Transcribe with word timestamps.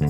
Hi, 0.00 0.06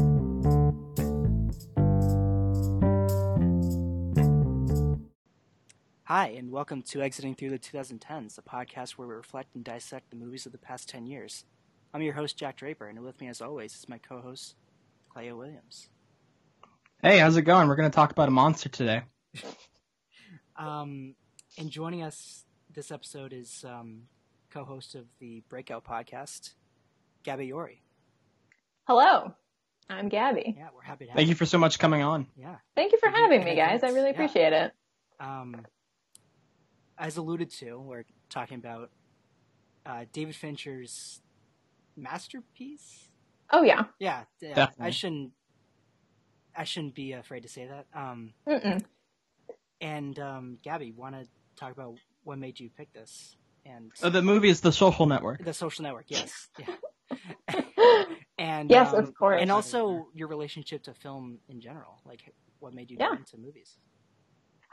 and 6.36 6.52
welcome 6.52 6.82
to 6.82 7.02
Exiting 7.02 7.34
Through 7.34 7.50
the 7.50 7.58
2010s, 7.58 8.38
a 8.38 8.42
podcast 8.42 8.92
where 8.92 9.08
we 9.08 9.14
reflect 9.14 9.56
and 9.56 9.64
dissect 9.64 10.10
the 10.10 10.16
movies 10.16 10.46
of 10.46 10.52
the 10.52 10.58
past 10.58 10.88
10 10.88 11.06
years. 11.06 11.44
I'm 11.92 12.02
your 12.02 12.14
host, 12.14 12.36
Jack 12.36 12.56
Draper, 12.58 12.86
and 12.86 13.00
with 13.00 13.20
me, 13.20 13.26
as 13.26 13.40
always, 13.40 13.74
is 13.74 13.88
my 13.88 13.98
co 13.98 14.20
host, 14.20 14.54
Cleo 15.08 15.36
Williams. 15.36 15.88
Hey, 17.02 17.18
how's 17.18 17.36
it 17.36 17.42
going? 17.42 17.66
We're 17.66 17.74
going 17.74 17.90
to 17.90 17.96
talk 17.96 18.12
about 18.12 18.28
a 18.28 18.32
monster 18.32 18.68
today. 18.68 19.02
Um, 20.56 21.14
and 21.56 21.70
joining 21.70 22.02
us 22.02 22.44
this 22.70 22.90
episode 22.90 23.32
is 23.32 23.64
um, 23.66 24.02
co 24.50 24.62
host 24.62 24.94
of 24.94 25.06
the 25.18 25.42
Breakout 25.48 25.86
podcast, 25.86 26.52
Gabby 27.22 27.46
Yori. 27.46 27.82
Hello, 28.86 29.34
I'm 29.90 30.08
Gabby. 30.08 30.54
Yeah, 30.56 30.68
we're 30.74 30.82
happy 30.82 31.04
to 31.06 31.10
have 31.10 31.16
you. 31.16 31.20
Thank 31.20 31.28
you 31.30 31.34
for 31.34 31.46
so 31.46 31.58
much 31.58 31.78
coming 31.78 32.02
on. 32.02 32.26
Yeah. 32.36 32.56
Thank 32.76 32.92
you 32.92 32.98
for 32.98 33.08
Mhm. 33.10 33.14
having 33.16 33.44
me, 33.44 33.56
guys. 33.56 33.70
I 33.70 33.74
advance, 33.88 33.94
really 33.94 34.06
yeah. 34.08 34.12
appreciate 34.14 34.52
it. 34.52 34.72
Um, 35.18 35.66
as 36.96 37.16
alluded 37.16 37.50
to, 37.58 37.78
we're 37.78 38.04
talking 38.28 38.58
about 38.58 38.90
uh, 39.86 40.04
David 40.12 40.36
Fincher's 40.36 41.20
masterpiece. 41.96 43.08
Oh 43.50 43.62
yeah. 43.62 43.84
Yeah, 43.98 44.24
yeah. 44.40 44.68
I 44.78 44.90
shouldn't. 44.90 45.32
I 46.56 46.64
shouldn't 46.64 46.94
be 46.94 47.12
afraid 47.12 47.42
to 47.44 47.48
say 47.48 47.66
that. 47.66 47.86
Um, 47.94 48.34
Mm-mm. 48.46 48.84
and 49.80 50.18
um, 50.18 50.58
Gabby, 50.62 50.92
want 50.92 51.14
to 51.14 51.26
talk 51.56 51.72
about 51.72 51.96
what 52.24 52.38
made 52.38 52.60
you 52.60 52.70
pick 52.76 52.92
this 52.92 53.36
and 53.64 53.90
Uh, 54.02 54.10
the 54.10 54.20
movie 54.22 54.48
is 54.50 54.60
The 54.60 54.72
Social 54.72 55.06
Network. 55.06 55.44
the 55.44 55.54
Social 55.54 55.82
Network? 55.82 56.06
Yes, 56.08 56.48
yeah. 56.58 56.74
and 58.40 58.70
Yes, 58.70 58.92
um, 58.92 59.04
of 59.04 59.14
course. 59.14 59.40
and 59.40 59.52
also 59.52 60.08
your 60.14 60.28
relationship 60.28 60.82
to 60.84 60.94
film 60.94 61.38
in 61.48 61.60
general. 61.60 62.00
Like, 62.06 62.22
what 62.58 62.74
made 62.74 62.90
you 62.90 62.96
Yeah. 62.98 63.10
get 63.10 63.18
into 63.20 63.38
movies? 63.38 63.76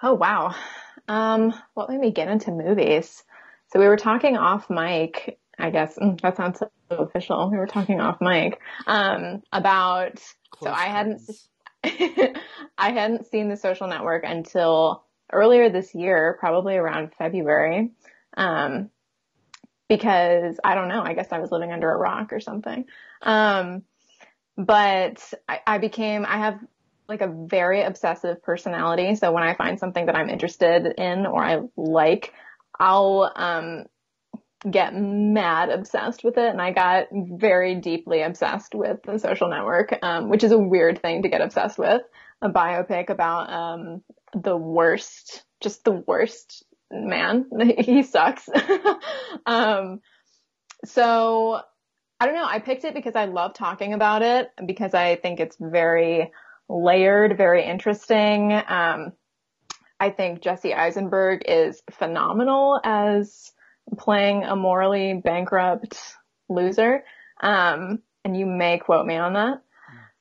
Oh 0.02 0.14
wow. 0.14 0.56
Um, 1.08 1.54
what 1.74 1.90
made 1.90 2.00
me 2.00 2.12
get 2.12 2.30
into 2.30 2.52
movies? 2.52 3.24
So 3.68 3.80
we 3.80 3.88
were 3.88 3.98
talking 3.98 4.38
off 4.38 4.70
mic. 4.70 5.38
I 5.60 5.70
guess 5.72 5.98
mm, 5.98 6.20
that 6.22 6.38
sounds 6.38 6.60
so 6.60 6.70
official. 6.98 7.50
We 7.52 7.58
were 7.58 7.68
talking 7.68 8.00
off 8.00 8.22
mic 8.22 8.60
um, 8.86 9.42
about. 9.52 10.22
Close 10.52 10.74
I 10.74 10.86
hadn't. 10.88 11.22
I 12.78 12.92
hadn't 12.92 13.28
seen 13.28 13.50
The 13.50 13.58
Social 13.58 13.88
Network 13.88 14.24
until 14.26 15.04
earlier 15.34 15.70
this 15.70 15.94
year, 15.96 16.38
probably 16.40 16.76
around 16.78 17.14
February. 17.18 17.92
Um, 18.36 18.92
because 19.88 20.60
I 20.64 20.76
don't 20.76 20.90
know, 20.90 21.02
I 21.02 21.14
guess 21.14 21.28
I 21.32 21.40
was 21.40 21.52
living 21.52 21.72
under 21.72 21.92
a 21.92 21.98
rock 21.98 22.34
or 22.34 22.40
something. 22.40 22.86
Um, 23.22 23.84
but 24.58 25.34
I, 25.48 25.60
I 25.66 25.78
became, 25.78 26.26
I 26.26 26.38
have 26.38 26.60
like 27.08 27.22
a 27.22 27.28
very 27.28 27.84
obsessive 27.84 28.44
personality. 28.44 29.16
So 29.16 29.32
when 29.32 29.44
I 29.44 29.54
find 29.54 29.80
something 29.80 30.08
that 30.08 30.16
I'm 30.16 30.30
interested 30.30 30.94
in 30.98 31.26
or 31.26 31.44
I 31.44 31.62
like, 31.78 32.34
I'll, 32.80 33.32
um, 33.36 33.86
get 34.70 34.94
mad 34.94 35.70
obsessed 35.70 36.24
with 36.24 36.38
it. 36.38 36.50
And 36.50 36.62
I 36.62 36.72
got 36.72 37.08
very 37.12 37.76
deeply 37.76 38.24
obsessed 38.24 38.74
with 38.74 39.04
the 39.04 39.20
social 39.20 39.50
network, 39.50 39.98
um, 40.02 40.30
which 40.30 40.44
is 40.44 40.52
a 40.52 40.58
weird 40.58 41.02
thing 41.02 41.22
to 41.24 41.30
get 41.30 41.42
obsessed 41.42 41.78
with. 41.78 42.02
A 42.42 42.50
biopic 42.50 43.10
about, 43.10 43.50
um, 43.52 44.02
the 44.34 44.58
worst, 44.58 45.44
just 45.62 45.86
the 45.86 45.92
worst 45.92 46.66
man. 46.92 47.50
he 47.80 48.04
sucks. 48.04 48.50
um, 49.46 50.02
so 50.86 51.62
I 52.20 52.26
don't 52.26 52.36
know. 52.36 52.46
I 52.46 52.60
picked 52.60 52.84
it 52.84 52.94
because 52.94 53.16
I 53.16 53.26
love 53.26 53.54
talking 53.54 53.94
about 53.94 54.22
it 54.22 54.50
because 54.66 54.94
I 54.94 55.16
think 55.16 55.40
it's 55.40 55.58
very 55.60 56.32
layered, 56.70 57.38
very 57.38 57.64
interesting. 57.64 58.54
Um, 58.54 59.14
I 60.00 60.10
think 60.12 60.42
Jesse 60.42 60.74
Eisenberg 60.74 61.44
is 61.48 61.82
phenomenal 61.92 62.80
as 62.84 63.52
playing 63.98 64.44
a 64.44 64.56
morally 64.56 65.20
bankrupt 65.24 65.98
loser. 66.50 67.04
Um, 67.42 68.00
and 68.24 68.38
you 68.38 68.46
may 68.46 68.80
quote 68.80 69.06
me 69.06 69.16
on 69.16 69.34
that. 69.34 69.62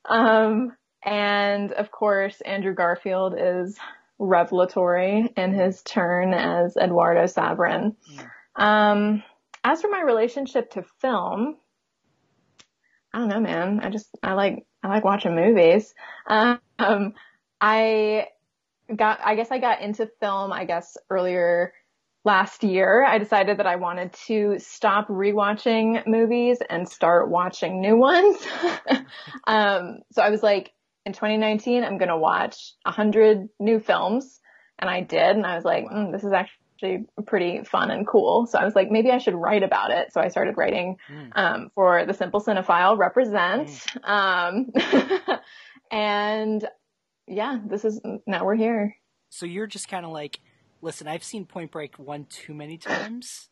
Um, 0.08 0.76
and 1.04 1.72
of 1.72 1.90
course, 1.90 2.40
Andrew 2.40 2.74
Garfield 2.74 3.34
is 3.38 3.78
revelatory 4.18 5.32
in 5.36 5.52
his 5.54 5.82
turn 5.82 6.32
as 6.34 6.76
Eduardo 6.76 7.24
Saverin. 7.24 7.96
Um, 8.54 9.22
as 9.62 9.82
for 9.82 9.88
my 9.88 10.00
relationship 10.00 10.70
to 10.72 10.84
film, 11.00 11.56
I 13.12 13.18
don't 13.18 13.28
know, 13.28 13.40
man. 13.40 13.80
I 13.82 13.90
just 13.90 14.08
I 14.22 14.34
like 14.34 14.66
I 14.82 14.88
like 14.88 15.04
watching 15.04 15.34
movies. 15.34 15.94
Um, 16.26 16.60
I 17.60 18.26
got 18.94 19.20
I 19.24 19.34
guess 19.34 19.50
I 19.50 19.58
got 19.58 19.80
into 19.80 20.08
film 20.20 20.52
I 20.52 20.64
guess 20.64 20.96
earlier 21.10 21.72
last 22.26 22.64
year. 22.64 23.04
I 23.04 23.18
decided 23.18 23.58
that 23.58 23.66
I 23.66 23.76
wanted 23.76 24.12
to 24.26 24.58
stop 24.58 25.08
rewatching 25.08 26.06
movies 26.06 26.58
and 26.68 26.88
start 26.88 27.30
watching 27.30 27.80
new 27.80 27.96
ones. 27.96 28.36
um, 29.46 30.00
so 30.12 30.22
I 30.22 30.30
was 30.30 30.42
like, 30.42 30.72
in 31.06 31.12
2019, 31.12 31.84
I'm 31.84 31.98
gonna 31.98 32.18
watch 32.18 32.74
hundred 32.84 33.48
new 33.60 33.78
films, 33.78 34.40
and 34.80 34.90
I 34.90 35.00
did, 35.00 35.36
and 35.36 35.46
I 35.46 35.54
was 35.54 35.64
like, 35.64 35.84
mm, 35.86 36.10
this 36.12 36.24
is 36.24 36.32
actually 36.32 37.06
pretty 37.26 37.62
fun 37.64 37.90
and 37.92 38.06
cool. 38.06 38.46
So 38.46 38.58
I 38.58 38.64
was 38.64 38.74
like, 38.74 38.90
maybe 38.90 39.10
I 39.12 39.18
should 39.18 39.34
write 39.36 39.62
about 39.62 39.92
it. 39.92 40.12
So 40.12 40.20
I 40.20 40.28
started 40.28 40.56
writing 40.58 40.96
Mm. 41.08 41.30
um, 41.36 41.70
for 41.74 42.04
the 42.04 42.12
Simple 42.12 42.40
Cinephile 42.40 42.98
represent. 42.98 43.70
Um, 44.02 44.66
and 45.92 46.68
yeah, 47.28 47.60
this 47.66 47.84
is 47.84 48.00
now 48.26 48.44
we're 48.44 48.56
here. 48.56 48.96
So 49.30 49.46
you're 49.46 49.66
just 49.68 49.88
kind 49.88 50.04
of 50.04 50.10
like, 50.10 50.40
listen, 50.82 51.06
I've 51.06 51.24
seen 51.24 51.46
Point 51.46 51.70
Break 51.70 51.98
one 52.00 52.26
too 52.28 52.52
many 52.52 52.78
times, 52.92 53.48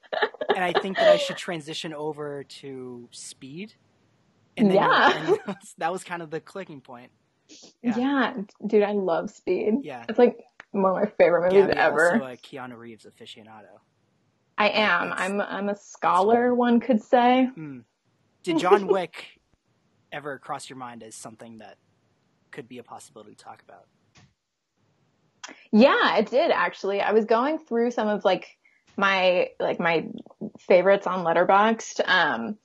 and 0.56 0.64
I 0.64 0.72
think 0.72 0.98
that 0.98 1.08
I 1.08 1.16
should 1.18 1.36
transition 1.36 1.94
over 1.94 2.42
to 2.60 3.08
Speed. 3.12 3.74
And 4.56 4.70
then 4.70 4.76
Yeah. 4.76 5.12
and 5.14 5.38
that 5.78 5.92
was 5.92 6.02
kind 6.02 6.20
of 6.20 6.30
the 6.30 6.40
clicking 6.40 6.80
point. 6.80 7.12
Yeah. 7.82 7.96
Yeah. 7.96 8.34
dude, 8.66 8.82
I 8.82 8.92
love 8.92 9.30
Speed. 9.30 9.80
Yeah. 9.82 10.04
It's 10.08 10.18
like 10.18 10.38
one 10.72 10.90
of 10.96 11.02
my 11.02 11.10
favorite 11.18 11.52
movies 11.52 11.66
Gabby, 11.66 11.78
ever. 11.78 12.12
also 12.14 12.26
a 12.26 12.36
Keanu 12.36 12.76
Reeves 12.78 13.06
aficionado. 13.06 13.78
I 14.56 14.68
am. 14.68 15.06
It's- 15.08 15.20
I'm. 15.20 15.40
I'm 15.40 15.68
a 15.68 15.76
scholar. 15.76 16.54
One 16.54 16.80
could 16.80 17.02
say. 17.02 17.46
Hmm. 17.54 17.80
Did 18.42 18.58
John 18.58 18.86
Wick 18.88 19.40
ever 20.12 20.38
cross 20.38 20.68
your 20.70 20.76
mind 20.78 21.02
as 21.02 21.14
something 21.14 21.58
that 21.58 21.76
could 22.50 22.68
be 22.68 22.78
a 22.78 22.82
possibility 22.84 23.34
to 23.34 23.44
talk 23.44 23.62
about? 23.62 23.86
Yeah, 25.72 26.16
it 26.18 26.30
did 26.30 26.50
actually. 26.50 27.00
I 27.00 27.12
was 27.12 27.24
going 27.24 27.58
through 27.58 27.90
some 27.90 28.08
of 28.08 28.24
like 28.24 28.46
my 28.96 29.48
like 29.58 29.80
my 29.80 30.06
favorites 30.60 31.06
on 31.06 31.24
Letterboxd, 31.24 32.06
um, 32.08 32.56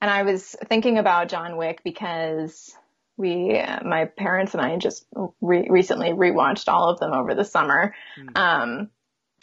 and 0.00 0.10
I 0.10 0.22
was 0.24 0.56
thinking 0.66 0.98
about 0.98 1.28
John 1.28 1.56
Wick 1.56 1.82
because 1.84 2.74
we, 3.16 3.58
uh, 3.58 3.80
my 3.84 4.06
parents 4.06 4.54
and 4.54 4.62
I, 4.62 4.76
just 4.76 5.04
re- 5.40 5.66
recently 5.68 6.10
rewatched 6.10 6.68
all 6.68 6.88
of 6.90 6.98
them 7.00 7.12
over 7.12 7.34
the 7.34 7.44
summer. 7.44 7.94
Hmm. 8.16 8.28
Um, 8.36 8.90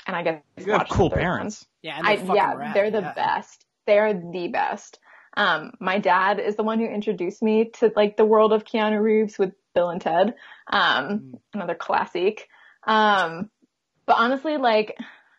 and 0.07 0.15
I 0.15 0.23
guess 0.23 0.41
You 0.65 0.71
have 0.73 0.87
cool 0.89 1.09
third 1.09 1.17
one. 1.17 1.25
parents. 1.25 1.65
Yeah, 1.81 1.97
and 1.97 2.07
they're 2.07 2.17
fucking 2.17 2.35
yeah, 2.35 2.53
rad, 2.55 2.75
they're 2.75 2.91
the 2.91 3.01
yeah. 3.01 3.13
best. 3.13 3.65
They're 3.85 4.13
the 4.13 4.47
best. 4.47 4.99
Um, 5.35 5.73
my 5.79 5.99
dad 5.99 6.39
is 6.39 6.55
the 6.55 6.63
one 6.63 6.79
who 6.79 6.85
introduced 6.85 7.43
me 7.43 7.69
to 7.79 7.91
like 7.95 8.17
the 8.17 8.25
world 8.25 8.53
of 8.53 8.63
Keanu 8.63 8.99
Reeves 9.01 9.37
with 9.37 9.53
Bill 9.75 9.89
and 9.89 10.01
Ted. 10.01 10.33
Um, 10.71 11.19
Mm. 11.19 11.39
another 11.53 11.75
classic. 11.75 12.47
Um, 12.85 13.49
but 14.05 14.15
honestly, 14.17 14.57
like, 14.57 14.97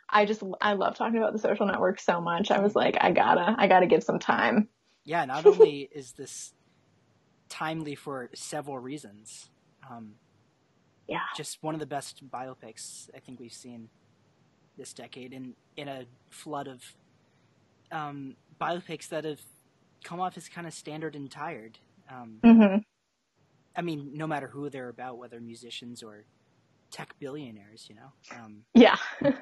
I 0.09 0.25
just, 0.27 0.43
I 0.61 0.75
love 0.75 0.97
talking 0.97 1.19
about 1.19 1.33
the 1.33 1.39
social 1.39 1.67
network 1.67 1.99
so 2.01 2.21
much. 2.21 2.51
I 2.51 2.61
was 2.61 2.77
like, 2.77 2.97
I 3.01 3.11
gotta, 3.13 3.55
I 3.59 3.67
gotta 3.67 3.87
give 3.87 4.03
some 4.03 4.19
time. 4.19 4.69
Yeah, 5.05 5.25
not 5.25 5.45
only 5.47 5.81
is 5.93 6.13
this 6.13 6.53
timely 7.49 7.95
for 7.95 8.31
several 8.35 8.79
reasons, 8.79 9.51
um, 9.91 10.15
Yeah. 11.09 11.21
just 11.37 11.63
one 11.63 11.75
of 11.75 11.81
the 11.81 11.87
best 11.87 12.29
biopics 12.31 13.09
I 13.15 13.21
think 13.21 13.41
we've 13.41 13.53
seen 13.53 13.89
this 14.77 14.93
decade, 14.93 15.33
in 15.33 15.55
in 15.77 15.89
a 15.89 16.07
flood 16.31 16.69
of 16.69 16.83
um, 17.91 18.37
biopics 18.61 19.09
that 19.09 19.25
have 19.25 19.41
come 20.05 20.21
off 20.21 20.37
as 20.37 20.49
kind 20.49 20.67
of 20.67 20.75
standard 20.75 21.17
and 21.17 21.31
tired. 21.31 21.79
Um, 22.11 22.39
hmm 22.43 22.77
I 23.77 23.83
mean, 23.83 24.11
no 24.15 24.27
matter 24.27 24.49
who 24.49 24.71
they're 24.71 24.89
about, 24.89 25.19
whether 25.19 25.41
musicians 25.41 26.03
or 26.03 26.25
tech 26.91 27.15
billionaires, 27.21 27.87
you 27.89 27.95
know. 27.95 28.13
Um, 28.37 28.65
Yeah. 28.75 28.97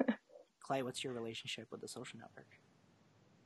Clay, 0.61 0.83
what's 0.83 1.03
your 1.03 1.13
relationship 1.13 1.67
with 1.71 1.81
the 1.81 1.87
social 1.87 2.19
network? 2.19 2.47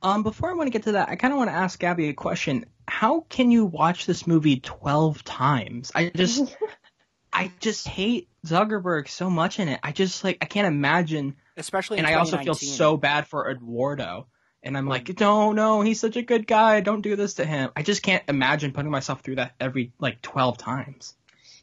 Um, 0.02 0.22
before 0.22 0.50
I 0.50 0.54
want 0.54 0.66
to 0.66 0.70
get 0.72 0.84
to 0.84 0.92
that, 0.92 1.08
I 1.08 1.16
kind 1.16 1.32
of 1.32 1.38
want 1.38 1.50
to 1.50 1.54
ask 1.54 1.78
Gabby 1.78 2.08
a 2.08 2.12
question. 2.12 2.66
How 2.88 3.20
can 3.28 3.50
you 3.50 3.64
watch 3.64 4.06
this 4.06 4.26
movie 4.26 4.58
12 4.60 5.22
times? 5.24 5.92
I 5.94 6.10
just, 6.14 6.56
I 7.32 7.52
just 7.60 7.86
hate 7.86 8.28
Zuckerberg 8.44 9.08
so 9.08 9.30
much 9.30 9.60
in 9.60 9.68
it. 9.68 9.80
I 9.82 9.92
just 9.92 10.24
like, 10.24 10.38
I 10.42 10.46
can't 10.46 10.66
imagine. 10.66 11.36
Especially, 11.56 11.98
And 11.98 12.06
I 12.06 12.14
also 12.14 12.38
feel 12.38 12.54
so 12.54 12.96
bad 12.96 13.26
for 13.26 13.50
Eduardo 13.50 14.26
and 14.62 14.76
I'm 14.76 14.86
like, 14.86 15.18
no, 15.18 15.52
no, 15.52 15.80
he's 15.80 16.00
such 16.00 16.16
a 16.16 16.22
good 16.22 16.46
guy. 16.46 16.80
Don't 16.80 17.00
do 17.00 17.16
this 17.16 17.34
to 17.34 17.44
him. 17.44 17.70
I 17.74 17.82
just 17.82 18.02
can't 18.02 18.22
imagine 18.28 18.72
putting 18.72 18.90
myself 18.90 19.20
through 19.20 19.36
that 19.36 19.54
every 19.58 19.92
like 19.98 20.22
12 20.22 20.56
times. 20.56 21.14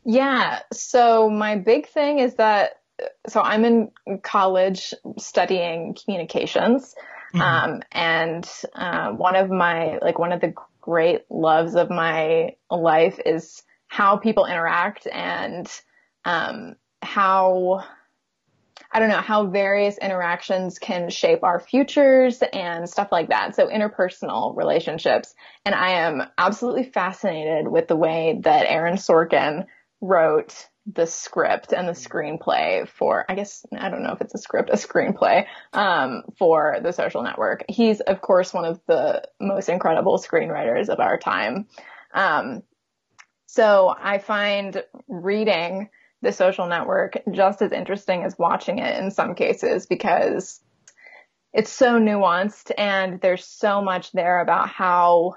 Yeah. 0.04 0.60
So 0.74 1.30
my 1.30 1.56
big 1.56 1.88
thing 1.88 2.20
is 2.20 2.36
that 2.36 2.82
so 3.30 3.42
I'm 3.42 3.64
in 3.64 3.92
college 4.22 4.94
studying 5.18 5.96
communications. 5.96 6.96
Mm-hmm. 7.34 7.42
Um, 7.42 7.82
and 7.92 8.50
uh, 8.74 9.12
one 9.12 9.36
of 9.36 9.50
my 9.50 10.00
like 10.02 10.18
one 10.18 10.32
of 10.32 10.42
the 10.42 10.54
great 10.82 11.22
loves 11.30 11.76
of 11.76 11.90
my 11.90 12.56
life 12.72 13.20
is 13.26 13.64
how 13.88 14.18
people 14.18 14.46
interact 14.46 15.08
and 15.08 15.70
um, 16.26 16.76
how 17.02 17.84
I 18.92 19.00
don't 19.00 19.10
know 19.10 19.22
how 19.22 19.46
various 19.46 19.98
interactions 20.00 20.80
can 20.80 21.10
shape 21.10 21.44
our 21.44 21.60
futures 21.60 22.42
and 22.42 22.90
stuff 22.90 23.10
like 23.12 23.30
that. 23.30 23.56
So 23.56 23.68
interpersonal 23.68 24.58
relationships. 24.58 25.36
And 25.64 25.76
I 25.76 25.92
am 25.92 26.24
absolutely 26.38 26.86
fascinated 26.86 27.68
with 27.68 27.88
the 27.88 27.96
way 27.96 28.40
that 28.44 28.66
Aaron 28.68 28.96
Sorkin 28.96 29.68
wrote 30.02 30.68
the 30.94 31.06
script 31.06 31.74
and 31.74 31.88
the 31.88 31.94
screenplay 31.94 32.88
for, 32.88 33.26
I 33.30 33.36
guess, 33.36 33.66
I 33.78 33.90
don't 33.90 34.04
know 34.04 34.14
if 34.14 34.22
it's 34.22 34.34
a 34.34 34.40
script, 34.40 34.70
a 34.70 34.74
screenplay, 34.74 35.46
um, 35.74 36.24
for 36.38 36.78
the 36.82 36.92
social 36.92 37.22
network. 37.22 37.66
He's, 37.70 38.00
of 38.00 38.22
course, 38.22 38.54
one 38.54 38.66
of 38.66 38.80
the 38.88 39.24
most 39.40 39.70
incredible 39.70 40.18
screenwriters 40.18 40.90
of 40.90 41.00
our 41.00 41.18
time. 41.18 41.68
Um, 42.14 42.64
so 43.46 43.94
I 43.98 44.20
find 44.20 44.84
reading 45.08 45.90
the 46.22 46.32
social 46.32 46.68
network 46.68 47.22
just 47.32 47.62
as 47.62 47.72
interesting 47.72 48.24
as 48.24 48.38
watching 48.38 48.80
it 48.80 48.98
in 48.98 49.12
some 49.12 49.36
cases 49.36 49.86
because 49.86 50.62
it's 51.54 51.72
so 51.72 52.00
nuanced 52.00 52.72
and 52.78 53.22
there's 53.22 53.46
so 53.46 53.82
much 53.82 54.12
there 54.12 54.42
about 54.42 54.70
how 54.70 55.36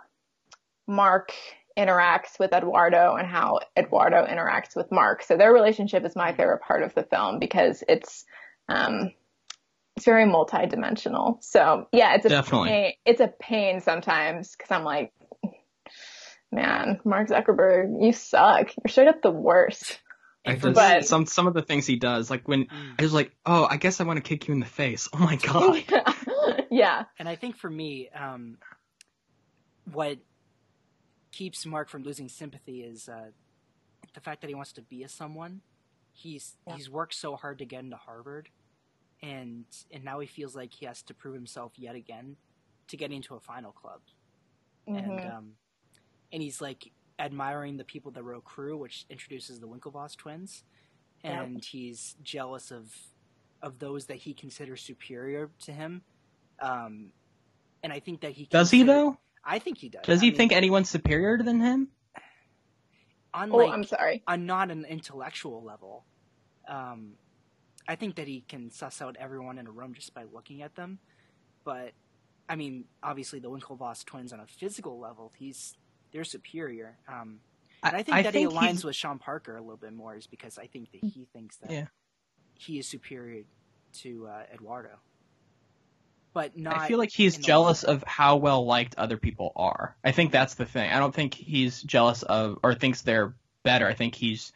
Mark 0.87 1.32
interacts 1.78 2.38
with 2.38 2.52
Eduardo 2.52 3.16
and 3.16 3.26
how 3.26 3.60
Eduardo 3.76 4.24
interacts 4.26 4.76
with 4.76 4.90
Mark. 4.90 5.22
So 5.22 5.36
their 5.36 5.52
relationship 5.52 6.04
is 6.04 6.16
my 6.16 6.32
favorite 6.32 6.62
part 6.62 6.82
of 6.82 6.94
the 6.94 7.02
film 7.02 7.38
because 7.38 7.82
it's 7.88 8.24
um, 8.69 9.12
it's 9.96 10.04
very 10.04 10.24
multidimensional. 10.24 11.42
So 11.42 11.88
yeah, 11.92 12.14
it's 12.14 12.26
a 12.26 12.30
Definitely. 12.30 12.69
pain, 12.69 12.92
it's 13.04 13.20
a 13.20 13.28
pain 13.28 13.80
sometimes 13.80 14.52
because 14.56 14.70
I'm 14.70 14.84
like, 14.84 15.12
man, 16.50 17.00
Mark 17.04 17.28
Zuckerberg, 17.28 18.02
you 18.04 18.12
suck. 18.12 18.72
You're 18.76 18.90
straight 18.90 19.08
up 19.08 19.22
the 19.22 19.30
worst. 19.30 20.00
I 20.44 20.56
just, 20.56 20.74
but, 20.74 21.06
some 21.06 21.26
some 21.26 21.46
of 21.46 21.54
the 21.54 21.62
things 21.62 21.86
he 21.86 21.96
does, 21.96 22.28
like 22.28 22.48
when. 22.48 22.66
I 22.98 23.02
was 23.02 23.12
like, 23.12 23.32
oh, 23.46 23.64
I 23.64 23.76
guess 23.76 24.00
I 24.00 24.04
want 24.04 24.16
to 24.16 24.22
kick 24.22 24.48
you 24.48 24.54
in 24.54 24.60
the 24.60 24.66
face. 24.66 25.08
Oh 25.12 25.19
my 25.19 25.36
god. 25.42 25.84
yeah. 25.88 26.60
yeah. 26.70 27.04
And 27.19 27.28
I 27.28 27.36
think 27.36 27.56
for 27.56 27.70
me, 27.70 28.08
um, 28.08 28.58
what 29.92 30.19
keeps 31.32 31.67
Mark 31.67 31.88
from 31.88 32.02
losing 32.02 32.29
sympathy 32.29 32.82
is 32.82 33.08
uh, 33.08 33.31
the 34.14 34.20
fact 34.20 34.43
that 34.43 34.49
he 34.49 34.55
wants 34.55 34.73
to 34.75 34.82
be 34.82 35.02
a 35.02 35.08
someone. 35.08 35.62
He's 36.12 36.56
yeah. 36.67 36.76
he's 36.76 36.90
worked 36.90 37.14
so 37.14 37.37
hard 37.37 37.58
to 37.58 37.64
get 37.64 37.81
into 37.81 37.96
Harvard, 37.96 38.50
and 39.23 39.64
and 39.90 40.05
now 40.05 40.20
he 40.20 40.26
feels 40.26 40.55
like 40.55 40.73
he 40.73 40.87
has 40.87 41.02
to 41.05 41.14
prove 41.14 41.34
himself 41.34 41.73
yet 41.76 41.94
again 41.96 42.37
to 42.88 42.96
get 42.96 43.11
into 43.11 43.34
a 43.34 43.40
final 43.40 43.73
club, 43.73 44.00
mm-hmm. 44.87 45.11
and 45.11 45.20
um, 45.32 45.52
and 46.32 46.43
he's 46.43 46.61
like 46.61 46.93
admiring 47.19 47.79
the 47.79 47.84
people 47.84 48.11
that 48.12 48.23
rowed 48.23 48.44
Crew, 48.44 48.76
which 48.76 49.06
introduces 49.08 49.58
the 49.58 49.67
Winklevoss 49.67 50.17
twins, 50.17 50.64
and 51.25 51.55
yeah. 51.55 51.61
he's 51.62 52.17
jealous 52.23 52.70
of 52.70 52.94
of 53.62 53.79
those 53.79 54.06
that 54.06 54.19
he 54.19 54.34
considers 54.34 54.82
superior 54.82 55.50
to 55.61 55.73
him. 55.73 56.02
Um, 56.61 57.12
and 57.82 57.93
I 57.93 58.00
think 58.00 58.20
that 58.20 58.32
he 58.32 58.46
does 58.46 58.70
he 58.70 58.82
though. 58.82 59.17
I 59.44 59.58
think 59.58 59.78
he 59.78 59.88
does. 59.88 60.02
Does 60.04 60.20
he 60.20 60.28
I 60.28 60.30
mean, 60.30 60.36
think 60.36 60.52
anyone's 60.52 60.88
superior 60.88 61.42
than 61.42 61.60
him? 61.60 61.88
On 63.34 63.50
like, 63.50 63.68
oh, 63.68 63.72
I'm 63.72 63.84
sorry. 63.84 64.22
On 64.26 64.46
not 64.46 64.70
an 64.70 64.84
intellectual 64.84 65.62
level, 65.62 66.04
um, 66.68 67.14
I 67.88 67.96
think 67.96 68.16
that 68.16 68.28
he 68.28 68.44
can 68.46 68.70
suss 68.70 69.00
out 69.02 69.16
everyone 69.18 69.58
in 69.58 69.66
a 69.66 69.70
room 69.70 69.94
just 69.94 70.14
by 70.14 70.24
looking 70.32 70.62
at 70.62 70.74
them. 70.74 70.98
But 71.64 71.92
I 72.48 72.56
mean, 72.56 72.84
obviously, 73.02 73.38
the 73.38 73.50
Winklevoss 73.50 74.04
twins 74.04 74.32
on 74.32 74.40
a 74.40 74.46
physical 74.46 74.98
level, 74.98 75.32
he's 75.36 75.76
they're 76.12 76.24
superior. 76.24 76.98
Um, 77.08 77.40
and 77.82 77.96
I 77.96 78.02
think 78.02 78.16
I 78.16 78.22
that 78.22 78.32
think 78.32 78.50
he 78.50 78.56
aligns 78.56 78.70
he's... 78.70 78.84
with 78.84 78.96
Sean 78.96 79.18
Parker 79.18 79.56
a 79.56 79.60
little 79.60 79.76
bit 79.76 79.92
more, 79.92 80.14
is 80.14 80.26
because 80.26 80.58
I 80.58 80.66
think 80.66 80.92
that 80.92 81.02
he 81.02 81.26
thinks 81.32 81.56
that 81.56 81.70
yeah. 81.70 81.86
he 82.54 82.78
is 82.78 82.86
superior 82.86 83.44
to 83.94 84.28
uh, 84.28 84.42
Eduardo 84.54 84.98
but 86.32 86.56
not. 86.56 86.79
I 86.79 86.88
feel 86.88 86.99
like 86.99 87.12
he's 87.12 87.37
jealous 87.37 87.84
of 87.84 88.02
how 88.05 88.37
well 88.37 88.64
liked 88.64 88.94
other 88.96 89.17
people 89.17 89.52
are. 89.56 89.96
I 90.05 90.12
think 90.12 90.32
that's 90.32 90.55
the 90.55 90.64
thing. 90.64 90.90
I 90.90 90.99
don't 90.99 91.14
think 91.14 91.34
he's 91.34 91.82
jealous 91.82 92.23
of 92.23 92.58
or 92.62 92.75
thinks 92.75 93.02
they're 93.02 93.34
better. 93.62 93.87
I 93.87 93.94
think 93.94 94.14
he's 94.14 94.52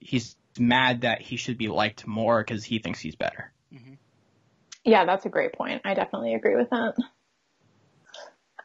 he's 0.00 0.36
mad 0.58 1.02
that 1.02 1.20
he 1.20 1.36
should 1.36 1.58
be 1.58 1.68
liked 1.68 2.06
more 2.06 2.42
because 2.42 2.64
he 2.64 2.78
thinks 2.78 3.00
he's 3.00 3.16
better. 3.16 3.52
Mm-hmm. 3.72 3.94
Yeah, 4.84 5.04
that's 5.04 5.26
a 5.26 5.28
great 5.28 5.52
point. 5.52 5.82
I 5.84 5.94
definitely 5.94 6.34
agree 6.34 6.56
with 6.56 6.70
that. 6.70 6.94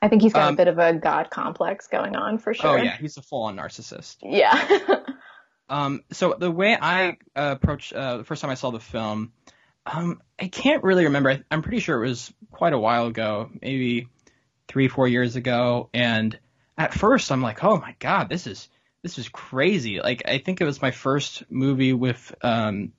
I 0.01 0.09
think 0.09 0.21
he's 0.21 0.33
got 0.33 0.49
um, 0.49 0.53
a 0.53 0.57
bit 0.57 0.67
of 0.67 0.79
a 0.79 0.93
god 0.93 1.29
complex 1.29 1.87
going 1.87 2.15
on 2.15 2.37
for 2.37 2.51
oh, 2.51 2.53
sure. 2.53 2.79
Oh 2.79 2.81
yeah, 2.81 2.97
he's 2.97 3.17
a 3.17 3.21
full-on 3.21 3.55
narcissist. 3.55 4.17
Yeah. 4.21 4.99
um. 5.69 6.01
So 6.11 6.35
the 6.37 6.51
way 6.51 6.77
I 6.79 7.17
uh, 7.35 7.55
approached 7.55 7.93
uh, 7.93 8.17
the 8.17 8.23
first 8.23 8.41
time 8.41 8.51
I 8.51 8.55
saw 8.55 8.71
the 8.71 8.79
film 8.79 9.31
um, 9.85 10.21
I 10.39 10.47
can't 10.47 10.83
really 10.83 11.05
remember. 11.05 11.43
I'm 11.51 11.61
pretty 11.61 11.79
sure 11.79 12.03
it 12.03 12.07
was 12.07 12.33
quite 12.51 12.73
a 12.73 12.79
while 12.79 13.07
ago, 13.07 13.49
maybe 13.61 14.07
three, 14.67 14.87
four 14.87 15.07
years 15.07 15.35
ago. 15.35 15.89
And 15.93 16.37
at 16.77 16.93
first, 16.93 17.31
I'm 17.31 17.41
like, 17.41 17.63
oh 17.63 17.77
my 17.77 17.95
god, 17.99 18.29
this 18.29 18.47
is 18.47 18.69
this 19.01 19.17
is 19.17 19.27
crazy. 19.27 19.99
Like, 19.99 20.23
I 20.25 20.37
think 20.37 20.61
it 20.61 20.65
was 20.65 20.81
my 20.81 20.91
first 20.91 21.43
movie 21.49 21.93
with 21.93 22.33
um, 22.41 22.93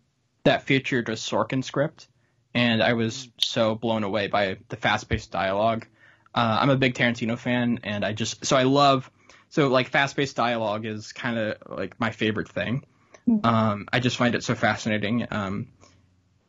that 0.45 0.65
featured 0.65 1.09
a 1.09 1.13
Sorkin 1.13 1.65
script, 1.65 2.09
and 2.53 2.83
I 2.83 2.93
was 2.93 3.31
so 3.39 3.75
blown 3.75 4.05
away 4.05 4.27
by 4.27 4.59
the 4.69 4.77
fast-paced 4.77 5.33
dialogue. 5.33 5.87
Uh, 6.35 6.59
I'm 6.61 6.71
a 6.71 6.77
big 6.77 6.95
Tarantino 6.95 7.39
fan, 7.39 7.81
and 7.85 8.05
I 8.05 8.13
just 8.13 8.45
so 8.45 8.57
I 8.57 8.65
love 8.65 9.11
so 9.49 9.69
like 9.69 9.89
fast-paced 9.89 10.37
dialogue 10.37 10.85
is 10.85 11.13
kind 11.13 11.39
of 11.39 11.57
like 11.79 11.99
my 11.99 12.11
favorite 12.11 12.49
thing. 12.49 12.85
Mm-hmm. 13.27 13.47
Um, 13.47 13.89
I 13.91 14.01
just 14.01 14.19
find 14.19 14.35
it 14.35 14.45
so 14.45 14.55
fascinating. 14.55 15.27
Um, 15.31 15.69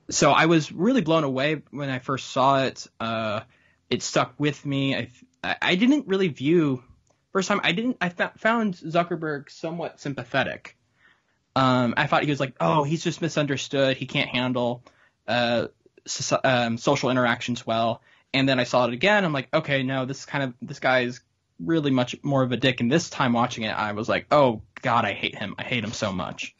so 0.09 0.31
I 0.31 0.45
was 0.45 0.71
really 0.71 1.01
blown 1.01 1.23
away 1.23 1.61
when 1.71 1.89
I 1.89 1.99
first 1.99 2.29
saw 2.31 2.63
it. 2.63 2.87
Uh, 2.99 3.41
it 3.89 4.03
stuck 4.03 4.33
with 4.37 4.65
me. 4.65 4.95
I 4.95 5.09
I 5.61 5.75
didn't 5.75 6.07
really 6.07 6.27
view 6.29 6.83
first 7.31 7.47
time. 7.47 7.61
I 7.63 7.71
didn't. 7.71 7.97
I 8.01 8.09
found 8.09 8.75
Zuckerberg 8.75 9.49
somewhat 9.49 9.99
sympathetic. 9.99 10.77
Um, 11.55 11.93
I 11.97 12.07
thought 12.07 12.23
he 12.23 12.29
was 12.29 12.39
like, 12.39 12.55
oh, 12.59 12.83
he's 12.83 13.03
just 13.03 13.21
misunderstood. 13.21 13.97
He 13.97 14.07
can't 14.07 14.29
handle 14.29 14.83
uh, 15.27 15.67
so, 16.05 16.39
um, 16.43 16.77
social 16.77 17.09
interactions 17.09 17.65
well. 17.65 18.01
And 18.33 18.49
then 18.49 18.59
I 18.59 18.63
saw 18.63 18.85
it 18.87 18.93
again. 18.93 19.23
I'm 19.23 19.33
like, 19.33 19.47
okay, 19.53 19.83
no, 19.83 20.05
this 20.05 20.25
kind 20.25 20.43
of 20.43 20.53
this 20.61 20.79
guy 20.79 21.01
is 21.01 21.21
really 21.59 21.91
much 21.91 22.15
more 22.23 22.43
of 22.43 22.51
a 22.51 22.57
dick. 22.57 22.81
And 22.81 22.91
this 22.91 23.09
time 23.09 23.33
watching 23.33 23.63
it, 23.63 23.71
I 23.71 23.93
was 23.93 24.09
like, 24.09 24.27
oh 24.31 24.61
God, 24.81 25.05
I 25.05 25.13
hate 25.13 25.35
him. 25.35 25.55
I 25.57 25.63
hate 25.63 25.83
him 25.83 25.93
so 25.93 26.11
much. 26.11 26.55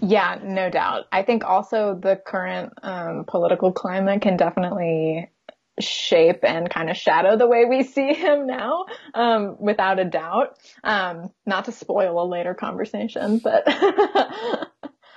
Yeah, 0.00 0.38
no 0.42 0.70
doubt. 0.70 1.06
I 1.12 1.22
think 1.22 1.44
also 1.44 1.94
the 1.94 2.16
current 2.16 2.72
um, 2.82 3.24
political 3.26 3.72
climate 3.72 4.22
can 4.22 4.36
definitely 4.36 5.30
shape 5.78 6.44
and 6.44 6.68
kind 6.68 6.90
of 6.90 6.96
shadow 6.96 7.36
the 7.36 7.46
way 7.46 7.64
we 7.64 7.82
see 7.96 8.14
him 8.14 8.46
now, 8.46 8.86
um, 9.14 9.56
without 9.60 9.98
a 9.98 10.04
doubt. 10.04 10.58
Um, 10.84 11.30
not 11.46 11.66
to 11.66 11.72
spoil 11.72 12.22
a 12.22 12.26
later 12.26 12.54
conversation, 12.54 13.38
but 13.38 13.64
I, 13.66 14.68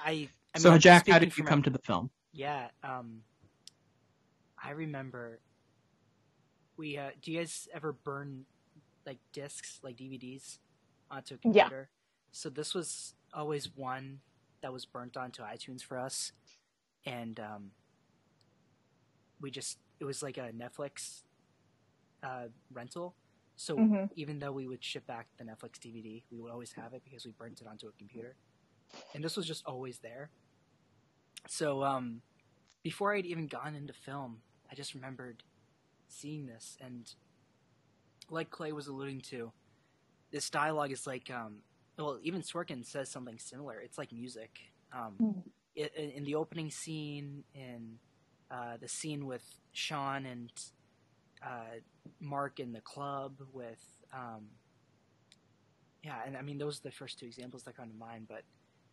I 0.05 0.09
mean, 0.09 0.29
so 0.57 0.77
Jack, 0.77 1.07
how 1.07 1.19
did 1.19 1.37
you 1.37 1.43
come 1.43 1.63
to 1.63 1.69
the 1.69 1.79
film? 1.79 2.09
Yeah, 2.33 2.67
um, 2.83 3.21
I 4.61 4.71
remember 4.71 5.39
we. 6.77 6.97
Uh, 6.97 7.11
do 7.21 7.31
you 7.31 7.39
guys 7.39 7.67
ever 7.73 7.93
burn 7.93 8.45
like 9.05 9.19
discs, 9.31 9.79
like 9.83 9.97
DVDs, 9.97 10.57
onto 11.11 11.35
a 11.35 11.37
computer? 11.37 11.89
Yeah. 11.91 11.97
So 12.31 12.49
this 12.49 12.73
was 12.73 13.13
always 13.33 13.69
one 13.75 14.19
that 14.63 14.73
was 14.73 14.85
burnt 14.85 15.15
onto 15.15 15.43
iTunes 15.43 15.83
for 15.83 15.99
us, 15.99 16.31
and 17.05 17.39
um, 17.39 17.71
we 19.39 19.51
just 19.51 19.77
it 19.99 20.05
was 20.05 20.23
like 20.23 20.37
a 20.37 20.51
Netflix 20.51 21.21
uh, 22.23 22.47
rental. 22.73 23.13
So 23.55 23.75
mm-hmm. 23.77 24.05
even 24.15 24.39
though 24.39 24.51
we 24.51 24.67
would 24.67 24.83
ship 24.83 25.05
back 25.05 25.27
the 25.37 25.43
Netflix 25.43 25.77
DVD, 25.79 26.23
we 26.31 26.39
would 26.39 26.51
always 26.51 26.71
have 26.73 26.93
it 26.93 27.03
because 27.03 27.23
we 27.25 27.31
burnt 27.37 27.61
it 27.61 27.67
onto 27.67 27.87
a 27.87 27.91
computer, 27.91 28.35
and 29.13 29.23
this 29.23 29.37
was 29.37 29.45
just 29.45 29.63
always 29.65 29.99
there. 29.99 30.31
So 31.47 31.83
um, 31.83 32.21
before 32.81 33.13
I'd 33.13 33.25
even 33.25 33.47
gone 33.47 33.75
into 33.75 33.93
film, 33.93 34.37
I 34.71 34.75
just 34.75 34.95
remembered 34.95 35.43
seeing 36.07 36.47
this, 36.47 36.77
and 36.81 37.13
like 38.29 38.49
Clay 38.49 38.71
was 38.71 38.87
alluding 38.87 39.21
to, 39.21 39.51
this 40.31 40.49
dialogue 40.49 40.91
is 40.91 41.05
like 41.05 41.29
um, 41.29 41.57
well, 41.97 42.19
even 42.23 42.41
Sorkin 42.41 42.85
says 42.85 43.09
something 43.09 43.37
similar. 43.37 43.79
It's 43.79 43.97
like 43.97 44.11
music. 44.11 44.59
Um, 44.91 45.15
mm. 45.21 45.43
it, 45.75 45.93
in 45.95 46.23
the 46.23 46.35
opening 46.35 46.69
scene 46.69 47.43
in 47.53 47.97
uh, 48.51 48.77
the 48.79 48.87
scene 48.87 49.25
with 49.25 49.43
Sean 49.71 50.25
and 50.25 50.51
uh, 51.43 51.79
Mark 52.19 52.59
in 52.59 52.73
the 52.73 52.81
club 52.81 53.33
with 53.51 53.83
um, 54.13 54.47
yeah, 56.03 56.17
and 56.25 56.37
I 56.37 56.41
mean 56.41 56.57
those 56.57 56.79
are 56.79 56.83
the 56.83 56.91
first 56.91 57.19
two 57.19 57.25
examples 57.25 57.63
that 57.63 57.77
come 57.77 57.89
to 57.89 57.95
mind, 57.95 58.27
but 58.27 58.43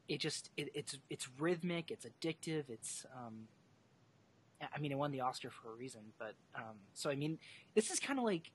it 0.08 0.18
just 0.18 0.50
it, 0.56 0.70
it's 0.74 0.98
it's 1.10 1.28
rhythmic, 1.38 1.90
it's 1.90 2.06
addictive, 2.06 2.64
it's 2.68 3.04
um, 3.16 3.48
I 4.74 4.78
mean 4.78 4.92
it 4.92 4.98
won 4.98 5.10
the 5.10 5.20
Oscar 5.20 5.50
for 5.50 5.72
a 5.72 5.74
reason, 5.74 6.02
but 6.18 6.34
um, 6.54 6.76
so 6.94 7.10
I 7.10 7.16
mean 7.16 7.38
this 7.74 7.90
is 7.90 8.00
kind 8.00 8.18
of 8.18 8.24
like 8.24 8.50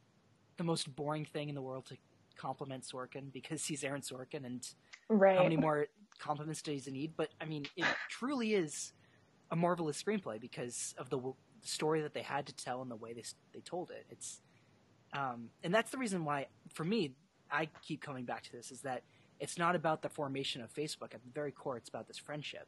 the 0.58 0.64
most 0.64 0.94
boring 0.96 1.26
thing 1.26 1.50
in 1.50 1.56
the 1.56 1.62
world 1.62 1.86
to 1.88 1.98
compliment 2.36 2.84
Sorkin 2.84 3.32
because 3.32 3.66
he's 3.66 3.84
Aaron 3.84 4.02
Sorkin 4.02 4.46
and 4.46 4.68
right. 5.10 5.38
how 5.38 5.44
many 5.44 5.58
more 5.58 5.88
compliments 6.20 6.62
does 6.62 6.86
he 6.86 6.92
need? 6.92 7.14
But 7.16 7.30
I 7.40 7.46
mean 7.46 7.66
it 7.76 7.86
truly 8.10 8.54
is 8.54 8.94
a 9.52 9.56
marvelous 9.56 10.02
screenplay 10.02 10.40
because 10.40 10.94
of 10.98 11.10
the 11.10 11.20
story 11.62 12.02
that 12.02 12.14
they 12.14 12.22
had 12.22 12.46
to 12.48 12.56
tell 12.56 12.82
and 12.82 12.90
the 12.90 12.96
way 12.96 13.14
they 13.14 13.24
they 13.54 13.62
told 13.62 13.92
it. 13.92 14.06
It's 14.10 14.42
um, 15.14 15.50
and 15.64 15.74
that's 15.74 15.92
the 15.92 15.98
reason 15.98 16.26
why 16.26 16.48
for 16.74 16.84
me 16.84 17.14
I 17.52 17.70
keep 17.82 18.02
coming 18.02 18.26
back 18.26 18.44
to 18.44 18.52
this 18.52 18.72
is 18.72 18.82
that 18.82 19.04
it's 19.40 19.58
not 19.58 19.76
about 19.76 20.02
the 20.02 20.10
formation 20.10 20.62
of 20.62 20.74
Facebook. 20.74 21.14
At 21.14 21.24
the 21.24 21.32
very 21.34 21.52
core, 21.52 21.78
it's 21.78 21.90
about 21.90 22.08
this 22.08 22.18
friendship. 22.18 22.68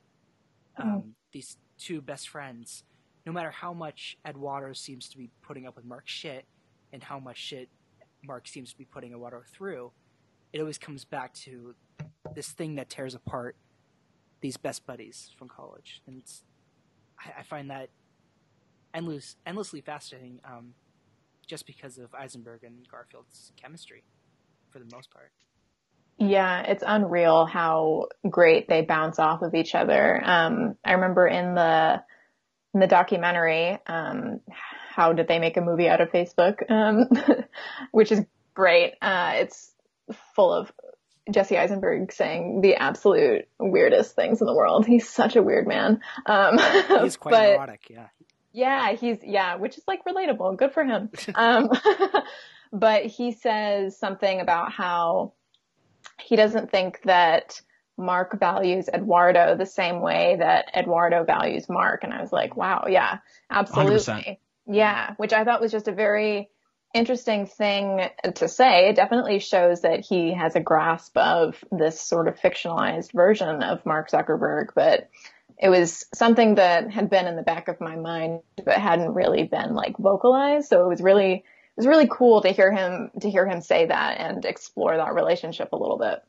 Mm-hmm. 0.79 0.89
Um, 0.89 1.15
these 1.31 1.57
two 1.77 2.01
best 2.01 2.29
friends, 2.29 2.83
no 3.25 3.31
matter 3.31 3.51
how 3.51 3.73
much 3.73 4.17
Eduardo 4.25 4.73
seems 4.73 5.09
to 5.09 5.17
be 5.17 5.29
putting 5.41 5.65
up 5.65 5.75
with 5.75 5.85
Mark's 5.85 6.11
shit 6.11 6.45
and 6.93 7.01
how 7.01 7.19
much 7.19 7.37
shit 7.37 7.69
Mark 8.23 8.47
seems 8.47 8.71
to 8.71 8.77
be 8.77 8.85
putting 8.85 9.11
Eduardo 9.11 9.41
through, 9.51 9.91
it 10.53 10.59
always 10.59 10.77
comes 10.77 11.05
back 11.05 11.33
to 11.33 11.75
this 12.33 12.49
thing 12.49 12.75
that 12.75 12.89
tears 12.89 13.15
apart 13.15 13.55
these 14.41 14.57
best 14.57 14.85
buddies 14.85 15.31
from 15.37 15.47
college. 15.47 16.01
And 16.07 16.23
I, 17.19 17.39
I, 17.39 17.43
find 17.43 17.69
that 17.71 17.89
endless, 18.93 19.35
endlessly 19.45 19.81
fascinating 19.81 20.39
um, 20.45 20.73
just 21.47 21.65
because 21.65 21.97
of 21.97 22.13
Eisenberg 22.13 22.63
and 22.63 22.87
Garfield's 22.89 23.51
chemistry 23.55 24.03
for 24.69 24.79
the 24.79 24.85
most 24.93 25.11
part. 25.11 25.31
Yeah, 26.19 26.61
it's 26.61 26.83
unreal 26.85 27.45
how 27.45 28.07
great 28.29 28.67
they 28.67 28.81
bounce 28.81 29.19
off 29.19 29.43
of 29.43 29.53
each 29.53 29.75
other. 29.75 30.21
Um, 30.23 30.75
I 30.83 30.93
remember 30.93 31.27
in 31.27 31.53
the 31.53 32.01
in 32.73 32.79
the 32.79 32.87
documentary, 32.87 33.77
um, 33.87 34.41
how 34.97 35.13
did 35.13 35.27
they 35.27 35.37
make 35.37 35.57
a 35.57 35.61
movie 35.61 35.87
out 35.87 36.01
of 36.01 36.09
Facebook? 36.11 36.69
Um, 36.71 37.07
which 37.91 38.11
is 38.11 38.25
great. 38.55 38.95
Uh, 38.99 39.33
it's 39.35 39.71
full 40.35 40.51
of 40.51 40.71
Jesse 41.29 41.55
Eisenberg 41.55 42.11
saying 42.11 42.61
the 42.61 42.75
absolute 42.75 43.47
weirdest 43.59 44.15
things 44.15 44.41
in 44.41 44.47
the 44.47 44.55
world. 44.55 44.87
He's 44.87 45.07
such 45.07 45.35
a 45.35 45.43
weird 45.43 45.67
man. 45.67 46.01
Um, 46.25 46.57
he's 47.03 47.15
quite 47.17 47.31
but, 47.31 47.49
erotic, 47.51 47.87
yeah. 47.91 48.07
Yeah, 48.53 48.93
he's 48.93 49.19
yeah, 49.23 49.57
which 49.57 49.77
is 49.77 49.83
like 49.87 50.03
relatable. 50.03 50.57
Good 50.57 50.73
for 50.73 50.83
him. 50.83 51.11
Um, 51.35 51.69
but 52.73 53.05
he 53.05 53.33
says 53.33 53.95
something 53.99 54.41
about 54.41 54.71
how 54.71 55.33
he 56.19 56.35
doesn't 56.35 56.71
think 56.71 57.01
that 57.03 57.61
Mark 57.97 58.39
values 58.39 58.89
Eduardo 58.91 59.55
the 59.55 59.67
same 59.67 60.01
way 60.01 60.37
that 60.39 60.71
Eduardo 60.75 61.23
values 61.23 61.69
Mark. 61.69 62.03
And 62.03 62.11
I 62.11 62.19
was 62.19 62.31
like, 62.31 62.57
wow, 62.57 62.85
yeah, 62.89 63.19
absolutely. 63.51 63.97
100%. 63.97 64.37
Yeah, 64.67 65.13
which 65.17 65.33
I 65.33 65.43
thought 65.43 65.61
was 65.61 65.71
just 65.71 65.87
a 65.87 65.93
very 65.93 66.49
interesting 66.93 67.45
thing 67.45 68.09
to 68.35 68.47
say. 68.47 68.89
It 68.89 68.95
definitely 68.95 69.39
shows 69.39 69.81
that 69.81 70.01
he 70.01 70.33
has 70.33 70.55
a 70.55 70.59
grasp 70.59 71.15
of 71.17 71.63
this 71.71 72.01
sort 72.01 72.27
of 72.27 72.39
fictionalized 72.39 73.13
version 73.13 73.63
of 73.63 73.85
Mark 73.85 74.09
Zuckerberg, 74.09 74.67
but 74.75 75.09
it 75.57 75.69
was 75.69 76.05
something 76.13 76.55
that 76.55 76.91
had 76.91 77.09
been 77.09 77.27
in 77.27 77.35
the 77.35 77.43
back 77.43 77.67
of 77.67 77.81
my 77.81 77.95
mind, 77.95 78.41
but 78.63 78.77
hadn't 78.77 79.13
really 79.13 79.43
been 79.43 79.73
like 79.73 79.97
vocalized. 79.97 80.67
So 80.67 80.83
it 80.83 80.87
was 80.87 81.01
really 81.01 81.33
it 81.33 81.43
was 81.77 81.87
really 81.87 82.07
cool 82.11 82.41
to 82.41 82.49
hear 82.49 82.71
him 82.71 83.11
to 83.21 83.29
hear 83.29 83.47
him 83.47 83.61
say 83.61 83.85
that 83.85 84.19
and 84.19 84.45
explore 84.45 84.97
that 84.97 85.13
relationship 85.13 85.69
a 85.71 85.77
little 85.77 85.97
bit. 85.97 86.23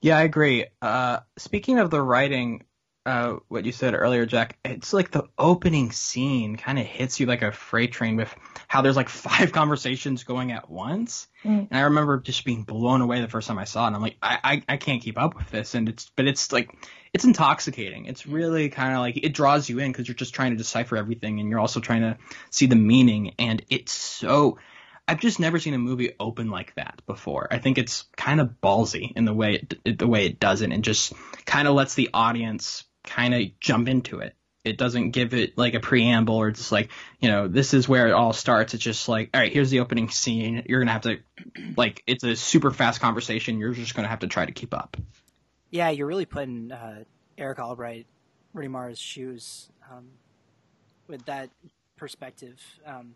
Yeah, 0.00 0.18
I 0.18 0.22
agree. 0.22 0.66
Uh, 0.82 1.20
speaking 1.38 1.78
of 1.78 1.88
the 1.90 2.02
writing, 2.02 2.64
uh, 3.06 3.36
what 3.48 3.66
you 3.66 3.72
said 3.72 3.94
earlier, 3.94 4.24
Jack, 4.24 4.56
it's 4.64 4.94
like 4.94 5.10
the 5.10 5.28
opening 5.36 5.92
scene 5.92 6.56
kind 6.56 6.78
of 6.78 6.86
hits 6.86 7.20
you 7.20 7.26
like 7.26 7.42
a 7.42 7.52
freight 7.52 7.92
train 7.92 8.16
with 8.16 8.34
how 8.66 8.80
there's 8.80 8.96
like 8.96 9.08
five 9.10 9.52
conversations 9.52 10.24
going 10.24 10.52
at 10.52 10.70
once. 10.70 11.28
Mm. 11.44 11.68
And 11.70 11.78
I 11.78 11.82
remember 11.82 12.18
just 12.18 12.44
being 12.44 12.62
blown 12.62 13.02
away 13.02 13.20
the 13.20 13.28
first 13.28 13.46
time 13.46 13.58
I 13.58 13.64
saw 13.64 13.84
it. 13.84 13.88
And 13.88 13.96
I'm 13.96 14.02
like, 14.02 14.16
I, 14.22 14.38
I, 14.42 14.62
I 14.70 14.76
can't 14.78 15.02
keep 15.02 15.18
up 15.18 15.36
with 15.36 15.50
this. 15.50 15.74
And 15.74 15.88
it's, 15.88 16.10
but 16.16 16.26
it's 16.26 16.50
like, 16.50 16.74
it's 17.12 17.24
intoxicating. 17.24 18.06
It's 18.06 18.26
really 18.26 18.70
kind 18.70 18.94
of 18.94 19.00
like, 19.00 19.18
it 19.18 19.34
draws 19.34 19.68
you 19.68 19.80
in 19.80 19.92
because 19.92 20.08
you're 20.08 20.14
just 20.14 20.34
trying 20.34 20.52
to 20.52 20.56
decipher 20.56 20.96
everything 20.96 21.40
and 21.40 21.50
you're 21.50 21.60
also 21.60 21.80
trying 21.80 22.02
to 22.02 22.16
see 22.50 22.66
the 22.66 22.76
meaning. 22.76 23.34
And 23.38 23.62
it's 23.68 23.92
so, 23.92 24.58
I've 25.06 25.20
just 25.20 25.38
never 25.38 25.58
seen 25.58 25.74
a 25.74 25.78
movie 25.78 26.14
open 26.18 26.48
like 26.48 26.74
that 26.76 27.02
before. 27.06 27.48
I 27.50 27.58
think 27.58 27.76
it's 27.76 28.04
kind 28.16 28.40
of 28.40 28.54
ballsy 28.62 29.12
in 29.14 29.26
the 29.26 29.34
way 29.34 29.66
it, 29.84 29.98
the 29.98 30.08
way 30.08 30.24
it 30.24 30.40
does 30.40 30.62
it 30.62 30.72
and 30.72 30.82
just 30.82 31.12
kind 31.44 31.68
of 31.68 31.74
lets 31.74 31.94
the 31.94 32.08
audience 32.14 32.84
kind 33.04 33.34
of 33.34 33.42
jump 33.60 33.88
into 33.88 34.20
it. 34.20 34.34
It 34.64 34.78
doesn't 34.78 35.10
give 35.10 35.34
it 35.34 35.58
like 35.58 35.74
a 35.74 35.80
preamble 35.80 36.36
or 36.36 36.50
just 36.50 36.72
like 36.72 36.90
you 37.20 37.30
know 37.30 37.48
this 37.48 37.74
is 37.74 37.88
where 37.88 38.08
it 38.08 38.12
all 38.12 38.32
starts. 38.32 38.74
It's 38.74 38.82
just 38.82 39.08
like 39.08 39.30
all 39.34 39.40
right 39.40 39.52
here's 39.52 39.70
the 39.70 39.80
opening 39.80 40.08
scene. 40.08 40.64
You're 40.66 40.80
gonna 40.80 40.92
have 40.92 41.02
to 41.02 41.18
like 41.76 42.02
it's 42.06 42.24
a 42.24 42.34
super 42.34 42.70
fast 42.70 43.00
conversation. 43.00 43.58
You're 43.58 43.74
just 43.74 43.94
gonna 43.94 44.08
have 44.08 44.20
to 44.20 44.26
try 44.26 44.46
to 44.46 44.52
keep 44.52 44.72
up. 44.72 44.96
Yeah 45.70 45.90
you're 45.90 46.06
really 46.06 46.26
putting 46.26 46.72
uh, 46.72 47.04
Erica 47.36 47.62
Albright 47.62 48.06
Rooney 48.54 48.68
Mara's 48.68 48.98
shoes 48.98 49.68
um, 49.90 50.08
with 51.08 51.26
that 51.26 51.50
perspective 51.96 52.60
um, 52.86 53.14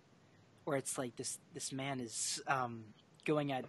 where 0.65 0.77
it's 0.77 0.99
like 0.99 1.17
this 1.17 1.39
this 1.55 1.73
man 1.73 2.01
is 2.01 2.43
um, 2.47 2.85
going 3.25 3.53
at 3.53 3.65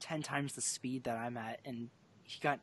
10 0.00 0.22
times 0.22 0.54
the 0.54 0.60
speed 0.60 1.04
that 1.04 1.16
i'm 1.16 1.36
at 1.36 1.58
and 1.64 1.88
he 2.24 2.38
got 2.40 2.60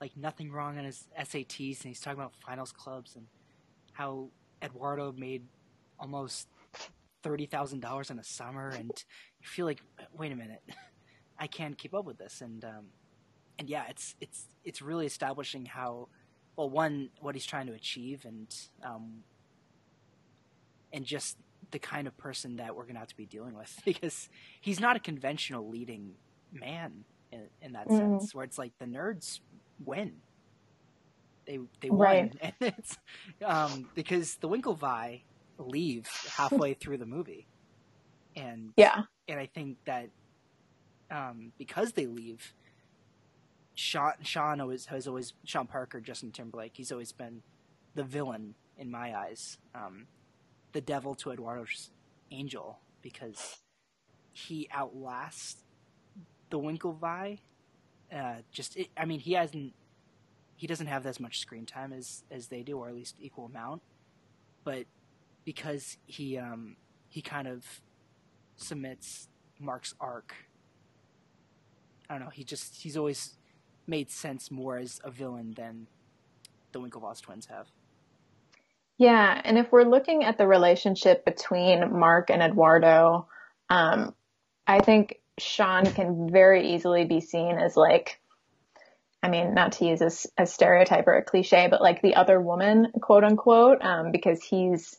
like 0.00 0.16
nothing 0.16 0.50
wrong 0.50 0.78
on 0.78 0.84
his 0.84 1.08
SATs, 1.18 1.80
and 1.82 1.88
he's 1.88 2.00
talking 2.00 2.18
about 2.18 2.34
finals 2.44 2.72
clubs 2.72 3.16
and 3.16 3.26
how 3.92 4.28
Eduardo 4.62 5.12
made 5.12 5.44
almost 5.98 6.48
thirty 7.22 7.46
thousand 7.46 7.80
dollars 7.80 8.10
in 8.10 8.18
a 8.18 8.24
summer, 8.24 8.68
and 8.68 8.92
you 9.40 9.48
feel 9.48 9.66
like, 9.66 9.82
wait 10.16 10.32
a 10.32 10.36
minute, 10.36 10.62
I 11.38 11.46
can't 11.46 11.76
keep 11.76 11.94
up 11.94 12.04
with 12.04 12.18
this, 12.18 12.40
and 12.40 12.64
um, 12.64 12.86
and 13.58 13.68
yeah, 13.68 13.84
it's 13.88 14.14
it's 14.20 14.46
it's 14.64 14.80
really 14.80 15.06
establishing 15.06 15.66
how 15.66 16.08
well 16.56 16.70
one 16.70 17.10
what 17.20 17.34
he's 17.34 17.46
trying 17.46 17.66
to 17.66 17.72
achieve, 17.72 18.24
and 18.24 18.54
um, 18.84 19.24
and 20.92 21.04
just 21.04 21.36
the 21.70 21.78
kind 21.78 22.06
of 22.06 22.16
person 22.16 22.56
that 22.56 22.74
we're 22.74 22.86
gonna 22.86 22.98
have 22.98 23.08
to 23.08 23.16
be 23.16 23.26
dealing 23.26 23.54
with 23.54 23.80
because 23.84 24.28
he's 24.60 24.80
not 24.80 24.96
a 24.96 25.00
conventional 25.00 25.68
leading 25.68 26.14
man 26.52 27.04
in, 27.32 27.42
in 27.60 27.72
that 27.72 27.88
mm. 27.88 27.98
sense, 27.98 28.34
where 28.34 28.44
it's 28.44 28.58
like 28.58 28.72
the 28.78 28.86
nerds 28.86 29.40
win. 29.84 30.12
They 31.46 31.58
they 31.80 31.90
won, 31.90 31.98
right. 32.00 32.36
and 32.40 32.74
it's 32.78 32.98
um, 33.44 33.88
because 33.94 34.36
the 34.36 34.48
Winklevi 34.48 35.22
leave 35.58 36.08
halfway 36.36 36.74
through 36.80 36.98
the 36.98 37.06
movie, 37.06 37.46
and 38.36 38.72
yeah, 38.76 39.02
and 39.28 39.40
I 39.40 39.46
think 39.46 39.78
that 39.86 40.10
um, 41.10 41.52
because 41.58 41.92
they 41.92 42.06
leave, 42.06 42.52
Sean 43.74 44.12
Sean 44.22 44.60
always 44.60 44.86
has 44.86 45.08
always 45.08 45.32
Sean 45.44 45.66
Parker, 45.66 46.00
Justin 46.00 46.32
Timberlake. 46.32 46.72
He's 46.74 46.92
always 46.92 47.12
been 47.12 47.42
the 47.94 48.04
villain 48.04 48.54
in 48.76 48.90
my 48.90 49.16
eyes, 49.16 49.58
um, 49.74 50.06
the 50.72 50.80
devil 50.80 51.14
to 51.16 51.32
Eduardo's 51.32 51.90
angel 52.30 52.78
because 53.02 53.56
he 54.32 54.68
outlasts 54.70 55.64
the 56.50 56.58
Winklevi 56.58 57.38
uh, 58.14 58.36
just 58.50 58.76
it, 58.76 58.88
I 58.96 59.04
mean 59.04 59.20
he 59.20 59.32
hasn't 59.32 59.72
he 60.56 60.66
doesn't 60.66 60.88
have 60.88 61.06
as 61.06 61.20
much 61.20 61.38
screen 61.38 61.66
time 61.66 61.92
as 61.92 62.24
as 62.30 62.48
they 62.48 62.62
do 62.62 62.78
or 62.78 62.88
at 62.88 62.94
least 62.94 63.16
equal 63.20 63.46
amount. 63.46 63.82
But 64.64 64.84
because 65.44 65.96
he 66.06 66.36
um 66.36 66.76
he 67.08 67.22
kind 67.22 67.48
of 67.48 67.64
submits 68.56 69.28
Mark's 69.58 69.94
arc 70.00 70.34
I 72.10 72.14
don't 72.14 72.24
know 72.24 72.30
he 72.30 72.44
just 72.44 72.82
he's 72.82 72.96
always 72.96 73.36
made 73.86 74.10
sense 74.10 74.50
more 74.50 74.76
as 74.76 75.00
a 75.04 75.10
villain 75.10 75.54
than 75.56 75.86
the 76.72 76.80
Winklevoss 76.80 77.22
twins 77.22 77.46
have. 77.46 77.68
Yeah 78.98 79.40
and 79.44 79.58
if 79.58 79.70
we're 79.70 79.84
looking 79.84 80.24
at 80.24 80.38
the 80.38 80.46
relationship 80.46 81.24
between 81.24 81.98
Mark 81.98 82.30
and 82.30 82.42
Eduardo 82.42 83.28
um 83.70 84.14
I 84.66 84.80
think 84.80 85.20
Sean 85.38 85.86
can 85.86 86.30
very 86.30 86.74
easily 86.74 87.04
be 87.04 87.20
seen 87.20 87.58
as 87.58 87.76
like, 87.76 88.20
I 89.22 89.28
mean, 89.28 89.54
not 89.54 89.72
to 89.72 89.86
use 89.86 90.00
a, 90.00 90.42
a 90.42 90.46
stereotype 90.46 91.06
or 91.06 91.14
a 91.14 91.24
cliche, 91.24 91.68
but 91.70 91.82
like 91.82 92.02
the 92.02 92.14
other 92.14 92.40
woman, 92.40 92.92
quote 93.00 93.24
unquote, 93.24 93.82
um, 93.82 94.12
because 94.12 94.42
he's 94.42 94.98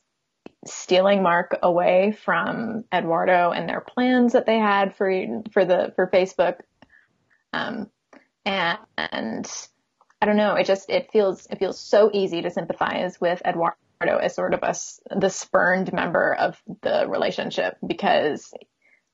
stealing 0.66 1.24
Mark 1.24 1.58
away 1.64 2.12
from 2.12 2.84
Eduardo 2.94 3.52
and 3.52 3.68
their 3.68 3.82
plans 3.82 4.34
that 4.34 4.46
they 4.46 4.58
had 4.58 4.96
for 4.96 5.12
for 5.52 5.66
the 5.66 5.94
for 5.96 6.08
Facebook, 6.08 6.60
um, 7.54 7.90
and, 8.46 8.78
and 8.98 9.68
I 10.22 10.26
don't 10.26 10.38
know. 10.38 10.56
It 10.56 10.66
just 10.66 10.90
it 10.90 11.12
feels 11.12 11.48
it 11.50 11.60
feels 11.60 11.80
so 11.80 12.10
easy 12.14 12.42
to 12.42 12.52
sympathize 12.52 13.20
with 13.22 13.42
Eduardo 13.46 13.78
as 14.02 14.36
sort 14.36 14.54
of 14.54 14.64
a 14.64 14.76
the 15.18 15.30
spurned 15.30 15.94
member 15.94 16.34
of 16.34 16.62
the 16.82 17.06
relationship 17.08 17.78
because 17.86 18.54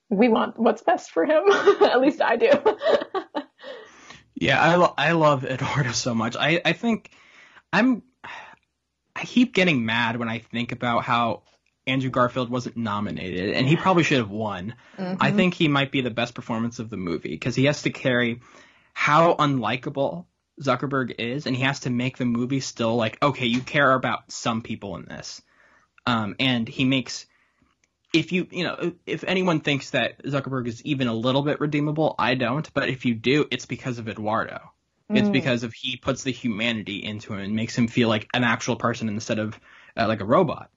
we 0.10 0.30
want 0.30 0.60
what's 0.60 0.84
best 0.84 1.12
for 1.12 1.26
him. 1.26 1.44
At 1.82 2.02
least 2.02 2.22
I 2.22 2.36
do. 2.36 2.52
yeah, 4.36 4.62
I 4.62 4.76
lo- 4.76 4.94
I 4.98 5.12
love 5.12 5.46
Eduardo 5.46 5.92
so 5.92 6.14
much. 6.14 6.36
I 6.36 6.62
I 6.64 6.74
think 6.74 7.12
I'm 7.72 8.04
I 9.16 9.26
keep 9.26 9.54
getting 9.54 9.86
mad 9.86 10.18
when 10.18 10.30
I 10.30 10.40
think 10.40 10.72
about 10.72 11.04
how 11.04 11.44
Andrew 11.88 12.10
Garfield 12.10 12.50
wasn't 12.50 12.78
nominated, 12.78 13.54
and 13.54 13.68
he 13.68 13.76
probably 13.76 14.04
should 14.04 14.18
have 14.18 14.30
won. 14.30 14.76
Mm-hmm. 14.98 15.18
I 15.22 15.32
think 15.32 15.54
he 15.54 15.68
might 15.68 15.92
be 15.92 16.02
the 16.02 16.10
best 16.10 16.34
performance 16.34 16.80
of 16.80 16.90
the 16.90 16.98
movie 16.98 17.30
because 17.30 17.56
he 17.56 17.66
has 17.66 17.84
to 17.84 17.92
carry 17.92 18.42
how 18.94 19.36
unlikable 19.36 20.26
Zuckerberg 20.62 21.16
is, 21.20 21.46
and 21.46 21.56
he 21.56 21.64
has 21.64 21.82
to 21.82 21.90
make 21.90 22.18
the 22.18 22.26
movie 22.26 22.60
still 22.60 22.96
like, 22.96 23.22
okay, 23.22 23.46
you 23.46 23.62
care 23.62 23.92
about 23.92 24.32
some 24.32 24.62
people 24.62 24.96
in 24.96 25.06
this. 25.06 25.42
Um, 26.08 26.36
and 26.40 26.68
he 26.68 26.86
makes, 26.86 27.26
if 28.14 28.32
you, 28.32 28.48
you 28.52 28.64
know, 28.64 28.94
if 29.06 29.24
anyone 29.24 29.60
thinks 29.60 29.92
that 29.92 30.24
Zuckerberg 30.24 30.68
is 30.68 30.84
even 30.86 31.08
a 31.08 31.14
little 31.14 31.42
bit 31.42 31.60
redeemable, 31.60 32.16
I 32.18 32.36
don't. 32.36 32.72
But 32.74 32.90
if 32.90 33.06
you 33.06 33.14
do, 33.14 33.46
it's 33.52 33.66
because 33.66 34.00
of 34.00 34.08
Eduardo. 34.08 34.60
Mm. 35.12 35.20
It's 35.20 35.30
because 35.30 35.64
of 35.64 35.74
he 35.74 35.98
puts 35.98 36.24
the 36.24 36.32
humanity 36.32 37.04
into 37.04 37.34
him 37.34 37.40
and 37.40 37.56
makes 37.56 37.78
him 37.78 37.88
feel 37.88 38.10
like 38.10 38.28
an 38.34 38.44
actual 38.44 38.76
person 38.76 39.10
instead 39.10 39.40
of 39.40 39.60
uh, 39.98 40.08
like 40.08 40.22
a 40.22 40.26
robot 40.26 40.70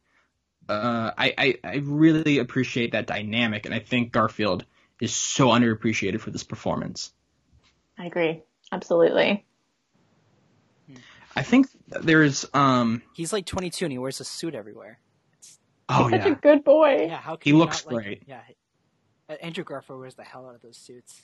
uh, 0.68 1.12
I, 1.16 1.34
I, 1.38 1.54
I 1.64 1.76
really 1.76 2.38
appreciate 2.38 2.92
that 2.92 3.06
dynamic, 3.06 3.64
and 3.66 3.74
I 3.74 3.78
think 3.78 4.12
Garfield 4.12 4.64
is 5.00 5.14
so 5.14 5.48
underappreciated 5.48 6.20
for 6.20 6.30
this 6.30 6.44
performance. 6.44 7.12
I 7.98 8.06
agree, 8.06 8.42
absolutely. 8.70 9.44
I 11.34 11.42
think 11.42 11.68
there's 11.88 12.44
um. 12.52 13.02
He's 13.14 13.32
like 13.32 13.46
22 13.46 13.84
and 13.84 13.92
he 13.92 13.98
wears 13.98 14.20
a 14.20 14.24
suit 14.24 14.54
everywhere. 14.54 14.98
It's, 15.88 15.98
oh 15.98 16.04
He's 16.08 16.18
yeah, 16.18 16.22
such 16.24 16.32
a 16.32 16.34
good 16.36 16.64
boy. 16.64 17.06
Yeah, 17.08 17.16
how 17.16 17.38
he 17.40 17.52
looks 17.52 17.84
not, 17.84 17.94
great. 17.94 18.28
Like, 18.28 18.56
yeah, 19.28 19.36
Andrew 19.42 19.64
Garfield 19.64 20.00
wears 20.00 20.14
the 20.14 20.24
hell 20.24 20.46
out 20.46 20.54
of 20.54 20.62
those 20.62 20.76
suits. 20.76 21.22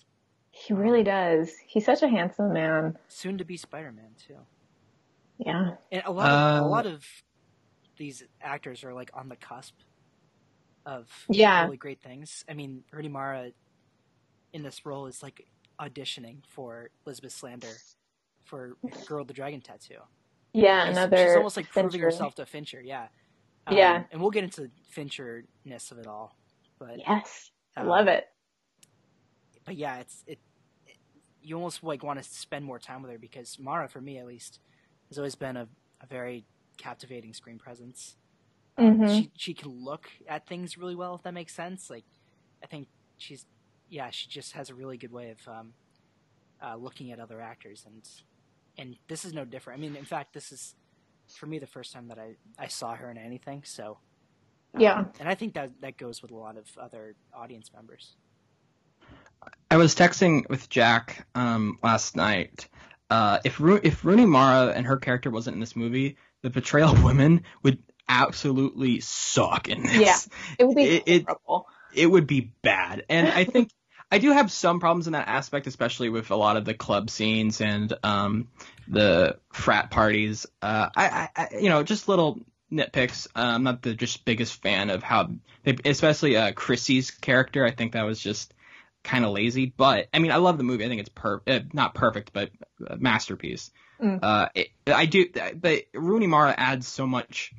He 0.50 0.72
really 0.72 1.02
does. 1.02 1.52
He's 1.66 1.84
such 1.84 2.02
a 2.02 2.08
handsome 2.08 2.52
man. 2.52 2.96
Soon 3.08 3.38
to 3.38 3.44
be 3.44 3.56
Spider-Man 3.56 4.14
too. 4.26 4.36
Yeah, 5.38 5.72
and 5.90 6.02
a 6.06 6.12
lot 6.12 6.30
of 6.30 6.62
uh, 6.62 6.66
a 6.66 6.68
lot 6.68 6.86
of 6.86 7.04
these 7.96 8.22
actors 8.40 8.84
are 8.84 8.94
like 8.94 9.10
on 9.14 9.28
the 9.28 9.36
cusp 9.36 9.74
of 10.86 11.08
yeah. 11.28 11.64
really 11.64 11.76
great 11.76 12.00
things. 12.00 12.44
I 12.48 12.54
mean, 12.54 12.84
Rooney 12.92 13.08
Mara 13.08 13.50
in 14.52 14.62
this 14.62 14.86
role 14.86 15.06
is 15.06 15.22
like 15.22 15.46
auditioning 15.80 16.38
for 16.48 16.90
Lisbeth 17.04 17.32
Salander 17.32 17.76
for 18.44 18.76
Girl 19.06 19.20
with 19.20 19.28
the 19.28 19.34
Dragon 19.34 19.60
Tattoo. 19.60 19.94
Yeah, 20.52 20.86
she's, 20.86 20.96
another. 20.96 21.16
She's 21.16 21.36
almost 21.36 21.56
like 21.56 21.66
Fincher. 21.66 21.88
proving 21.88 22.00
herself 22.00 22.34
to 22.36 22.46
Fincher. 22.46 22.80
Yeah. 22.80 23.08
Um, 23.66 23.76
yeah. 23.76 24.04
And 24.12 24.20
we'll 24.20 24.30
get 24.30 24.44
into 24.44 24.70
Fincher-ness 24.90 25.90
of 25.90 25.98
it 25.98 26.06
all, 26.06 26.36
but 26.78 26.98
yes, 26.98 27.50
I 27.76 27.80
um, 27.80 27.88
love 27.88 28.08
it. 28.08 28.26
But 29.64 29.76
yeah, 29.76 29.98
it's 29.98 30.22
it, 30.26 30.38
it. 30.86 30.96
You 31.42 31.56
almost 31.56 31.82
like 31.82 32.02
want 32.02 32.22
to 32.22 32.28
spend 32.28 32.64
more 32.64 32.78
time 32.78 33.02
with 33.02 33.10
her 33.10 33.18
because 33.18 33.58
Mara, 33.58 33.88
for 33.88 34.00
me 34.00 34.18
at 34.18 34.26
least, 34.26 34.60
has 35.08 35.18
always 35.18 35.34
been 35.34 35.56
a, 35.56 35.66
a 36.02 36.06
very 36.06 36.44
captivating 36.76 37.32
screen 37.32 37.58
presence. 37.58 38.16
Um, 38.76 38.98
mm-hmm. 38.98 39.14
She 39.14 39.30
she 39.36 39.54
can 39.54 39.70
look 39.70 40.10
at 40.28 40.46
things 40.46 40.76
really 40.76 40.94
well, 40.94 41.14
if 41.14 41.22
that 41.22 41.32
makes 41.32 41.54
sense. 41.54 41.88
Like, 41.88 42.04
I 42.62 42.66
think 42.66 42.88
she's 43.18 43.46
yeah, 43.88 44.10
she 44.10 44.28
just 44.28 44.52
has 44.52 44.70
a 44.70 44.74
really 44.74 44.96
good 44.96 45.12
way 45.12 45.30
of 45.30 45.48
um, 45.48 45.72
uh, 46.62 46.76
looking 46.76 47.12
at 47.12 47.20
other 47.20 47.40
actors, 47.40 47.84
and 47.86 48.02
and 48.76 48.96
this 49.08 49.24
is 49.24 49.32
no 49.32 49.44
different. 49.44 49.78
I 49.78 49.80
mean, 49.80 49.96
in 49.96 50.04
fact, 50.04 50.34
this 50.34 50.52
is 50.52 50.74
for 51.28 51.46
me 51.46 51.58
the 51.58 51.66
first 51.66 51.92
time 51.92 52.08
that 52.08 52.18
I 52.18 52.36
I 52.58 52.68
saw 52.68 52.94
her 52.94 53.10
in 53.10 53.18
anything. 53.18 53.62
So 53.64 53.98
um, 54.74 54.80
yeah, 54.80 55.04
and 55.20 55.28
I 55.28 55.34
think 55.34 55.54
that 55.54 55.70
that 55.80 55.96
goes 55.96 56.22
with 56.22 56.30
a 56.30 56.36
lot 56.36 56.56
of 56.56 56.66
other 56.78 57.14
audience 57.34 57.70
members. 57.74 58.16
I 59.70 59.76
was 59.76 59.94
texting 59.94 60.48
with 60.48 60.68
Jack 60.68 61.26
um, 61.34 61.78
last 61.82 62.16
night. 62.16 62.68
Uh, 63.10 63.38
if 63.44 63.60
Ro- 63.60 63.80
if 63.82 64.04
Rooney 64.04 64.26
Mara 64.26 64.72
and 64.72 64.86
her 64.86 64.96
character 64.96 65.30
wasn't 65.30 65.54
in 65.54 65.60
this 65.60 65.76
movie, 65.76 66.16
the 66.42 66.50
portrayal 66.50 66.90
of 66.90 67.04
women 67.04 67.42
would 67.62 67.78
absolutely 68.08 69.00
suck 69.00 69.68
in 69.68 69.82
this. 69.82 69.94
Yeah, 69.94 70.16
it 70.58 70.64
would 70.66 70.76
be 70.76 71.02
it, 71.06 71.24
horrible. 71.26 71.68
It, 71.94 72.02
it 72.02 72.06
would 72.06 72.26
be 72.26 72.52
bad, 72.62 73.04
and 73.08 73.28
I 73.28 73.44
think 73.44 73.70
I 74.10 74.18
do 74.18 74.30
have 74.32 74.52
some 74.52 74.80
problems 74.80 75.06
in 75.06 75.14
that 75.14 75.28
aspect, 75.28 75.66
especially 75.66 76.08
with 76.08 76.30
a 76.30 76.36
lot 76.36 76.56
of 76.56 76.64
the 76.64 76.74
club 76.74 77.10
scenes 77.10 77.60
and 77.60 77.92
um, 78.02 78.48
the 78.86 79.38
frat 79.52 79.90
parties. 79.90 80.46
Uh, 80.62 80.88
I, 80.94 81.28
I, 81.34 81.48
you 81.60 81.68
know, 81.68 81.82
just 81.82 82.08
little 82.08 82.40
nitpicks. 82.70 83.26
Uh, 83.34 83.40
I'm 83.40 83.64
not 83.64 83.82
the 83.82 83.94
just 83.94 84.24
biggest 84.24 84.62
fan 84.62 84.90
of 84.90 85.02
how, 85.02 85.30
they, 85.64 85.76
especially 85.84 86.36
uh, 86.36 86.52
Christy's 86.52 87.10
character. 87.10 87.64
I 87.64 87.70
think 87.72 87.92
that 87.92 88.02
was 88.02 88.20
just 88.20 88.54
kind 89.02 89.24
of 89.24 89.32
lazy. 89.32 89.66
But 89.76 90.08
I 90.14 90.18
mean, 90.18 90.32
I 90.32 90.36
love 90.36 90.58
the 90.58 90.64
movie. 90.64 90.84
I 90.84 90.88
think 90.88 91.00
it's 91.00 91.10
per 91.10 91.40
uh, 91.46 91.60
not 91.72 91.94
perfect, 91.94 92.32
but 92.32 92.50
a 92.86 92.96
masterpiece. 92.96 93.70
Mm. 94.00 94.20
Uh, 94.22 94.48
it, 94.54 94.68
I 94.86 95.06
do, 95.06 95.26
but 95.56 95.82
Rooney 95.94 96.26
Mara 96.26 96.54
adds 96.56 96.86
so 96.86 97.06
much. 97.06 97.52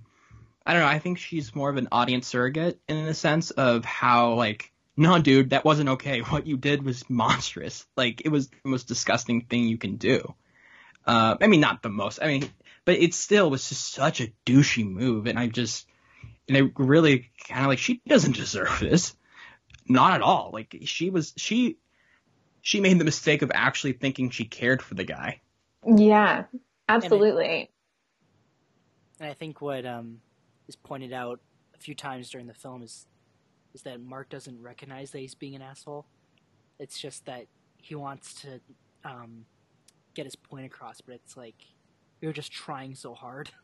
I 0.66 0.74
don't 0.74 0.82
know. 0.82 0.88
I 0.88 1.00
think 1.00 1.20
she's 1.20 1.56
more 1.56 1.70
of 1.70 1.78
an 1.78 1.90
audience 1.92 2.28
surrogate 2.28 2.80
in 2.88 3.06
the 3.06 3.14
sense 3.14 3.52
of 3.52 3.86
how 3.86 4.34
like, 4.34 4.72
no, 4.98 5.20
dude, 5.20 5.52
that 5.52 5.66
wasn't 5.66 5.90
okay. 5.90 6.20
What 6.22 6.48
you 6.48 6.58
did 6.58 6.84
was 6.84 7.10
monstrous. 7.10 7.86
Like 7.96 8.22
it 8.26 8.30
was 8.30 8.50
the 8.50 8.58
most 8.64 8.88
disgusting 8.88 9.42
thing 9.42 9.66
you 9.66 9.78
can 9.78 9.98
do. 9.98 10.34
Uh, 11.06 11.36
I 11.40 11.48
mean, 11.48 11.60
not 11.60 11.84
the 11.84 11.90
most. 11.90 12.20
I 12.22 12.28
mean, 12.28 12.50
but 12.84 12.98
it 12.98 13.14
still 13.14 13.50
was 13.50 13.70
just 13.70 13.94
such 13.94 14.22
a 14.22 14.32
douchey 14.46 14.90
move, 14.90 15.28
and 15.28 15.38
I 15.38 15.48
just, 15.48 15.88
and 16.48 16.58
I 16.58 16.62
really 16.76 17.30
kind 17.48 17.62
of 17.62 17.68
like 17.68 17.80
she 17.80 18.02
doesn't 18.08 18.36
deserve 18.36 18.80
this. 18.82 19.16
Not 19.88 20.14
at 20.14 20.22
all. 20.22 20.50
Like 20.52 20.76
she 20.86 21.12
was, 21.12 21.32
she, 21.38 21.78
she 22.62 22.82
made 22.82 22.98
the 22.98 23.06
mistake 23.06 23.44
of 23.44 23.52
actually 23.54 23.94
thinking 23.94 24.32
she 24.32 24.46
cared 24.46 24.82
for 24.82 24.96
the 24.96 25.04
guy 25.04 25.42
yeah, 25.86 26.46
absolutely. 26.90 27.46
And 27.46 27.64
I, 29.20 29.24
and 29.26 29.30
I 29.30 29.34
think 29.34 29.62
what 29.62 29.86
um, 29.86 30.22
is 30.68 30.76
pointed 30.76 31.14
out 31.14 31.40
a 31.74 31.78
few 31.78 31.96
times 31.96 32.30
during 32.30 32.48
the 32.48 32.54
film 32.54 32.82
is 32.82 33.06
is 33.76 33.82
that 33.84 34.02
Mark 34.02 34.30
doesn't 34.30 34.60
recognize 34.62 35.12
that 35.12 35.20
he's 35.20 35.36
being 35.36 35.54
an 35.54 35.62
asshole. 35.62 36.06
It's 36.80 36.98
just 36.98 37.26
that 37.26 37.46
he 37.78 37.94
wants 37.94 38.34
to 38.42 38.62
um, 39.04 39.46
get 40.16 40.26
his 40.26 40.36
point 40.36 40.66
across, 40.66 41.02
but 41.02 41.14
it's 41.14 41.38
like 41.38 41.56
you're 42.22 42.34
just 42.34 42.52
trying 42.52 42.96
so 42.96 43.14
hard. 43.14 43.52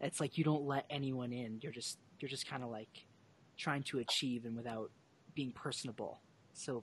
It's 0.00 0.20
like 0.20 0.36
you 0.36 0.44
don't 0.44 0.64
let 0.64 0.84
anyone 0.90 1.32
in. 1.32 1.60
You're 1.62 1.72
just 1.72 1.98
you're 2.20 2.28
just 2.28 2.46
kind 2.46 2.62
of 2.62 2.68
like 2.68 3.06
trying 3.56 3.84
to 3.84 4.00
achieve 4.00 4.44
and 4.44 4.54
without 4.54 4.90
being 5.34 5.52
personable. 5.52 6.20
So 6.52 6.82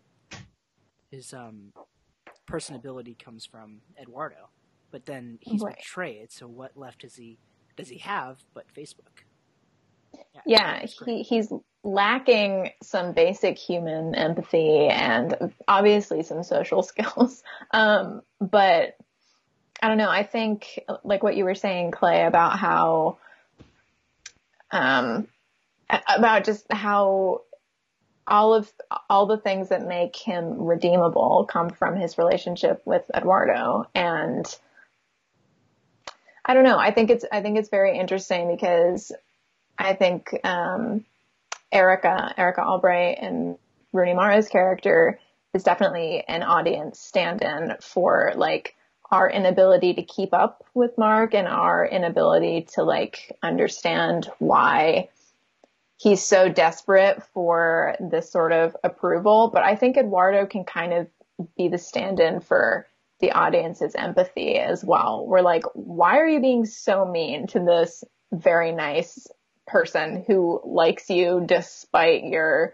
his 1.11 1.31
um 1.31 1.71
personability 2.49 3.19
comes 3.19 3.45
from 3.45 3.81
Eduardo, 4.01 4.49
but 4.91 5.05
then 5.05 5.37
he's 5.41 5.61
right. 5.61 5.75
betrayed. 5.77 6.31
So 6.31 6.47
what 6.47 6.75
left 6.75 7.01
does 7.01 7.15
he 7.15 7.37
does 7.75 7.89
he 7.89 7.99
have 7.99 8.39
but 8.55 8.65
Facebook? 8.73 9.25
Yeah, 10.15 10.41
yeah 10.45 10.85
he 11.05 11.21
he's 11.21 11.51
lacking 11.83 12.71
some 12.83 13.13
basic 13.13 13.57
human 13.57 14.13
empathy 14.13 14.87
and 14.87 15.53
obviously 15.67 16.23
some 16.23 16.43
social 16.43 16.83
skills. 16.83 17.43
Um, 17.71 18.21
but 18.39 18.97
I 19.81 19.87
don't 19.87 19.97
know. 19.97 20.09
I 20.09 20.23
think 20.23 20.79
like 21.03 21.23
what 21.23 21.35
you 21.35 21.43
were 21.43 21.55
saying, 21.55 21.91
Clay, 21.91 22.25
about 22.25 22.59
how 22.59 23.17
um, 24.71 25.27
about 26.07 26.45
just 26.45 26.71
how 26.71 27.41
all 28.27 28.53
of 28.53 28.71
all 29.09 29.25
the 29.25 29.37
things 29.37 29.69
that 29.69 29.85
make 29.85 30.15
him 30.15 30.63
redeemable 30.63 31.47
come 31.49 31.69
from 31.69 31.95
his 31.95 32.17
relationship 32.17 32.81
with 32.85 33.03
Eduardo 33.13 33.85
and 33.95 34.45
I 36.45 36.53
don't 36.53 36.63
know 36.63 36.77
I 36.77 36.91
think 36.91 37.09
it's 37.09 37.25
I 37.31 37.41
think 37.41 37.57
it's 37.57 37.69
very 37.69 37.97
interesting 37.97 38.51
because 38.53 39.11
I 39.77 39.93
think 39.95 40.29
um, 40.43 41.03
Erica 41.71 42.33
Erica 42.37 42.61
Albright 42.61 43.17
and 43.21 43.57
Rooney 43.93 44.13
Mara's 44.13 44.49
character 44.49 45.19
is 45.53 45.63
definitely 45.63 46.23
an 46.27 46.43
audience 46.43 46.99
stand-in 46.99 47.75
for 47.81 48.33
like 48.35 48.75
our 49.11 49.29
inability 49.29 49.93
to 49.95 50.03
keep 50.03 50.33
up 50.33 50.63
with 50.73 50.97
Mark 50.97 51.33
and 51.33 51.47
our 51.47 51.85
inability 51.85 52.67
to 52.73 52.83
like 52.83 53.37
understand 53.43 54.29
why 54.39 55.09
he's 55.97 56.23
so 56.23 56.49
desperate 56.49 57.21
for 57.33 57.95
this 57.99 58.31
sort 58.31 58.53
of 58.53 58.75
approval. 58.83 59.49
But 59.53 59.63
I 59.63 59.75
think 59.75 59.97
Eduardo 59.97 60.45
can 60.45 60.63
kind 60.63 60.93
of 60.93 61.07
be 61.57 61.67
the 61.67 61.77
stand 61.77 62.19
in 62.19 62.39
for 62.39 62.87
the 63.19 63.33
audience's 63.33 63.93
empathy 63.93 64.57
as 64.57 64.83
well. 64.83 65.25
We're 65.27 65.41
like, 65.41 65.63
why 65.73 66.17
are 66.17 66.27
you 66.27 66.39
being 66.39 66.65
so 66.65 67.05
mean 67.05 67.47
to 67.47 67.59
this 67.59 68.03
very 68.31 68.71
nice 68.71 69.27
person 69.71 70.23
who 70.27 70.61
likes 70.63 71.09
you 71.09 71.43
despite 71.45 72.23
your 72.23 72.73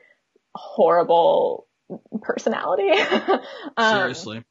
horrible 0.55 1.67
personality? 2.21 2.91
um, 3.77 3.99
Seriously. 3.99 4.43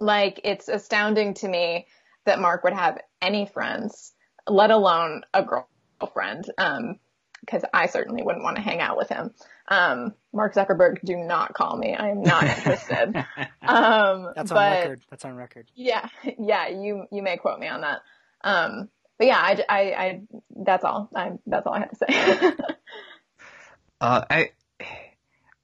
Like, 0.00 0.40
it's 0.44 0.68
astounding 0.68 1.34
to 1.34 1.48
me 1.48 1.86
that 2.24 2.40
Mark 2.40 2.64
would 2.64 2.72
have 2.72 2.98
any 3.22 3.46
friends, 3.46 4.12
let 4.48 4.70
alone 4.70 5.22
a 5.32 5.44
girlfriend. 5.44 6.50
Um, 6.58 6.98
because 7.40 7.64
I 7.72 7.86
certainly 7.86 8.22
wouldn't 8.22 8.44
want 8.44 8.56
to 8.56 8.62
hang 8.62 8.80
out 8.80 8.96
with 8.96 9.08
him. 9.08 9.32
Um, 9.68 10.14
Mark 10.32 10.54
Zuckerberg, 10.54 11.00
do 11.04 11.16
not 11.16 11.54
call 11.54 11.76
me. 11.76 11.94
I 11.94 12.10
am 12.10 12.22
not 12.22 12.44
interested. 12.44 13.16
um, 13.62 14.32
That's 14.34 14.50
but, 14.50 14.56
on 14.56 14.72
record. 14.72 15.00
That's 15.10 15.24
on 15.24 15.36
record. 15.36 15.70
Yeah, 15.74 16.08
yeah, 16.38 16.68
you 16.68 17.06
you 17.10 17.22
may 17.22 17.36
quote 17.36 17.58
me 17.58 17.68
on 17.68 17.82
that. 17.82 18.00
Um, 18.42 18.88
but 19.18 19.26
yeah, 19.26 19.38
I, 19.38 19.64
I, 19.68 19.80
I 19.80 20.20
that's 20.54 20.84
all. 20.84 21.08
I 21.14 21.32
that's 21.46 21.66
all 21.66 21.74
I 21.74 21.80
have 21.80 21.90
to 21.90 21.96
say. 21.96 22.52
uh, 24.00 24.24
I, 24.28 24.50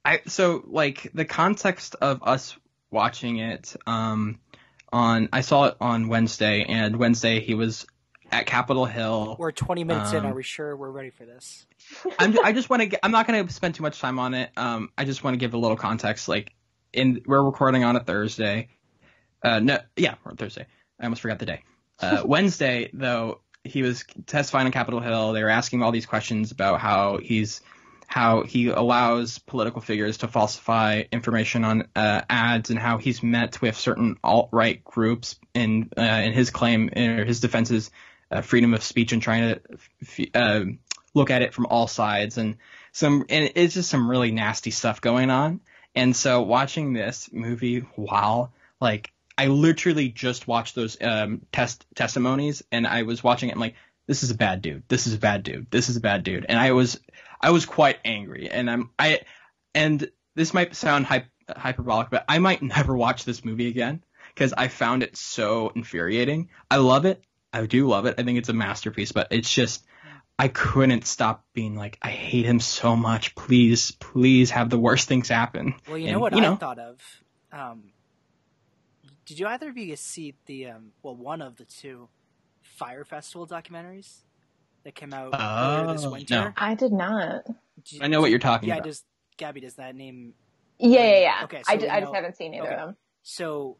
I 0.03 0.21
so 0.27 0.63
like 0.65 1.11
the 1.13 1.25
context 1.25 1.95
of 2.01 2.21
us 2.23 2.57
watching 2.91 3.37
it. 3.37 3.75
Um, 3.85 4.39
on 4.91 5.29
I 5.33 5.41
saw 5.41 5.65
it 5.65 5.75
on 5.81 6.07
Wednesday, 6.07 6.63
and 6.63 6.97
Wednesday 6.97 7.39
he 7.39 7.55
was 7.55 7.85
at 8.31 8.45
Capitol 8.45 8.85
Hill. 8.85 9.35
We're 9.37 9.51
20 9.51 9.83
minutes 9.83 10.13
in. 10.13 10.25
Um, 10.25 10.31
Are 10.31 10.35
we 10.35 10.43
sure 10.43 10.75
we're 10.75 10.91
ready 10.91 11.09
for 11.09 11.25
this? 11.25 11.65
I'm, 12.19 12.37
I 12.43 12.53
just 12.53 12.69
want 12.69 12.91
to. 12.91 13.05
I'm 13.05 13.11
not 13.11 13.27
going 13.27 13.45
to 13.45 13.53
spend 13.53 13.75
too 13.75 13.83
much 13.83 13.99
time 13.99 14.19
on 14.19 14.33
it. 14.33 14.51
Um, 14.57 14.89
I 14.97 15.05
just 15.05 15.23
want 15.23 15.33
to 15.33 15.37
give 15.37 15.53
a 15.53 15.57
little 15.57 15.77
context. 15.77 16.27
Like, 16.27 16.53
in 16.93 17.21
we're 17.25 17.43
recording 17.43 17.83
on 17.83 17.95
a 17.95 17.99
Thursday. 17.99 18.69
Uh, 19.43 19.59
no, 19.59 19.79
yeah, 19.95 20.15
we're 20.23 20.31
on 20.31 20.37
Thursday. 20.37 20.65
I 20.99 21.03
almost 21.03 21.21
forgot 21.21 21.39
the 21.39 21.45
day. 21.45 21.63
Uh, 21.99 22.23
Wednesday, 22.25 22.89
though, 22.93 23.41
he 23.63 23.81
was 23.81 24.03
testifying 24.25 24.65
on 24.65 24.71
Capitol 24.71 24.99
Hill. 24.99 25.33
They 25.33 25.43
were 25.43 25.49
asking 25.49 25.83
all 25.83 25.91
these 25.91 26.05
questions 26.05 26.51
about 26.51 26.79
how 26.79 27.17
he's 27.17 27.61
how 28.07 28.43
he 28.43 28.67
allows 28.67 29.39
political 29.39 29.81
figures 29.81 30.17
to 30.17 30.27
falsify 30.27 31.03
information 31.11 31.63
on 31.63 31.87
uh, 31.95 32.21
ads 32.29 32.69
and 32.69 32.77
how 32.77 32.97
he's 32.97 33.23
met 33.23 33.59
with 33.61 33.75
certain 33.75 34.17
alt 34.23 34.49
right 34.51 34.83
groups 34.83 35.39
in 35.53 35.89
uh, 35.97 36.01
in 36.01 36.33
his 36.33 36.49
claim 36.49 36.89
or 36.95 37.25
his 37.25 37.39
defenses 37.39 37.89
uh, 38.29 38.41
freedom 38.41 38.73
of 38.73 38.83
speech 38.83 39.13
and 39.13 39.21
trying 39.21 39.59
to 40.15 40.29
uh, 40.35 40.65
look 41.13 41.29
at 41.29 41.41
it 41.41 41.53
from 41.53 41.65
all 41.67 41.87
sides 41.87 42.37
and 42.37 42.57
some 42.91 43.25
and 43.29 43.51
it's 43.55 43.73
just 43.73 43.89
some 43.89 44.09
really 44.09 44.31
nasty 44.31 44.71
stuff 44.71 45.01
going 45.01 45.29
on. 45.29 45.61
And 45.95 46.15
so 46.15 46.41
watching 46.41 46.93
this 46.93 47.29
movie 47.31 47.79
while 47.95 48.51
like 48.81 49.12
I 49.37 49.47
literally 49.47 50.09
just 50.09 50.47
watched 50.47 50.75
those 50.75 50.97
um, 51.01 51.41
test 51.51 51.85
testimonies 51.95 52.63
and 52.71 52.85
I 52.85 53.03
was 53.03 53.23
watching 53.23 53.49
it. 53.49 53.53
I'm 53.55 53.59
like, 53.59 53.75
this 54.07 54.23
is 54.23 54.31
a 54.31 54.35
bad 54.35 54.61
dude. 54.61 54.83
This 54.87 55.07
is 55.07 55.13
a 55.13 55.17
bad 55.17 55.43
dude. 55.43 55.71
This 55.71 55.89
is 55.89 55.95
a 55.97 56.01
bad 56.01 56.23
dude. 56.23 56.45
And 56.47 56.59
I 56.59 56.71
was 56.73 56.99
I 57.41 57.49
was 57.51 57.65
quite 57.65 57.97
angry. 58.05 58.49
And 58.49 58.69
I'm 58.69 58.91
I 58.99 59.21
and 59.73 60.09
this 60.35 60.53
might 60.53 60.75
sound 60.75 61.05
hy- 61.05 61.25
hyperbolic, 61.55 62.09
but 62.09 62.25
I 62.27 62.39
might 62.39 62.61
never 62.77 62.95
watch 62.95 63.25
this 63.25 63.43
movie 63.43 63.67
again 63.67 64.03
because 64.35 64.53
I 64.53 64.67
found 64.67 65.03
it 65.03 65.15
so 65.17 65.71
infuriating. 65.75 66.49
I 66.69 66.77
love 66.77 67.05
it. 67.05 67.23
I 67.51 67.65
do 67.65 67.87
love 67.87 68.05
it. 68.05 68.15
I 68.17 68.23
think 68.23 68.37
it's 68.39 68.49
a 68.49 68.53
masterpiece, 68.53 69.11
but 69.11 69.27
it's 69.31 69.51
just 69.51 69.85
I 70.39 70.47
couldn't 70.47 71.05
stop 71.05 71.45
being 71.53 71.75
like, 71.75 71.97
I 72.01 72.09
hate 72.09 72.45
him 72.45 72.59
so 72.59 72.95
much. 72.95 73.35
Please, 73.35 73.91
please 73.91 74.49
have 74.49 74.69
the 74.71 74.79
worst 74.79 75.07
things 75.07 75.29
happen. 75.29 75.75
Well, 75.87 75.97
you 75.97 76.05
And, 76.07 76.13
know 76.13 76.19
what 76.19 76.33
you 76.33 76.39
I 76.39 76.41
know- 76.41 76.55
thought 76.55 76.79
of? 76.79 76.99
Um, 77.51 77.83
did 79.33 79.39
you 79.39 79.47
either 79.47 79.69
of 79.69 79.77
you 79.77 79.95
see 79.95 80.35
the, 80.45 80.67
um, 80.67 80.91
well, 81.01 81.15
one 81.15 81.41
of 81.41 81.55
the 81.55 81.65
two 81.65 82.07
Fyre 82.61 83.03
Festival 83.03 83.47
documentaries 83.47 84.21
that 84.83 84.93
came 84.93 85.11
out 85.11 85.33
earlier 85.33 85.91
this 85.91 86.05
Oh, 86.05 86.11
winter? 86.11 86.35
no. 86.35 86.53
I 86.55 86.75
did 86.75 86.91
not. 86.93 87.43
Did- 87.83 88.03
I 88.03 88.07
know 88.07 88.21
what 88.21 88.29
you're 88.29 88.37
talking 88.37 88.69
yeah, 88.69 88.75
about. 88.75 88.85
Yeah, 88.85 88.91
does 88.91 89.03
Gabby, 89.37 89.61
does 89.61 89.73
that 89.75 89.95
name 89.95 90.35
Yeah, 90.77 91.03
yeah, 91.03 91.19
yeah. 91.19 91.43
Okay, 91.45 91.63
I, 91.67 91.73
so 91.73 91.79
ju- 91.79 91.85
we 91.85 91.89
I 91.89 91.99
just 92.01 92.13
haven't 92.13 92.37
seen 92.37 92.53
either 92.53 92.65
okay. 92.65 92.73
of 92.75 92.87
them. 92.89 92.97
So, 93.23 93.77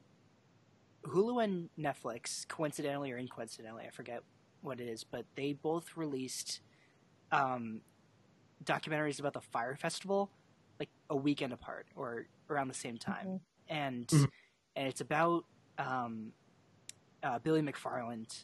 Hulu 1.06 1.44
and 1.44 1.70
Netflix, 1.78 2.48
coincidentally 2.48 3.12
or 3.12 3.22
incoincidentally, 3.22 3.86
I 3.86 3.92
forget 3.92 4.22
what 4.62 4.80
it 4.80 4.88
is, 4.88 5.04
but 5.04 5.26
they 5.36 5.54
both 5.54 5.96
released 5.96 6.62
um, 7.32 7.82
documentaries 8.64 9.20
about 9.20 9.34
the 9.34 9.42
Fyre 9.42 9.76
Festival 9.76 10.32
like 10.80 10.90
a 11.12 11.16
weekend 11.16 11.54
apart 11.54 11.86
or 11.96 12.26
around 12.50 12.70
the 12.70 12.74
same 12.74 12.98
time, 12.98 13.28
Mhm. 13.28 13.40
and 13.70 14.08
Mhm. 14.08 14.30
And 14.76 14.88
it's 14.88 15.02
about 15.02 15.46
um, 15.78 16.32
uh, 17.22 17.40
Billy 17.40 17.62
McFarland, 17.62 18.44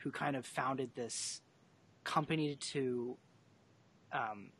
who 0.00 0.10
kind 0.10 0.36
of 0.36 0.46
founded 0.46 0.90
this 0.94 1.40
company 2.04 2.56
to 2.56 3.16
um, 4.12 4.50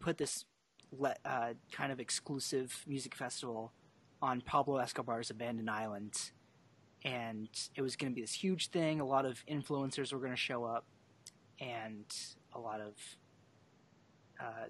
put 0.00 0.18
this 0.18 0.44
le- 0.92 1.16
uh, 1.24 1.54
kind 1.72 1.92
of 1.92 2.00
exclusive 2.00 2.84
music 2.86 3.14
festival 3.14 3.72
on 4.22 4.40
Pablo 4.40 4.76
Escobar's 4.78 5.30
abandoned 5.30 5.70
island. 5.70 6.14
And 7.04 7.48
it 7.74 7.82
was 7.82 7.96
going 7.96 8.12
to 8.12 8.14
be 8.14 8.22
this 8.22 8.32
huge 8.32 8.68
thing. 8.68 9.00
A 9.00 9.04
lot 9.04 9.26
of 9.26 9.44
influencers 9.46 10.12
were 10.12 10.18
going 10.18 10.30
to 10.30 10.36
show 10.36 10.64
up, 10.64 10.86
and 11.60 12.06
a 12.54 12.58
lot 12.58 12.80
of 12.80 12.94
uh, 14.40 14.68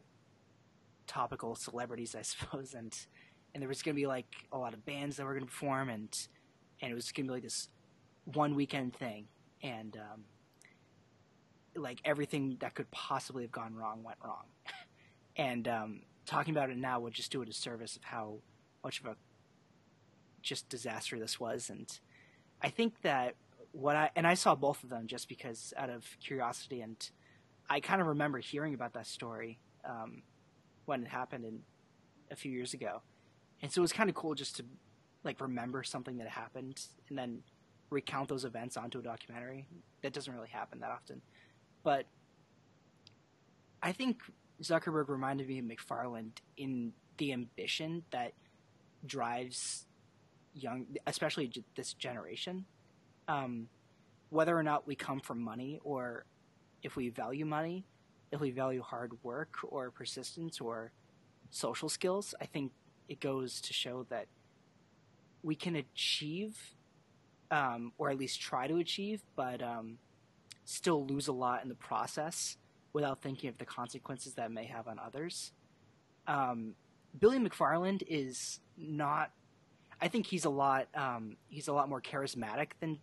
topical 1.07 1.55
celebrities, 1.55 2.17
I 2.17 2.23
suppose. 2.23 2.75
And 2.75 2.93
and 3.55 3.63
there 3.63 3.69
was 3.69 3.83
going 3.83 3.95
to 3.95 4.01
be 4.01 4.07
like 4.07 4.27
a 4.53 4.59
lot 4.59 4.75
of 4.75 4.85
bands 4.85 5.17
that 5.17 5.25
were 5.25 5.33
going 5.33 5.45
to 5.45 5.51
perform, 5.51 5.89
and 5.89 6.29
and 6.83 6.91
it 6.91 6.95
was 6.95 7.13
going 7.13 7.27
to 7.27 7.31
be 7.31 7.35
like 7.35 7.43
this 7.43 7.69
one 8.25 8.55
weekend 8.55 8.95
thing. 8.95 9.27
And 9.63 9.97
um, 9.97 10.25
like 11.75 12.01
everything 12.05 12.57
that 12.61 12.75
could 12.75 12.91
possibly 12.91 13.43
have 13.43 13.53
gone 13.53 13.75
wrong 13.75 14.03
went 14.03 14.19
wrong. 14.23 14.45
and 15.37 15.67
um, 15.69 16.01
talking 16.27 16.55
about 16.55 16.71
it 16.71 16.77
now 16.77 17.01
would 17.01 17.15
just 17.15 17.33
do 17.33 17.43
a 17.43 17.47
disservice 17.47 17.97
of 17.97 18.05
how 18.05 18.37
much 18.83 19.01
of 19.01 19.07
a 19.07 19.17
just 20.43 20.69
disaster 20.69 21.19
this 21.19 21.41
was. 21.41 21.71
And 21.71 21.89
I 22.63 22.69
think 22.69 23.01
that 23.03 23.35
what 23.73 23.97
I 23.97 24.11
and 24.15 24.27
I 24.27 24.35
saw 24.35 24.55
both 24.55 24.83
of 24.85 24.91
them 24.91 25.07
just 25.07 25.29
because 25.29 25.73
out 25.77 25.91
of 25.91 26.05
curiosity, 26.23 26.81
and 26.81 26.97
I 27.69 27.81
kind 27.81 28.01
of 28.01 28.07
remember 28.09 28.39
hearing 28.39 28.75
about 28.75 28.93
that 28.95 29.07
story 29.07 29.59
um, 29.85 30.23
when 30.85 31.03
it 31.03 31.09
happened 31.09 31.45
in 31.45 31.61
a 32.31 32.37
few 32.37 32.53
years 32.53 32.75
ago, 32.75 33.03
and 33.65 33.73
so 33.73 33.81
it 33.81 33.83
was 33.83 33.95
kind 33.95 34.11
of 34.11 34.15
cool 34.15 34.35
just 34.35 34.57
to 34.57 34.65
like 35.25 35.41
remember 35.41 35.83
something 35.83 36.19
that 36.19 36.29
happened 36.29 36.83
and 37.09 37.17
then 37.17 37.39
recount 37.89 38.29
those 38.29 38.45
events 38.45 38.77
onto 38.77 38.99
a 38.99 39.03
documentary. 39.03 39.67
That 40.03 40.13
doesn't 40.13 40.35
really 40.35 40.51
happen 40.51 40.81
that 40.81 40.91
often, 40.91 41.23
but 41.83 42.05
I 43.83 43.93
think 43.93 44.19
Zuckerberg 44.63 45.09
reminded 45.09 45.49
me 45.49 45.61
of 45.61 45.65
McFarland 45.65 46.33
in 46.59 46.93
the 47.17 47.33
ambition 47.33 48.03
that 48.11 48.35
drives 49.07 49.87
young, 50.53 50.85
especially 51.07 51.51
this 51.75 51.95
generation. 51.95 52.67
Um, 53.29 53.69
whether 54.29 54.55
or 54.59 54.63
not 54.63 54.87
we 54.87 54.95
come 54.95 55.21
from 55.21 55.41
money, 55.41 55.81
or 55.85 56.27
if 56.83 56.97
we 56.97 57.09
value 57.09 57.47
money, 57.47 57.87
if 58.31 58.41
we 58.41 58.51
value 58.51 58.83
hard 58.83 59.13
work 59.23 59.55
or 59.63 59.91
persistence 59.91 60.61
or 60.61 60.93
social 61.51 61.89
skills, 61.89 62.35
I 62.43 62.45
think 62.45 62.73
it 63.09 63.21
goes 63.21 63.61
to 63.61 63.73
show 63.73 64.07
that 64.11 64.27
we 65.43 65.55
can 65.55 65.77
achieve, 65.77 66.57
um, 67.51 67.93
or 67.99 68.11
at 68.11 68.19
least 68.19 68.41
try 68.41 68.67
to 68.67 68.77
achieve, 68.77 69.23
but 69.37 69.63
um, 69.63 69.99
still 70.65 71.07
lose 71.07 71.29
a 71.29 71.33
lot 71.33 71.63
in 71.63 71.69
the 71.69 71.75
process 71.75 72.57
without 72.93 73.21
thinking 73.21 73.51
of 73.51 73.59
the 73.59 73.65
consequences 73.67 74.35
that 74.35 74.51
may 74.51 74.65
have 74.65 74.89
on 74.89 74.99
others. 74.99 75.53
Um, 76.27 76.75
Billy 77.19 77.39
McFarland 77.39 78.03
is 78.09 78.61
not. 78.77 79.31
I 80.01 80.09
think 80.09 80.27
he's 80.27 80.45
a 80.45 80.51
lot. 80.51 80.89
Um, 80.95 81.37
he's 81.49 81.69
a 81.69 81.73
lot 81.73 81.89
more 81.89 82.01
charismatic 82.01 82.71
than 82.81 82.99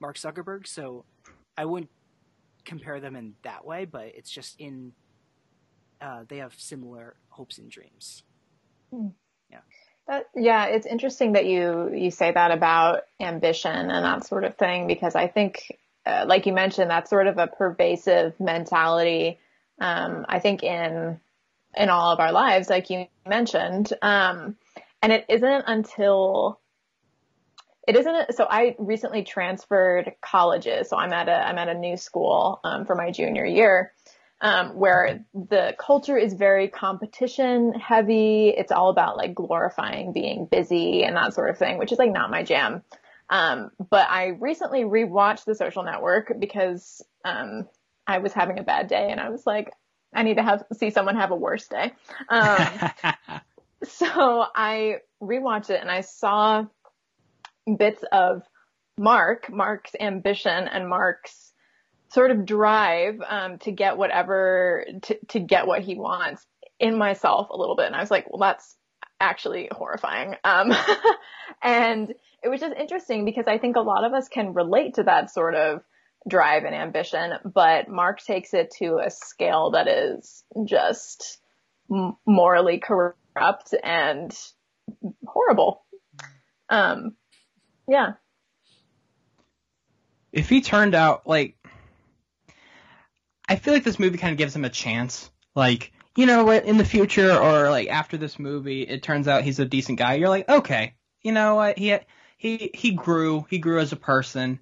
Mark 0.00 0.16
Zuckerberg. 0.16 0.66
So 0.66 1.04
I 1.56 1.64
wouldn't 1.64 1.90
compare 2.64 3.00
them 3.00 3.16
in 3.16 3.34
that 3.42 3.64
way, 3.64 3.84
but 3.84 4.06
it's 4.06 4.30
just 4.30 4.60
in. 4.60 4.92
Uh, 6.00 6.24
they 6.28 6.38
have 6.38 6.54
similar 6.56 7.16
hopes 7.28 7.58
and 7.58 7.70
dreams. 7.70 8.22
That, 8.92 9.27
yeah, 9.50 10.20
Yeah, 10.34 10.66
it's 10.66 10.86
interesting 10.86 11.32
that 11.32 11.46
you 11.46 11.90
you 11.94 12.10
say 12.10 12.32
that 12.32 12.50
about 12.50 13.02
ambition 13.20 13.90
and 13.90 14.04
that 14.04 14.26
sort 14.26 14.44
of 14.44 14.56
thing 14.56 14.86
because 14.86 15.14
I 15.14 15.28
think, 15.28 15.78
uh, 16.06 16.24
like 16.26 16.46
you 16.46 16.52
mentioned, 16.52 16.90
that's 16.90 17.10
sort 17.10 17.26
of 17.26 17.38
a 17.38 17.46
pervasive 17.46 18.38
mentality. 18.40 19.38
Um, 19.80 20.26
I 20.28 20.38
think 20.38 20.62
in 20.62 21.20
in 21.76 21.90
all 21.90 22.10
of 22.10 22.20
our 22.20 22.32
lives, 22.32 22.68
like 22.68 22.90
you 22.90 23.06
mentioned, 23.26 23.92
um, 24.02 24.56
and 25.02 25.12
it 25.12 25.26
isn't 25.28 25.64
until 25.66 26.60
it 27.86 27.96
isn't. 27.96 28.34
So 28.34 28.46
I 28.48 28.76
recently 28.78 29.22
transferred 29.22 30.12
colleges, 30.20 30.90
so 30.90 30.96
I'm 30.96 31.12
at 31.12 31.28
a 31.28 31.32
I'm 31.32 31.58
at 31.58 31.68
a 31.68 31.74
new 31.74 31.96
school 31.96 32.60
um, 32.64 32.84
for 32.84 32.94
my 32.94 33.10
junior 33.10 33.46
year, 33.46 33.92
um, 34.40 34.76
where 34.76 35.24
the 35.34 35.74
culture 35.78 36.16
is 36.16 36.34
very 36.34 36.68
competition 36.68 37.72
heavy. 37.74 38.48
It's 38.48 38.72
all 38.72 38.90
about 38.90 39.16
like 39.16 39.34
glorifying 39.34 40.12
being 40.12 40.46
busy 40.46 41.02
and 41.02 41.16
that 41.16 41.34
sort 41.34 41.50
of 41.50 41.58
thing, 41.58 41.78
which 41.78 41.92
is 41.92 41.98
like 41.98 42.12
not 42.12 42.30
my 42.30 42.42
jam. 42.42 42.82
Um, 43.30 43.70
but 43.90 44.08
I 44.08 44.28
recently 44.28 44.84
rewatched 44.84 45.44
The 45.44 45.54
Social 45.54 45.82
Network 45.82 46.32
because 46.38 47.02
um, 47.24 47.68
I 48.06 48.18
was 48.18 48.32
having 48.32 48.58
a 48.58 48.62
bad 48.62 48.88
day 48.88 49.10
and 49.10 49.20
I 49.20 49.28
was 49.28 49.44
like, 49.44 49.72
I 50.14 50.22
need 50.22 50.36
to 50.36 50.42
have 50.42 50.64
see 50.72 50.90
someone 50.90 51.16
have 51.16 51.32
a 51.32 51.36
worse 51.36 51.66
day. 51.66 51.92
Um, 52.28 52.90
so 53.84 54.46
I 54.54 54.98
rewatched 55.22 55.70
it 55.70 55.80
and 55.80 55.90
I 55.90 56.00
saw 56.00 56.64
bits 57.76 58.02
of 58.10 58.42
Mark, 58.96 59.50
Mark's 59.52 59.92
ambition 60.00 60.68
and 60.68 60.88
Mark's 60.88 61.47
sort 62.10 62.30
of 62.30 62.46
drive 62.46 63.20
um, 63.26 63.58
to 63.58 63.72
get 63.72 63.96
whatever 63.96 64.84
to, 65.02 65.18
to 65.28 65.40
get 65.40 65.66
what 65.66 65.82
he 65.82 65.94
wants 65.94 66.46
in 66.78 66.96
myself 66.96 67.48
a 67.50 67.56
little 67.56 67.76
bit. 67.76 67.86
And 67.86 67.96
i 67.96 68.00
was 68.00 68.10
like 68.10 68.26
well 68.30 68.40
that's 68.40 68.76
actually 69.20 69.68
horrifying. 69.72 70.36
Um, 70.44 70.72
and 71.62 72.14
it 72.42 72.48
was 72.48 72.60
just 72.60 72.76
interesting 72.76 73.24
because 73.24 73.46
i 73.48 73.58
think 73.58 73.76
a 73.76 73.80
lot 73.80 74.04
of 74.04 74.12
us 74.12 74.28
can 74.28 74.54
relate 74.54 74.94
to 74.94 75.02
that 75.02 75.30
sort 75.30 75.54
of 75.56 75.82
drive 76.28 76.64
and 76.64 76.74
ambition 76.74 77.32
but 77.52 77.88
mark 77.88 78.20
takes 78.22 78.54
it 78.54 78.70
to 78.78 79.00
a 79.04 79.10
scale 79.10 79.72
that 79.72 79.88
is 79.88 80.44
just 80.64 81.40
morally 82.26 82.78
corrupt 82.78 83.74
and 83.82 84.36
horrible. 85.26 85.84
Um 86.68 87.14
yeah. 87.86 88.12
If 90.32 90.48
he 90.48 90.60
turned 90.60 90.94
out 90.94 91.26
like 91.26 91.56
I 93.48 93.56
feel 93.56 93.74
like 93.74 93.84
this 93.84 93.98
movie 93.98 94.18
kind 94.18 94.32
of 94.32 94.38
gives 94.38 94.54
him 94.54 94.64
a 94.64 94.70
chance. 94.70 95.30
Like, 95.54 95.92
you 96.16 96.26
know 96.26 96.44
what, 96.44 96.64
in 96.64 96.78
the 96.78 96.84
future 96.84 97.32
or 97.32 97.70
like 97.70 97.88
after 97.88 98.16
this 98.16 98.38
movie, 98.38 98.82
it 98.82 99.02
turns 99.02 99.26
out 99.28 99.44
he's 99.44 99.58
a 99.58 99.64
decent 99.64 99.98
guy. 99.98 100.14
You're 100.14 100.28
like, 100.28 100.48
okay, 100.48 100.94
you 101.22 101.32
know 101.32 101.54
what, 101.54 101.78
he 101.78 101.96
he 102.36 102.70
he 102.74 102.92
grew, 102.92 103.46
he 103.48 103.58
grew 103.58 103.80
as 103.80 103.92
a 103.92 103.96
person. 103.96 104.60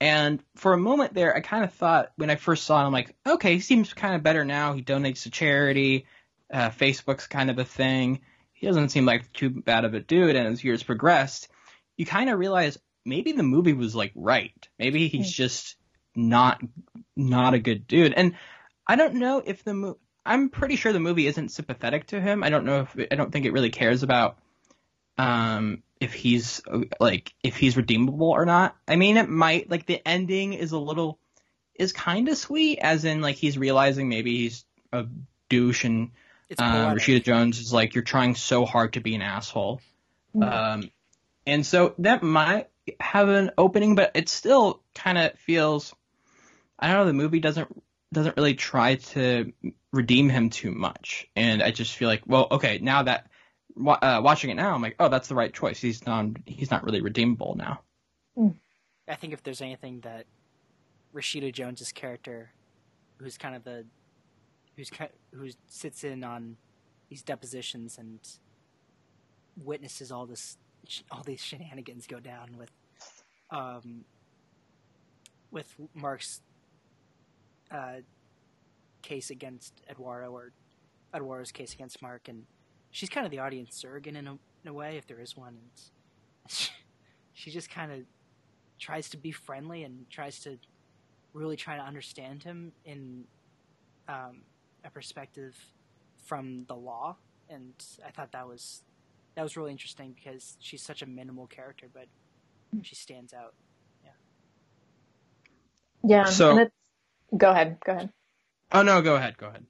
And 0.00 0.42
for 0.54 0.72
a 0.72 0.78
moment 0.78 1.14
there, 1.14 1.36
I 1.36 1.40
kind 1.40 1.64
of 1.64 1.72
thought 1.72 2.12
when 2.16 2.30
I 2.30 2.36
first 2.36 2.64
saw 2.64 2.80
him, 2.80 2.86
I'm 2.86 2.92
like, 2.92 3.16
okay, 3.26 3.54
he 3.54 3.60
seems 3.60 3.92
kind 3.92 4.14
of 4.14 4.22
better 4.22 4.44
now. 4.44 4.72
He 4.74 4.82
donates 4.82 5.24
to 5.24 5.30
charity. 5.30 6.06
Uh, 6.52 6.70
Facebook's 6.70 7.26
kind 7.26 7.50
of 7.50 7.58
a 7.58 7.64
thing. 7.64 8.20
He 8.52 8.66
doesn't 8.66 8.90
seem 8.90 9.04
like 9.04 9.32
too 9.32 9.50
bad 9.50 9.84
of 9.84 9.94
a 9.94 10.00
dude. 10.00 10.36
And 10.36 10.46
as 10.46 10.62
years 10.62 10.82
progressed, 10.82 11.48
you 11.96 12.06
kind 12.06 12.30
of 12.30 12.38
realize 12.38 12.78
maybe 13.04 13.32
the 13.32 13.42
movie 13.42 13.72
was 13.72 13.94
like 13.94 14.12
right. 14.14 14.68
Maybe 14.78 15.08
he's 15.08 15.26
hmm. 15.26 15.42
just 15.42 15.76
not 16.18 16.60
not 17.16 17.54
a 17.54 17.58
good 17.58 17.86
dude. 17.86 18.12
And 18.12 18.34
I 18.86 18.96
don't 18.96 19.14
know 19.14 19.42
if 19.44 19.64
the 19.64 19.74
movie. 19.74 19.98
I'm 20.26 20.50
pretty 20.50 20.76
sure 20.76 20.92
the 20.92 21.00
movie 21.00 21.26
isn't 21.26 21.50
sympathetic 21.50 22.08
to 22.08 22.20
him. 22.20 22.44
I 22.44 22.50
don't 22.50 22.66
know 22.66 22.80
if 22.80 23.06
I 23.10 23.14
don't 23.14 23.32
think 23.32 23.46
it 23.46 23.52
really 23.52 23.70
cares 23.70 24.02
about 24.02 24.38
um 25.16 25.82
if 26.00 26.12
he's 26.12 26.60
like 27.00 27.32
if 27.42 27.56
he's 27.56 27.76
redeemable 27.76 28.30
or 28.30 28.44
not. 28.44 28.76
I 28.86 28.96
mean, 28.96 29.16
it 29.16 29.28
might 29.28 29.70
like 29.70 29.86
the 29.86 30.06
ending 30.06 30.52
is 30.52 30.72
a 30.72 30.78
little 30.78 31.18
is 31.74 31.92
kind 31.92 32.28
of 32.28 32.36
sweet, 32.36 32.78
as 32.80 33.04
in 33.04 33.20
like 33.20 33.36
he's 33.36 33.56
realizing 33.56 34.08
maybe 34.08 34.36
he's 34.36 34.64
a 34.92 35.06
douche 35.48 35.84
and 35.84 36.10
um, 36.58 36.96
Rashida 36.96 37.22
Jones 37.22 37.58
is 37.60 37.72
like 37.72 37.94
you're 37.94 38.04
trying 38.04 38.34
so 38.34 38.64
hard 38.64 38.94
to 38.94 39.00
be 39.00 39.14
an 39.14 39.22
asshole. 39.22 39.80
Mm-hmm. 40.34 40.42
Um, 40.42 40.90
and 41.46 41.64
so 41.64 41.94
that 41.98 42.22
might 42.22 42.68
have 43.00 43.28
an 43.28 43.50
opening, 43.58 43.94
but 43.94 44.12
it 44.14 44.28
still 44.28 44.82
kind 44.94 45.18
of 45.18 45.38
feels 45.38 45.94
I 46.78 46.88
don't 46.88 46.96
know. 46.96 47.06
The 47.06 47.12
movie 47.12 47.40
doesn't 47.40 47.68
doesn't 48.12 48.36
really 48.36 48.54
try 48.54 48.96
to 48.96 49.52
redeem 49.92 50.28
him 50.28 50.50
too 50.50 50.70
much, 50.70 51.26
and 51.36 51.62
I 51.62 51.70
just 51.70 51.96
feel 51.96 52.08
like, 52.08 52.22
well, 52.26 52.48
okay, 52.50 52.78
now 52.80 53.02
that 53.02 53.28
uh, 53.86 54.20
watching 54.22 54.50
it 54.50 54.54
now, 54.54 54.74
I'm 54.74 54.82
like, 54.82 54.96
oh, 54.98 55.08
that's 55.08 55.28
the 55.28 55.34
right 55.34 55.52
choice. 55.52 55.80
He's 55.80 56.06
not 56.06 56.26
he's 56.46 56.70
not 56.70 56.84
really 56.84 57.00
redeemable 57.00 57.56
now. 57.56 57.80
I 59.08 59.14
think 59.14 59.32
if 59.32 59.42
there's 59.42 59.60
anything 59.62 60.00
that 60.00 60.26
Rashida 61.14 61.52
Jones's 61.52 61.92
character, 61.92 62.50
who's 63.18 63.38
kind 63.38 63.56
of 63.56 63.64
the 63.64 63.84
who's 64.76 64.90
who 65.34 65.48
sits 65.66 66.04
in 66.04 66.22
on 66.24 66.56
these 67.08 67.22
depositions 67.22 67.98
and 67.98 68.20
witnesses 69.64 70.12
all 70.12 70.26
this 70.26 70.56
all 71.10 71.22
these 71.22 71.40
shenanigans 71.40 72.06
go 72.06 72.20
down 72.20 72.56
with 72.56 72.70
um 73.50 74.04
with 75.50 75.74
Mark's 75.94 76.42
uh, 77.70 77.96
case 79.02 79.30
against 79.30 79.74
Eduardo 79.90 80.30
or 80.30 80.52
Eduardo's 81.14 81.52
case 81.52 81.72
against 81.74 82.02
Mark, 82.02 82.28
and 82.28 82.44
she's 82.90 83.08
kind 83.08 83.26
of 83.26 83.30
the 83.30 83.38
audience 83.38 83.76
surrogate 83.76 84.16
in 84.16 84.26
a, 84.26 84.32
in 84.32 84.68
a 84.68 84.72
way, 84.72 84.96
if 84.96 85.06
there 85.06 85.20
is 85.20 85.36
one. 85.36 85.56
And 85.56 85.70
she, 86.48 86.70
she 87.34 87.50
just 87.50 87.70
kind 87.70 87.92
of 87.92 88.00
tries 88.78 89.08
to 89.10 89.16
be 89.16 89.32
friendly 89.32 89.84
and 89.84 90.08
tries 90.10 90.40
to 90.40 90.58
really 91.32 91.56
try 91.56 91.76
to 91.76 91.82
understand 91.82 92.42
him 92.42 92.72
in 92.84 93.24
um, 94.08 94.42
a 94.84 94.90
perspective 94.90 95.56
from 96.24 96.64
the 96.68 96.74
law, 96.74 97.16
and 97.48 97.72
I 98.06 98.10
thought 98.10 98.32
that 98.32 98.46
was 98.46 98.82
that 99.34 99.42
was 99.42 99.56
really 99.56 99.70
interesting 99.72 100.14
because 100.14 100.56
she's 100.60 100.82
such 100.82 101.02
a 101.02 101.06
minimal 101.06 101.46
character, 101.46 101.86
but 101.92 102.06
she 102.82 102.94
stands 102.94 103.32
out. 103.32 103.54
Yeah. 104.04 104.10
Yeah. 106.02 106.24
So 106.24 106.68
Go 107.36 107.50
ahead. 107.50 107.78
Go 107.84 107.92
ahead. 107.92 108.10
Oh 108.72 108.82
no, 108.82 109.02
go 109.02 109.16
ahead. 109.16 109.36
Go 109.38 109.48
ahead. 109.48 109.64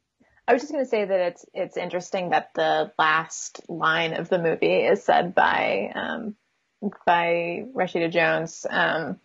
I 0.46 0.54
was 0.54 0.62
just 0.62 0.72
going 0.72 0.84
to 0.84 0.88
say 0.88 1.04
that 1.04 1.20
it's 1.20 1.44
it's 1.52 1.76
interesting 1.76 2.30
that 2.30 2.50
the 2.54 2.90
last 2.98 3.60
line 3.68 4.14
of 4.14 4.30
the 4.30 4.38
movie 4.38 4.80
is 4.80 5.04
said 5.04 5.34
by 5.34 5.92
um, 5.94 6.36
by 7.04 7.64
Rashida 7.74 8.10
Jones, 8.10 8.66
um, 8.68 9.20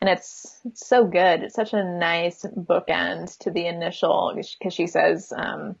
and 0.00 0.08
it's, 0.08 0.58
it's 0.64 0.86
so 0.86 1.04
good. 1.04 1.42
It's 1.42 1.54
such 1.54 1.74
a 1.74 1.84
nice 1.84 2.42
bookend 2.42 3.36
to 3.40 3.50
the 3.50 3.66
initial 3.66 4.32
because 4.34 4.72
she 4.72 4.86
says, 4.86 5.32
um, 5.36 5.76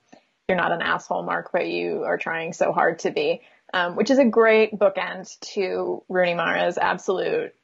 "You're 0.46 0.58
not 0.58 0.72
an 0.72 0.82
asshole, 0.82 1.22
Mark, 1.22 1.50
but 1.52 1.66
you 1.66 2.02
are 2.02 2.18
trying 2.18 2.52
so 2.52 2.72
hard 2.72 2.98
to 3.00 3.10
be," 3.10 3.40
um, 3.72 3.96
which 3.96 4.10
is 4.10 4.18
a 4.18 4.26
great 4.26 4.78
bookend 4.78 5.38
to 5.54 6.04
Rooney 6.08 6.34
Mara's 6.34 6.76
absolute 6.76 7.54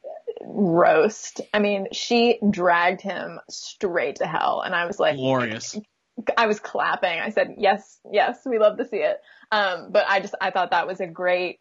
roast. 0.45 1.41
I 1.53 1.59
mean, 1.59 1.89
she 1.93 2.39
dragged 2.49 3.01
him 3.01 3.41
straight 3.49 4.17
to 4.17 4.27
hell, 4.27 4.63
and 4.65 4.75
I 4.75 4.87
was 4.87 4.99
like, 4.99 5.17
glorious. 5.17 5.79
I 6.37 6.47
was 6.47 6.59
clapping. 6.59 7.21
I 7.21 7.31
said, 7.31 7.55
yes, 7.59 8.01
yes, 8.11 8.41
we 8.45 8.59
love 8.59 8.79
to 8.79 8.87
see 8.87 8.97
it. 8.97 9.21
Um, 9.53 9.91
but 9.91 10.05
I 10.09 10.21
just, 10.21 10.35
I 10.41 10.51
thought 10.51 10.73
that 10.73 10.87
was 10.87 11.01
a 11.01 11.07
great, 11.07 11.61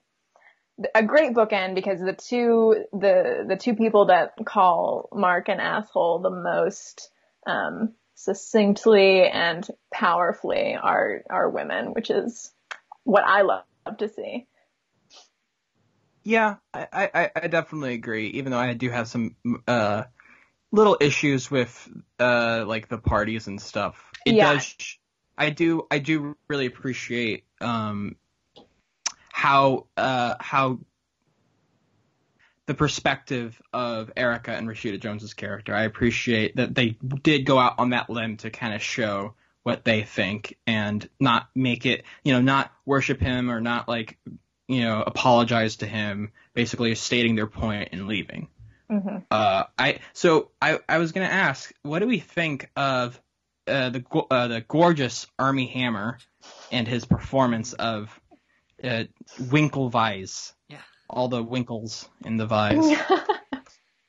a 0.95 1.03
great 1.03 1.33
bookend 1.33 1.75
because 1.75 1.99
the 1.99 2.13
two, 2.13 2.83
the, 2.91 3.45
the 3.47 3.55
two 3.55 3.75
people 3.75 4.07
that 4.07 4.33
call 4.45 5.09
Mark 5.13 5.49
an 5.49 5.59
asshole 5.59 6.19
the 6.19 6.31
most, 6.31 7.11
um, 7.45 7.93
succinctly 8.15 9.27
and 9.27 9.67
powerfully 9.93 10.75
are, 10.75 11.21
are 11.29 11.49
women, 11.49 11.93
which 11.93 12.09
is 12.09 12.51
what 13.03 13.23
I 13.23 13.43
love 13.43 13.63
to 13.99 14.09
see. 14.09 14.47
Yeah, 16.27 16.57
I, 16.73 16.87
I, 16.91 17.31
I 17.37 17.47
definitely 17.47 17.93
agree. 17.93 18.27
Even 18.31 18.51
though 18.51 18.57
I 18.57 18.73
do 18.73 18.89
have 18.89 19.07
some 19.07 19.37
uh, 19.65 20.03
little 20.73 20.97
issues 20.99 21.49
with 21.49 21.87
uh, 22.19 22.65
like 22.67 22.89
the 22.89 22.97
parties 22.97 23.47
and 23.47 23.61
stuff. 23.61 24.11
It 24.25 24.33
yeah. 24.33 24.55
does. 24.55 24.75
I 25.37 25.51
do. 25.51 25.87
I 25.89 25.99
do 25.99 26.35
really 26.49 26.65
appreciate 26.65 27.45
um, 27.61 28.17
how 29.31 29.87
uh, 29.95 30.35
how 30.41 30.79
the 32.65 32.73
perspective 32.73 33.61
of 33.71 34.11
Erica 34.17 34.51
and 34.51 34.67
Rashida 34.67 34.99
Jones's 34.99 35.33
character. 35.33 35.73
I 35.73 35.83
appreciate 35.83 36.57
that 36.57 36.75
they 36.75 36.97
did 37.23 37.45
go 37.45 37.57
out 37.57 37.75
on 37.77 37.91
that 37.91 38.09
limb 38.09 38.35
to 38.37 38.49
kind 38.49 38.73
of 38.73 38.81
show 38.81 39.35
what 39.63 39.85
they 39.85 40.03
think 40.03 40.57
and 40.67 41.09
not 41.21 41.47
make 41.55 41.85
it, 41.85 42.03
you 42.25 42.33
know, 42.33 42.41
not 42.41 42.69
worship 42.85 43.21
him 43.21 43.49
or 43.49 43.61
not 43.61 43.87
like 43.87 44.17
you 44.67 44.81
know, 44.81 45.03
apologize 45.05 45.77
to 45.77 45.87
him, 45.87 46.31
basically 46.53 46.93
stating 46.95 47.35
their 47.35 47.47
point 47.47 47.89
and 47.91 48.07
leaving. 48.07 48.49
Mm-hmm. 48.91 49.17
Uh, 49.29 49.63
I 49.77 49.99
so 50.13 50.51
I 50.61 50.79
I 50.87 50.97
was 50.97 51.11
gonna 51.11 51.25
ask, 51.25 51.73
what 51.83 51.99
do 51.99 52.07
we 52.07 52.19
think 52.19 52.69
of 52.75 53.19
uh, 53.67 53.89
the 53.89 54.05
uh, 54.31 54.47
the 54.47 54.61
gorgeous 54.61 55.27
Armie 55.37 55.67
Hammer 55.67 56.19
and 56.71 56.87
his 56.87 57.05
performance 57.05 57.73
of 57.73 58.17
uh, 58.83 59.03
Winklevi? 59.39 60.53
Yeah, 60.69 60.77
all 61.09 61.27
the 61.27 61.43
winkles 61.43 62.07
in 62.23 62.37
the 62.37 62.45
vise. 62.45 62.77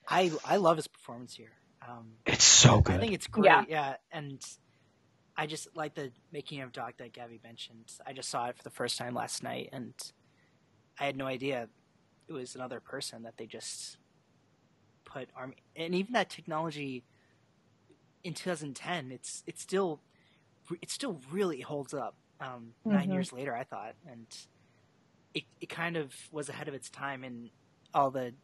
I 0.09 0.31
I 0.44 0.57
love 0.57 0.77
his 0.77 0.88
performance 0.88 1.35
here. 1.35 1.53
Um, 1.87 2.12
it's 2.27 2.44
so 2.44 2.81
good. 2.81 2.97
I 2.97 2.99
think 2.99 3.12
it's 3.12 3.27
great. 3.27 3.47
Yeah. 3.47 3.64
yeah, 3.68 3.97
and 4.12 4.40
I 5.37 5.47
just 5.47 5.68
like 5.75 5.94
the 5.94 6.12
making 6.33 6.61
of 6.61 6.73
Doc 6.73 6.94
that 6.99 7.12
Gabby 7.12 7.40
mentioned. 7.42 7.90
I 8.07 8.12
just 8.12 8.29
saw 8.29 8.47
it 8.47 8.57
for 8.57 8.62
the 8.62 8.71
first 8.71 8.99
time 8.99 9.14
last 9.14 9.42
night, 9.42 9.71
and 9.73 9.94
I 11.01 11.05
had 11.05 11.17
no 11.17 11.27
idea 11.27 11.69
it 12.29 12.33
was 12.33 12.55
another 12.55 12.81
person 12.81 13.23
that 13.23 13.37
they 13.37 13.47
just 13.47 13.99
put 15.05 15.29
Armie 15.35 15.57
and 15.75 15.95
even 15.95 16.13
that 16.13 16.29
technology 16.29 17.03
in 18.25 18.35
2010 18.35 19.11
it's 19.11 19.43
it's 19.47 19.63
still 19.63 20.01
it 20.83 20.91
still 20.91 21.21
really 21.31 21.61
holds 21.61 21.95
up 21.95 22.15
um, 22.41 22.75
mm-hmm. 22.87 22.97
nine 22.97 23.11
years 23.11 23.33
later 23.33 23.55
I 23.55 23.65
thought 23.65 23.95
and 24.09 24.27
it 25.35 25.45
it 25.61 25.69
kind 25.69 25.97
of 25.97 26.15
was 26.31 26.49
ahead 26.49 26.69
of 26.69 26.75
its 26.75 26.91
time 26.91 27.25
in 27.25 27.51
all 27.95 28.11
the 28.11 28.35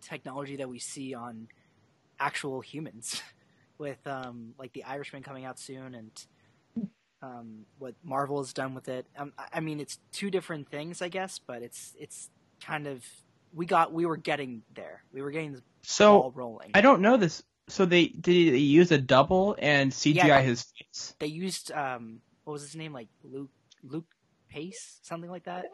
technology 0.00 0.56
that 0.56 0.68
we 0.68 0.78
see 0.78 1.14
on 1.14 1.48
actual 2.20 2.60
humans 2.60 3.22
with 3.78 4.04
um, 4.06 4.54
like 4.58 4.72
the 4.72 4.84
Irishman 4.84 5.22
coming 5.22 5.44
out 5.44 5.58
soon 5.58 5.94
and 5.94 6.10
um, 7.24 7.64
what 7.78 7.94
Marvel 8.04 8.38
has 8.38 8.52
done 8.52 8.74
with 8.74 8.88
it. 8.88 9.06
Um, 9.16 9.32
I 9.52 9.60
mean, 9.60 9.80
it's 9.80 9.98
two 10.12 10.30
different 10.30 10.68
things, 10.68 11.00
I 11.02 11.08
guess, 11.08 11.38
but 11.38 11.62
it's 11.62 11.94
it's 11.98 12.28
kind 12.62 12.86
of 12.86 13.04
we 13.54 13.66
got 13.66 13.92
we 13.92 14.04
were 14.06 14.16
getting 14.16 14.62
there. 14.74 15.02
We 15.12 15.22
were 15.22 15.30
getting 15.30 15.52
the 15.54 15.62
So 15.82 16.20
ball 16.20 16.32
rolling. 16.34 16.70
I 16.74 16.80
don't 16.80 17.00
know 17.00 17.16
this. 17.16 17.42
So 17.68 17.86
they 17.86 18.08
did 18.08 18.52
they 18.54 18.58
use 18.58 18.90
a 18.92 18.98
double 18.98 19.56
and 19.58 19.90
CGI 19.90 20.24
Yeah. 20.26 20.40
his 20.42 20.64
face? 20.64 21.14
They 21.18 21.26
used 21.28 21.72
um 21.72 22.20
what 22.44 22.52
was 22.52 22.62
his 22.62 22.76
name 22.76 22.92
like 22.92 23.08
Luke 23.22 23.50
Luke 23.82 24.04
Pace 24.50 24.98
something 25.02 25.30
like 25.30 25.44
that. 25.44 25.64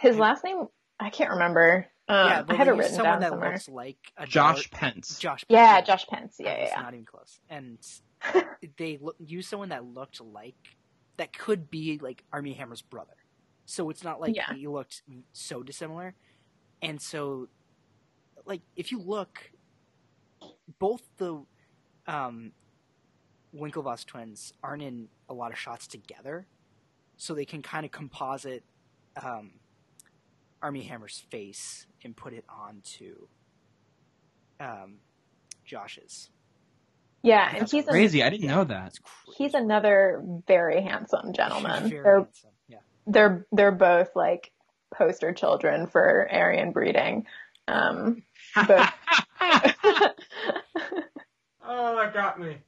His 0.00 0.16
last 0.16 0.44
name, 0.44 0.66
I 0.98 1.10
can't 1.10 1.30
remember. 1.30 1.86
Um, 2.08 2.28
yeah, 2.28 2.38
I 2.38 2.42
but 2.42 2.56
had 2.56 2.68
they 2.68 2.70
it 2.70 2.74
used 2.76 2.78
written 2.84 2.96
someone 2.96 3.12
down 3.14 3.20
that 3.20 3.30
somewhere. 3.30 3.50
looks 3.52 3.68
like 3.68 3.98
a 4.16 4.26
Josh 4.26 4.70
Dar- 4.70 4.78
Pence. 4.80 5.18
Josh. 5.18 5.40
Pence. 5.48 5.50
Yeah, 5.50 5.80
Josh 5.80 6.06
Pence. 6.06 6.36
Yeah, 6.38 6.56
yeah, 6.56 6.68
yeah. 6.74 6.80
Not 6.82 6.94
even 6.94 7.04
close. 7.04 7.38
And 7.50 7.78
they 8.78 8.98
look, 9.00 9.16
used 9.18 9.48
someone 9.50 9.70
that 9.70 9.84
looked 9.84 10.20
like 10.20 10.54
that 11.16 11.36
could 11.36 11.70
be 11.70 11.98
like 11.98 12.24
Armie 12.32 12.54
Hammer's 12.54 12.82
brother. 12.82 13.14
So 13.64 13.90
it's 13.90 14.04
not 14.04 14.20
like 14.20 14.36
Yeah. 14.36 14.52
he 14.54 14.66
looked 14.68 15.02
so 15.32 15.62
dissimilar. 15.62 16.14
And 16.82 17.00
so, 17.00 17.48
like, 18.44 18.62
if 18.76 18.92
you 18.92 19.00
look, 19.00 19.50
both 20.78 21.02
the 21.16 21.42
um, 22.06 22.52
Winklevoss 23.54 24.04
twins 24.04 24.52
aren't 24.62 24.82
in 24.82 25.08
a 25.28 25.34
lot 25.34 25.50
of 25.52 25.58
shots 25.58 25.86
together, 25.86 26.46
so 27.16 27.34
they 27.34 27.44
can 27.46 27.62
kind 27.62 27.84
of 27.86 27.90
composite 27.90 28.62
um, 29.22 29.52
Armie 30.62 30.82
Hammer's 30.82 31.24
face 31.30 31.86
and 32.04 32.14
put 32.16 32.34
it 32.34 32.44
onto 32.48 33.26
um, 34.60 34.98
Josh's. 35.64 36.30
Yeah, 37.26 37.48
and 37.50 37.62
That's 37.62 37.72
he's 37.72 37.84
Crazy, 37.84 38.22
I 38.22 38.30
didn't 38.30 38.46
know 38.46 38.62
that. 38.64 38.94
He's 39.36 39.54
another 39.54 40.22
very 40.46 40.80
handsome 40.80 41.32
gentleman. 41.32 41.88
Very 41.88 42.02
They're 42.02 42.18
handsome. 42.20 42.50
Yeah. 42.68 42.78
they're 43.06 43.46
they're 43.50 43.72
both 43.72 44.10
like 44.14 44.52
poster 44.94 45.32
children 45.32 45.88
for 45.88 46.28
Aryan 46.30 46.70
breeding. 46.70 47.26
Um, 47.66 48.22
but 48.54 48.92
oh, 51.64 51.96
that 51.96 52.14
got 52.14 52.38
me. 52.38 52.58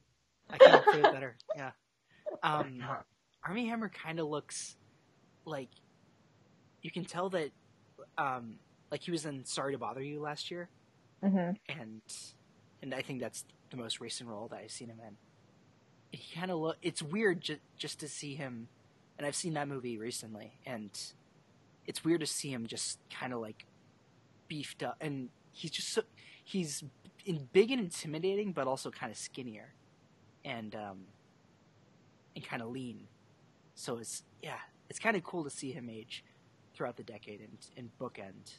I 0.49 0.57
can't 0.57 0.83
put 0.83 0.95
it 0.95 1.03
better. 1.03 1.37
Yeah. 1.55 1.71
Um, 2.43 2.83
Armie 3.45 3.67
Hammer 3.67 3.89
kind 3.89 4.19
of 4.19 4.27
looks 4.27 4.75
like 5.45 5.69
you 6.81 6.91
can 6.91 7.05
tell 7.05 7.29
that, 7.29 7.51
um, 8.17 8.59
like 8.91 9.03
he 9.03 9.11
was 9.11 9.25
in 9.25 9.45
Sorry 9.45 9.71
to 9.71 9.77
Bother 9.77 10.01
You 10.01 10.19
last 10.19 10.51
year, 10.51 10.69
mhm. 11.23 11.55
and 11.69 12.01
and 12.81 12.93
I 12.93 13.01
think 13.01 13.21
that's 13.21 13.45
the 13.71 13.77
most 13.77 13.99
recent 13.99 14.29
role 14.29 14.47
that 14.49 14.57
I've 14.57 14.71
seen 14.71 14.89
him 14.89 14.99
in. 15.05 15.15
He 16.11 16.35
kind 16.35 16.51
of 16.51 16.59
look. 16.59 16.77
It's 16.81 17.01
weird 17.03 17.41
just 17.41 17.61
just 17.77 17.99
to 17.99 18.07
see 18.07 18.35
him, 18.35 18.67
and 19.17 19.27
I've 19.27 19.35
seen 19.35 19.53
that 19.53 19.67
movie 19.67 19.97
recently, 19.97 20.53
and 20.65 20.89
it's 21.85 22.03
weird 22.03 22.21
to 22.21 22.25
see 22.27 22.51
him 22.51 22.67
just 22.67 22.99
kind 23.09 23.33
of 23.33 23.41
like 23.41 23.65
beefed 24.47 24.83
up, 24.83 24.97
and 25.01 25.29
he's 25.51 25.71
just 25.71 25.89
so 25.89 26.01
he's 26.43 26.83
big 27.53 27.71
and 27.71 27.79
intimidating, 27.79 28.51
but 28.51 28.67
also 28.67 28.89
kind 28.89 29.11
of 29.11 29.17
skinnier, 29.17 29.73
and 30.43 30.73
um, 30.75 31.05
and 32.35 32.43
kind 32.43 32.61
of 32.61 32.69
lean. 32.69 33.07
So 33.75 33.97
it's 33.97 34.23
yeah, 34.41 34.57
it's 34.89 34.99
kind 34.99 35.15
of 35.15 35.23
cool 35.23 35.43
to 35.43 35.49
see 35.49 35.71
him 35.71 35.89
age 35.89 36.23
throughout 36.73 36.97
the 36.97 37.03
decade 37.03 37.41
and 37.41 37.57
and 37.77 37.89
bookend. 37.99 38.53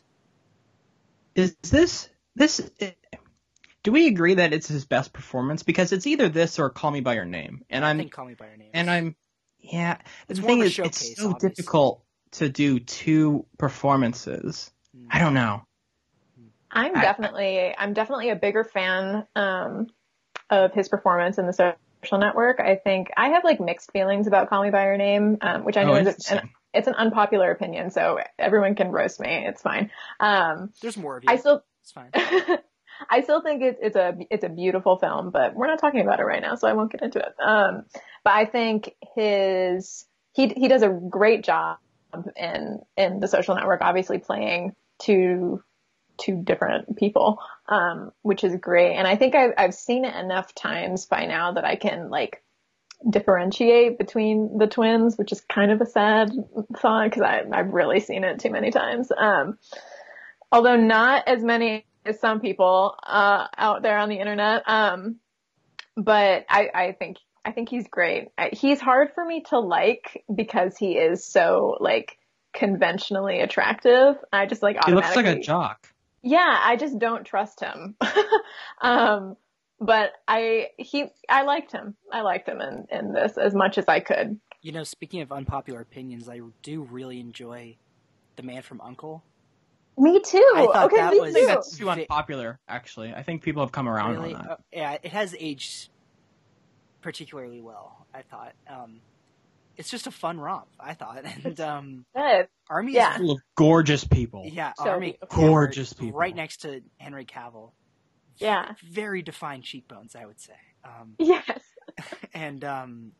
Is 1.34 1.56
this 1.62 2.08
this? 2.36 2.70
Do 3.82 3.92
we 3.92 4.08
agree 4.08 4.34
that 4.34 4.52
it's 4.52 4.68
his 4.68 4.84
best 4.84 5.12
performance? 5.12 5.62
Because 5.62 5.92
it's 5.92 6.06
either 6.06 6.28
this 6.28 6.58
or 6.58 6.70
Call 6.70 6.90
Me 6.90 7.00
by 7.00 7.14
Your 7.14 7.24
Name, 7.24 7.64
and 7.70 7.84
I 7.84 7.90
I'm 7.90 7.98
think 7.98 8.12
Call 8.12 8.26
Me 8.26 8.34
by 8.34 8.48
Your 8.48 8.56
Name. 8.56 8.70
and 8.74 8.90
I'm 8.90 9.16
yeah. 9.58 9.98
It's 10.28 10.40
the 10.40 10.46
more 10.46 10.50
thing 10.50 10.60
is, 10.62 10.72
showcase, 10.72 11.02
it's 11.02 11.16
so 11.16 11.30
obviously. 11.30 11.48
difficult 11.50 12.04
to 12.32 12.48
do 12.48 12.78
two 12.78 13.46
performances. 13.58 14.70
Mm. 14.96 15.06
I 15.10 15.18
don't 15.18 15.34
know. 15.34 15.62
I'm 16.70 16.96
I- 16.96 17.00
definitely 17.00 17.74
I'm 17.76 17.94
definitely 17.94 18.30
a 18.30 18.36
bigger 18.36 18.64
fan 18.64 19.26
um, 19.34 19.88
of 20.50 20.72
his 20.72 20.88
performance 20.88 21.38
in 21.38 21.46
the 21.46 21.52
social 21.52 22.18
network. 22.18 22.60
I 22.60 22.76
think 22.76 23.10
I 23.16 23.30
have 23.30 23.44
like 23.44 23.60
mixed 23.60 23.92
feelings 23.92 24.26
about 24.26 24.48
Call 24.50 24.62
Me 24.62 24.70
by 24.70 24.84
Your 24.84 24.96
Name, 24.96 25.38
um, 25.40 25.64
which 25.64 25.76
I 25.76 25.84
know 25.84 25.94
oh, 25.94 25.96
is 25.96 26.30
an, 26.30 26.50
it's 26.72 26.86
an 26.86 26.94
unpopular 26.94 27.50
opinion, 27.50 27.90
so 27.90 28.18
everyone 28.38 28.74
can 28.74 28.92
roast 28.92 29.20
me. 29.20 29.46
It's 29.46 29.62
fine. 29.62 29.90
Um, 30.20 30.72
There's 30.80 30.96
more 30.96 31.16
of 31.16 31.24
you. 31.24 31.30
I 31.30 31.36
still 31.36 31.62
it's 31.82 31.92
fine. 31.92 32.10
I 33.08 33.22
still 33.22 33.40
think 33.40 33.62
it's 33.62 33.78
it's 33.80 33.96
a 33.96 34.16
it's 34.30 34.44
a 34.44 34.48
beautiful 34.48 34.96
film, 34.96 35.30
but 35.30 35.54
we're 35.54 35.66
not 35.66 35.78
talking 35.78 36.00
about 36.00 36.20
it 36.20 36.24
right 36.24 36.42
now, 36.42 36.54
so 36.54 36.68
I 36.68 36.72
won't 36.72 36.92
get 36.92 37.02
into 37.02 37.18
it. 37.18 37.34
Um, 37.42 37.84
but 38.24 38.34
I 38.34 38.44
think 38.44 38.94
his 39.14 40.06
he 40.32 40.48
he 40.48 40.68
does 40.68 40.82
a 40.82 40.88
great 40.88 41.44
job 41.44 41.78
in 42.36 42.80
in 42.96 43.20
the 43.20 43.28
social 43.28 43.54
network, 43.54 43.80
obviously 43.82 44.18
playing 44.18 44.74
two 44.98 45.62
two 46.18 46.42
different 46.42 46.96
people, 46.96 47.38
um, 47.68 48.12
which 48.22 48.44
is 48.44 48.56
great. 48.56 48.96
And 48.96 49.06
I 49.06 49.16
think 49.16 49.34
I've 49.34 49.54
I've 49.56 49.74
seen 49.74 50.04
it 50.04 50.14
enough 50.14 50.54
times 50.54 51.06
by 51.06 51.26
now 51.26 51.52
that 51.52 51.64
I 51.64 51.76
can 51.76 52.10
like 52.10 52.42
differentiate 53.08 53.98
between 53.98 54.58
the 54.58 54.66
twins, 54.66 55.16
which 55.16 55.32
is 55.32 55.40
kind 55.40 55.72
of 55.72 55.80
a 55.80 55.86
sad 55.86 56.32
thought 56.76 57.04
because 57.04 57.22
I 57.22 57.42
I've 57.52 57.72
really 57.72 58.00
seen 58.00 58.24
it 58.24 58.40
too 58.40 58.50
many 58.50 58.70
times. 58.70 59.10
Um, 59.16 59.58
although 60.52 60.76
not 60.76 61.26
as 61.26 61.42
many 61.42 61.86
some 62.20 62.40
people 62.40 62.94
uh, 63.02 63.46
out 63.56 63.82
there 63.82 63.98
on 63.98 64.08
the 64.08 64.18
internet. 64.18 64.62
Um, 64.66 65.16
but 65.96 66.46
I, 66.48 66.68
I 66.74 66.96
think 66.98 67.18
I 67.44 67.52
think 67.52 67.68
he's 67.68 67.88
great. 67.88 68.28
I, 68.36 68.50
he's 68.52 68.80
hard 68.80 69.12
for 69.14 69.24
me 69.24 69.42
to 69.48 69.58
like 69.58 70.24
because 70.34 70.76
he 70.76 70.92
is 70.92 71.24
so 71.24 71.76
like 71.80 72.18
conventionally 72.52 73.40
attractive. 73.40 74.16
I 74.32 74.46
just 74.46 74.62
like 74.62 74.76
He 74.84 74.92
looks 74.92 75.16
like 75.16 75.26
a 75.26 75.40
jock. 75.40 75.88
yeah, 76.22 76.58
I 76.62 76.76
just 76.76 76.98
don't 76.98 77.24
trust 77.24 77.60
him. 77.60 77.96
um, 78.80 79.36
but 79.80 80.12
I 80.28 80.68
he 80.76 81.06
I 81.28 81.42
liked 81.42 81.72
him. 81.72 81.96
I 82.12 82.20
liked 82.20 82.48
him 82.48 82.60
in 82.60 82.86
in 82.90 83.12
this 83.12 83.38
as 83.38 83.54
much 83.54 83.78
as 83.78 83.86
I 83.88 84.00
could. 84.00 84.38
You 84.62 84.72
know, 84.72 84.84
speaking 84.84 85.22
of 85.22 85.32
unpopular 85.32 85.80
opinions, 85.80 86.28
I 86.28 86.40
do 86.62 86.82
really 86.82 87.18
enjoy 87.18 87.78
The 88.36 88.42
Man 88.42 88.60
from 88.60 88.82
Uncle. 88.82 89.24
Me 90.00 90.18
too. 90.20 90.52
I 90.56 90.66
thought 90.72 90.86
okay, 90.86 90.96
that 90.96 91.12
me 91.12 91.20
was- 91.20 91.32
think 91.34 91.48
too. 91.48 91.54
that's 91.54 91.76
too 91.76 91.90
unpopular. 91.90 92.58
Actually, 92.68 93.12
I 93.12 93.22
think 93.22 93.42
people 93.42 93.62
have 93.62 93.72
come 93.72 93.88
around 93.88 94.12
really, 94.14 94.34
on 94.34 94.42
that. 94.42 94.50
uh, 94.52 94.56
yeah, 94.72 94.92
it 95.02 95.12
has 95.12 95.34
aged 95.38 95.90
particularly 97.00 97.60
well. 97.60 98.06
I 98.14 98.22
thought 98.22 98.52
um, 98.68 99.00
it's 99.76 99.90
just 99.90 100.06
a 100.06 100.10
fun 100.10 100.38
romp. 100.40 100.68
I 100.78 100.94
thought, 100.94 101.24
and 101.44 101.60
um, 101.60 102.04
Good. 102.14 102.48
Armie 102.68 102.92
Yeah. 102.94 103.12
is 103.14 103.18
Full 103.18 103.30
of 103.32 103.40
gorgeous 103.56 104.04
people. 104.04 104.44
yeah, 104.46 104.72
So 104.76 104.88
Armie 104.90 105.12
beautiful. 105.20 105.46
Gorgeous 105.48 105.92
people. 105.92 106.18
right 106.18 106.34
next 106.34 106.58
to 106.62 106.82
Henry 106.98 107.24
Cavill. 107.24 107.72
Yeah. 108.38 108.72
very 108.88 109.20
defined 109.22 109.64
cheekbones, 109.64 110.16
I 110.16 110.24
would 110.24 110.40
say. 110.40 110.54
Um, 110.84 111.14
Yes. 111.18 111.60
and 112.34 112.64
um, 112.64 113.12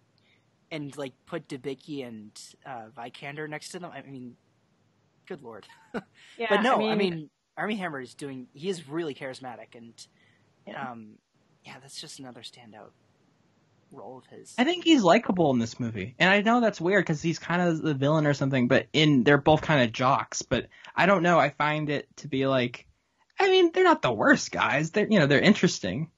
and 0.71 0.97
like 0.97 1.13
put 1.27 1.49
Debicki 1.49 2.07
and 2.07 2.31
uh, 2.65 2.87
Vikander 2.97 3.49
next 3.49 3.71
to 3.71 3.79
them. 3.81 3.91
I 3.93 4.03
mean, 4.03 4.37
good 5.31 5.43
lord. 5.43 5.67
Yeah. 6.37 6.47
but 6.51 6.63
no, 6.63 6.89
I 6.89 6.95
mean, 6.97 7.31
Armie 7.57 7.77
Hammer 7.77 8.01
is 8.01 8.15
doing. 8.15 8.47
He 8.53 8.69
is 8.69 8.89
really 8.89 9.15
charismatic, 9.15 9.75
and 9.77 9.95
Yeah. 10.67 10.91
um, 10.91 11.19
yeah, 11.65 11.75
that's 11.81 12.01
just 12.01 12.19
another 12.19 12.41
standout 12.43 12.91
role 13.93 14.19
of 14.19 14.27
his. 14.27 14.55
I 14.59 14.65
think 14.65 14.85
he's 14.85 15.03
likable 15.03 15.51
in 15.53 15.59
this 15.59 15.79
movie, 15.79 16.15
and 16.19 16.31
I 16.31 16.41
know 16.43 16.61
that's 16.61 16.81
weird 16.81 17.05
because 17.05 17.21
he's 17.23 17.39
kind 17.39 17.61
of 17.63 17.83
the 17.83 17.95
villain 17.95 18.27
or 18.27 18.35
something. 18.35 18.67
But 18.69 18.87
in 18.93 19.23
they're 19.25 19.37
both 19.39 19.61
kind 19.63 19.83
of 19.83 19.93
jocks. 19.93 20.43
But 20.43 20.67
I 20.97 21.07
don't 21.07 21.23
know. 21.23 21.39
I 21.39 21.51
find 21.51 21.91
it 21.91 22.09
to 22.19 22.29
be 22.29 22.47
like, 22.47 22.87
I 23.39 23.49
mean, 23.49 23.71
they're 23.73 23.85
not 23.85 24.03
the 24.03 24.13
worst 24.13 24.51
guys. 24.53 24.91
They're 24.93 25.09
you 25.11 25.19
know 25.19 25.27
they're 25.27 25.41
interesting. 25.41 26.11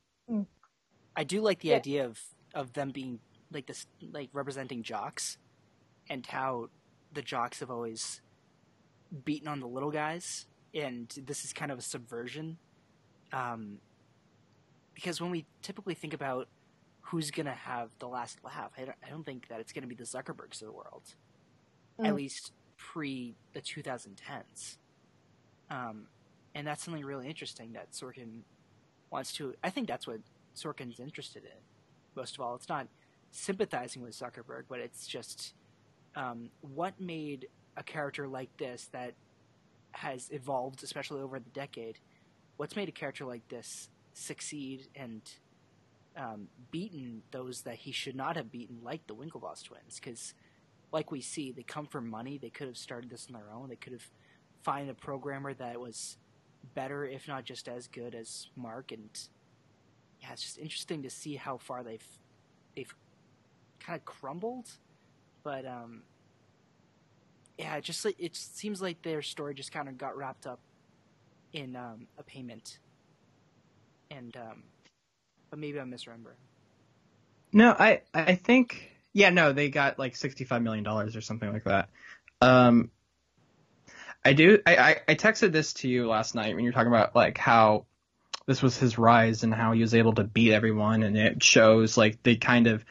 I 1.16 1.24
do 1.24 1.40
like 1.42 1.58
the 1.60 1.68
Yeah. 1.70 1.76
idea 1.76 2.06
of 2.06 2.20
of 2.54 2.72
them 2.74 2.90
being 2.90 3.18
like 3.50 3.66
this, 3.66 3.86
like 4.00 4.30
representing 4.32 4.82
jocks, 4.82 5.36
and 6.08 6.24
how 6.24 6.68
the 7.12 7.22
jocks 7.22 7.60
have 7.60 7.70
always 7.70 8.20
beaten 9.24 9.48
on 9.48 9.60
the 9.60 9.66
little 9.66 9.90
guys, 9.90 10.46
and 10.74 11.08
this 11.26 11.44
is 11.44 11.52
kind 11.52 11.70
of 11.70 11.78
a 11.78 11.82
subversion. 11.82 12.58
Um, 13.32 13.78
because 14.94 15.20
when 15.20 15.30
we 15.30 15.46
typically 15.62 15.94
think 15.94 16.14
about 16.14 16.48
who's 17.00 17.30
gonna 17.30 17.54
have 17.54 17.90
the 17.98 18.06
last 18.08 18.38
laugh, 18.44 18.70
I 18.76 18.84
don't, 18.84 18.96
I 19.06 19.10
don't 19.10 19.24
think 19.24 19.48
that 19.48 19.60
it's 19.60 19.72
gonna 19.72 19.86
be 19.86 19.94
the 19.94 20.04
Zuckerbergs 20.04 20.60
of 20.60 20.66
the 20.66 20.72
world, 20.72 21.14
at 21.98 22.12
Mm. 22.12 22.16
least 22.16 22.52
pre 22.76 23.34
the 23.52 23.60
2010s. 23.60 24.78
Um, 25.70 26.08
and 26.54 26.66
that's 26.66 26.82
something 26.84 27.04
really 27.04 27.28
interesting 27.28 27.72
that 27.72 27.92
Sorkin 27.92 28.42
wants 29.10 29.32
to. 29.34 29.54
I 29.62 29.70
think 29.70 29.88
that's 29.88 30.06
what 30.06 30.20
Sorkin's 30.54 31.00
interested 31.00 31.44
in. 31.44 31.58
Most 32.14 32.34
of 32.34 32.40
all, 32.42 32.54
it's 32.54 32.68
not 32.68 32.88
sympathizing 33.30 34.02
with 34.02 34.12
Zuckerberg, 34.12 34.64
but 34.68 34.80
it's 34.80 35.06
just 35.06 35.54
um, 36.14 36.50
what 36.60 37.00
made 37.00 37.48
a 37.76 37.82
character 37.82 38.28
like 38.28 38.56
this 38.56 38.88
that 38.92 39.14
has 39.92 40.28
evolved, 40.30 40.82
especially 40.82 41.20
over 41.20 41.38
the 41.38 41.50
decade. 41.50 41.98
What's 42.56 42.76
made 42.76 42.88
a 42.88 42.92
character 42.92 43.24
like 43.24 43.48
this 43.48 43.88
succeed 44.14 44.88
and 44.94 45.22
um, 46.16 46.48
beaten 46.70 47.22
those 47.30 47.62
that 47.62 47.76
he 47.76 47.92
should 47.92 48.16
not 48.16 48.36
have 48.36 48.50
beaten, 48.50 48.78
like 48.82 49.06
the 49.06 49.14
Winklevoss 49.14 49.64
twins? 49.64 50.00
Because, 50.02 50.34
like 50.92 51.10
we 51.10 51.20
see, 51.20 51.52
they 51.52 51.62
come 51.62 51.86
from 51.86 52.08
money. 52.08 52.38
They 52.38 52.50
could 52.50 52.66
have 52.66 52.76
started 52.76 53.10
this 53.10 53.26
on 53.28 53.34
their 53.34 53.52
own. 53.52 53.68
They 53.68 53.76
could 53.76 53.92
have 53.92 54.06
find 54.62 54.88
a 54.88 54.94
programmer 54.94 55.52
that 55.54 55.80
was 55.80 56.16
better, 56.74 57.04
if 57.04 57.26
not 57.28 57.44
just 57.44 57.68
as 57.68 57.88
good 57.88 58.14
as 58.14 58.48
Mark. 58.56 58.92
And 58.92 59.08
yeah, 60.20 60.32
it's 60.32 60.42
just 60.42 60.58
interesting 60.58 61.02
to 61.02 61.10
see 61.10 61.36
how 61.36 61.58
far 61.58 61.82
they've 61.82 62.06
they've 62.76 62.94
kind 63.80 63.98
of 63.98 64.04
crumbled. 64.04 64.68
But 65.42 65.66
um, 65.66 66.02
yeah, 67.62 67.76
it 67.76 67.84
just 67.84 68.04
it 68.04 68.34
seems 68.34 68.82
like 68.82 69.02
their 69.02 69.22
story 69.22 69.54
just 69.54 69.70
kind 69.70 69.88
of 69.88 69.96
got 69.96 70.16
wrapped 70.16 70.48
up 70.48 70.58
in 71.52 71.76
um, 71.76 72.08
a 72.18 72.22
payment, 72.24 72.78
and 74.10 74.36
um, 74.36 74.64
but 75.48 75.60
maybe 75.60 75.78
I'm 75.78 75.90
misremembering. 75.90 76.40
No, 77.52 77.70
I 77.70 78.00
I 78.12 78.34
think 78.34 78.90
yeah, 79.12 79.30
no, 79.30 79.52
they 79.52 79.68
got 79.68 79.96
like 79.96 80.16
sixty 80.16 80.44
five 80.44 80.60
million 80.60 80.82
dollars 80.82 81.14
or 81.14 81.20
something 81.20 81.52
like 81.52 81.64
that. 81.64 81.88
Um, 82.40 82.90
I 84.24 84.32
do. 84.32 84.58
I, 84.66 84.76
I 84.76 84.96
I 85.06 85.14
texted 85.14 85.52
this 85.52 85.74
to 85.74 85.88
you 85.88 86.08
last 86.08 86.34
night 86.34 86.56
when 86.56 86.64
you 86.64 86.70
were 86.70 86.74
talking 86.74 86.92
about 86.92 87.14
like 87.14 87.38
how 87.38 87.86
this 88.46 88.60
was 88.60 88.76
his 88.76 88.98
rise 88.98 89.44
and 89.44 89.54
how 89.54 89.70
he 89.70 89.82
was 89.82 89.94
able 89.94 90.14
to 90.14 90.24
beat 90.24 90.52
everyone, 90.52 91.04
and 91.04 91.16
it 91.16 91.44
shows 91.44 91.96
like 91.96 92.24
the 92.24 92.34
kind 92.34 92.66
of 92.66 92.84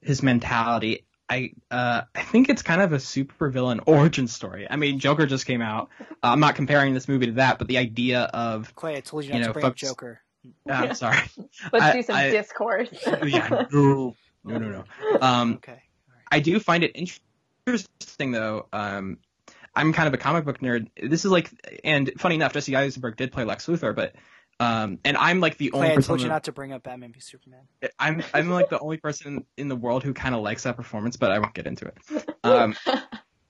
his 0.00 0.22
mentality. 0.22 1.06
I 1.32 1.52
uh, 1.70 2.02
I 2.14 2.22
think 2.22 2.50
it's 2.50 2.62
kind 2.62 2.82
of 2.82 2.92
a 2.92 2.96
supervillain 2.96 3.80
origin 3.86 4.28
story. 4.28 4.66
I 4.68 4.76
mean, 4.76 4.98
Joker 4.98 5.24
just 5.24 5.46
came 5.46 5.62
out. 5.62 5.88
Uh, 6.00 6.04
I'm 6.22 6.40
not 6.40 6.56
comparing 6.56 6.92
this 6.92 7.08
movie 7.08 7.26
to 7.26 7.32
that, 7.32 7.58
but 7.58 7.68
the 7.68 7.78
idea 7.78 8.22
of 8.22 8.74
Clay, 8.74 8.96
I 8.96 9.00
told 9.00 9.24
you 9.24 9.30
not 9.30 9.36
you 9.36 9.40
know, 9.42 9.46
to 9.48 9.52
bring 9.54 9.66
folks, 9.66 9.80
Joker. 9.80 10.20
Uh, 10.68 10.72
I'm 10.72 10.94
sorry. 10.94 11.18
Let's 11.72 11.84
I, 11.84 11.92
do 11.92 12.02
some 12.02 12.16
I, 12.16 12.30
discourse. 12.30 12.88
yeah, 13.24 13.66
no, 13.72 14.14
no, 14.44 14.58
no, 14.58 14.58
no. 14.58 14.84
Um, 15.20 15.54
okay. 15.54 15.72
Right. 15.72 15.80
I 16.30 16.40
do 16.40 16.60
find 16.60 16.84
it 16.84 17.14
interesting 17.66 18.32
though. 18.32 18.66
Um, 18.72 19.18
I'm 19.74 19.94
kind 19.94 20.08
of 20.08 20.12
a 20.12 20.18
comic 20.18 20.44
book 20.44 20.58
nerd. 20.60 20.88
This 21.02 21.24
is 21.24 21.30
like, 21.30 21.50
and 21.82 22.12
funny 22.18 22.34
enough, 22.34 22.52
Jesse 22.52 22.76
Eisenberg 22.76 23.16
did 23.16 23.32
play 23.32 23.44
Lex 23.44 23.66
Luthor, 23.66 23.96
but 23.96 24.14
um, 24.60 24.98
and 25.04 25.16
I'm 25.16 25.40
like 25.40 25.56
the 25.56 25.70
Clay, 25.70 25.80
only 25.80 25.94
person. 25.96 26.04
I 26.04 26.06
told 26.06 26.22
you 26.22 26.28
not 26.28 26.44
to 26.44 26.52
bring 26.52 26.72
up 26.72 26.82
Batman 26.82 27.12
v 27.12 27.20
Superman. 27.20 27.62
I'm 27.98 28.22
I'm 28.32 28.50
like 28.50 28.68
the 28.68 28.78
only 28.78 28.96
person 28.96 29.44
in 29.56 29.68
the 29.68 29.76
world 29.76 30.04
who 30.04 30.14
kind 30.14 30.34
of 30.34 30.42
likes 30.42 30.64
that 30.64 30.76
performance, 30.76 31.16
but 31.16 31.30
I 31.30 31.38
won't 31.38 31.54
get 31.54 31.66
into 31.66 31.86
it. 31.86 32.28
Um, 32.44 32.74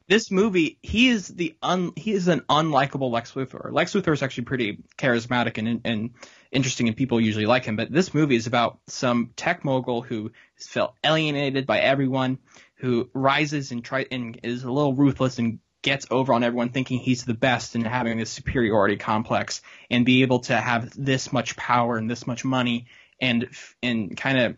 this 0.07 0.31
movie, 0.31 0.79
he 0.83 1.09
is 1.09 1.29
the 1.29 1.57
un 1.63 1.93
he 1.97 2.13
is 2.13 2.29
an 2.29 2.41
unlikable 2.41 3.11
Lex 3.11 3.33
Luthor. 3.33 3.73
Lex 3.73 3.95
Luthor 3.95 4.13
is 4.13 4.23
actually 4.23 4.45
pretty 4.45 4.79
charismatic 4.99 5.57
and 5.57 5.81
and 5.85 6.11
interesting, 6.51 6.89
and 6.89 6.97
people 6.97 7.21
usually 7.21 7.47
like 7.47 7.65
him. 7.65 7.77
But 7.77 7.91
this 7.91 8.13
movie 8.13 8.37
is 8.37 8.47
about 8.47 8.81
some 8.87 9.31
tech 9.37 9.65
mogul 9.65 10.03
who 10.03 10.33
felt 10.57 10.95
alienated 11.03 11.67
by 11.67 11.79
everyone, 11.81 12.39
who 12.77 13.09
rises 13.15 13.73
and 13.73 13.83
try 13.83 14.05
and 14.11 14.39
is 14.43 14.65
a 14.65 14.71
little 14.71 14.93
ruthless 14.93 15.39
and 15.39 15.61
gets 15.83 16.07
over 16.11 16.33
on 16.33 16.45
everyone 16.45 16.71
thinking 16.71 16.99
he's 16.99 17.25
the 17.25 17.35
best 17.35 17.75
and 17.75 17.87
having 17.87 18.19
this 18.19 18.31
superiority 18.31 18.97
complex 18.97 19.61
and 19.91 20.07
be 20.07 20.23
able 20.23 20.41
to 20.41 20.57
have 20.57 20.93
this 20.97 21.33
much 21.33 21.57
power 21.57 21.97
and 21.97 22.09
this 22.09 22.27
much 22.27 22.45
money 22.45 22.87
and 23.21 23.49
and 23.83 24.17
kind 24.17 24.39
of 24.39 24.57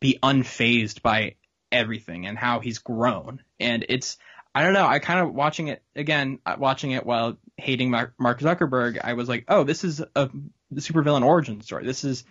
be 0.00 0.18
unfazed 0.22 1.02
by 1.02 1.34
everything 1.70 2.26
and 2.26 2.38
how 2.38 2.60
he's 2.60 2.78
grown 2.78 3.42
and 3.58 3.84
it's 3.88 4.18
I 4.54 4.62
don't 4.62 4.74
know 4.74 4.86
I 4.86 4.98
kind 4.98 5.20
of 5.20 5.34
watching 5.34 5.68
it 5.68 5.82
again 5.96 6.38
watching 6.58 6.92
it 6.92 7.04
while 7.04 7.38
hating 7.56 7.90
Mark 7.90 8.40
Zuckerberg 8.40 8.98
I 9.02 9.14
was 9.14 9.28
like 9.28 9.44
oh 9.48 9.64
this 9.64 9.84
is 9.84 10.00
a 10.14 10.30
supervillain 10.74 11.24
origin 11.24 11.60
story 11.60 11.86
this 11.86 12.04
is 12.04 12.24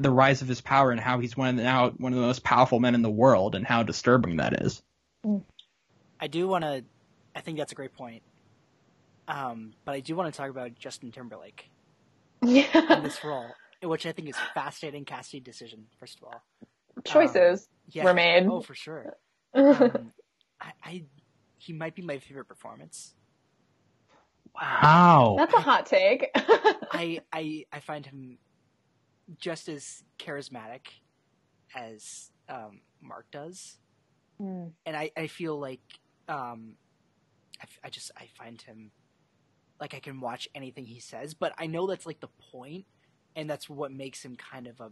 the 0.00 0.10
rise 0.10 0.42
of 0.42 0.48
his 0.48 0.60
power 0.60 0.90
and 0.90 1.00
how 1.00 1.20
he's 1.20 1.36
one 1.36 1.50
of 1.50 1.54
now 1.64 1.90
one 1.90 2.12
of 2.12 2.18
the 2.18 2.26
most 2.26 2.42
powerful 2.42 2.80
men 2.80 2.94
in 2.94 3.02
the 3.02 3.10
world 3.10 3.54
and 3.54 3.66
how 3.66 3.82
disturbing 3.82 4.36
that 4.36 4.62
is. 4.62 4.82
I 6.20 6.26
do 6.26 6.48
want 6.48 6.64
to 6.64 6.84
I 7.38 7.40
think 7.40 7.56
that's 7.56 7.70
a 7.70 7.76
great 7.76 7.94
point. 7.94 8.24
Um, 9.28 9.72
but 9.84 9.94
I 9.94 10.00
do 10.00 10.16
want 10.16 10.32
to 10.32 10.36
talk 10.36 10.50
about 10.50 10.74
Justin 10.76 11.12
Timberlake 11.12 11.70
yeah. 12.42 12.96
in 12.96 13.04
this 13.04 13.22
role, 13.22 13.46
which 13.80 14.06
I 14.06 14.12
think 14.12 14.28
is 14.28 14.34
fascinating 14.54 15.04
casting 15.04 15.44
decision. 15.44 15.86
First 16.00 16.18
of 16.18 16.24
all, 16.24 16.42
choices 17.04 17.60
um, 17.60 17.66
yeah, 17.90 18.04
were 18.04 18.14
made. 18.14 18.44
Oh, 18.46 18.60
for 18.60 18.74
sure. 18.74 19.16
Um, 19.54 20.12
I, 20.60 20.72
I, 20.84 21.04
he 21.56 21.72
might 21.72 21.94
be 21.94 22.02
my 22.02 22.18
favorite 22.18 22.48
performance. 22.48 23.14
Wow, 24.54 25.36
that's 25.38 25.54
a 25.54 25.60
hot 25.60 25.86
take. 25.86 26.28
I, 26.34 27.20
I 27.32 27.64
I 27.72 27.80
find 27.80 28.04
him 28.04 28.36
just 29.38 29.70
as 29.70 30.04
charismatic 30.18 30.80
as 31.74 32.30
um, 32.48 32.82
Mark 33.00 33.24
does, 33.30 33.78
mm. 34.40 34.70
and 34.84 34.96
I, 34.96 35.10
I 35.16 35.28
feel 35.28 35.58
like 35.58 35.80
um, 36.28 36.74
I, 37.60 37.86
I 37.86 37.90
just 37.90 38.10
I 38.16 38.28
find 38.36 38.60
him 38.60 38.90
like 39.80 39.94
I 39.94 40.00
can 40.00 40.20
watch 40.20 40.48
anything 40.54 40.86
he 40.86 41.00
says, 41.00 41.34
but 41.34 41.52
I 41.58 41.66
know 41.66 41.86
that's 41.86 42.06
like 42.06 42.20
the 42.20 42.28
point, 42.50 42.86
and 43.36 43.48
that's 43.48 43.68
what 43.68 43.92
makes 43.92 44.24
him 44.24 44.36
kind 44.36 44.66
of 44.66 44.80
a 44.80 44.90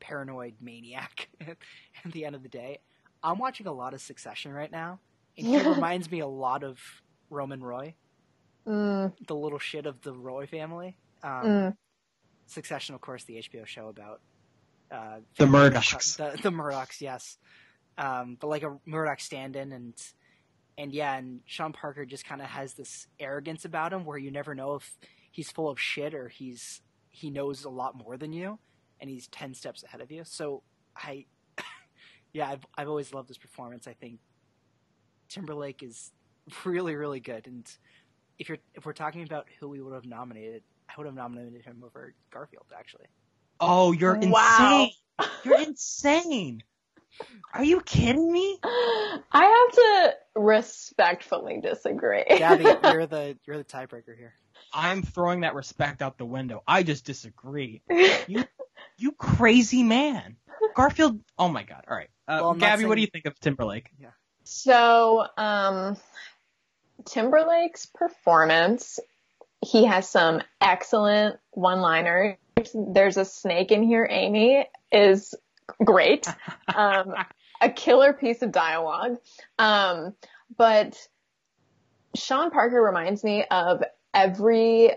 paranoid 0.00 0.54
maniac 0.60 1.28
at 1.40 2.12
the 2.12 2.24
end 2.24 2.34
of 2.34 2.42
the 2.42 2.48
day. 2.48 2.78
I'm 3.22 3.38
watching 3.38 3.66
a 3.66 3.72
lot 3.72 3.94
of 3.94 4.00
Succession 4.00 4.52
right 4.52 4.70
now, 4.70 5.00
and 5.38 5.46
he 5.46 5.58
reminds 5.68 6.10
me 6.10 6.20
a 6.20 6.26
lot 6.26 6.64
of 6.64 6.78
Roman 7.30 7.62
Roy, 7.62 7.94
mm. 8.66 9.12
the 9.26 9.34
little 9.34 9.58
shit 9.58 9.86
of 9.86 10.00
the 10.02 10.12
Roy 10.12 10.46
family. 10.46 10.96
Um, 11.22 11.44
mm. 11.44 11.76
Succession, 12.46 12.94
of 12.94 13.00
course, 13.00 13.24
the 13.24 13.36
HBO 13.36 13.66
show 13.66 13.88
about 13.88 14.20
uh, 14.90 15.20
the 15.38 15.46
Murdochs. 15.46 16.16
The, 16.16 16.40
the 16.42 16.50
Murdochs, 16.50 17.00
yes. 17.00 17.38
Um, 17.96 18.36
but 18.38 18.48
like 18.48 18.62
a 18.62 18.76
Murdoch 18.84 19.20
stand-in, 19.20 19.72
and 19.72 19.94
and 20.76 20.92
yeah, 20.92 21.16
and 21.16 21.40
Sean 21.46 21.72
Parker 21.72 22.04
just 22.04 22.24
kind 22.24 22.40
of 22.40 22.48
has 22.48 22.74
this 22.74 23.06
arrogance 23.20 23.64
about 23.64 23.92
him 23.92 24.04
where 24.04 24.18
you 24.18 24.30
never 24.30 24.54
know 24.54 24.74
if 24.74 24.98
he's 25.30 25.50
full 25.50 25.68
of 25.68 25.78
shit 25.78 26.14
or 26.14 26.28
he's 26.28 26.80
he 27.10 27.30
knows 27.30 27.64
a 27.64 27.70
lot 27.70 27.96
more 27.96 28.16
than 28.16 28.32
you, 28.32 28.58
and 29.00 29.08
he's 29.08 29.28
ten 29.28 29.54
steps 29.54 29.84
ahead 29.84 30.00
of 30.00 30.10
you. 30.10 30.22
So 30.24 30.62
I, 30.96 31.26
yeah, 32.32 32.48
I've 32.48 32.66
I've 32.76 32.88
always 32.88 33.14
loved 33.14 33.28
this 33.28 33.38
performance. 33.38 33.86
I 33.86 33.92
think 33.94 34.18
Timberlake 35.28 35.82
is 35.82 36.12
really 36.64 36.96
really 36.96 37.20
good, 37.20 37.46
and 37.46 37.70
if 38.38 38.48
you're 38.48 38.58
if 38.74 38.84
we're 38.84 38.92
talking 38.92 39.22
about 39.22 39.46
who 39.60 39.68
we 39.68 39.80
would 39.80 39.94
have 39.94 40.06
nominated, 40.06 40.62
I 40.88 40.94
would 40.98 41.06
have 41.06 41.14
nominated 41.14 41.62
him 41.62 41.82
over 41.84 42.14
Garfield 42.32 42.66
actually. 42.76 43.06
Oh, 43.60 43.92
you're 43.92 44.18
wow. 44.18 44.88
insane! 44.88 45.30
You're 45.44 45.60
insane. 45.60 46.62
Are 47.52 47.64
you 47.64 47.80
kidding 47.80 48.32
me? 48.32 48.58
I 48.64 49.20
have 49.32 49.76
to 49.76 50.14
respectfully 50.40 51.60
disagree. 51.60 52.24
Gabby, 52.28 52.64
you're 52.84 53.06
the 53.06 53.38
you're 53.46 53.58
the 53.58 53.64
tiebreaker 53.64 54.16
here. 54.16 54.34
I'm 54.72 55.02
throwing 55.02 55.40
that 55.40 55.54
respect 55.54 56.02
out 56.02 56.18
the 56.18 56.24
window. 56.24 56.62
I 56.66 56.82
just 56.82 57.04
disagree. 57.04 57.82
You 58.26 58.44
you 58.96 59.12
crazy 59.12 59.82
man. 59.82 60.36
Garfield. 60.74 61.20
Oh 61.38 61.48
my 61.48 61.62
god. 61.62 61.84
All 61.88 61.96
right. 61.96 62.08
Uh, 62.26 62.38
well, 62.40 62.54
Gabby, 62.54 62.80
saying... 62.80 62.88
what 62.88 62.94
do 62.96 63.00
you 63.02 63.06
think 63.06 63.26
of 63.26 63.38
Timberlake? 63.38 63.90
Yeah. 64.00 64.10
So, 64.44 65.26
um, 65.36 65.96
Timberlake's 67.04 67.86
performance. 67.86 68.98
He 69.64 69.84
has 69.84 70.08
some 70.08 70.42
excellent 70.60 71.36
one-liners. 71.52 72.36
There's 72.74 73.16
a 73.16 73.24
snake 73.24 73.72
in 73.72 73.82
here, 73.82 74.06
Amy, 74.08 74.66
is 74.92 75.34
great. 75.84 76.26
Um, 76.74 77.14
a 77.60 77.70
killer 77.70 78.12
piece 78.12 78.42
of 78.42 78.50
dialogue. 78.50 79.18
Um, 79.60 80.14
but 80.56 80.96
Sean 82.16 82.50
Parker 82.50 82.82
reminds 82.82 83.22
me 83.22 83.44
of 83.48 83.84
every 84.12 84.90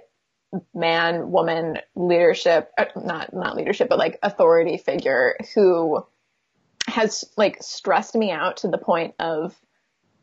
man, 0.73 1.31
woman, 1.31 1.79
leadership, 1.95 2.71
uh, 2.77 2.85
not, 2.95 3.33
not 3.33 3.55
leadership, 3.55 3.89
but 3.89 3.99
like 3.99 4.17
authority 4.23 4.77
figure 4.77 5.35
who 5.53 6.03
has 6.87 7.25
like 7.35 7.61
stressed 7.61 8.15
me 8.15 8.31
out 8.31 8.57
to 8.57 8.69
the 8.69 8.77
point 8.77 9.13
of 9.19 9.55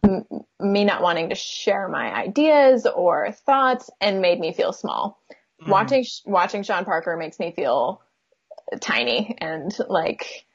m- 0.02 0.24
me 0.58 0.84
not 0.84 1.02
wanting 1.02 1.28
to 1.28 1.34
share 1.34 1.88
my 1.88 2.12
ideas 2.12 2.86
or 2.86 3.32
thoughts 3.32 3.90
and 4.00 4.22
made 4.22 4.40
me 4.40 4.52
feel 4.52 4.72
small. 4.72 5.20
Mm. 5.62 5.68
Watching, 5.68 6.04
watching 6.24 6.62
Sean 6.62 6.84
Parker 6.84 7.16
makes 7.16 7.38
me 7.38 7.52
feel 7.52 8.00
tiny 8.80 9.36
and 9.38 9.76
like 9.88 10.46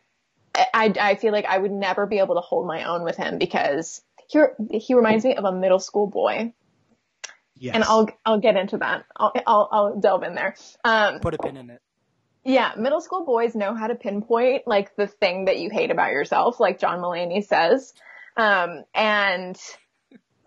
I, 0.55 0.93
I 0.99 1.15
feel 1.15 1.31
like 1.31 1.45
I 1.45 1.57
would 1.57 1.71
never 1.71 2.05
be 2.05 2.19
able 2.19 2.35
to 2.35 2.41
hold 2.41 2.67
my 2.67 2.83
own 2.83 3.03
with 3.03 3.15
him 3.15 3.37
because 3.37 4.01
he 4.27 4.39
he 4.71 4.93
reminds 4.93 5.23
me 5.25 5.35
of 5.35 5.45
a 5.45 5.51
middle 5.51 5.79
school 5.79 6.07
boy. 6.07 6.53
Yes. 7.55 7.75
And 7.75 7.83
I'll 7.83 8.09
I'll 8.25 8.39
get 8.39 8.55
into 8.55 8.77
that. 8.77 9.05
I'll 9.15 9.33
I'll, 9.45 9.69
I'll 9.71 9.99
delve 9.99 10.23
in 10.23 10.35
there. 10.35 10.55
Um, 10.83 11.19
Put 11.19 11.33
a 11.33 11.37
pin 11.37 11.57
in 11.57 11.69
it. 11.69 11.81
Yeah, 12.43 12.71
middle 12.77 13.01
school 13.01 13.25
boys 13.25 13.53
know 13.53 13.75
how 13.75 13.87
to 13.87 13.95
pinpoint 13.95 14.63
like 14.65 14.95
the 14.95 15.07
thing 15.07 15.45
that 15.45 15.59
you 15.59 15.69
hate 15.69 15.91
about 15.91 16.11
yourself, 16.11 16.59
like 16.59 16.79
John 16.79 16.99
Mulaney 16.99 17.45
says. 17.45 17.93
Um, 18.37 18.83
and 18.95 19.59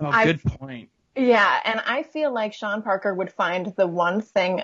oh, 0.01 0.25
good 0.25 0.43
point. 0.43 0.89
Yeah, 1.15 1.61
and 1.65 1.81
I 1.85 2.05
feel 2.05 2.33
like 2.33 2.55
Sean 2.55 2.83
Parker 2.83 3.15
would 3.15 3.31
find 3.31 3.75
the 3.77 3.87
one 3.87 4.23
thing 4.23 4.63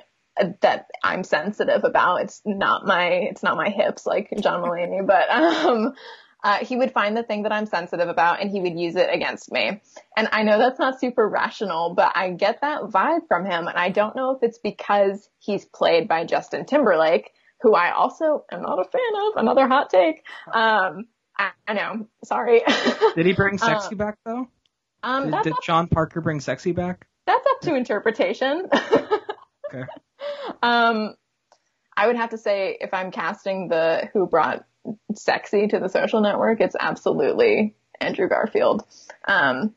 that 0.61 0.87
I'm 1.03 1.25
sensitive 1.25 1.85
about. 1.85 2.23
It's 2.23 2.43
not 2.45 2.87
my, 2.87 3.07
it's 3.09 3.43
not 3.43 3.57
my 3.57 3.71
hips 3.71 4.07
like 4.07 4.33
John 4.41 4.63
Mulaney, 4.63 5.07
but, 5.07 5.31
um, 5.31 5.95
uh, 6.45 6.59
he 6.59 6.77
would 6.77 6.93
find 6.93 7.17
the 7.17 7.23
thing 7.23 7.43
that 7.43 7.53
I'm 7.53 7.67
sensitive 7.67 8.09
about 8.09 8.41
and 8.41 8.51
he 8.51 8.61
would 8.61 8.79
use 8.79 8.95
it 8.95 9.09
against 9.13 9.51
me. 9.51 9.81
And 10.17 10.29
I 10.31 10.45
know 10.45 10.59
that's 10.59 10.79
not 10.79 11.01
super 11.01 11.29
rational, 11.29 11.95
but 11.95 12.13
I 12.15 12.31
get 12.31 12.61
that 12.61 12.83
vibe 12.83 13.27
from 13.27 13.45
him. 13.45 13.67
And 13.67 13.77
I 13.77 13.89
don't 13.89 14.15
know 14.15 14.31
if 14.33 14.43
it's 14.43 14.59
because 14.59 15.29
he's 15.39 15.65
played 15.65 16.07
by 16.07 16.25
Justin 16.25 16.65
Timberlake, 16.65 17.33
who 17.61 17.75
I 17.75 17.93
also 17.93 18.45
am 18.53 18.63
not 18.63 18.79
a 18.79 18.85
fan 18.85 19.01
of. 19.27 19.37
Another 19.37 19.67
hot 19.67 19.91
take. 19.91 20.23
Um, 20.47 21.07
I, 21.37 21.51
I 21.67 21.73
know. 21.73 22.07
Sorry. 22.25 22.63
Did 23.17 23.27
he 23.27 23.33
bring 23.33 23.59
sexy 23.59 23.93
um, 23.93 23.99
back 23.99 24.19
though? 24.25 24.49
Um, 25.03 25.31
did, 25.31 25.43
did 25.45 25.55
Sean 25.63 25.87
Parker 25.87 26.21
bring 26.21 26.41
sexy 26.41 26.73
back? 26.73 27.07
That's 27.25 27.47
up 27.47 27.61
to 27.63 27.77
interpretation. 27.77 28.69
okay. 29.75 29.85
Um, 30.63 31.15
I 31.97 32.07
would 32.07 32.17
have 32.17 32.31
to 32.31 32.39
say 32.39 32.77
if 32.81 32.93
I'm 32.93 33.13
casting 33.13 33.69
the 33.69 34.09
who 34.13 34.27
brought 34.27 34.65
sexy 35.15 35.69
to 35.69 35.79
the 35.79 35.89
social 35.89 36.21
network, 36.21 36.61
it's 36.61 36.77
absolutely 36.79 37.77
Andrew 38.01 38.29
Garfield. 38.29 38.85
Um, 39.27 39.75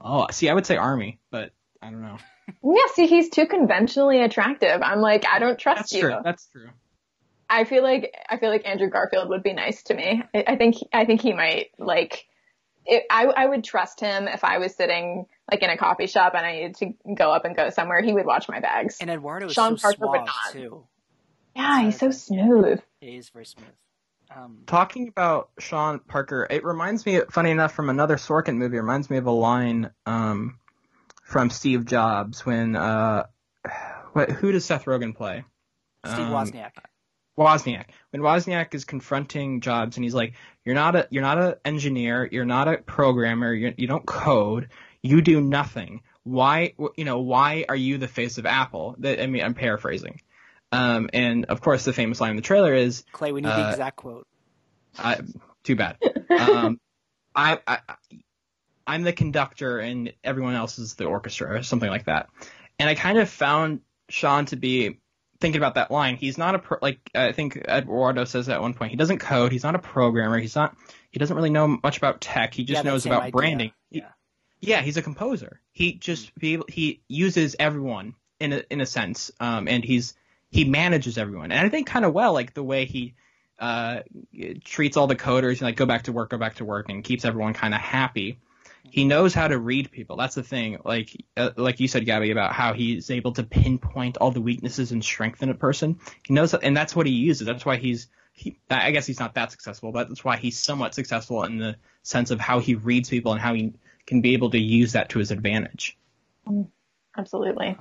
oh, 0.00 0.26
see, 0.30 0.48
I 0.48 0.54
would 0.54 0.66
say 0.66 0.76
Armie, 0.76 1.18
but 1.30 1.52
I 1.82 1.90
don't 1.90 2.02
know. 2.02 2.18
Yeah, 2.64 2.82
see, 2.94 3.06
he's 3.06 3.30
too 3.30 3.46
conventionally 3.46 4.20
attractive. 4.22 4.82
I'm 4.82 5.00
like, 5.00 5.24
I 5.24 5.38
don't 5.38 5.56
trust 5.56 5.78
That's 5.78 5.92
you. 5.92 6.00
True. 6.00 6.16
That's 6.24 6.48
true. 6.48 6.68
I 7.48 7.62
feel 7.62 7.84
like 7.84 8.12
I 8.28 8.38
feel 8.38 8.50
like 8.50 8.66
Andrew 8.66 8.90
Garfield 8.90 9.28
would 9.28 9.44
be 9.44 9.52
nice 9.52 9.84
to 9.84 9.94
me. 9.94 10.22
I, 10.34 10.44
I 10.48 10.56
think 10.56 10.76
I 10.92 11.04
think 11.04 11.20
he 11.20 11.32
might 11.32 11.68
like. 11.78 12.26
It, 12.84 13.04
I 13.08 13.26
I 13.26 13.46
would 13.46 13.62
trust 13.62 14.00
him 14.00 14.26
if 14.26 14.42
I 14.42 14.58
was 14.58 14.74
sitting 14.74 15.26
like 15.50 15.62
in 15.62 15.70
a 15.70 15.76
coffee 15.76 16.06
shop 16.06 16.34
and 16.34 16.44
I 16.44 16.52
needed 16.52 16.76
to 16.76 17.14
go 17.14 17.32
up 17.32 17.44
and 17.44 17.56
go 17.56 17.70
somewhere. 17.70 18.02
He 18.02 18.12
would 18.12 18.26
watch 18.26 18.48
my 18.48 18.60
bags. 18.60 18.98
And 19.00 19.10
Eduardo 19.10 19.46
is 19.46 19.52
Sean 19.52 19.76
so 19.76 19.82
Parker 19.82 19.96
suave 19.98 20.10
would 20.10 20.26
not. 20.26 20.52
too. 20.52 20.84
Yeah, 21.56 21.82
he's 21.82 21.98
so 21.98 22.10
smooth. 22.10 22.80
He 23.00 23.16
is 23.16 23.28
very 23.30 23.46
smooth. 23.46 23.66
Um, 24.34 24.62
Talking 24.66 25.08
about 25.08 25.50
Sean 25.58 25.98
Parker, 25.98 26.46
it 26.48 26.64
reminds 26.64 27.04
me, 27.04 27.20
funny 27.30 27.50
enough, 27.50 27.72
from 27.72 27.90
another 27.90 28.16
Sorkin 28.16 28.56
movie. 28.56 28.76
It 28.76 28.80
reminds 28.80 29.10
me 29.10 29.16
of 29.16 29.26
a 29.26 29.32
line 29.32 29.90
um, 30.06 30.58
from 31.24 31.50
Steve 31.50 31.84
Jobs 31.84 32.46
when 32.46 32.76
uh, 32.76 33.26
what, 34.12 34.30
who 34.30 34.52
does 34.52 34.64
Seth 34.64 34.84
Rogen 34.84 35.16
play? 35.16 35.44
Steve 36.06 36.26
um, 36.26 36.32
Wozniak. 36.32 36.70
Wozniak. 37.38 37.86
When 38.10 38.22
Wozniak 38.22 38.74
is 38.74 38.84
confronting 38.84 39.60
Jobs 39.60 39.96
and 39.96 40.04
he's 40.04 40.14
like, 40.14 40.34
"You're 40.64 40.74
not 40.74 40.94
a 40.94 41.08
you're 41.10 41.22
not 41.22 41.38
an 41.38 41.54
engineer. 41.64 42.28
You're 42.30 42.44
not 42.44 42.68
a 42.68 42.78
programmer. 42.78 43.52
You're, 43.52 43.72
you 43.76 43.86
don't 43.86 44.04
code. 44.04 44.68
You 45.02 45.20
do 45.20 45.40
nothing. 45.40 46.02
Why 46.24 46.74
you 46.96 47.04
know 47.04 47.20
why 47.20 47.64
are 47.68 47.76
you 47.76 47.98
the 47.98 48.08
face 48.08 48.38
of 48.38 48.46
Apple?" 48.46 48.96
That 48.98 49.22
I 49.22 49.26
mean, 49.26 49.42
I'm 49.42 49.54
paraphrasing. 49.54 50.20
Um, 50.72 51.10
and 51.12 51.46
of 51.46 51.60
course, 51.60 51.84
the 51.84 51.92
famous 51.92 52.20
line 52.20 52.30
in 52.30 52.36
the 52.36 52.42
trailer 52.42 52.74
is 52.74 53.04
Clay. 53.12 53.32
We 53.32 53.40
need 53.40 53.48
uh, 53.48 53.64
the 53.64 53.70
exact 53.70 53.96
quote. 53.96 54.26
I, 54.98 55.20
too 55.64 55.76
bad. 55.76 55.96
Um, 56.30 56.80
I, 57.34 57.58
I, 57.66 57.78
I'm 58.86 59.02
the 59.02 59.12
conductor 59.12 59.78
and 59.78 60.12
everyone 60.24 60.54
else 60.54 60.78
is 60.78 60.94
the 60.94 61.04
orchestra 61.04 61.58
or 61.58 61.62
something 61.62 61.88
like 61.88 62.06
that. 62.06 62.28
And 62.78 62.88
I 62.88 62.94
kind 62.94 63.18
of 63.18 63.28
found 63.28 63.80
Sean 64.08 64.46
to 64.46 64.56
be 64.56 64.98
thinking 65.40 65.60
about 65.60 65.74
that 65.74 65.90
line. 65.90 66.16
He's 66.16 66.38
not 66.38 66.54
a 66.54 66.58
pro, 66.58 66.78
like 66.82 66.98
I 67.14 67.32
think 67.32 67.56
Eduardo 67.56 68.24
says 68.24 68.48
at 68.48 68.60
one 68.60 68.74
point. 68.74 68.90
He 68.90 68.96
doesn't 68.96 69.18
code. 69.18 69.52
He's 69.52 69.62
not 69.62 69.74
a 69.74 69.78
programmer. 69.78 70.38
He's 70.38 70.56
not. 70.56 70.76
He 71.10 71.18
doesn't 71.18 71.34
really 71.34 71.50
know 71.50 71.78
much 71.82 71.98
about 71.98 72.20
tech. 72.20 72.54
He 72.54 72.64
just 72.64 72.84
yeah, 72.84 72.90
knows 72.90 73.06
about 73.06 73.22
idea. 73.22 73.32
branding. 73.32 73.72
Yeah. 73.90 74.08
He, 74.60 74.70
yeah, 74.70 74.82
he's 74.82 74.96
a 74.96 75.02
composer. 75.02 75.60
He 75.72 75.94
just 75.94 76.34
be 76.36 76.54
able, 76.54 76.66
he 76.68 77.02
uses 77.08 77.56
everyone 77.58 78.14
in 78.38 78.52
a 78.52 78.62
in 78.70 78.80
a 78.80 78.86
sense, 78.86 79.30
um, 79.40 79.68
and 79.68 79.84
he's 79.84 80.14
he 80.50 80.64
manages 80.64 81.18
everyone, 81.18 81.52
and 81.52 81.64
I 81.64 81.68
think 81.68 81.86
kind 81.86 82.04
of 82.04 82.12
well, 82.12 82.32
like 82.32 82.54
the 82.54 82.62
way 82.62 82.84
he 82.84 83.14
uh, 83.58 84.00
treats 84.64 84.96
all 84.96 85.06
the 85.06 85.16
coders 85.16 85.58
and 85.58 85.62
like 85.62 85.76
go 85.76 85.86
back 85.86 86.04
to 86.04 86.12
work, 86.12 86.30
go 86.30 86.38
back 86.38 86.56
to 86.56 86.64
work, 86.64 86.88
and 86.88 87.04
keeps 87.04 87.24
everyone 87.24 87.52
kind 87.52 87.74
of 87.74 87.80
happy. 87.80 88.38
He 88.82 89.04
knows 89.04 89.34
how 89.34 89.46
to 89.46 89.58
read 89.58 89.90
people. 89.90 90.16
That's 90.16 90.34
the 90.34 90.42
thing. 90.42 90.78
Like 90.84 91.14
uh, 91.36 91.50
like 91.56 91.78
you 91.78 91.86
said, 91.86 92.06
Gabby, 92.06 92.30
about 92.30 92.52
how 92.52 92.72
he's 92.72 93.10
able 93.10 93.32
to 93.32 93.42
pinpoint 93.42 94.16
all 94.16 94.30
the 94.30 94.40
weaknesses 94.40 94.90
and 94.92 95.04
strength 95.04 95.42
in 95.42 95.50
a 95.50 95.54
person. 95.54 96.00
He 96.24 96.32
knows, 96.32 96.54
and 96.54 96.76
that's 96.76 96.96
what 96.96 97.06
he 97.06 97.12
uses. 97.12 97.46
That's 97.46 97.66
why 97.66 97.76
he's 97.76 98.08
he. 98.32 98.58
I 98.70 98.90
guess 98.90 99.06
he's 99.06 99.20
not 99.20 99.34
that 99.34 99.52
successful, 99.52 99.92
but 99.92 100.08
that's 100.08 100.24
why 100.24 100.38
he's 100.38 100.58
somewhat 100.58 100.94
successful 100.94 101.44
in 101.44 101.58
the 101.58 101.76
sense 102.02 102.30
of 102.30 102.40
how 102.40 102.58
he 102.58 102.74
reads 102.74 103.10
people 103.10 103.32
and 103.32 103.40
how 103.40 103.54
he 103.54 103.74
can 104.10 104.20
be 104.20 104.32
able 104.34 104.50
to 104.50 104.58
use 104.58 104.92
that 104.92 105.08
to 105.10 105.20
his 105.20 105.30
advantage. 105.30 105.96
Absolutely. 107.16 107.78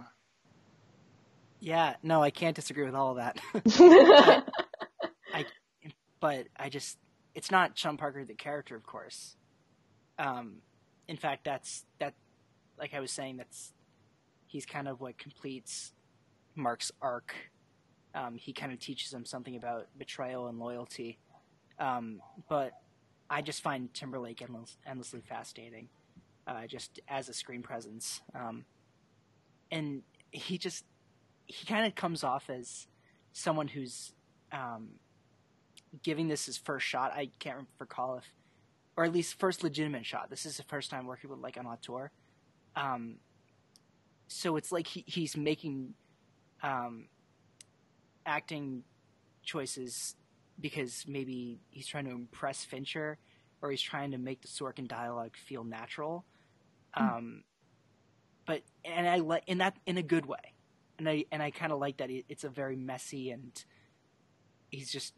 Yeah, 1.59 1.95
no, 2.03 2.21
I 2.21 2.29
can't 2.29 2.55
disagree 2.55 2.85
with 2.85 2.93
all 2.93 3.11
of 3.11 3.17
that. 3.17 3.39
but 3.51 3.63
I, 5.33 5.45
but 6.19 6.45
I 6.55 6.69
just, 6.69 6.99
it's 7.33 7.49
not 7.49 7.75
Sean 7.75 7.97
Parker 7.97 8.23
the 8.23 8.35
character, 8.35 8.75
of 8.75 8.85
course. 8.85 9.35
Um, 10.19 10.57
in 11.07 11.17
fact, 11.17 11.45
that's 11.45 11.83
that, 11.97 12.13
like 12.77 12.93
I 12.93 12.99
was 12.99 13.11
saying, 13.11 13.37
that's 13.37 13.73
he's 14.45 14.67
kind 14.67 14.87
of 14.87 15.01
what 15.01 15.17
completes 15.17 15.93
Mark's 16.55 16.91
arc. 17.01 17.33
Um, 18.13 18.37
he 18.37 18.53
kind 18.53 18.71
of 18.71 18.79
teaches 18.79 19.11
him 19.11 19.25
something 19.25 19.55
about 19.55 19.87
betrayal 19.97 20.47
and 20.47 20.59
loyalty. 20.59 21.17
Um, 21.79 22.21
but 22.47 22.73
I 23.29 23.41
just 23.41 23.63
find 23.63 23.91
Timberlake 23.93 24.43
endless, 24.43 24.77
endlessly 24.85 25.21
fascinating, 25.27 25.89
uh, 26.49 26.65
just 26.67 26.99
as 27.07 27.29
a 27.29 27.33
screen 27.33 27.61
presence. 27.61 28.21
Um, 28.33 28.65
and 29.71 30.01
he 30.31 30.57
just 30.57 30.83
he 31.45 31.65
kind 31.65 31.85
of 31.85 31.95
comes 31.95 32.23
off 32.23 32.49
as 32.49 32.87
someone 33.33 33.67
who's 33.67 34.13
um, 34.51 34.89
giving 36.03 36.27
this 36.27 36.47
his 36.47 36.57
first 36.57 36.85
shot. 36.85 37.11
I 37.13 37.29
can't 37.39 37.67
recall 37.79 38.17
if, 38.17 38.25
or 38.97 39.05
at 39.05 39.13
least 39.13 39.39
first 39.39 39.63
legitimate 39.63 40.05
shot. 40.05 40.29
This 40.29 40.45
is 40.45 40.57
the 40.57 40.63
first 40.63 40.89
time 40.89 41.05
working 41.05 41.29
with 41.29 41.39
like 41.39 41.57
an 41.57 41.65
auteur. 41.65 42.11
Um, 42.75 43.15
so 44.27 44.57
it's 44.57 44.71
like 44.71 44.87
he, 44.87 45.03
he's 45.07 45.37
making 45.37 45.93
um, 46.61 47.05
acting 48.25 48.83
choices 49.43 50.15
because 50.59 51.05
maybe 51.07 51.59
he's 51.69 51.87
trying 51.87 52.05
to 52.05 52.11
impress 52.11 52.63
Fincher 52.63 53.17
or 53.61 53.71
he's 53.71 53.81
trying 53.81 54.11
to 54.11 54.17
make 54.17 54.41
the 54.41 54.47
Sorkin 54.47 54.87
dialogue 54.87 55.35
feel 55.35 55.63
natural. 55.63 56.25
Mm. 56.97 57.17
Um, 57.17 57.43
but 58.45 58.61
and 58.83 59.07
I 59.07 59.17
like 59.17 59.43
in 59.47 59.59
that 59.59 59.77
in 59.85 59.97
a 59.97 60.03
good 60.03 60.25
way 60.25 60.55
and 60.99 61.09
I 61.09 61.25
and 61.31 61.41
I 61.41 61.49
kind 61.49 61.71
of 61.71 61.79
like 61.79 61.97
that 61.97 62.09
it's 62.09 62.43
a 62.43 62.49
very 62.49 62.75
messy 62.75 63.31
and 63.31 63.51
he's 64.69 64.91
just 64.91 65.13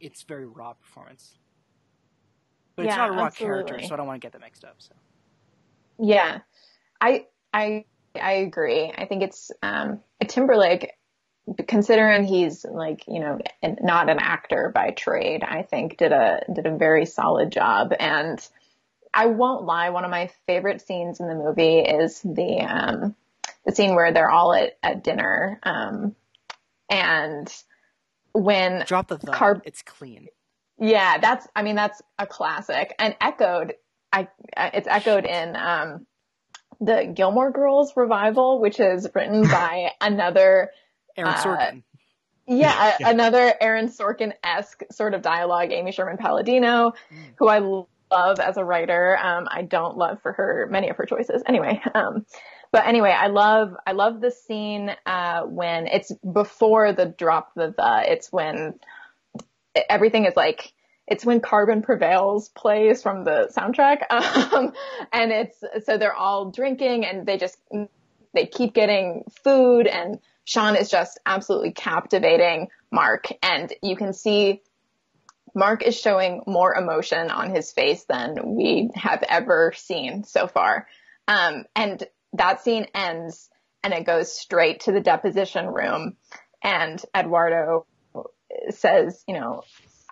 it's 0.00 0.22
very 0.22 0.46
raw 0.46 0.72
performance. 0.72 1.38
But 2.74 2.86
yeah, 2.86 2.90
it's 2.90 2.96
not 2.98 3.08
a 3.10 3.12
raw 3.12 3.26
absolutely. 3.26 3.64
character, 3.64 3.86
so 3.86 3.94
I 3.94 3.96
don't 3.96 4.06
want 4.06 4.20
to 4.20 4.24
get 4.24 4.32
that 4.32 4.40
mixed 4.40 4.64
up. 4.64 4.76
So. 4.78 4.94
Yeah, 5.98 6.40
I 7.00 7.26
I 7.52 7.84
I 8.20 8.32
agree. 8.32 8.92
I 8.96 9.06
think 9.06 9.22
it's 9.22 9.50
um, 9.62 10.00
a 10.20 10.26
Timberlake, 10.26 10.92
considering 11.66 12.24
he's 12.24 12.64
like 12.64 13.04
you 13.06 13.20
know 13.20 13.38
not 13.62 14.10
an 14.10 14.18
actor 14.18 14.72
by 14.74 14.90
trade. 14.90 15.42
I 15.42 15.62
think 15.62 15.96
did 15.96 16.12
a 16.12 16.44
did 16.52 16.66
a 16.66 16.76
very 16.76 17.06
solid 17.06 17.50
job, 17.50 17.94
and 17.98 18.46
I 19.12 19.26
won't 19.26 19.64
lie. 19.64 19.90
One 19.90 20.04
of 20.04 20.10
my 20.10 20.30
favorite 20.46 20.80
scenes 20.80 21.20
in 21.20 21.28
the 21.28 21.34
movie 21.34 21.78
is 21.78 22.20
the 22.22 22.60
um, 22.60 23.14
the 23.66 23.74
scene 23.74 23.94
where 23.94 24.12
they're 24.12 24.30
all 24.30 24.54
at, 24.54 24.78
at 24.82 25.04
dinner. 25.04 25.58
Um, 25.62 26.14
and 26.88 27.52
when 28.32 28.84
drop 28.86 29.08
the 29.08 29.18
carb, 29.18 29.62
it's 29.64 29.82
clean. 29.82 30.28
Yeah, 30.78 31.18
that's, 31.18 31.46
I 31.56 31.62
mean, 31.62 31.74
that's 31.74 32.00
a 32.18 32.26
classic 32.26 32.94
and 32.98 33.16
echoed. 33.20 33.74
I, 34.12 34.28
it's 34.56 34.88
echoed 34.88 35.24
in, 35.24 35.56
um, 35.56 36.06
the 36.80 37.10
Gilmore 37.12 37.50
Girls 37.50 37.94
revival, 37.96 38.60
which 38.60 38.78
is 38.78 39.08
written 39.14 39.42
by 39.48 39.92
another 40.00 40.70
Aaron 41.16 41.32
uh, 41.32 41.36
Sorkin. 41.42 41.82
yeah, 42.46 42.96
yeah, 43.00 43.08
another 43.08 43.54
Aaron 43.60 43.88
Sorkin 43.88 44.32
esque 44.44 44.82
sort 44.92 45.14
of 45.14 45.22
dialogue, 45.22 45.72
Amy 45.72 45.92
Sherman 45.92 46.18
Palladino, 46.18 46.92
mm. 47.10 47.16
who 47.36 47.48
I 47.48 47.60
love 48.10 48.40
as 48.40 48.56
a 48.56 48.64
writer. 48.64 49.18
Um, 49.20 49.48
I 49.50 49.62
don't 49.62 49.96
love 49.96 50.20
for 50.22 50.32
her 50.32 50.68
many 50.70 50.88
of 50.88 50.96
her 50.96 51.06
choices. 51.06 51.42
Anyway, 51.46 51.80
um, 51.94 52.26
but 52.72 52.86
anyway, 52.86 53.10
I 53.10 53.28
love 53.28 53.74
I 53.86 53.92
love 53.92 54.20
the 54.20 54.30
scene 54.30 54.94
uh, 55.06 55.42
when 55.42 55.86
it's 55.86 56.12
before 56.12 56.92
the 56.92 57.06
drop 57.06 57.54
the 57.54 57.74
the. 57.76 58.12
It's 58.12 58.32
when 58.32 58.78
everything 59.88 60.24
is 60.24 60.36
like 60.36 60.72
it's 61.06 61.24
when 61.24 61.40
Carbon 61.40 61.82
Prevails 61.82 62.48
plays 62.50 63.02
from 63.02 63.24
the 63.24 63.48
soundtrack, 63.56 64.02
um, 64.52 64.72
and 65.12 65.32
it's 65.32 65.62
so 65.84 65.98
they're 65.98 66.14
all 66.14 66.50
drinking 66.50 67.04
and 67.04 67.26
they 67.26 67.38
just 67.38 67.58
they 68.34 68.46
keep 68.46 68.74
getting 68.74 69.24
food 69.42 69.86
and 69.86 70.18
Sean 70.44 70.76
is 70.76 70.88
just 70.88 71.18
absolutely 71.26 71.72
captivating 71.72 72.68
Mark 72.92 73.28
and 73.42 73.72
you 73.82 73.96
can 73.96 74.12
see 74.12 74.62
Mark 75.56 75.82
is 75.82 75.98
showing 75.98 76.42
more 76.46 76.74
emotion 76.74 77.30
on 77.30 77.52
his 77.52 77.72
face 77.72 78.04
than 78.04 78.54
we 78.54 78.90
have 78.94 79.24
ever 79.26 79.72
seen 79.74 80.22
so 80.22 80.46
far. 80.46 80.86
Um, 81.26 81.64
and 81.74 82.06
that 82.34 82.62
scene 82.62 82.86
ends 82.94 83.48
and 83.82 83.94
it 83.94 84.04
goes 84.04 84.32
straight 84.32 84.80
to 84.80 84.92
the 84.92 85.00
deposition 85.00 85.66
room 85.66 86.16
and 86.62 87.02
Eduardo 87.16 87.86
says, 88.70 89.24
you 89.26 89.34
know, 89.34 89.62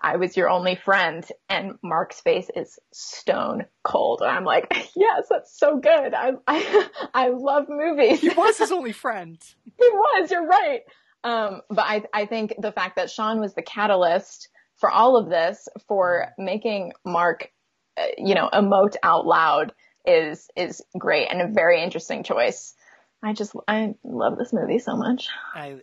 I 0.00 0.16
was 0.16 0.36
your 0.36 0.50
only 0.50 0.76
friend. 0.76 1.26
And 1.48 1.78
Mark's 1.82 2.20
face 2.20 2.50
is 2.54 2.78
stone 2.92 3.66
cold. 3.82 4.20
And 4.22 4.30
I'm 4.30 4.44
like, 4.44 4.72
yes, 4.96 5.26
that's 5.28 5.58
so 5.58 5.78
good. 5.78 6.14
I, 6.14 6.32
I, 6.46 6.88
I 7.14 7.28
love 7.28 7.66
movies. 7.68 8.20
He 8.20 8.30
was 8.30 8.58
his 8.58 8.72
only 8.72 8.92
friend. 8.92 9.38
he 9.78 9.88
was, 9.90 10.30
you're 10.30 10.46
right. 10.46 10.80
Um, 11.22 11.62
but 11.70 11.84
I, 11.86 12.02
I 12.12 12.26
think 12.26 12.54
the 12.58 12.72
fact 12.72 12.96
that 12.96 13.10
Sean 13.10 13.40
was 13.40 13.54
the 13.54 13.62
catalyst 13.62 14.48
for 14.84 14.90
all 14.90 15.16
of 15.16 15.30
this, 15.30 15.66
for 15.88 16.34
making 16.36 16.92
Mark, 17.06 17.50
uh, 17.96 18.04
you 18.18 18.34
know, 18.34 18.50
emote 18.52 18.96
out 19.02 19.24
loud 19.24 19.72
is, 20.04 20.46
is 20.54 20.82
great 20.98 21.28
and 21.30 21.40
a 21.40 21.48
very 21.48 21.82
interesting 21.82 22.22
choice. 22.22 22.74
I 23.22 23.32
just, 23.32 23.56
I 23.66 23.94
love 24.04 24.36
this 24.36 24.52
movie 24.52 24.78
so 24.78 24.94
much. 24.94 25.28
I, 25.54 25.76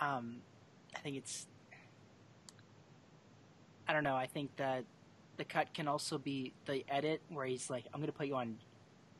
um, 0.00 0.36
I 0.96 1.00
think 1.00 1.18
it's 1.18 1.46
I 3.86 3.92
don't 3.92 4.04
know. 4.04 4.16
I 4.16 4.26
think 4.26 4.56
that 4.56 4.84
the 5.36 5.44
cut 5.44 5.74
can 5.74 5.86
also 5.86 6.16
be 6.16 6.52
the 6.64 6.84
edit 6.88 7.22
where 7.30 7.46
he's 7.46 7.70
like, 7.70 7.84
"I'm 7.94 8.02
to 8.02 8.12
put 8.12 8.26
you 8.26 8.36
on," 8.36 8.58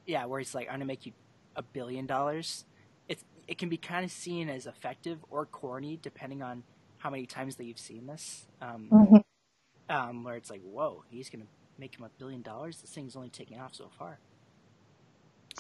yeah, 0.07 0.26
where 0.26 0.39
he's 0.39 0.55
like, 0.55 0.68
"I'm 0.70 0.81
to 0.81 0.85
make 0.85 1.07
you 1.07 1.12
a 1.57 1.62
billion 1.62 2.07
dollars." 2.07 2.66
It's 3.09 3.24
it 3.47 3.57
can 3.57 3.70
be 3.70 3.79
kind 3.79 4.05
of 4.05 4.11
seen 4.11 4.51
as 4.51 4.66
effective 4.66 5.24
or 5.31 5.47
corny 5.47 5.99
depending 6.03 6.43
on 6.43 6.64
how 6.99 7.11
many 7.11 7.26
times 7.26 7.57
that 7.57 7.64
you've 7.64 7.78
seen 7.78 8.07
this. 8.07 8.46
Um, 8.61 8.88
mm-hmm. 8.90 9.94
um, 9.94 10.24
where 10.24 10.36
it's 10.36 10.51
like, 10.51 10.62
"Whoa, 10.62 11.05
he's 11.09 11.30
going 11.30 11.42
to 11.42 11.49
make 11.78 11.96
him 11.96 12.05
a 12.05 12.11
billion 12.18 12.42
dollars." 12.42 12.80
This 12.80 12.90
thing's 12.90 13.16
only 13.16 13.30
taking 13.30 13.59
off 13.61 13.74
so 13.74 13.90
far. 13.99 14.18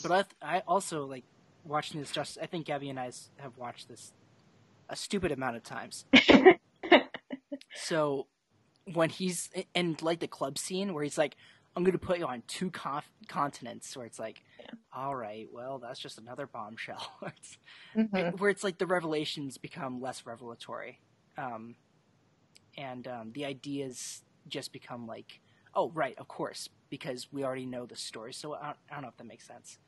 But 0.02 0.28
I, 0.42 0.56
I 0.56 0.62
also 0.66 1.06
like 1.06 1.24
watching 1.64 2.00
this. 2.00 2.10
Just 2.10 2.38
I 2.40 2.46
think 2.46 2.66
Gabby 2.66 2.88
and 2.88 2.98
I 2.98 3.10
have 3.38 3.56
watched 3.56 3.88
this 3.88 4.12
a 4.88 4.96
stupid 4.96 5.32
amount 5.32 5.56
of 5.56 5.62
times. 5.62 6.04
so 7.74 8.26
when 8.92 9.10
he's 9.10 9.50
in 9.74 9.96
like 10.00 10.20
the 10.20 10.28
club 10.28 10.58
scene 10.58 10.94
where 10.94 11.04
he's 11.04 11.18
like, 11.18 11.36
"I'm 11.76 11.84
going 11.84 11.92
to 11.92 11.98
put 11.98 12.18
you 12.18 12.26
on 12.26 12.42
two 12.46 12.70
conf- 12.70 13.10
continents," 13.28 13.96
where 13.96 14.06
it's 14.06 14.18
like, 14.18 14.42
yeah. 14.60 14.70
"All 14.92 15.14
right, 15.14 15.48
well, 15.52 15.78
that's 15.78 16.00
just 16.00 16.18
another 16.18 16.46
bombshell." 16.46 17.10
it's, 17.22 17.58
mm-hmm. 17.96 18.36
Where 18.36 18.50
it's 18.50 18.64
like 18.64 18.78
the 18.78 18.86
revelations 18.86 19.58
become 19.58 20.00
less 20.00 20.26
revelatory, 20.26 21.00
um, 21.38 21.76
and 22.78 23.08
um, 23.08 23.32
the 23.34 23.46
ideas 23.46 24.22
just 24.48 24.72
become 24.72 25.06
like, 25.06 25.40
"Oh, 25.74 25.90
right, 25.92 26.16
of 26.18 26.28
course," 26.28 26.68
because 26.90 27.28
we 27.32 27.44
already 27.44 27.66
know 27.66 27.86
the 27.86 27.96
story. 27.96 28.34
So 28.34 28.54
I 28.54 28.66
don't, 28.66 28.78
I 28.90 28.94
don't 28.94 29.02
know 29.02 29.08
if 29.10 29.18
that 29.18 29.26
makes 29.26 29.46
sense, 29.46 29.78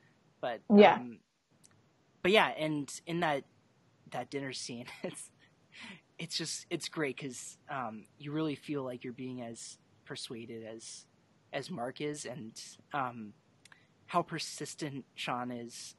but 0.41 0.61
yeah, 0.75 0.99
um, 0.99 1.21
but 2.23 2.33
yeah, 2.33 2.49
and 2.59 2.91
in 3.07 3.21
that 3.21 3.45
that 4.13 4.31
dinner 4.31 4.53
scene, 4.53 4.87
it's 5.05 5.31
it's 6.19 6.37
just 6.39 6.67
it's 6.71 6.89
great 6.89 7.17
because 7.17 7.59
um, 7.71 8.07
you 8.19 8.33
really 8.33 8.57
feel 8.57 8.85
like 8.85 9.05
you're 9.05 9.15
being 9.15 9.43
as 9.43 9.79
persuaded 10.07 10.65
as 10.67 11.07
as 11.53 11.71
Mark 11.71 12.01
is, 12.01 12.27
and 12.27 12.53
um, 12.95 13.35
how 14.07 14.23
persistent 14.23 15.05
Sean 15.15 15.51
is, 15.53 15.95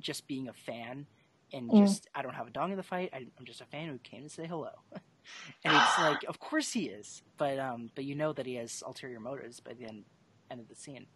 just 0.00 0.26
being 0.28 0.48
a 0.48 0.52
fan, 0.54 1.06
and 1.52 1.70
mm. 1.70 1.86
just 1.86 2.08
I 2.14 2.22
don't 2.22 2.34
have 2.34 2.46
a 2.46 2.50
dog 2.50 2.70
in 2.70 2.76
the 2.76 2.82
fight. 2.82 3.10
I, 3.12 3.18
am 3.18 3.44
just 3.44 3.60
a 3.60 3.66
fan 3.66 3.88
who 3.88 3.98
came 3.98 4.22
to 4.22 4.28
say 4.28 4.46
hello, 4.46 4.70
and 4.92 5.74
it's 5.74 5.98
like 5.98 6.24
of 6.28 6.38
course 6.38 6.72
he 6.72 6.86
is, 6.86 7.22
but 7.36 7.58
um, 7.58 7.90
but 7.94 8.04
you 8.04 8.14
know 8.14 8.32
that 8.32 8.46
he 8.46 8.56
has 8.56 8.82
ulterior 8.86 9.20
motives 9.20 9.60
by 9.60 9.74
the 9.74 9.86
end 9.86 10.04
end 10.50 10.60
of 10.60 10.68
the 10.68 10.74
scene, 10.74 11.06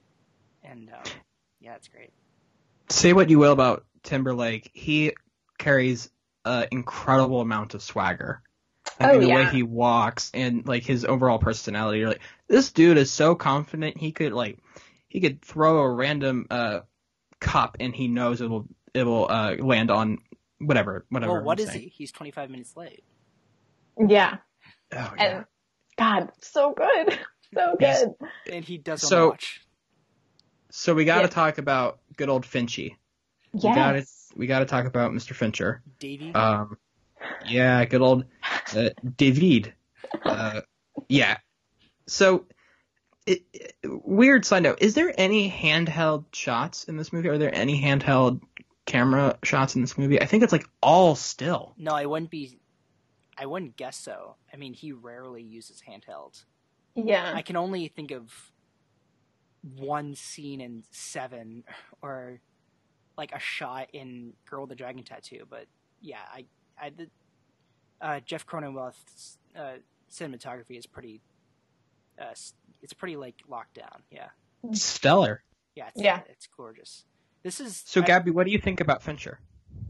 and 0.62 0.90
um, 0.90 1.12
yeah, 1.60 1.74
it's 1.74 1.88
great. 1.88 2.10
Say 2.88 3.12
what 3.12 3.30
you 3.30 3.38
will 3.38 3.52
about 3.52 3.84
Timberlake, 4.02 4.70
he 4.72 5.12
carries 5.58 6.10
an 6.44 6.66
incredible 6.70 7.40
amount 7.40 7.74
of 7.74 7.82
swagger. 7.82 8.42
Like, 8.98 9.10
oh, 9.10 9.20
the 9.20 9.28
yeah. 9.28 9.34
way 9.34 9.44
he 9.46 9.62
walks 9.62 10.30
and 10.34 10.66
like 10.66 10.84
his 10.84 11.04
overall 11.04 11.38
personality. 11.38 12.00
You're 12.00 12.08
like, 12.08 12.22
this 12.48 12.72
dude 12.72 12.98
is 12.98 13.10
so 13.10 13.34
confident 13.34 13.96
he 13.96 14.12
could 14.12 14.32
like 14.32 14.58
he 15.08 15.20
could 15.20 15.42
throw 15.42 15.78
a 15.78 15.90
random 15.90 16.46
uh 16.50 16.80
cup 17.40 17.76
and 17.80 17.94
he 17.94 18.08
knows 18.08 18.40
it'll 18.40 18.66
it'll 18.94 19.30
uh 19.30 19.56
land 19.58 19.90
on 19.90 20.18
whatever 20.58 21.06
whatever. 21.08 21.34
Well, 21.34 21.42
what 21.42 21.60
is 21.60 21.68
saying. 21.68 21.80
he? 21.80 21.88
He's 21.88 22.12
25 22.12 22.50
minutes 22.50 22.76
late. 22.76 23.02
Yeah. 23.98 24.38
Oh, 24.92 25.12
yeah. 25.16 25.36
And 25.36 25.44
God, 25.96 26.32
so 26.40 26.74
good, 26.74 27.18
so 27.54 27.76
good. 27.78 28.14
and 28.50 28.64
he 28.64 28.78
doesn't 28.78 29.08
so, 29.08 29.30
watch. 29.30 29.60
So 30.70 30.94
we 30.94 31.04
got 31.04 31.16
to 31.16 31.22
yeah. 31.22 31.28
talk 31.28 31.58
about 31.58 32.00
good 32.16 32.28
old 32.28 32.44
Finchy. 32.44 32.96
Yes. 33.52 33.64
We 33.64 33.74
got 33.74 33.92
to 33.92 34.06
we 34.36 34.46
got 34.46 34.58
to 34.60 34.64
talk 34.64 34.86
about 34.86 35.12
Mr. 35.12 35.34
Fincher. 35.34 35.82
Davey. 35.98 36.32
Um, 36.34 36.76
yeah, 37.46 37.84
good 37.84 38.00
old 38.00 38.24
uh, 38.76 38.90
David. 39.16 39.74
Uh, 40.24 40.62
yeah. 41.08 41.38
So, 42.06 42.46
it, 43.26 43.42
it, 43.52 43.74
weird 43.84 44.44
side 44.44 44.62
note: 44.62 44.78
Is 44.80 44.94
there 44.94 45.12
any 45.16 45.50
handheld 45.50 46.24
shots 46.32 46.84
in 46.84 46.96
this 46.96 47.12
movie? 47.12 47.28
Are 47.28 47.38
there 47.38 47.54
any 47.54 47.80
handheld 47.80 48.40
camera 48.90 49.38
shots 49.44 49.76
in 49.76 49.80
this 49.80 49.96
movie? 49.96 50.20
I 50.20 50.26
think 50.26 50.42
it's 50.42 50.52
like 50.52 50.66
all 50.82 51.14
still. 51.14 51.74
No, 51.78 51.92
I 51.92 52.06
wouldn't 52.06 52.30
be. 52.30 52.58
I 53.38 53.46
wouldn't 53.46 53.76
guess 53.76 53.96
so. 53.96 54.34
I 54.52 54.56
mean, 54.56 54.74
he 54.74 54.92
rarely 54.92 55.42
uses 55.42 55.82
handheld. 55.88 56.44
Yeah. 56.94 57.32
I 57.34 57.42
can 57.42 57.56
only 57.56 57.88
think 57.88 58.10
of 58.10 58.52
one 59.76 60.14
scene 60.14 60.60
in 60.60 60.82
Seven, 60.90 61.64
or 62.02 62.40
like 63.16 63.32
a 63.32 63.38
shot 63.38 63.88
in 63.92 64.32
Girl 64.48 64.62
with 64.62 64.70
the 64.70 64.74
Dragon 64.76 65.02
Tattoo, 65.04 65.46
but 65.48 65.66
yeah, 66.00 66.18
I, 66.32 66.44
I 66.80 66.90
the, 66.90 67.06
uh, 68.00 68.20
Jeff 68.20 68.46
Cronenweth's 68.46 69.38
uh, 69.56 69.74
cinematography 70.10 70.78
is 70.78 70.86
pretty, 70.86 71.20
uh, 72.20 72.34
it's 72.82 72.92
pretty 72.92 73.16
like 73.16 73.36
locked 73.48 73.74
down. 73.74 74.02
Yeah. 74.10 74.28
Stellar. 74.72 75.42
Yeah. 75.74 75.88
It's, 75.88 76.02
yeah. 76.02 76.20
It's 76.28 76.46
gorgeous. 76.56 77.04
This 77.42 77.60
is. 77.60 77.82
So, 77.86 78.02
I, 78.02 78.04
Gabby, 78.04 78.30
what 78.30 78.46
do 78.46 78.52
you 78.52 78.58
think 78.58 78.80
about 78.80 79.02
Fincher? 79.02 79.40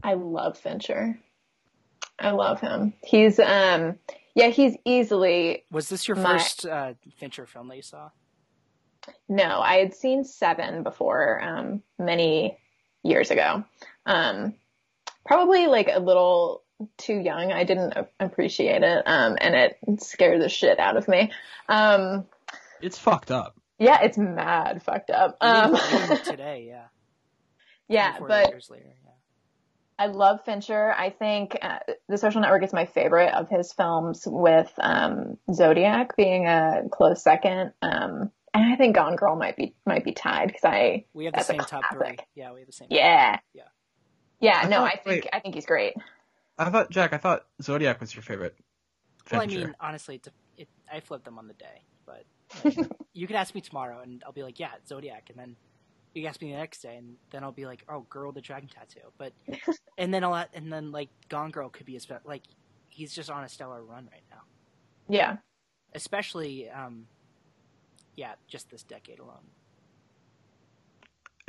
I 0.03 0.13
love 0.13 0.57
Fincher. 0.57 1.19
I 2.19 2.31
love 2.31 2.61
him. 2.61 2.93
He's 3.03 3.39
um, 3.39 3.97
yeah, 4.35 4.47
he's 4.47 4.75
easily. 4.85 5.65
Was 5.71 5.89
this 5.89 6.07
your 6.07 6.17
my... 6.17 6.37
first 6.37 6.65
uh, 6.65 6.93
Fincher 7.17 7.45
film 7.45 7.67
that 7.69 7.75
you 7.77 7.81
saw? 7.81 8.09
No, 9.27 9.59
I 9.59 9.75
had 9.77 9.93
seen 9.93 10.23
Seven 10.23 10.83
before, 10.83 11.41
um, 11.41 11.81
many 11.97 12.57
years 13.03 13.31
ago. 13.31 13.63
Um, 14.05 14.55
probably 15.25 15.67
like 15.67 15.89
a 15.91 15.99
little 15.99 16.63
too 16.97 17.15
young. 17.15 17.51
I 17.51 17.63
didn't 17.63 17.93
appreciate 18.19 18.83
it. 18.83 19.03
Um, 19.05 19.37
and 19.39 19.55
it 19.55 19.77
scared 20.01 20.41
the 20.41 20.49
shit 20.49 20.79
out 20.79 20.97
of 20.97 21.07
me. 21.07 21.31
Um, 21.67 22.25
it's 22.81 22.97
fucked 22.97 23.31
up. 23.31 23.55
Yeah, 23.79 24.01
it's 24.03 24.17
mad 24.17 24.83
fucked 24.83 25.09
up. 25.09 25.37
Um, 25.41 25.75
today, 26.25 26.65
yeah. 26.67 26.85
Yeah, 27.91 28.17
but 28.19 28.49
years 28.49 28.69
later, 28.69 28.93
yeah. 29.03 29.11
I 29.99 30.07
love 30.07 30.43
Fincher. 30.45 30.91
I 30.91 31.11
think 31.11 31.57
uh, 31.61 31.79
The 32.09 32.17
Social 32.17 32.41
Network 32.41 32.63
is 32.63 32.73
my 32.73 32.85
favorite 32.85 33.33
of 33.33 33.49
his 33.49 33.71
films, 33.71 34.23
with 34.25 34.71
um, 34.79 35.37
Zodiac 35.53 36.15
being 36.15 36.47
a 36.47 36.83
close 36.91 37.21
second. 37.23 37.73
Um, 37.81 38.31
and 38.53 38.73
I 38.73 38.75
think 38.77 38.95
Gone 38.95 39.15
Girl 39.15 39.35
might 39.35 39.55
be 39.55 39.75
might 39.85 40.03
be 40.03 40.11
tied 40.11 40.47
because 40.47 40.65
I 40.65 41.05
we 41.13 41.25
have 41.25 41.35
the 41.35 41.43
same 41.43 41.59
top 41.59 41.83
three. 41.93 42.17
Yeah, 42.35 42.51
we 42.53 42.61
have 42.61 42.67
the 42.67 42.73
same. 42.73 42.87
Yeah. 42.89 43.37
Yeah. 43.53 43.63
Yeah. 44.39 44.61
I 44.63 44.67
no, 44.67 44.77
thought, 44.77 44.85
I 44.85 44.95
think 44.95 45.05
wait, 45.05 45.27
I 45.31 45.39
think 45.39 45.55
he's 45.55 45.65
great. 45.65 45.93
I 46.57 46.69
thought 46.69 46.89
Jack. 46.89 47.13
I 47.13 47.17
thought 47.17 47.45
Zodiac 47.61 48.01
was 48.01 48.13
your 48.13 48.23
favorite. 48.23 48.55
Well, 49.31 49.41
I 49.41 49.45
mean, 49.45 49.75
honestly, 49.79 50.15
it's 50.15 50.27
a, 50.27 50.31
it, 50.57 50.67
I 50.91 50.99
flipped 50.99 51.25
them 51.25 51.37
on 51.37 51.47
the 51.47 51.53
day, 51.53 51.83
but 52.05 52.25
you 53.13 53.27
could 53.27 53.35
ask 53.35 53.53
me 53.55 53.61
tomorrow, 53.61 54.01
and 54.01 54.23
I'll 54.25 54.33
be 54.33 54.43
like, 54.43 54.59
yeah, 54.59 54.71
Zodiac, 54.87 55.29
and 55.29 55.37
then 55.37 55.55
you 56.13 56.25
ask 56.27 56.41
me 56.41 56.51
the 56.51 56.57
next 56.57 56.81
day, 56.81 56.95
and 56.97 57.15
then 57.31 57.43
I'll 57.43 57.51
be 57.51 57.65
like, 57.65 57.83
oh, 57.89 58.01
Girl 58.09 58.27
with 58.27 58.35
the 58.35 58.41
Dragon 58.41 58.69
Tattoo, 58.69 59.11
but 59.17 59.33
and 59.97 60.13
then 60.13 60.23
I'll 60.23 60.45
and 60.53 60.71
then 60.71 60.91
like 60.91 61.09
Gone 61.29 61.51
Girl 61.51 61.69
could 61.69 61.85
be 61.85 61.95
a 61.95 61.99
spe- 61.99 62.25
like 62.25 62.43
he's 62.89 63.13
just 63.13 63.29
on 63.29 63.43
a 63.43 63.49
stellar 63.49 63.83
run 63.83 64.09
right 64.11 64.23
now. 64.29 64.41
Yeah. 65.07 65.37
Especially 65.93 66.69
um, 66.69 67.07
yeah, 68.15 68.33
just 68.47 68.69
this 68.69 68.83
decade 68.83 69.19
alone. 69.19 69.47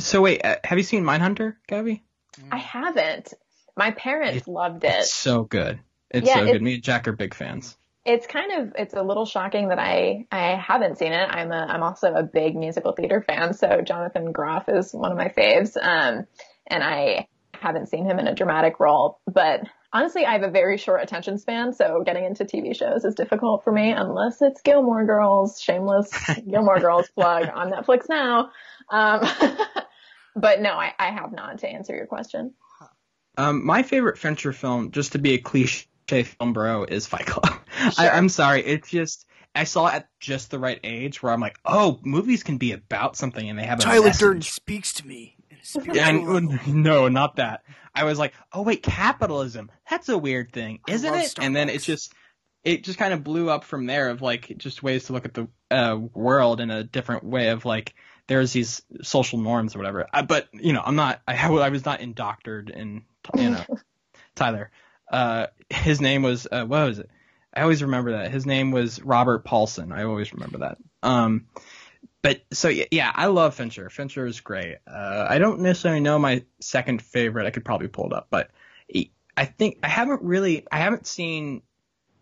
So 0.00 0.22
wait, 0.22 0.44
uh, 0.44 0.56
have 0.64 0.78
you 0.78 0.84
seen 0.84 1.04
Mindhunter, 1.04 1.56
Gabby? 1.68 2.02
I 2.50 2.58
haven't. 2.58 3.34
My 3.76 3.90
parents 3.90 4.46
it, 4.46 4.48
loved 4.48 4.84
it. 4.84 4.92
It's 4.92 5.12
so 5.12 5.44
good. 5.44 5.80
It's 6.10 6.26
yeah, 6.26 6.36
so 6.36 6.52
good. 6.52 6.62
Me 6.62 6.74
and 6.74 6.82
Jack 6.82 7.08
are 7.08 7.12
big 7.12 7.34
fans. 7.34 7.76
It's 8.04 8.26
kind 8.26 8.52
of 8.60 8.72
it's 8.76 8.94
a 8.94 9.02
little 9.02 9.26
shocking 9.26 9.68
that 9.68 9.78
I 9.78 10.26
I 10.30 10.56
haven't 10.56 10.98
seen 10.98 11.12
it. 11.12 11.28
I'm 11.30 11.52
a 11.52 11.66
I'm 11.68 11.82
also 11.82 12.12
a 12.12 12.22
big 12.22 12.56
musical 12.56 12.92
theater 12.92 13.22
fan, 13.26 13.54
so 13.54 13.80
Jonathan 13.80 14.32
Groff 14.32 14.68
is 14.68 14.92
one 14.92 15.12
of 15.12 15.18
my 15.18 15.28
faves. 15.28 15.76
Um, 15.76 16.26
and 16.66 16.82
I 16.82 17.28
haven't 17.54 17.88
seen 17.88 18.04
him 18.04 18.18
in 18.18 18.26
a 18.26 18.34
dramatic 18.34 18.80
role, 18.80 19.20
but 19.32 19.60
honestly, 19.92 20.24
I 20.24 20.32
have 20.32 20.42
a 20.42 20.50
very 20.50 20.78
short 20.78 21.02
attention 21.02 21.38
span, 21.38 21.72
so 21.72 22.02
getting 22.04 22.24
into 22.24 22.44
TV 22.44 22.74
shows 22.74 23.04
is 23.04 23.14
difficult 23.14 23.64
for 23.64 23.72
me 23.72 23.92
unless 23.92 24.42
it's 24.42 24.60
Gilmore 24.62 25.04
Girls, 25.04 25.60
shameless 25.60 26.10
Gilmore 26.50 26.80
Girls 26.80 27.08
plug 27.10 27.48
on 27.54 27.70
Netflix 27.70 28.08
now. 28.08 28.50
Um, 28.90 29.20
but 30.36 30.60
no, 30.60 30.70
I, 30.70 30.92
I, 30.98 31.10
have 31.10 31.32
not 31.32 31.58
to 31.58 31.68
answer 31.68 31.94
your 31.94 32.06
question. 32.06 32.54
Um, 33.36 33.64
my 33.64 33.82
favorite 33.82 34.18
Fincher 34.18 34.52
film, 34.52 34.90
just 34.90 35.12
to 35.12 35.18
be 35.18 35.34
a 35.34 35.38
cliche 35.38 35.86
film 36.22 36.52
bro, 36.52 36.84
is 36.84 37.06
Fight 37.06 37.26
Club. 37.26 37.58
Sure. 37.82 37.92
I, 37.98 38.18
am 38.18 38.28
sorry, 38.28 38.62
it's 38.62 38.90
just 38.90 39.26
I 39.56 39.64
saw 39.64 39.88
it 39.88 39.94
at 39.94 40.08
just 40.20 40.50
the 40.50 40.58
right 40.58 40.78
age 40.84 41.20
where 41.22 41.32
I'm 41.32 41.40
like, 41.40 41.58
oh, 41.64 41.98
movies 42.04 42.42
can 42.44 42.58
be 42.58 42.72
about 42.72 43.16
something 43.16 43.48
and 43.48 43.58
they 43.58 43.64
have 43.64 43.80
a 43.80 43.82
Tyler 43.82 44.06
message. 44.06 44.20
Durden 44.20 44.42
speaks 44.42 44.92
to 44.94 45.06
me. 45.06 45.36
And, 45.50 45.88
a 45.88 45.94
Yeah, 45.94 46.06
spiritual 46.06 46.34
level. 46.34 46.52
I- 46.52 46.60
no, 46.70 47.08
not 47.08 47.36
that. 47.36 47.62
I 47.94 48.04
was 48.04 48.18
like, 48.18 48.34
oh 48.52 48.62
wait, 48.62 48.82
capitalism. 48.82 49.70
That's 49.90 50.08
a 50.10 50.18
weird 50.18 50.52
thing, 50.52 50.80
isn't 50.86 51.14
it? 51.14 51.34
And 51.40 51.56
then 51.56 51.68
it 51.70 51.76
Starbucks. 51.80 51.84
just 51.84 52.14
it 52.64 52.84
just 52.84 52.98
kind 52.98 53.12
of 53.12 53.24
blew 53.24 53.50
up 53.50 53.64
from 53.64 53.86
there 53.86 54.08
of 54.10 54.22
like 54.22 54.52
just 54.58 54.82
ways 54.82 55.04
to 55.04 55.12
look 55.12 55.24
at 55.24 55.34
the 55.34 55.48
uh, 55.70 55.98
world 56.14 56.60
in 56.60 56.70
a 56.70 56.84
different 56.84 57.24
way 57.24 57.48
of 57.48 57.64
like 57.64 57.94
there's 58.28 58.52
these 58.52 58.82
social 59.02 59.38
norms 59.38 59.74
or 59.74 59.78
whatever. 59.78 60.06
I, 60.12 60.22
but 60.22 60.48
you 60.52 60.72
know, 60.72 60.82
I'm 60.84 60.96
not. 60.96 61.20
I, 61.26 61.34
I 61.36 61.68
was 61.70 61.84
not 61.84 62.00
indoctored 62.00 62.70
in 62.70 63.02
you 63.36 63.50
know 63.50 63.64
Tyler. 64.34 64.70
Uh, 65.12 65.46
his 65.70 66.00
name 66.00 66.22
was 66.22 66.46
uh, 66.50 66.64
what 66.64 66.86
was 66.88 66.98
it? 66.98 67.10
I 67.54 67.62
always 67.62 67.82
remember 67.82 68.12
that. 68.12 68.30
His 68.32 68.46
name 68.46 68.70
was 68.72 69.00
Robert 69.02 69.44
Paulson. 69.44 69.92
I 69.92 70.04
always 70.04 70.32
remember 70.32 70.58
that. 70.58 70.78
Um, 71.02 71.46
but 72.22 72.40
so 72.52 72.68
yeah, 72.68 72.86
yeah, 72.90 73.12
I 73.14 73.26
love 73.26 73.54
Fincher. 73.54 73.90
Fincher 73.90 74.26
is 74.26 74.40
great. 74.40 74.78
Uh, 74.86 75.26
I 75.28 75.38
don't 75.38 75.60
necessarily 75.60 76.00
know 76.00 76.18
my 76.18 76.44
second 76.60 77.02
favorite. 77.02 77.46
I 77.46 77.50
could 77.50 77.64
probably 77.64 77.88
pull 77.88 78.06
it 78.06 78.12
up, 78.12 78.28
but 78.30 78.50
I 79.36 79.46
think 79.46 79.78
I 79.82 79.88
haven't 79.88 80.22
really. 80.22 80.66
I 80.70 80.78
haven't 80.78 81.06
seen. 81.06 81.62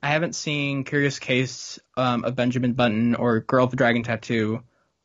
I 0.02 0.08
haven't 0.10 0.34
seen 0.34 0.84
Curious 0.84 1.18
Case 1.18 1.78
um, 1.96 2.24
of 2.24 2.34
Benjamin 2.34 2.72
Button 2.72 3.14
or 3.14 3.40
Girl 3.40 3.64
with 3.64 3.72
the 3.72 3.76
Dragon 3.76 4.02
Tattoo 4.02 4.62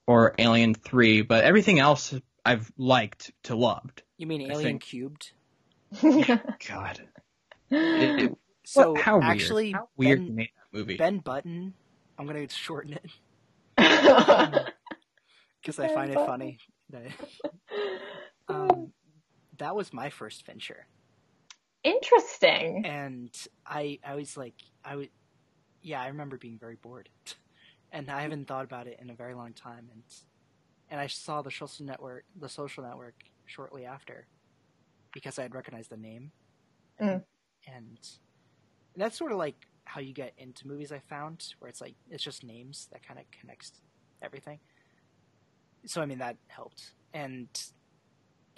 or 0.07 0.33
Alien 0.37 0.73
Three, 0.75 1.21
but 1.23 1.43
everything 1.43 1.79
else 1.79 2.13
I've 2.45 2.71
liked 2.77 3.31
to 3.43 3.55
loved. 3.55 4.03
You 4.17 4.27
mean 4.27 4.43
I 4.49 4.53
Alien 4.53 4.79
think- 4.79 4.83
Cubed? 4.83 5.31
God, 6.67 7.01
it, 7.71 8.23
it, 8.23 8.37
So 8.65 8.93
what- 8.93 9.01
how 9.01 9.19
weird. 9.19 9.31
actually, 9.31 9.71
how 9.71 9.89
weird 9.97 10.19
Ben, 10.19 10.25
he 10.27 10.33
made 10.33 10.49
that 10.55 10.77
movie. 10.77 10.97
Ben 10.97 11.19
Button. 11.19 11.73
I'm 12.17 12.25
gonna 12.25 12.47
shorten 12.49 12.93
it 12.93 13.05
because 15.61 15.79
I 15.79 15.87
Ben 15.87 15.93
find 15.95 16.11
it 16.11 16.15
funny. 16.15 16.57
that- 16.89 17.11
um, 18.47 18.91
that 19.57 19.75
was 19.75 19.93
my 19.93 20.09
first 20.09 20.45
venture. 20.45 20.87
Interesting. 21.83 22.85
and 22.85 23.29
I 23.65 23.99
I 24.03 24.15
was 24.15 24.35
like 24.37 24.55
I 24.83 24.95
would 24.95 25.09
yeah 25.81 26.01
I 26.01 26.07
remember 26.07 26.37
being 26.37 26.57
very 26.57 26.75
bored, 26.75 27.09
and 27.91 28.09
I 28.09 28.21
haven't 28.21 28.47
thought 28.47 28.65
about 28.65 28.87
it 28.87 28.97
in 29.01 29.09
a 29.11 29.13
very 29.15 29.35
long 29.35 29.53
time, 29.53 29.89
and 29.93 30.03
and 30.89 30.99
I 30.99 31.05
saw 31.07 31.41
the 31.43 31.51
social 31.51 31.85
network 31.85 32.25
the 32.39 32.49
social 32.49 32.83
network 32.83 33.15
shortly 33.45 33.85
after 33.85 34.25
because 35.13 35.37
I 35.37 35.43
had 35.43 35.53
recognized 35.53 35.91
the 35.91 35.97
name, 35.97 36.31
Mm. 36.99 37.23
And 37.73 37.97
that's 38.95 39.17
sort 39.17 39.31
of 39.31 39.37
like 39.37 39.67
how 39.85 40.01
you 40.01 40.13
get 40.13 40.33
into 40.37 40.67
movies. 40.67 40.91
I 40.91 40.99
found 40.99 41.53
where 41.59 41.69
it's 41.69 41.81
like 41.81 41.95
it's 42.09 42.23
just 42.23 42.43
names 42.43 42.87
that 42.91 43.05
kind 43.05 43.19
of 43.19 43.25
connects 43.31 43.73
everything. 44.21 44.59
So 45.85 46.01
I 46.01 46.05
mean 46.05 46.19
that 46.19 46.37
helped, 46.47 46.91
and 47.13 47.47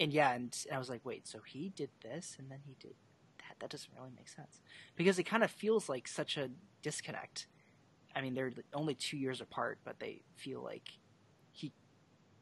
and 0.00 0.12
yeah, 0.12 0.32
and 0.32 0.56
I 0.72 0.78
was 0.78 0.88
like, 0.88 1.04
wait, 1.04 1.26
so 1.26 1.40
he 1.44 1.70
did 1.70 1.90
this, 2.02 2.36
and 2.38 2.50
then 2.50 2.60
he 2.64 2.76
did 2.80 2.94
that. 3.38 3.56
That 3.60 3.70
doesn't 3.70 3.90
really 3.96 4.12
make 4.16 4.28
sense 4.28 4.60
because 4.96 5.18
it 5.18 5.24
kind 5.24 5.42
of 5.42 5.50
feels 5.50 5.88
like 5.88 6.08
such 6.08 6.36
a 6.36 6.50
disconnect. 6.82 7.46
I 8.16 8.20
mean, 8.20 8.34
they're 8.34 8.52
only 8.74 8.94
two 8.94 9.16
years 9.16 9.40
apart, 9.40 9.78
but 9.84 10.00
they 10.00 10.22
feel 10.36 10.62
like 10.62 10.88
he 11.52 11.72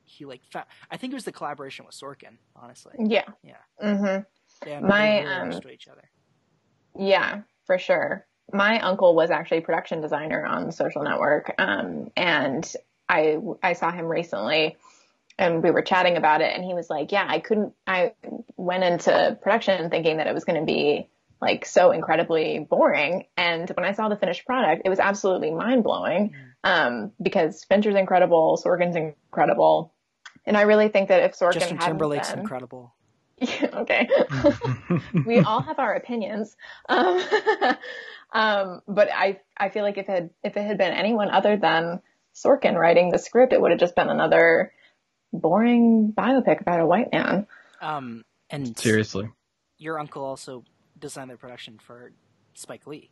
he 0.05 0.25
like 0.25 0.43
fa- 0.51 0.67
I 0.91 0.97
think 0.97 1.13
it 1.13 1.17
was 1.17 1.25
the 1.25 1.33
collaboration 1.33 1.85
with 1.85 1.95
Sorkin. 1.95 2.39
Honestly, 2.55 2.95
Yeah. 2.99 3.25
Yeah. 3.43 3.57
Mm-hmm. 3.83 4.23
they, 4.65 4.81
My, 4.81 5.21
they 5.21 5.27
really 5.27 5.57
um, 5.57 5.71
each 5.73 5.89
other. 5.89 6.09
Yeah, 6.99 7.43
for 7.65 7.79
sure. 7.79 8.27
My 8.53 8.81
uncle 8.81 9.15
was 9.15 9.31
actually 9.31 9.59
a 9.59 9.63
production 9.63 10.01
designer 10.01 10.45
on 10.45 10.67
the 10.67 10.73
Social 10.73 11.03
Network, 11.03 11.55
um, 11.59 12.11
and 12.17 12.71
I 13.09 13.39
I 13.63 13.73
saw 13.73 13.91
him 13.91 14.07
recently, 14.07 14.77
and 15.39 15.63
we 15.63 15.71
were 15.71 15.83
chatting 15.83 16.17
about 16.17 16.43
it, 16.43 16.55
and 16.55 16.65
he 16.65 16.73
was 16.73 16.89
like, 16.89 17.11
"Yeah, 17.11 17.27
I 17.29 17.41
couldn't. 17.41 17.75
I 17.87 18.13
went 18.57 18.85
into 18.85 19.37
production 19.43 19.91
thinking 19.91 20.19
that 20.19 20.27
it 20.27 20.35
was 20.35 20.45
going 20.45 20.61
to 20.61 20.67
be 20.67 21.09
like 21.41 21.67
so 21.67 21.91
incredibly 21.91 22.61
boring, 22.61 23.27
and 23.37 23.69
when 23.71 23.85
I 23.85 23.93
saw 23.93 24.09
the 24.09 24.17
finished 24.17 24.47
product, 24.47 24.83
it 24.85 24.89
was 24.89 25.01
absolutely 25.01 25.51
mind 25.51 25.83
blowing. 25.83 26.35
Um, 26.63 27.13
because 27.23 27.65
Fincher's 27.65 27.95
incredible, 27.95 28.61
Sorkin's 28.65 28.97
incredible, 28.97 29.93
and 30.45 30.57
I 30.57 30.63
really 30.63 30.89
think 30.89 31.09
that 31.09 31.23
if 31.25 31.37
Sorkin 31.37 31.55
Justin 31.55 31.79
Timberlake's 31.79 32.31
been, 32.31 32.41
incredible. 32.41 32.95
okay. 33.63 34.09
we 35.27 35.41
all 35.41 35.61
have 35.63 35.79
our 35.79 35.95
opinions. 35.95 36.57
Um, 36.89 37.23
um, 38.33 38.81
but 38.89 39.09
I, 39.15 39.41
I 39.57 39.69
feel 39.69 39.83
like 39.83 39.99
if 39.99 40.09
it 40.09 40.13
had, 40.13 40.31
if 40.43 40.57
it 40.57 40.63
had 40.63 40.79
been 40.79 40.93
anyone 40.93 41.31
other 41.31 41.57
than 41.57 42.01
Sorkin 42.35 42.75
writing 42.75 43.11
the 43.11 43.19
script, 43.19 43.53
it 43.53 43.61
would 43.61 43.71
have 43.71 43.81
just 43.81 43.95
been 43.97 44.09
another 44.09 44.73
boring 45.33 46.13
biopic 46.17 46.61
about 46.61 46.81
a 46.81 46.87
white 46.87 47.13
man. 47.13 47.47
Um, 47.81 48.25
and 48.51 48.79
Seriously. 48.79 49.29
your 49.79 49.99
uncle 49.99 50.25
also 50.25 50.65
designed 50.99 51.31
the 51.31 51.37
production 51.37 51.79
for 51.79 52.13
Spike 52.55 52.87
Lee. 52.87 53.11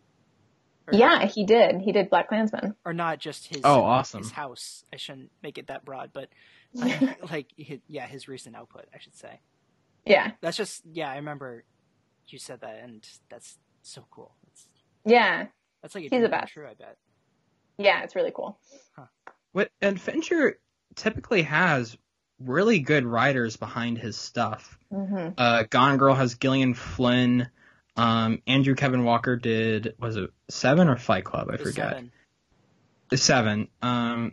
Or- 0.87 0.95
Yeah, 0.95 1.27
he 1.27 1.45
did. 1.45 1.81
He 1.81 1.93
did 1.93 2.09
Black 2.11 2.29
Klansman. 2.29 2.75
or 2.85 2.93
not 2.95 3.18
just 3.18 3.47
his 3.49 3.61
Oh, 3.64 3.83
awesome. 3.83 4.22
his 4.22 4.31
house. 4.31 4.85
I 4.93 4.97
shouldn't 4.97 5.31
make 5.43 5.59
it 5.59 5.66
that 5.68 5.85
broad, 5.85 6.11
but 6.12 6.29
like, 6.75 7.01
like 7.31 7.47
hi- 7.59 7.81
yeah, 7.89 8.07
his 8.07 8.29
recent 8.29 8.57
output, 8.57 8.87
I 8.95 8.99
should 8.99 9.16
say. 9.16 9.41
Yeah. 10.07 10.32
That's 10.40 10.57
just 10.57 10.82
yeah, 10.92 11.11
I 11.11 11.16
remember 11.16 11.64
you 12.28 12.38
said 12.38 12.61
that, 12.62 12.80
and 12.82 13.07
that's 13.30 13.59
so 13.82 14.05
cool. 14.11 14.34
That's 14.46 14.66
Yeah. 15.05 15.46
that's 15.82 15.94
like 15.94 16.02
a 16.02 16.05
He's 16.05 16.11
the 16.11 16.18
dream 16.28 16.30
best. 16.30 16.52
true. 16.52 16.66
I 16.66 16.74
bet. 16.74 16.96
Yeah. 17.78 18.02
It's 18.02 18.14
really 18.16 18.32
cool. 18.34 18.59
What 19.52 19.70
and 19.80 20.00
Fincher 20.00 20.59
typically 20.96 21.42
has 21.42 21.96
really 22.40 22.80
good 22.80 23.05
writers 23.05 23.57
behind 23.57 23.98
his 23.98 24.16
stuff. 24.16 24.78
hmm 24.90 25.28
Uh, 25.38 25.64
Gone 25.70 25.96
Girl 25.98 26.14
has 26.14 26.34
Gillian 26.34 26.74
Flynn. 26.74 27.48
Um, 27.96 28.42
Andrew 28.48 28.74
Kevin 28.74 29.05
Walker 29.05 29.36
did 29.36 29.94
was 30.00 30.16
it 30.16 30.30
Seven 30.50 30.88
or 30.88 30.96
Fight 30.96 31.24
Club? 31.24 31.48
I 31.52 31.57
forget. 31.57 31.74
Seven. 31.90 32.12
Seven. 33.14 33.68
Um, 33.82 34.32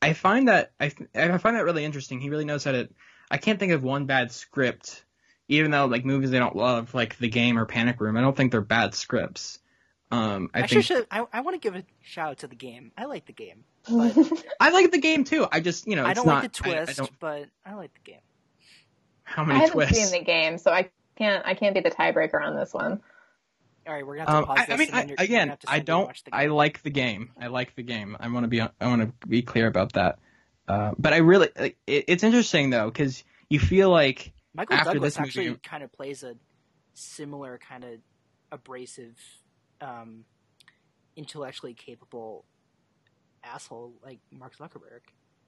I 0.00 0.12
find 0.12 0.46
that 0.48 0.70
I 0.78 0.92
I 1.14 1.38
find 1.38 1.56
that 1.56 1.64
really 1.64 1.84
interesting. 1.84 2.20
He 2.20 2.30
really 2.30 2.44
knows 2.44 2.62
how 2.64 2.72
to. 2.72 2.88
I 3.30 3.36
can't 3.38 3.58
think 3.58 3.72
of 3.72 3.82
one 3.82 4.06
bad 4.06 4.32
script, 4.32 5.04
even 5.48 5.70
though 5.70 5.86
like 5.86 6.04
movies 6.04 6.32
I 6.32 6.38
don't 6.38 6.56
love, 6.56 6.94
like 6.94 7.16
The 7.18 7.28
Game 7.28 7.58
or 7.58 7.66
Panic 7.66 8.00
Room. 8.00 8.16
I 8.16 8.20
don't 8.20 8.36
think 8.36 8.52
they're 8.52 8.60
bad 8.60 8.94
scripts. 8.94 9.58
Um, 10.10 10.50
I 10.54 10.60
Actually, 10.60 10.82
think 10.82 10.84
should, 10.86 11.06
I 11.10 11.26
I 11.34 11.40
want 11.42 11.54
to 11.54 11.58
give 11.60 11.76
a 11.76 11.84
shout 12.02 12.30
out 12.30 12.38
to 12.38 12.46
the 12.46 12.54
game. 12.56 12.92
I 12.96 13.04
like 13.04 13.26
the 13.26 13.34
game. 13.34 13.64
I 14.60 14.70
like 14.70 14.90
the 14.90 15.00
game 15.00 15.24
too. 15.24 15.46
I 15.52 15.60
just 15.60 15.86
you 15.86 15.96
know 15.96 16.06
I 16.06 16.14
don't 16.14 16.26
not. 16.26 16.42
like 16.44 16.52
the 16.52 16.64
I- 16.70 16.80
I 16.80 16.84
twist, 16.86 17.10
but 17.20 17.48
I 17.66 17.74
like 17.74 17.92
the 17.92 18.10
game. 18.12 18.20
how 19.24 19.42
I 19.42 19.46
many 19.46 19.60
haven't 19.60 19.74
twists? 19.74 19.98
seen 20.10 20.18
the 20.18 20.24
game, 20.24 20.56
so 20.56 20.70
I 20.70 20.88
can't, 21.16 21.44
I 21.46 21.52
can't 21.54 21.74
be 21.74 21.80
the 21.80 21.90
tiebreaker 21.90 22.42
on 22.42 22.56
this 22.56 22.72
one. 22.72 23.00
All 23.86 23.92
right, 23.94 24.06
we're 24.06 24.16
gonna 24.16 24.30
have 24.30 24.44
to 24.44 24.50
Um, 24.50 24.56
pause 24.56 24.58
I, 24.60 24.64
this. 24.66 24.74
I 24.74 24.76
mean, 24.78 24.88
and 24.88 24.96
I, 24.96 25.00
you're, 25.00 25.08
you're 25.08 25.16
again, 25.24 25.38
gonna 25.40 25.50
have 25.50 25.58
to 25.60 25.68
I 25.70 25.72
sit 25.72 25.76
and 25.78 25.86
don't. 25.86 26.22
I 26.32 26.46
like 26.46 26.82
the 26.82 26.90
game. 26.90 27.30
I 27.38 27.46
like 27.48 27.74
the 27.74 27.82
game. 27.82 28.16
I 28.18 28.28
want 28.28 28.44
to 28.44 28.48
be. 28.48 28.60
I 28.62 28.70
want 28.80 29.02
to 29.20 29.26
be 29.28 29.42
clear 29.42 29.66
about 29.66 29.92
that. 29.94 30.18
Uh, 30.68 30.92
but 30.98 31.12
I 31.12 31.18
really, 31.18 31.48
like, 31.58 31.78
it, 31.86 32.04
it's 32.08 32.22
interesting 32.22 32.70
though 32.70 32.86
because 32.90 33.24
you 33.48 33.58
feel 33.58 33.90
like 33.90 34.32
Michael 34.54 34.76
after 34.76 34.92
Douglas 34.94 35.14
this 35.14 35.18
movie- 35.20 35.48
actually 35.48 35.60
kind 35.62 35.82
of 35.82 35.90
plays 35.92 36.22
a 36.22 36.34
similar 36.94 37.58
kind 37.58 37.84
of 37.84 37.90
abrasive, 38.52 39.16
um, 39.80 40.24
intellectually 41.16 41.74
capable 41.74 42.44
asshole 43.44 43.94
like 44.04 44.18
Mark 44.30 44.56
Zuckerberg. 44.56 45.00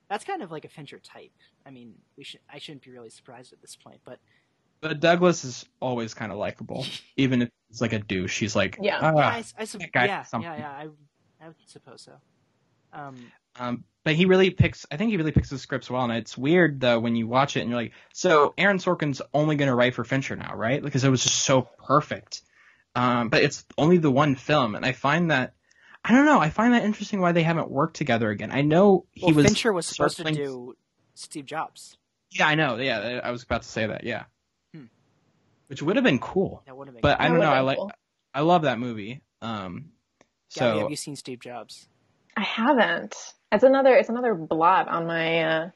That's 0.08 0.24
kind 0.24 0.42
of 0.42 0.50
like 0.50 0.64
a 0.64 0.68
Fincher 0.68 0.98
type. 0.98 1.30
I 1.66 1.70
mean, 1.70 1.94
we 2.16 2.24
should 2.24 2.40
I 2.52 2.58
shouldn't 2.58 2.82
be 2.84 2.90
really 2.90 3.10
surprised 3.10 3.52
at 3.52 3.60
this 3.60 3.76
point, 3.76 4.00
but 4.04 4.18
but 4.80 4.98
Douglas 5.00 5.44
is 5.44 5.66
always 5.80 6.14
kind 6.14 6.32
of 6.32 6.38
likable, 6.38 6.86
even 7.16 7.42
if 7.42 7.50
it's 7.68 7.80
like 7.82 7.92
a 7.92 7.98
douche. 7.98 8.38
He's 8.40 8.56
like, 8.56 8.78
Yeah. 8.80 8.98
"Ah." 9.02 9.12
yeah, 9.14 9.26
I, 9.28 9.44
I 9.58 9.64
sup- 9.64 9.80
that 9.82 9.92
guy 9.92 10.06
yeah, 10.06 10.22
something. 10.22 10.50
yeah, 10.50 10.58
yeah, 10.58 10.70
I, 10.70 11.44
I 11.44 11.48
would 11.48 11.56
suppose 11.66 12.00
so. 12.02 12.12
Um, 12.92 13.16
Um, 13.56 13.84
but 14.04 14.14
he 14.14 14.24
really 14.24 14.50
picks. 14.50 14.86
I 14.90 14.96
think 14.96 15.10
he 15.10 15.16
really 15.16 15.32
picks 15.32 15.50
the 15.50 15.58
scripts 15.58 15.90
well, 15.90 16.04
and 16.04 16.12
it's 16.12 16.36
weird 16.36 16.80
though 16.80 16.98
when 16.98 17.16
you 17.16 17.26
watch 17.26 17.56
it 17.56 17.60
and 17.60 17.70
you're 17.70 17.78
like, 17.78 17.92
so 18.12 18.54
Aaron 18.56 18.78
Sorkin's 18.78 19.20
only 19.34 19.56
going 19.56 19.68
to 19.68 19.74
write 19.74 19.94
for 19.94 20.04
Fincher 20.04 20.36
now, 20.36 20.54
right? 20.54 20.82
Because 20.82 21.04
it 21.04 21.10
was 21.10 21.22
just 21.22 21.40
so 21.40 21.68
perfect. 21.86 22.42
Um, 22.94 23.28
but 23.28 23.42
it's 23.42 23.64
only 23.76 23.98
the 23.98 24.10
one 24.10 24.34
film, 24.34 24.74
and 24.74 24.84
I 24.84 24.92
find 24.92 25.30
that 25.30 25.54
I 26.04 26.12
don't 26.12 26.24
know. 26.24 26.40
I 26.40 26.50
find 26.50 26.72
that 26.74 26.84
interesting 26.84 27.20
why 27.20 27.32
they 27.32 27.42
haven't 27.42 27.70
worked 27.70 27.96
together 27.96 28.30
again. 28.30 28.50
I 28.50 28.62
know 28.62 29.06
he 29.12 29.26
well, 29.26 29.34
was 29.34 29.46
Fincher 29.46 29.72
was 29.72 29.86
supposed 29.86 30.16
to 30.16 30.32
do 30.32 30.76
Steve 31.14 31.44
Jobs. 31.44 31.98
Yeah, 32.30 32.48
I 32.48 32.54
know. 32.54 32.76
Yeah, 32.76 33.20
I 33.22 33.30
was 33.30 33.42
about 33.42 33.62
to 33.62 33.68
say 33.68 33.86
that. 33.86 34.04
Yeah, 34.04 34.24
Hmm. 34.74 34.84
which 35.66 35.82
would 35.82 35.96
have 35.96 36.04
been 36.04 36.18
cool. 36.18 36.62
That 36.66 36.76
would 36.76 36.88
have 36.88 36.94
been. 36.94 37.02
But 37.02 37.18
cool. 37.18 37.26
I 37.26 37.28
don't 37.28 37.40
know. 37.40 37.52
I 37.52 37.60
like. 37.60 37.76
cool. 37.76 37.92
I 38.32 38.40
love 38.40 38.62
that 38.62 38.78
movie. 38.78 39.20
Um, 39.42 39.90
Gabby, 40.54 40.70
so 40.74 40.78
have 40.80 40.90
you 40.90 40.96
seen 40.96 41.16
Steve 41.16 41.40
Jobs? 41.40 41.88
I 42.36 42.42
haven't. 42.42 43.14
It's 43.52 43.64
another 43.64 43.94
it's 43.96 44.08
another 44.08 44.34
blot 44.34 44.88
on 44.88 45.06
my 45.06 45.42
uh, 45.42 45.70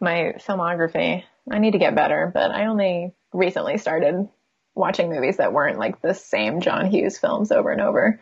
my 0.00 0.34
filmography. 0.38 1.22
I 1.50 1.58
need 1.58 1.72
to 1.72 1.78
get 1.78 1.94
better, 1.94 2.30
but 2.32 2.50
I 2.50 2.66
only 2.66 3.12
recently 3.32 3.78
started 3.78 4.28
watching 4.74 5.10
movies 5.10 5.36
that 5.38 5.52
weren't 5.52 5.78
like 5.78 6.00
the 6.02 6.14
same 6.14 6.60
John 6.60 6.86
Hughes 6.90 7.18
films 7.18 7.52
over 7.52 7.70
and 7.70 7.80
over. 7.80 8.20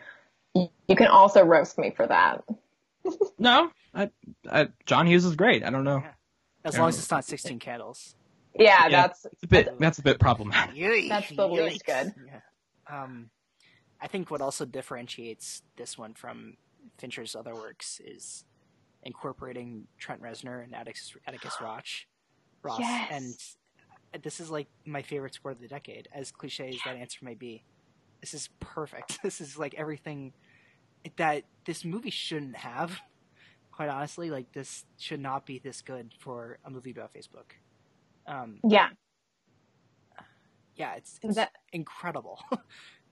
You 0.53 0.95
can 0.95 1.07
also 1.07 1.43
roast 1.43 1.77
me 1.77 1.91
for 1.95 2.07
that. 2.07 2.43
No, 3.39 3.71
I, 3.95 4.09
I, 4.51 4.67
John 4.85 5.07
Hughes 5.07 5.23
is 5.23 5.35
great. 5.37 5.63
I 5.63 5.69
don't 5.69 5.85
know. 5.85 5.99
Yeah. 6.03 6.11
As 6.65 6.77
long 6.77 6.89
as 6.89 6.99
it's 6.99 7.09
not 7.09 7.23
16 7.23 7.57
candles. 7.59 8.13
Yeah, 8.53 8.87
Yeah. 8.87 8.89
that's 8.89 9.25
It's 9.25 9.43
a 9.43 9.47
bit. 9.47 9.79
That's 9.79 9.97
a 9.99 10.01
bit 10.01 10.19
problematic. 10.19 10.75
That's 11.07 11.29
the 11.29 11.47
least 11.47 11.85
good. 11.85 12.13
Yeah. 12.27 12.41
Um, 13.03 13.29
I 14.01 14.07
think 14.07 14.29
what 14.29 14.41
also 14.41 14.65
differentiates 14.65 15.63
this 15.77 15.97
one 15.97 16.13
from 16.13 16.57
Fincher's 16.97 17.33
other 17.35 17.55
works 17.55 18.01
is 18.03 18.43
incorporating 19.03 19.87
Trent 19.97 20.21
Reznor 20.21 20.63
and 20.63 20.75
Atticus, 20.75 21.13
Atticus 21.27 21.55
Ross. 21.61 22.05
Ross. 22.63 22.79
Yes. 22.79 23.57
And 24.13 24.23
this 24.23 24.39
is 24.39 24.49
like 24.49 24.67
my 24.85 25.01
favorite 25.01 25.33
score 25.33 25.51
of 25.51 25.59
the 25.61 25.67
decade, 25.67 26.07
as 26.13 26.31
cliche 26.31 26.69
as 26.69 26.79
that 26.85 26.95
answer 26.95 27.19
may 27.23 27.35
be. 27.35 27.63
This 28.21 28.33
is 28.33 28.49
perfect. 28.59 29.19
This 29.23 29.39
is 29.41 29.57
like 29.57 29.73
everything 29.75 30.33
that 31.17 31.43
this 31.65 31.85
movie 31.85 32.09
shouldn't 32.09 32.57
have. 32.57 32.99
Quite 33.71 33.89
honestly, 33.89 34.29
like 34.29 34.51
this 34.51 34.85
should 34.97 35.21
not 35.21 35.45
be 35.45 35.59
this 35.59 35.81
good 35.81 36.13
for 36.19 36.59
a 36.65 36.69
movie 36.69 36.91
about 36.91 37.13
Facebook. 37.13 37.51
Um, 38.27 38.59
yeah. 38.67 38.89
yeah, 40.75 40.95
it's, 40.95 41.19
it's 41.23 41.35
That 41.35 41.51
incredible. 41.71 42.39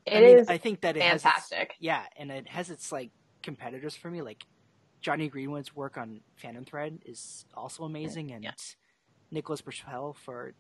it 0.05 0.17
I 0.17 0.19
mean, 0.21 0.39
is 0.39 0.49
I 0.49 0.57
think 0.57 0.81
that 0.81 0.97
it 0.97 1.03
has 1.03 1.15
its- 1.15 1.23
fantastic. 1.23 1.75
yeah, 1.79 2.03
and 2.17 2.31
it 2.31 2.47
has 2.49 2.69
its 2.69 2.91
like 2.91 3.11
competitors 3.43 3.95
for 3.95 4.09
me. 4.11 4.21
Like 4.21 4.43
Jonny 5.07 5.29
Greenwood's 5.29 5.73
work 5.73 5.97
on 5.97 6.21
Phantom 6.35 6.65
Thread 6.65 6.99
is 7.05 7.45
also 7.55 7.85
amazing, 7.85 8.33
and 8.33 8.43
Yeah. 8.43 8.51
Nicholas 9.31 9.61
Britell 9.61 10.15
for 10.17 10.53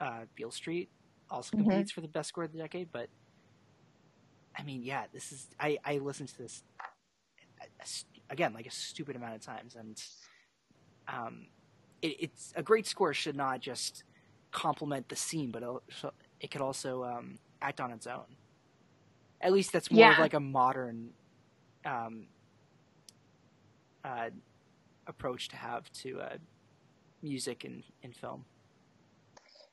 uh, 0.00 0.26
Beale 0.36 0.50
Street 0.50 0.90
also 1.30 1.56
Mhm. 1.56 1.66
competes 1.68 1.92
for 1.92 2.00
the 2.02 2.08
best 2.08 2.30
score 2.30 2.44
of 2.44 2.52
the 2.52 2.58
decade. 2.58 2.90
But 2.92 3.10
I 4.58 4.64
mean, 4.64 4.82
yeah, 4.82 5.06
this 5.12 5.32
is 5.32 5.48
I 5.60 5.78
I 5.84 5.98
listened 5.98 6.30
to 6.30 6.38
this 6.38 6.64
a- 7.60 7.64
a 7.82 7.86
st- 7.86 8.24
again 8.30 8.54
like 8.54 8.66
a 8.66 8.72
stupid 8.72 9.16
amount 9.16 9.36
of 9.36 9.42
times, 9.42 9.76
and 9.76 10.02
um, 11.08 11.48
it, 12.02 12.16
it's 12.20 12.52
a 12.56 12.62
great 12.62 12.86
score 12.86 13.14
should 13.14 13.36
not 13.36 13.60
just 13.60 14.04
complement 14.52 15.08
the 15.08 15.16
scene, 15.16 15.52
but 15.52 15.62
also, 15.64 16.12
it 16.40 16.50
could 16.50 16.62
also 16.62 17.04
um, 17.04 17.38
act 17.62 17.80
on 17.80 17.92
its 17.92 18.06
own. 18.06 18.38
At 19.40 19.52
least 19.52 19.72
that's 19.72 19.92
more 19.92 20.10
of 20.10 20.18
like 20.18 20.34
a 20.34 20.40
modern 20.40 21.14
um, 21.84 22.28
uh, 24.06 24.30
approach 25.06 25.48
to 25.48 25.56
have 25.56 25.90
to 25.92 26.20
uh, 26.20 26.36
music 27.22 27.64
and, 27.64 27.82
and 28.02 28.14
film. 28.14 28.44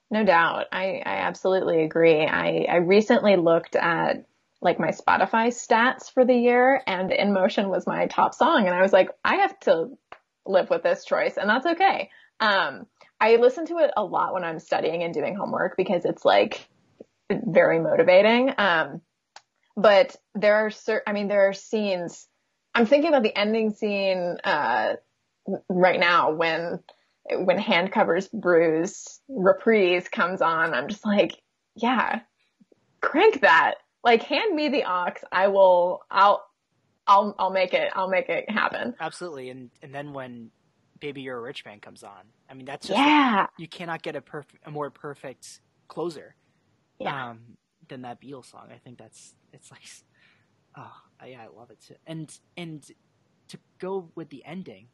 No 0.09 0.23
doubt. 0.23 0.65
I, 0.71 1.01
I 1.05 1.15
absolutely 1.17 1.83
agree. 1.83 2.25
I, 2.25 2.65
I 2.69 2.75
recently 2.77 3.35
looked 3.35 3.75
at 3.75 4.25
like 4.61 4.79
my 4.79 4.89
Spotify 4.89 5.47
stats 5.47 6.11
for 6.11 6.25
the 6.25 6.35
year 6.35 6.81
and 6.87 7.11
In 7.11 7.33
Motion 7.33 7.69
was 7.69 7.85
my 7.85 8.07
top 8.07 8.33
song. 8.33 8.65
And 8.65 8.75
I 8.75 8.81
was 8.81 8.93
like, 8.93 9.09
I 9.23 9.37
have 9.37 9.59
to 9.61 9.89
live 10.45 10.69
with 10.69 10.83
this 10.83 11.05
choice 11.05 11.37
and 11.37 11.49
that's 11.49 11.65
okay. 11.65 12.09
Um, 12.39 12.85
I 13.19 13.37
listen 13.37 13.65
to 13.67 13.77
it 13.79 13.91
a 13.95 14.03
lot 14.03 14.33
when 14.33 14.43
I'm 14.43 14.59
studying 14.59 15.03
and 15.03 15.13
doing 15.13 15.35
homework 15.35 15.77
because 15.77 16.05
it's 16.05 16.25
like 16.25 16.67
very 17.31 17.79
motivating. 17.79 18.53
Um, 18.57 19.01
but 19.75 20.15
there 20.35 20.55
are 20.55 20.69
certain, 20.69 21.03
I 21.07 21.13
mean, 21.13 21.27
there 21.27 21.49
are 21.49 21.53
scenes, 21.53 22.27
I'm 22.75 22.85
thinking 22.85 23.09
about 23.09 23.23
the 23.23 23.37
ending 23.37 23.73
scene, 23.73 24.37
uh, 24.43 24.95
right 25.69 25.99
now 25.99 26.31
when 26.31 26.79
when 27.31 27.57
hand 27.57 27.91
covers 27.91 28.27
bruise 28.27 29.21
reprise 29.27 30.07
comes 30.09 30.41
on. 30.41 30.73
I'm 30.73 30.87
just 30.87 31.05
like 31.05 31.41
yeah 31.75 32.21
crank 33.03 33.41
that. 33.41 33.75
Like 34.03 34.23
hand 34.23 34.55
me 34.55 34.69
the 34.69 34.83
ox. 34.83 35.23
I 35.31 35.47
will 35.47 36.01
i'll 36.09 36.43
i'll 37.07 37.35
i'll 37.37 37.51
make 37.51 37.73
it. 37.73 37.89
I'll 37.95 38.09
make 38.09 38.29
it 38.29 38.49
happen. 38.49 38.95
Absolutely, 38.99 39.49
and 39.49 39.69
and 39.81 39.93
then 39.93 40.13
when 40.13 40.49
"Baby 40.99 41.21
You're 41.21 41.37
a 41.37 41.41
Rich 41.41 41.65
Man" 41.65 41.79
comes 41.79 42.03
on, 42.03 42.23
I 42.49 42.53
mean 42.53 42.65
that's 42.65 42.87
just 42.87 42.97
yeah. 42.97 43.47
you 43.57 43.67
cannot 43.67 44.01
get 44.01 44.15
a 44.15 44.21
perfect 44.21 44.65
a 44.65 44.71
more 44.71 44.89
perfect 44.89 45.59
closer 45.87 46.35
yeah. 46.99 47.29
um, 47.29 47.39
than 47.87 48.01
that 48.01 48.21
Beatles 48.21 48.51
song. 48.51 48.67
I 48.73 48.77
think 48.77 48.97
that's 48.97 49.35
it's 49.53 49.71
like 49.71 49.83
oh 50.77 50.91
yeah, 51.25 51.43
I 51.43 51.57
love 51.57 51.71
it 51.71 51.79
too. 51.81 51.95
And 52.07 52.33
and 52.57 52.85
to 53.49 53.59
go 53.79 54.11
with 54.15 54.29
the 54.29 54.45
ending, 54.45 54.87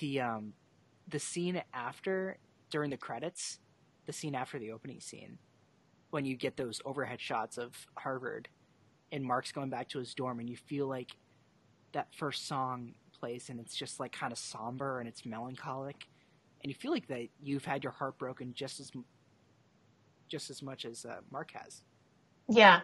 the 0.00 0.20
um 0.20 0.54
the 1.08 1.18
scene 1.20 1.62
after 1.74 2.38
during 2.70 2.90
the 2.90 2.96
credits, 2.98 3.60
the 4.06 4.12
scene 4.12 4.34
after 4.34 4.58
the 4.58 4.72
opening 4.72 5.00
scene, 5.00 5.38
when 6.10 6.24
you 6.24 6.36
get 6.36 6.56
those 6.56 6.80
overhead 6.84 7.20
shots 7.20 7.58
of 7.58 7.74
Harvard 7.98 8.48
and 9.12 9.24
Mark's 9.24 9.52
going 9.52 9.70
back 9.70 9.88
to 9.90 9.98
his 9.98 10.14
dorm 10.14 10.40
and 10.40 10.50
you 10.50 10.56
feel 10.56 10.88
like 10.88 11.12
that 11.92 12.08
first 12.14 12.46
song 12.48 12.94
plays 13.20 13.50
and 13.50 13.60
it's 13.60 13.76
just 13.76 14.00
like 14.00 14.12
kind 14.12 14.32
of 14.32 14.38
somber 14.38 15.00
and 15.00 15.08
it's 15.08 15.26
melancholic 15.26 16.06
and 16.62 16.70
you 16.70 16.74
feel 16.74 16.92
like 16.92 17.08
that 17.08 17.28
you've 17.42 17.64
had 17.64 17.84
your 17.84 17.92
heart 17.92 18.18
broken 18.18 18.54
just 18.54 18.80
as 18.80 18.92
just 20.28 20.50
as 20.50 20.62
much 20.62 20.84
as 20.84 21.04
uh, 21.04 21.20
Mark 21.30 21.52
has. 21.54 21.82
yeah 22.48 22.80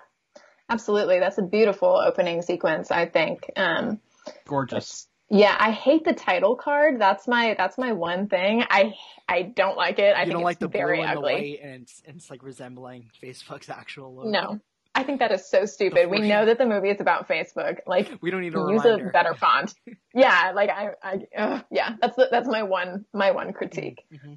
absolutely 0.69 1.19
that's 1.21 1.39
a 1.39 1.43
beautiful 1.43 1.89
opening 1.89 2.43
sequence 2.43 2.91
i 2.91 3.07
think 3.07 3.51
um 3.57 4.01
Gorgeous. 4.47 5.09
yeah 5.31 5.57
i 5.59 5.71
hate 5.71 6.05
the 6.05 6.13
title 6.15 6.57
card 6.57 7.01
that's 7.01 7.27
my 7.27 7.55
that's 7.57 7.79
my 7.79 7.93
one 7.93 8.29
thing 8.29 8.65
i 8.71 8.95
i 9.29 9.43
don't 9.43 9.77
like 9.77 9.99
it 9.99 10.15
i 10.17 10.21
you 10.21 10.27
think 10.27 10.33
don't 10.33 10.41
it's 10.41 10.45
like 10.45 10.59
the 10.59 10.69
very 10.69 10.99
blue 10.99 11.05
and 11.05 11.19
ugly 11.19 11.33
the 11.33 11.39
white, 11.39 11.61
and 11.63 11.83
it's, 11.83 12.03
and 12.07 12.17
it's 12.17 12.31
like 12.31 12.43
resembling 12.43 13.11
Facebook's 13.23 13.69
actual 13.71 14.15
logo. 14.15 14.31
no 14.31 14.61
i 14.95 15.03
think 15.03 15.21
that 15.21 15.33
is 15.33 15.49
so 15.49 15.65
stupid 15.65 16.11
we 16.11 16.21
know 16.21 16.45
that 16.47 16.59
the 16.59 16.67
movie 16.67 16.91
is 16.91 17.01
about 17.01 17.29
facebook 17.29 17.79
like 17.87 18.11
we 18.21 18.31
don't 18.31 18.41
need 18.43 18.55
a 18.55 18.59
use 18.59 18.85
reminder. 18.85 19.09
a 19.09 19.13
better 19.13 19.35
font. 19.41 19.75
Yeah, 20.15 20.53
like 20.55 20.71
I, 20.71 20.89
I 21.03 21.19
ugh, 21.37 21.65
yeah, 21.71 21.95
that's 22.01 22.17
the, 22.17 22.29
that's 22.31 22.49
my 22.49 22.63
one 22.63 23.05
my 23.13 23.31
one 23.31 23.53
critique. 23.53 24.03
hmm 24.11 24.35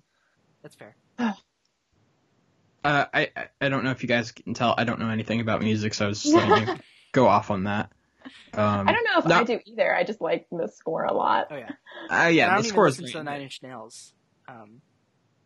That's 0.61 0.75
fair. 0.75 0.95
Uh, 2.83 3.05
I 3.13 3.29
I- 3.35 3.47
I 3.61 3.69
don't 3.69 3.83
know 3.83 3.91
if 3.91 4.01
you 4.01 4.07
guys 4.09 4.31
can 4.31 4.53
tell. 4.53 4.73
I 4.77 4.83
don't 4.83 4.99
know 4.99 5.09
anything 5.09 5.39
about 5.41 5.61
music, 5.61 5.93
so 5.93 6.05
I 6.05 6.07
was 6.09 6.23
just 6.23 6.33
letting 6.35 6.67
you 6.75 6.75
go 7.11 7.27
off 7.27 7.51
on 7.51 7.65
that. 7.65 7.91
Um, 8.53 8.87
I 8.87 8.91
don't 8.93 9.03
know 9.03 9.19
if 9.19 9.25
no- 9.25 9.35
I 9.39 9.43
do 9.43 9.59
either. 9.65 9.95
I 9.95 10.03
just 10.03 10.21
like 10.21 10.47
the 10.51 10.67
score 10.67 11.03
a 11.05 11.13
lot. 11.13 11.47
Oh 11.51 11.55
yeah. 11.57 11.69
Uh, 11.69 12.13
And 12.13 12.21
I 12.21 12.29
yeah, 12.29 12.57
the 12.57 12.63
score 12.63 12.87
is 12.87 12.99
listen 12.99 13.19
to 13.19 13.23
great. 13.23 13.33
Nine 13.33 13.41
Inch 13.41 13.59
Nails, 13.63 14.13
um, 14.47 14.81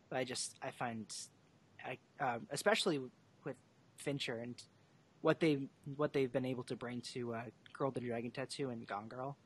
but 0.09 0.17
I 0.17 0.23
just 0.23 0.57
I 0.61 0.71
find, 0.71 1.05
I 1.85 1.97
um, 2.23 2.47
especially 2.51 2.99
with 2.99 3.55
Fincher 3.97 4.37
and 4.37 4.61
what 5.21 5.39
they 5.39 5.67
what 5.95 6.13
they've 6.13 6.31
been 6.31 6.45
able 6.45 6.63
to 6.65 6.75
bring 6.75 7.01
to 7.13 7.33
uh, 7.33 7.41
Girl 7.73 7.87
with 7.87 7.95
the 7.95 8.01
Dragon 8.01 8.31
Tattoo 8.31 8.69
and 8.69 8.85
Gone 8.85 9.07
Girl 9.07 9.37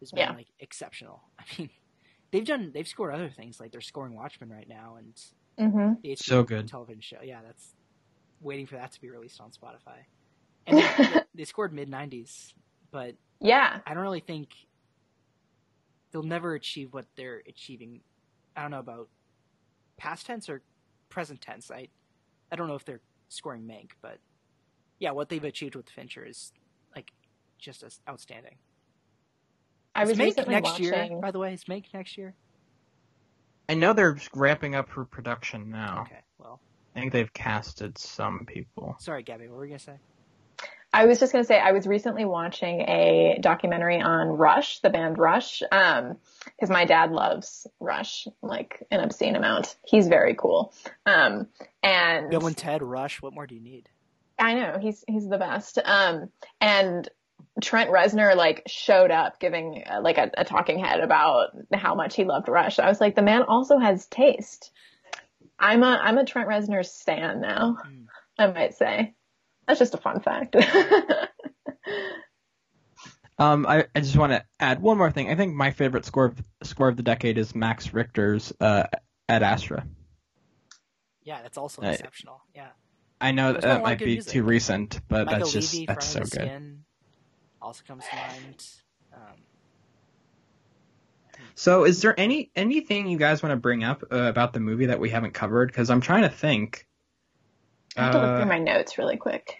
has 0.00 0.10
been 0.12 0.20
Yeah. 0.20 0.32
like 0.32 0.46
exceptional. 0.60 1.22
I 1.38 1.44
mean, 1.58 1.70
they've 2.30 2.44
done 2.44 2.70
they've 2.72 2.86
scored 2.88 3.14
other 3.14 3.30
things 3.30 3.58
like 3.60 3.72
they're 3.72 3.80
scoring 3.80 4.14
Watchmen 4.14 4.50
right 4.50 4.68
now 4.68 4.96
and 4.98 5.18
hmm 5.58 5.94
the 6.02 6.10
HBO 6.10 6.16
So 6.16 6.44
good. 6.44 6.70
television 6.70 7.00
show. 7.02 7.18
Yeah, 7.22 7.40
that's 7.44 7.74
waiting 8.40 8.66
for 8.66 8.76
that 8.76 8.92
to 8.92 9.00
be 9.00 9.10
released 9.10 9.40
on 9.40 9.50
Spotify. 9.52 10.06
And 10.66 10.78
they, 10.78 11.22
they 11.34 11.44
scored 11.44 11.72
mid 11.74 11.90
'90s, 11.90 12.52
but 12.92 13.16
Yeah, 13.40 13.80
I 13.86 13.94
don't 13.94 14.02
really 14.04 14.20
think 14.20 14.50
they'll 16.12 16.22
never 16.24 16.54
achieve 16.54 16.94
what 16.94 17.06
they're 17.16 17.42
achieving. 17.48 18.02
I 18.56 18.62
don't 18.62 18.72
know 18.72 18.80
about 18.80 19.08
past 19.98 20.26
tense 20.26 20.48
or 20.48 20.62
present 21.10 21.40
tense. 21.42 21.70
I 21.70 21.88
I 22.52 22.56
don't 22.56 22.68
know 22.68 22.76
if 22.76 22.84
they're 22.86 23.02
scoring 23.30 23.62
Mank, 23.64 23.90
but 24.02 24.18
yeah, 25.00 25.12
what 25.12 25.28
they've 25.30 25.44
achieved 25.44 25.76
with 25.76 25.90
Fincher 25.90 26.24
is 26.26 26.52
like 26.96 27.12
just 27.60 27.82
as 27.84 28.00
outstanding. 28.10 28.56
I 29.94 30.04
Is 30.04 30.14
was 30.14 30.18
Mank 30.18 30.46
next 30.48 30.78
watching. 30.80 30.80
year, 30.80 31.12
by 31.20 31.30
the 31.32 31.38
way. 31.40 31.54
Is 31.54 31.64
Mank 31.64 31.86
next 31.94 32.18
year? 32.18 32.36
I 33.68 33.74
know 33.74 33.92
they're 33.92 34.18
ramping 34.34 34.74
up 34.74 34.88
for 34.88 35.04
production 35.04 35.70
now. 35.70 36.02
Okay, 36.06 36.20
well, 36.38 36.60
I 36.94 37.00
think 37.00 37.12
they've 37.12 37.32
casted 37.32 37.98
some 37.98 38.44
people. 38.46 38.96
sorry, 39.00 39.22
Gabby. 39.22 39.48
What 39.48 39.56
were 39.56 39.64
you 39.64 39.70
gonna 39.70 39.78
say? 39.78 39.98
I 40.92 41.06
was 41.06 41.18
just 41.18 41.32
gonna 41.32 41.44
say 41.44 41.58
I 41.58 41.72
was 41.72 41.88
recently 41.88 42.24
watching 42.24 42.82
a 42.82 43.38
documentary 43.40 44.00
on 44.00 44.28
Rush, 44.28 44.78
the 44.78 44.90
band 44.90 45.18
Rush, 45.18 45.60
um, 45.72 46.18
because 46.44 46.70
my 46.70 46.84
dad 46.84 47.10
loves 47.10 47.66
Rush 47.80 48.28
like 48.42 48.86
an 48.92 49.00
obscene 49.00 49.34
amount. 49.34 49.76
He's 49.84 50.06
very 50.06 50.34
cool. 50.34 50.72
Um, 51.04 51.48
and 51.82 52.30
Bill 52.30 52.46
and 52.46 52.56
Ted, 52.56 52.82
Rush. 52.82 53.20
What 53.20 53.34
more 53.34 53.46
do 53.46 53.56
you 53.56 53.60
need? 53.60 53.88
I 54.38 54.54
know 54.54 54.78
he's 54.80 55.04
he's 55.08 55.28
the 55.28 55.38
best. 55.38 55.78
Um, 55.84 56.30
and 56.60 57.08
Trent 57.62 57.90
Reznor 57.90 58.36
like 58.36 58.62
showed 58.66 59.10
up 59.10 59.38
giving 59.40 59.84
uh, 59.88 60.00
like 60.02 60.18
a, 60.18 60.30
a 60.38 60.44
talking 60.44 60.78
head 60.78 61.00
about 61.00 61.50
how 61.72 61.94
much 61.94 62.16
he 62.16 62.24
loved 62.24 62.48
Rush. 62.48 62.78
I 62.78 62.88
was 62.88 63.00
like, 63.00 63.14
the 63.14 63.22
man 63.22 63.42
also 63.42 63.78
has 63.78 64.06
taste. 64.06 64.70
I'm 65.58 65.82
a 65.82 65.98
I'm 66.02 66.18
a 66.18 66.24
Trent 66.24 66.48
Reznor 66.48 66.84
stan 66.84 67.40
now. 67.40 67.78
Mm. 67.86 68.06
I 68.38 68.46
might 68.48 68.74
say. 68.74 69.14
That's 69.66 69.78
just 69.78 69.94
a 69.94 69.98
fun 69.98 70.20
fact. 70.20 70.56
Um, 73.36 73.66
I, 73.66 73.86
I 73.94 74.00
just 74.00 74.16
want 74.16 74.30
to 74.32 74.44
add 74.60 74.80
one 74.80 74.96
more 74.96 75.10
thing. 75.10 75.28
I 75.28 75.34
think 75.34 75.54
my 75.54 75.72
favorite 75.72 76.04
score 76.04 76.26
of, 76.26 76.44
score 76.62 76.88
of 76.88 76.96
the 76.96 77.02
decade 77.02 77.36
is 77.36 77.52
Max 77.52 77.92
Richter's 77.92 78.52
uh, 78.60 78.84
Ad 79.28 79.42
Astra. 79.42 79.84
Yeah, 81.24 81.42
that's 81.42 81.58
also 81.58 81.82
Uh, 81.82 81.86
exceptional. 81.86 82.40
Yeah, 82.54 82.68
I 83.20 83.32
know 83.32 83.50
There's 83.52 83.64
that 83.64 83.68
not 83.68 83.74
a 83.80 83.82
lot 83.82 83.88
might 83.88 83.98
be 83.98 84.04
music. 84.06 84.32
too 84.32 84.44
recent, 84.44 85.00
but 85.08 85.26
Michael 85.26 85.40
that's 85.40 85.52
just 85.52 85.74
Levi, 85.74 85.92
that's 85.92 86.06
so 86.06 86.12
Front 86.20 86.24
of 86.26 86.30
the 86.30 86.36
good. 86.38 86.46
Skin, 86.46 86.84
also 87.64 87.82
comes 87.86 88.04
to 88.08 88.16
mind. 88.16 88.66
Um, 89.12 89.42
So, 91.56 91.84
is 91.84 92.02
there 92.02 92.18
any 92.18 92.50
anything 92.54 93.08
you 93.08 93.18
guys 93.18 93.42
want 93.42 93.52
to 93.52 93.56
bring 93.56 93.84
up 93.84 94.04
uh, 94.12 94.16
about 94.24 94.52
the 94.52 94.60
movie 94.60 94.86
that 94.86 95.00
we 95.00 95.10
haven't 95.10 95.32
covered? 95.34 95.68
Because 95.68 95.90
I'm 95.90 96.00
trying 96.00 96.22
to 96.22 96.28
think. 96.28 96.86
I 97.96 98.02
have 98.02 98.12
to 98.12 98.18
look 98.20 98.26
Uh, 98.30 98.36
through 98.36 98.46
my 98.46 98.58
notes 98.58 98.98
really 98.98 99.16
quick. 99.16 99.56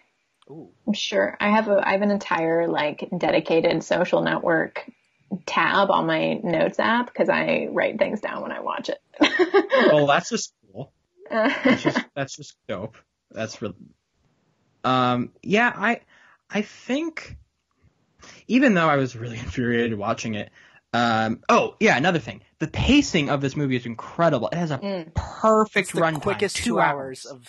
ooh, 0.50 0.70
I'm 0.86 0.92
sure 0.92 1.36
I 1.40 1.50
have 1.50 1.68
a 1.68 1.80
I 1.86 1.92
have 1.92 2.02
an 2.02 2.10
entire 2.10 2.68
like 2.68 3.08
dedicated 3.16 3.82
social 3.82 4.22
network 4.22 4.88
tab 5.46 5.90
on 5.90 6.06
my 6.06 6.34
notes 6.34 6.78
app 6.78 7.06
because 7.06 7.28
I 7.28 7.68
write 7.70 7.98
things 7.98 8.20
down 8.20 8.42
when 8.42 8.52
I 8.52 8.60
watch 8.60 8.88
it. 8.90 8.98
well, 9.72 10.06
that's 10.06 10.28
just 10.30 10.52
cool. 10.72 10.92
That's 11.64 11.82
just 11.82 12.04
that's 12.14 12.36
just 12.36 12.56
dope. 12.68 12.96
That's 13.30 13.62
really. 13.62 13.74
Um. 14.84 15.32
Yeah. 15.42 15.72
I. 15.74 16.00
I 16.50 16.62
think. 16.62 17.36
Even 18.48 18.74
though 18.74 18.88
I 18.88 18.96
was 18.96 19.16
really 19.16 19.38
infuriated 19.46 19.98
watching 19.98 20.34
it. 20.34 20.50
Um. 20.92 21.40
Oh 21.48 21.76
yeah. 21.80 21.96
Another 21.96 22.20
thing. 22.20 22.42
The 22.60 22.68
pacing 22.68 23.28
of 23.28 23.40
this 23.40 23.56
movie 23.56 23.76
is 23.76 23.84
incredible. 23.86 24.48
It 24.52 24.56
has 24.56 24.70
a 24.70 24.78
Mm. 24.78 25.12
perfect 25.14 25.86
it's 25.88 25.92
the 25.92 26.00
runtime. 26.00 26.22
quickest 26.22 26.56
two 26.56 26.62
two 26.64 26.80
hours 26.80 27.24
of 27.26 27.42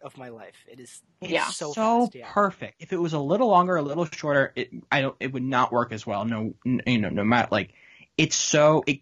of 0.00 0.16
my 0.16 0.28
life. 0.28 0.54
It 0.70 0.78
is 0.80 1.00
it's 1.20 1.32
Yeah. 1.32 1.46
so, 1.46 1.72
so, 1.72 2.00
fast. 2.06 2.14
Yeah. 2.14 2.28
perfect. 2.32 2.76
If 2.80 2.92
it 2.92 2.96
was 2.96 3.12
a 3.12 3.18
little 3.18 3.48
longer, 3.48 3.76
a 3.76 3.82
little 3.82 4.04
shorter, 4.04 4.52
it 4.56 4.70
I 4.90 5.00
don't 5.00 5.16
it 5.20 5.32
would 5.32 5.42
not 5.42 5.72
work 5.72 5.92
as 5.92 6.06
well. 6.06 6.24
No, 6.24 6.54
n- 6.66 6.82
you 6.86 6.98
know, 7.00 7.08
no 7.08 7.24
matter 7.24 7.48
like 7.50 7.72
it's 8.16 8.36
so 8.36 8.84
it 8.86 9.00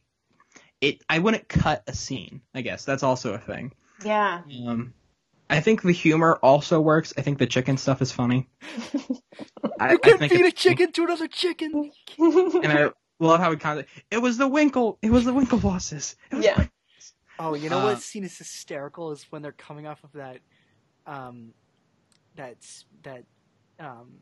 it 0.81 1.03
I 1.09 1.18
wouldn't 1.18 1.47
cut 1.49 1.83
a 1.87 1.93
scene. 1.95 2.41
I 2.55 2.62
guess 2.62 2.85
that's 2.87 3.03
also 3.03 3.35
a 3.35 3.39
thing. 3.39 3.72
yeah. 4.05 4.41
Um, 4.66 4.95
I 5.51 5.61
think 5.61 5.83
the 5.83 5.93
humor 5.93 6.39
also 6.43 6.81
works. 6.81 7.13
I 7.19 7.23
think 7.23 7.39
the 7.39 7.47
chicken 7.47 7.77
stuff 7.77 8.01
is 8.01 8.13
funny. 8.13 8.49
I, 9.81 9.93
You 9.93 9.95
I 9.95 9.97
can't 9.97 10.19
think 10.19 10.33
feed 10.33 10.41
a 10.43 10.47
it's- 10.49 10.55
chicken 10.63 10.93
to 10.93 11.05
another 11.05 11.29
chicken. 11.29 11.91
and 12.19 12.67
I 12.73 12.91
love 13.19 13.41
how 13.41 13.53
it 13.53 13.61
kind 13.61 13.81
of 13.81 13.87
it 14.11 14.19
was 14.19 14.39
the 14.39 14.49
Winkle 14.49 14.99
it 15.03 15.11
was 15.11 15.25
the 15.25 15.33
Winklevosses. 15.33 16.15
It 16.31 16.37
was 16.37 16.45
Yeah. 16.45 16.67
Oh, 17.39 17.55
you 17.55 17.71
know 17.71 17.81
Uh, 17.81 17.85
what 17.85 18.03
scene 18.03 18.25
is 18.25 18.37
hysterical 18.39 19.11
is 19.13 19.27
when 19.31 19.43
they're 19.43 19.53
coming 19.53 19.87
off 19.87 20.03
of 20.05 20.13
that, 20.13 20.39
um, 21.07 21.53
that 22.37 22.57
that 23.03 23.25
um, 23.79 24.19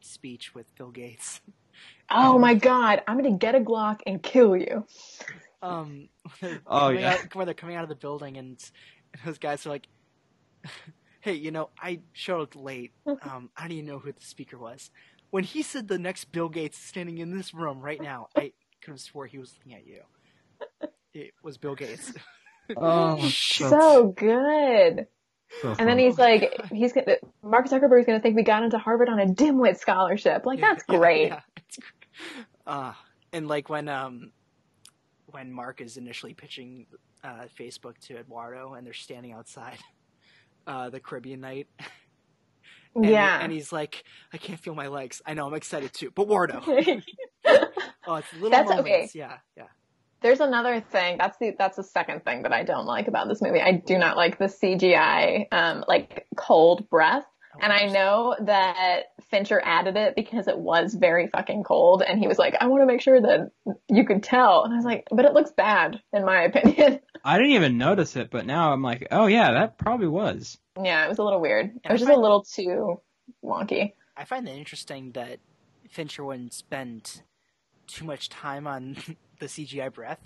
speech 0.00 0.54
with 0.54 0.74
Bill 0.76 0.90
Gates. 0.90 1.40
oh 2.10 2.38
my 2.38 2.54
god, 2.54 3.02
I'm 3.06 3.16
gonna 3.16 3.36
get 3.36 3.54
a 3.54 3.60
Glock 3.60 4.00
and 4.06 4.22
kill 4.22 4.56
you. 4.56 4.86
Um, 5.62 6.08
when 6.40 6.50
they're 6.52 6.60
Oh, 6.66 6.78
coming 6.80 7.00
yeah. 7.00 7.12
out, 7.14 7.34
when 7.34 7.46
they're 7.46 7.54
coming 7.54 7.76
out 7.76 7.82
of 7.82 7.88
the 7.90 7.94
building 7.96 8.36
and, 8.38 8.58
and 9.12 9.22
those 9.24 9.38
guys 9.38 9.66
are 9.66 9.70
like, 9.70 9.86
"Hey, 11.20 11.34
you 11.34 11.50
know, 11.50 11.70
I 11.80 12.00
showed 12.12 12.42
up 12.42 12.56
late. 12.56 12.92
Um, 13.22 13.50
I 13.56 13.62
don't 13.62 13.72
even 13.72 13.86
know 13.86 13.98
who 13.98 14.12
the 14.12 14.20
speaker 14.20 14.58
was. 14.58 14.90
When 15.30 15.44
he 15.44 15.62
said 15.62 15.88
the 15.88 15.98
next 15.98 16.26
Bill 16.26 16.48
Gates 16.48 16.78
is 16.78 16.84
standing 16.84 17.18
in 17.18 17.36
this 17.36 17.54
room 17.54 17.80
right 17.80 18.00
now, 18.00 18.28
I 18.36 18.52
could 18.82 18.92
have 18.92 19.00
swore 19.00 19.26
he 19.26 19.38
was 19.38 19.54
looking 19.58 19.74
at 19.74 19.86
you. 19.86 20.02
It 21.14 21.32
was 21.42 21.58
Bill 21.58 21.74
Gates. 21.74 22.12
Oh, 22.76 23.18
Shit. 23.28 23.68
So 23.68 24.06
good. 24.16 25.06
so 25.60 25.76
And 25.78 25.86
then 25.86 25.98
he's 25.98 26.18
like, 26.18 26.58
he's 26.72 26.94
gonna, 26.94 27.16
Mark 27.42 27.68
Zuckerberg's 27.68 28.06
gonna 28.06 28.20
think 28.20 28.36
we 28.36 28.42
got 28.42 28.62
into 28.62 28.78
Harvard 28.78 29.10
on 29.10 29.20
a 29.20 29.26
dimwit 29.26 29.76
scholarship. 29.78 30.46
Like 30.46 30.60
that's 30.60 30.82
Yeah, 30.88 30.98
great. 30.98 31.26
Yeah, 31.28 31.40
it's. 31.56 31.78
Uh, 32.66 32.94
and 33.34 33.48
like 33.48 33.68
when 33.68 33.88
um 33.88 34.32
when 35.26 35.52
Mark 35.52 35.80
is 35.80 35.96
initially 35.98 36.32
pitching 36.32 36.86
uh, 37.22 37.44
Facebook 37.58 37.98
to 38.06 38.16
Eduardo 38.16 38.74
and 38.74 38.86
they're 38.86 38.94
standing 38.94 39.32
outside 39.32 39.78
uh, 40.66 40.90
the 40.90 41.00
Caribbean 41.00 41.40
night. 41.40 41.68
And, 42.96 43.06
Yeah. 43.06 43.40
and 43.42 43.50
he's 43.50 43.72
like, 43.72 44.04
I 44.32 44.38
can't 44.38 44.60
feel 44.60 44.76
my 44.76 44.86
legs. 44.86 45.20
I 45.26 45.34
know, 45.34 45.48
I'm 45.48 45.54
excited 45.54 45.92
too. 45.92 46.12
But 46.14 46.28
Wardo. 46.28 46.62
Oh, 48.06 48.14
it's 48.16 48.32
a 48.32 48.36
little 48.36 48.50
That's 48.50 48.68
moments. 48.68 48.88
okay. 48.88 49.08
Yeah, 49.14 49.38
yeah. 49.56 49.64
There's 50.22 50.40
another 50.40 50.80
thing. 50.80 51.18
That's 51.18 51.36
the 51.38 51.54
that's 51.58 51.76
the 51.76 51.82
second 51.82 52.24
thing 52.24 52.42
that 52.42 52.52
I 52.52 52.62
don't 52.62 52.86
like 52.86 53.08
about 53.08 53.28
this 53.28 53.42
movie. 53.42 53.60
I 53.60 53.72
do 53.72 53.98
not 53.98 54.16
like 54.16 54.38
the 54.38 54.44
CGI, 54.44 55.46
um, 55.52 55.84
like 55.88 56.26
cold 56.36 56.88
breath. 56.88 57.24
And 57.60 57.72
I 57.72 57.86
know 57.86 58.36
that 58.40 59.04
Fincher 59.30 59.60
added 59.64 59.96
it 59.96 60.14
because 60.16 60.48
it 60.48 60.58
was 60.58 60.94
very 60.94 61.28
fucking 61.28 61.62
cold, 61.64 62.02
and 62.02 62.18
he 62.18 62.26
was 62.26 62.38
like, 62.38 62.54
"I 62.60 62.66
want 62.66 62.82
to 62.82 62.86
make 62.86 63.00
sure 63.00 63.20
that 63.20 63.50
you 63.88 64.04
could 64.04 64.22
tell." 64.22 64.64
And 64.64 64.72
I 64.72 64.76
was 64.76 64.84
like, 64.84 65.06
"But 65.10 65.24
it 65.24 65.32
looks 65.34 65.52
bad, 65.52 66.00
in 66.12 66.24
my 66.24 66.42
opinion." 66.50 67.00
I 67.24 67.36
didn't 67.38 67.52
even 67.52 67.78
notice 67.78 68.16
it, 68.16 68.30
but 68.30 68.44
now 68.46 68.72
I'm 68.72 68.82
like, 68.82 69.08
oh 69.10 69.26
yeah, 69.26 69.52
that 69.52 69.78
probably 69.78 70.08
was. 70.08 70.58
yeah, 70.82 71.04
it 71.04 71.08
was 71.08 71.18
a 71.18 71.22
little 71.22 71.40
weird. 71.40 71.66
It 71.76 71.80
I 71.86 71.92
was 71.92 72.00
just 72.00 72.12
a 72.12 72.20
little 72.20 72.42
too 72.42 73.00
wonky. 73.42 73.92
I 74.16 74.24
find 74.24 74.46
it 74.48 74.52
interesting 74.58 75.12
that 75.12 75.38
Fincher 75.88 76.24
wouldn't 76.24 76.52
spend 76.52 77.22
too 77.86 78.04
much 78.04 78.28
time 78.28 78.66
on 78.66 78.96
the 79.40 79.46
CGI 79.46 79.92
breath. 79.92 80.20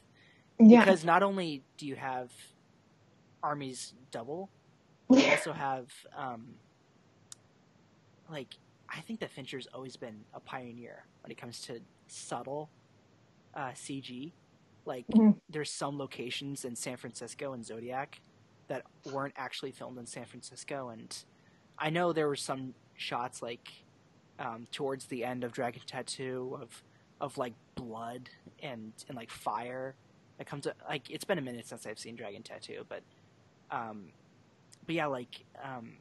Yeah, 0.59 0.85
because 0.85 1.05
not 1.05 1.22
only 1.22 1.62
do 1.76 1.87
you 1.87 1.95
have 1.95 2.33
Armie's 3.43 3.95
double, 4.11 4.51
you 5.11 5.24
also 5.31 5.53
have 5.53 5.87
um, 6.16 6.55
like 8.31 8.55
I 8.89 9.01
think 9.01 9.20
that 9.20 9.31
Fincher's 9.31 9.66
always 9.74 9.97
been 9.97 10.24
a 10.35 10.41
pioneer 10.41 11.05
when 11.22 11.31
it 11.31 11.37
comes 11.37 11.61
to 11.62 11.81
subtle 12.07 12.70
uh, 13.55 13.70
CG. 13.72 14.33
Like 14.85 15.07
Mhm. 15.09 15.39
there's 15.51 15.70
some 15.70 15.99
locations 15.99 16.64
in 16.64 16.74
San 16.76 16.97
Francisco 16.97 17.53
and 17.53 17.64
Zodiac 17.64 18.20
that 18.68 18.85
weren't 19.12 19.35
actually 19.37 19.72
filmed 19.72 19.99
in 19.99 20.07
San 20.07 20.24
Francisco, 20.24 20.89
and 20.91 21.24
I 21.79 21.91
know 21.91 22.12
there 22.12 22.29
were 22.29 22.37
some 22.37 22.74
shots 22.95 23.43
like 23.43 23.68
um, 24.39 24.66
towards 24.72 25.07
the 25.07 25.24
end 25.24 25.45
of 25.45 25.53
Dragon 25.53 25.83
Tattoo 25.87 26.59
of 26.61 26.83
of 27.20 27.37
like 27.39 27.55
blood 27.74 28.31
and 28.62 28.93
and 29.09 29.16
like 29.16 29.31
fire 29.31 29.95
that 30.39 30.47
comes 30.47 30.64
to, 30.64 30.74
like 30.89 31.11
it's 31.11 31.24
been 31.24 31.39
a 31.39 31.43
minute 31.43 31.66
since 31.66 31.87
I've 31.87 31.99
seen 31.99 32.14
Dragon 32.16 32.43
Tattoo, 32.43 32.85
but 32.89 33.03
um, 33.70 34.12
but 34.87 34.95
yeah, 34.95 35.07
like 35.07 35.45
um, 35.62 35.99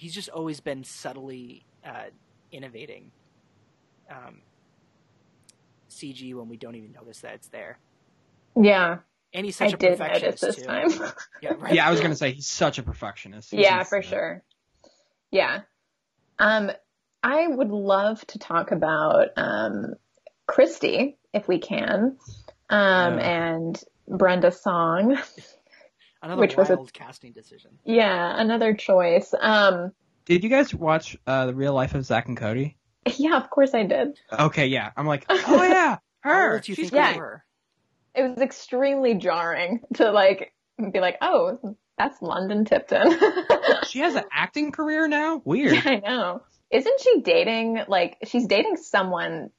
he's 0.00 0.14
just 0.14 0.30
always 0.30 0.60
been 0.60 0.82
subtly 0.82 1.66
uh, 1.84 2.06
innovating 2.50 3.12
um, 4.10 4.40
CG 5.90 6.34
when 6.34 6.48
we 6.48 6.56
don't 6.56 6.74
even 6.74 6.92
notice 6.92 7.20
that 7.20 7.34
it's 7.34 7.48
there. 7.48 7.78
yeah, 8.60 8.98
And 9.34 9.44
he's 9.46 9.56
such 9.56 9.74
a 9.74 9.78
did 9.78 10.00
notice 10.00 10.40
perfectionist 10.40 10.40
this 10.40 10.56
too. 10.56 10.62
time. 10.62 10.88
Yeah, 11.42 11.54
right. 11.58 11.74
Yeah, 11.74 11.86
I 11.86 11.90
was 11.90 12.00
gonna 12.00 12.16
say 12.16 12.32
he's 12.32 12.48
such 12.48 12.78
a 12.78 12.82
perfectionist. 12.82 13.50
He's 13.50 13.60
yeah, 13.60 13.84
for 13.84 13.98
insane. 13.98 14.10
sure. 14.10 14.44
Yeah. 15.30 15.60
Um, 16.38 16.70
I 17.22 17.46
would 17.46 17.70
love 17.70 18.26
to 18.28 18.38
talk 18.38 18.72
about 18.72 19.28
um, 19.36 19.94
Christy, 20.46 21.18
if 21.34 21.46
we 21.48 21.58
can, 21.58 22.16
um, 22.70 23.18
Yeah. 23.18 23.20
and 23.20 23.84
Brenda 24.08 24.52
Song. 24.52 25.18
Another 26.22 26.40
which 26.40 26.56
was 26.56 26.70
a- 26.70 26.78
casting 26.92 27.32
decision. 27.32 27.78
Yeah, 27.84 28.38
another 28.38 28.74
choice. 28.74 29.34
Um, 29.38 29.92
Did 30.26 30.44
you 30.44 30.50
guys 30.50 30.74
watch 30.74 31.16
uh, 31.26 31.46
the 31.46 31.54
real 31.54 31.72
life 31.72 31.94
of 31.94 32.04
Zach 32.04 32.28
and 32.28 32.36
Cody? 32.36 32.76
yeah, 33.16 33.36
of 33.36 33.50
course 33.50 33.74
I 33.74 33.84
did. 33.84 34.18
Okay, 34.30 34.66
yeah. 34.66 34.90
I'm 34.96 35.06
like, 35.06 35.24
oh 35.28 35.62
yeah, 35.64 35.98
her. 36.20 36.54
old 36.54 36.68
you 36.68 36.74
She's 36.74 36.90
think 36.90 37.00
yeah. 37.00 37.12
we 37.12 37.18
were? 37.18 37.44
It 38.14 38.22
was 38.22 38.38
extremely 38.38 39.14
jarring 39.14 39.80
to 39.94 40.10
like 40.10 40.52
be 40.92 41.00
like, 41.00 41.16
oh, 41.22 41.76
that's 41.96 42.20
London 42.22 42.64
Tipton. 42.64 43.18
she 43.88 44.00
has 44.00 44.14
an 44.14 44.24
acting 44.32 44.72
career 44.72 45.08
now. 45.08 45.40
Weird. 45.44 45.74
Yeah, 45.74 45.82
I 45.84 45.96
know. 45.96 46.42
Isn't 46.70 47.00
she 47.00 47.20
dating 47.20 47.80
like 47.88 48.18
she's 48.26 48.46
dating 48.46 48.76
someone 48.76 49.50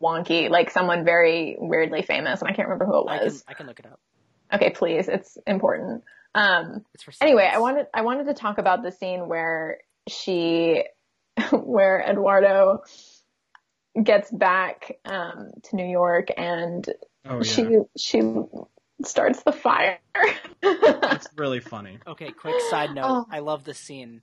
wonky, 0.00 0.50
like 0.50 0.70
someone 0.70 1.04
very 1.04 1.56
weirdly 1.58 2.02
famous, 2.02 2.40
and 2.40 2.48
I 2.50 2.54
can't 2.54 2.68
remember 2.68 2.86
who 2.86 3.06
it 3.06 3.10
I 3.10 3.18
can, 3.18 3.24
was. 3.26 3.44
I 3.48 3.54
can 3.54 3.66
look 3.66 3.78
it 3.78 3.86
up. 3.86 4.00
Okay, 4.52 4.70
please, 4.70 5.08
it's 5.08 5.38
important. 5.46 6.04
Um, 6.34 6.84
It's 6.94 7.02
for 7.04 7.12
anyway. 7.20 7.48
I 7.52 7.58
wanted 7.58 7.86
I 7.94 8.02
wanted 8.02 8.24
to 8.26 8.34
talk 8.34 8.58
about 8.58 8.82
the 8.82 8.90
scene 8.92 9.28
where 9.28 9.78
she, 10.08 10.84
where 11.52 12.00
Eduardo 12.00 12.82
gets 14.02 14.30
back 14.30 14.96
um, 15.04 15.50
to 15.64 15.76
New 15.76 15.86
York 15.86 16.28
and 16.36 16.86
Oh 17.24 17.36
yeah. 17.36 17.42
she 17.42 17.78
she 17.98 18.22
starts 19.04 19.42
the 19.42 19.52
fire. 19.52 19.98
It's 20.62 21.28
really 21.36 21.60
funny. 21.60 21.98
Okay, 22.06 22.30
quick 22.32 22.60
side 22.70 22.94
note. 22.94 23.04
Oh. 23.06 23.26
I 23.30 23.40
love 23.40 23.64
this 23.64 23.78
scene. 23.78 24.22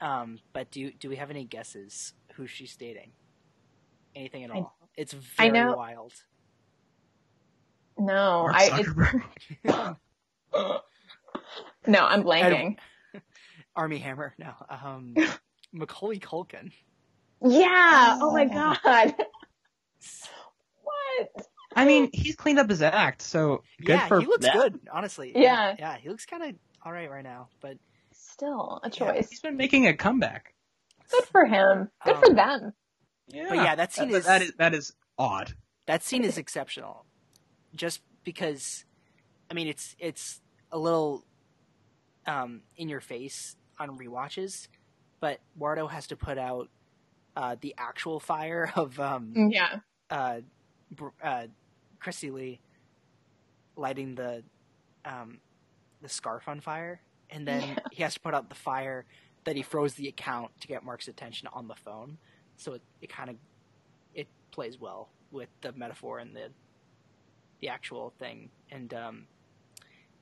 Um, 0.00 0.38
but 0.52 0.70
do 0.70 0.90
do 0.92 1.08
we 1.08 1.16
have 1.16 1.30
any 1.30 1.44
guesses 1.44 2.12
who 2.34 2.46
she's 2.46 2.76
dating? 2.76 3.12
Anything 4.16 4.44
at 4.44 4.50
I- 4.50 4.54
all? 4.54 4.76
It's 4.96 5.14
I 5.38 5.50
very 5.50 5.52
know- 5.52 5.76
wild. 5.76 6.12
No, 7.98 8.42
Mark 8.42 8.54
I 8.56 8.84
no, 11.86 12.00
I'm 12.06 12.22
blanking. 12.24 12.76
Armie 13.76 13.98
Hammer. 13.98 14.34
No. 14.38 14.52
Um, 14.68 15.14
Macaulay 15.72 16.18
Culkin. 16.18 16.72
Yeah. 17.44 18.18
Oh 18.20 18.32
my 18.32 18.44
Oh. 18.52 18.76
god. 18.82 19.14
What? 20.82 21.46
I 21.76 21.84
mean, 21.84 22.10
he's 22.12 22.36
cleaned 22.36 22.58
up 22.58 22.70
his 22.70 22.82
act, 22.82 23.20
so 23.22 23.62
good 23.80 23.88
yeah, 23.94 24.06
for 24.06 24.20
he 24.20 24.26
looks 24.26 24.44
that. 24.46 24.54
good. 24.54 24.80
Honestly. 24.92 25.32
Yeah. 25.34 25.74
Yeah, 25.78 25.96
he 25.96 26.08
looks 26.08 26.24
kind 26.26 26.42
of 26.42 26.54
all 26.84 26.92
right 26.92 27.10
right 27.10 27.24
now. 27.24 27.48
But 27.60 27.78
Still 28.12 28.80
a 28.82 28.88
Yeah, 28.88 28.90
choice. 29.12 29.30
He's 29.30 29.40
been 29.40 29.56
making 29.56 29.86
a 29.86 29.94
comeback. 29.94 30.54
Good 31.10 31.24
for 31.26 31.44
him. 31.44 31.88
Good 32.04 32.16
for 32.16 32.30
Um, 32.30 32.36
them. 32.36 32.72
Yeah, 33.28 33.46
But 33.48 33.56
yeah, 33.56 33.74
that 33.76 33.92
scene 33.92 34.10
that, 34.10 34.18
is- 34.18 34.24
that 34.26 34.42
is 34.42 34.52
that 34.58 34.74
is 34.74 34.92
odd. 35.18 35.54
that 35.86 36.02
scene 36.02 36.24
is 36.24 36.36
exceptional 36.38 37.06
just 37.74 38.00
because 38.24 38.84
i 39.50 39.54
mean 39.54 39.66
it's 39.68 39.94
it's 39.98 40.40
a 40.72 40.78
little 40.78 41.24
um 42.26 42.62
in 42.76 42.88
your 42.88 43.00
face 43.00 43.56
on 43.78 43.98
rewatches 43.98 44.68
but 45.20 45.40
wardo 45.58 45.88
has 45.90 46.06
to 46.06 46.16
put 46.16 46.38
out 46.38 46.68
uh 47.36 47.56
the 47.60 47.74
actual 47.78 48.20
fire 48.20 48.70
of 48.76 48.98
um 49.00 49.40
Yeah. 49.48 49.80
uh, 50.10 50.40
uh 51.22 51.46
christy 52.00 52.30
lee 52.30 52.60
lighting 53.76 54.14
the 54.14 54.42
um 55.04 55.40
the 56.02 56.08
scarf 56.08 56.48
on 56.48 56.60
fire 56.60 57.00
and 57.30 57.46
then 57.46 57.76
Yeah. 57.76 57.82
he 57.90 58.02
has 58.02 58.14
to 58.14 58.20
put 58.20 58.34
out 58.34 58.48
the 58.48 58.54
fire 58.54 59.04
that 59.44 59.56
he 59.56 59.62
froze 59.62 59.94
the 59.94 60.08
account 60.08 60.50
to 60.60 60.68
get 60.68 60.82
mark's 60.84 61.08
attention 61.08 61.48
on 61.52 61.68
the 61.68 61.74
phone 61.74 62.18
so 62.56 62.74
it, 62.74 62.82
it 63.00 63.08
kind 63.08 63.30
of 63.30 63.36
it 64.14 64.28
plays 64.52 64.78
well 64.78 65.10
with 65.30 65.48
the 65.62 65.72
metaphor 65.72 66.18
and 66.18 66.34
the 66.34 66.48
the 67.64 67.70
actual 67.70 68.14
thing 68.20 68.50
and 68.72 68.94
um 68.94 69.28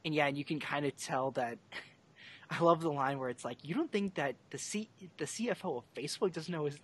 and 0.07 0.15
yeah 0.15 0.29
and 0.29 0.39
you 0.39 0.47
can 0.47 0.61
kind 0.61 0.87
of 0.87 0.97
tell 0.97 1.33
that 1.33 1.59
i 2.51 2.61
love 2.63 2.83
the 2.83 2.91
line 2.93 3.19
where 3.19 3.31
it's 3.31 3.45
like 3.45 3.59
you 3.65 3.75
don't 3.75 3.93
think 3.93 4.15
that 4.17 4.37
the 4.53 4.59
C 4.59 4.91
the 5.19 5.27
cfo 5.27 5.79
of 5.79 5.85
facebook 5.97 6.33
doesn't 6.33 6.53
know 6.53 6.67
his, 6.67 6.79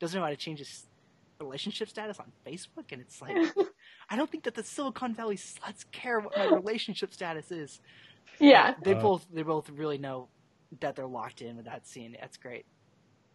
doesn't 0.00 0.18
know 0.20 0.24
how 0.24 0.30
to 0.30 0.36
change 0.36 0.60
his 0.60 0.86
relationship 1.40 1.88
status 1.90 2.18
on 2.20 2.32
facebook 2.46 2.92
and 2.92 3.02
it's 3.02 3.22
like 3.22 3.38
i 4.10 4.16
don't 4.16 4.30
think 4.30 4.44
that 4.44 4.54
the 4.54 4.64
silicon 4.64 5.14
valley 5.14 5.36
sluts 5.36 5.84
care 5.92 6.20
what 6.20 6.36
my 6.36 6.44
relationship 6.46 7.14
status 7.14 7.52
is 7.52 7.80
Yeah. 8.40 8.74
they 8.78 8.94
Uh. 8.94 9.00
both 9.02 9.26
they 9.32 9.42
both 9.44 9.70
really 9.70 9.98
know 9.98 10.30
that 10.80 10.96
they're 10.96 11.06
locked 11.08 11.42
in 11.42 11.56
with 11.56 11.66
that 11.66 11.86
scene 11.88 12.16
that's 12.20 12.38
great 12.38 12.66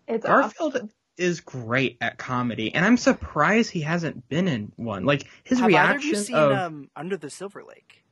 It's 0.07 0.25
Garfield 0.25 0.75
awesome. 0.75 0.91
Is 1.17 1.41
great 1.41 1.97
at 2.01 2.17
comedy, 2.17 2.73
and 2.73 2.83
I'm 2.85 2.97
surprised 2.97 3.71
he 3.71 3.81
hasn't 3.81 4.27
been 4.29 4.47
in 4.47 4.71
one. 4.75 5.05
Like 5.05 5.27
his 5.43 5.59
have 5.59 5.69
either 5.71 5.81
of 5.83 5.89
reaction 5.89 6.09
you 6.09 6.15
seen 6.15 6.35
of 6.37 6.51
um 6.51 6.89
under 6.95 7.17
the 7.17 7.29
silver 7.29 7.63
lake 7.63 8.03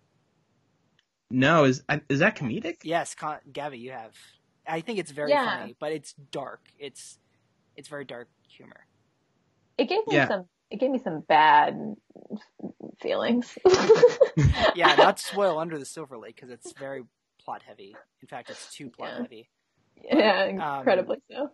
no 1.32 1.64
is 1.66 1.84
is 2.10 2.20
that 2.20 2.36
comedic? 2.36 2.78
Yes, 2.84 3.16
Con- 3.16 3.39
Gabby, 3.52 3.78
you 3.80 3.91
have. 3.91 4.14
I 4.68 4.82
think 4.82 5.00
it's 5.00 5.12
very 5.12 5.30
Yeah. 5.32 5.45
funny, 5.60 5.76
but 5.80 5.91
it's 5.91 6.14
dark. 6.14 6.62
It's 6.78 7.18
it's 7.76 7.88
very 7.88 8.06
dark 8.06 8.30
humor. 8.50 8.86
It 9.78 9.86
gave 9.89 10.06
me 10.08 10.16
Yeah. 10.16 10.28
some. 10.28 10.45
It 10.72 10.80
gave 10.80 10.91
me 10.91 11.00
some 11.00 11.22
bad 11.22 11.95
feelings. 13.02 13.58
Yeah, 14.76 14.95
not 14.95 15.18
to 15.18 15.24
spoil 15.24 15.58
Under 15.60 15.78
the 15.78 15.86
Silver 15.86 16.18
Lake 16.18 16.36
because 16.36 16.50
it's 16.50 16.72
very 16.74 17.04
plot 17.43 17.64
heavy. 17.64 17.95
In 18.22 18.28
fact, 18.28 18.50
it's 18.50 18.74
too 18.74 18.89
plot 18.89 19.12
Yeah. 19.16 19.22
heavy. 19.22 19.50
yeah, 20.04 20.43
Um, 20.45 20.78
incredibly 20.80 21.18
so. 21.30 21.50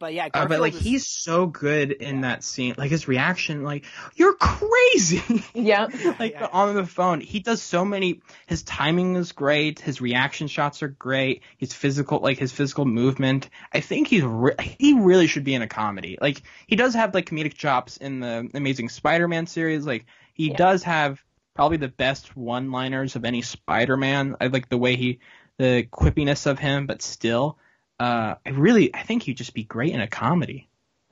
But 0.00 0.14
yeah, 0.14 0.28
Uh, 0.32 0.46
but 0.48 0.60
like 0.60 0.72
is- 0.74 0.80
he's 0.80 1.06
so 1.06 1.46
good 1.46 1.92
in 1.92 2.22
that 2.22 2.42
scene. 2.42 2.74
Like 2.78 2.90
his 2.90 3.06
reaction, 3.06 3.62
like 3.62 3.84
you're 4.16 4.32
crazy. 4.34 5.22
Yeah. 5.54 5.88
like 6.18 6.32
Yeah. 6.32 6.48
on 6.50 6.74
the 6.74 6.86
phone, 6.86 7.20
he 7.20 7.40
does 7.40 7.60
so 7.62 7.84
many. 7.84 8.22
His 8.46 8.62
timing 8.62 9.14
is 9.16 9.32
great. 9.32 9.78
His 9.78 10.00
reaction 10.00 10.48
shots 10.48 10.82
are 10.82 10.88
great. 10.88 11.42
His 11.58 11.74
physical, 11.74 12.20
like 12.20 12.38
his 12.38 12.50
physical 12.50 12.86
movement. 12.86 13.50
I 13.74 13.80
think 13.80 14.08
he's 14.08 14.22
re- 14.24 14.54
he 14.78 14.98
really 14.98 15.26
should 15.26 15.44
be 15.44 15.54
in 15.54 15.60
a 15.60 15.68
comedy. 15.68 16.16
Like 16.20 16.42
he 16.66 16.76
does 16.76 16.94
have 16.94 17.12
like 17.14 17.26
comedic 17.28 17.54
chops 17.54 17.98
in 17.98 18.20
the 18.20 18.50
Amazing 18.54 18.88
Spider-Man 18.88 19.46
series. 19.46 19.84
Like 19.84 20.06
he 20.32 20.48
Yeah. 20.50 20.56
does 20.56 20.82
have 20.84 21.22
probably 21.54 21.76
the 21.76 21.88
best 21.88 22.34
one-liners 22.34 23.16
of 23.16 23.26
any 23.26 23.42
Spider-Man. 23.42 24.36
I 24.40 24.46
like 24.46 24.70
the 24.70 24.78
way 24.78 24.96
he, 24.96 25.18
the 25.58 25.86
quippiness 25.92 26.46
of 26.46 26.58
him, 26.58 26.86
but 26.86 27.02
still. 27.02 27.58
Uh, 28.00 28.34
I 28.46 28.50
really, 28.50 28.94
I 28.94 29.02
think 29.02 29.22
he'd 29.24 29.36
just 29.36 29.52
be 29.54 29.62
great 29.64 29.92
in 29.92 30.00
a 30.00 30.08
comedy. 30.08 30.68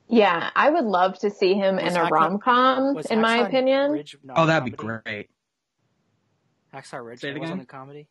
Yeah, 0.08 0.50
I 0.56 0.70
would 0.70 0.84
love 0.86 1.18
to 1.18 1.30
see 1.30 1.52
him 1.54 1.76
Was 1.76 1.84
in 1.94 1.96
a 2.00 2.06
rom 2.06 2.38
com. 2.38 2.98
In 3.10 3.20
my 3.20 3.46
opinion, 3.46 3.92
Ridge 3.92 4.16
Oh, 4.34 4.46
that'd 4.46 4.64
be 4.64 4.70
great. 4.70 5.28
Hacksaw 6.72 7.04
Ridge 7.04 7.20
Say 7.20 7.30
it 7.30 7.34
that 7.34 7.40
wasn't 7.40 7.60
again? 7.60 7.64
a 7.64 7.66
comedy. 7.66 8.08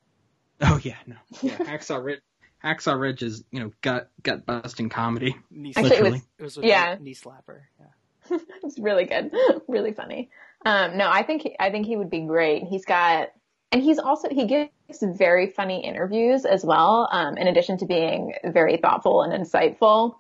Oh 0.61 0.80
yeah, 0.84 0.95
no. 1.05 1.15
Yeah, 1.41 1.57
Hacksaw 1.57 2.03
Ridge. 2.03 2.21
Hacksaw 2.63 2.99
Ridge 2.99 3.23
is 3.23 3.43
you 3.51 3.59
know 3.59 3.71
gut 3.82 4.09
gut 4.23 4.45
busting 4.45 4.89
comedy. 4.89 5.36
Knee 5.51 5.73
Actually, 5.75 5.91
it 5.95 5.99
slapper. 5.99 6.11
was- 6.11 6.21
it 6.39 6.43
was 6.43 6.57
with 6.57 6.65
yeah. 6.65 6.95
knee 6.99 7.13
slapper. 7.15 7.61
Yeah. 7.80 8.38
it's 8.63 8.78
really 8.80 9.05
good, 9.05 9.32
really 9.67 9.93
funny. 9.93 10.30
Um, 10.65 10.97
no, 10.97 11.09
I 11.09 11.23
think 11.23 11.43
he, 11.43 11.55
I 11.59 11.69
think 11.71 11.86
he 11.86 11.95
would 11.95 12.09
be 12.09 12.21
great. 12.21 12.63
He's 12.63 12.84
got, 12.84 13.30
and 13.72 13.82
he's 13.82 13.99
also 13.99 14.30
he 14.30 14.45
gives 14.45 14.72
very 15.01 15.47
funny 15.47 15.86
interviews 15.86 16.45
as 16.45 16.63
well. 16.63 17.09
Um, 17.11 17.38
in 17.38 17.47
addition 17.47 17.78
to 17.80 17.86
being 17.86 18.34
very 18.45 18.78
thoughtful 18.78 19.22
and 19.22 19.34
insightful, 19.34 20.15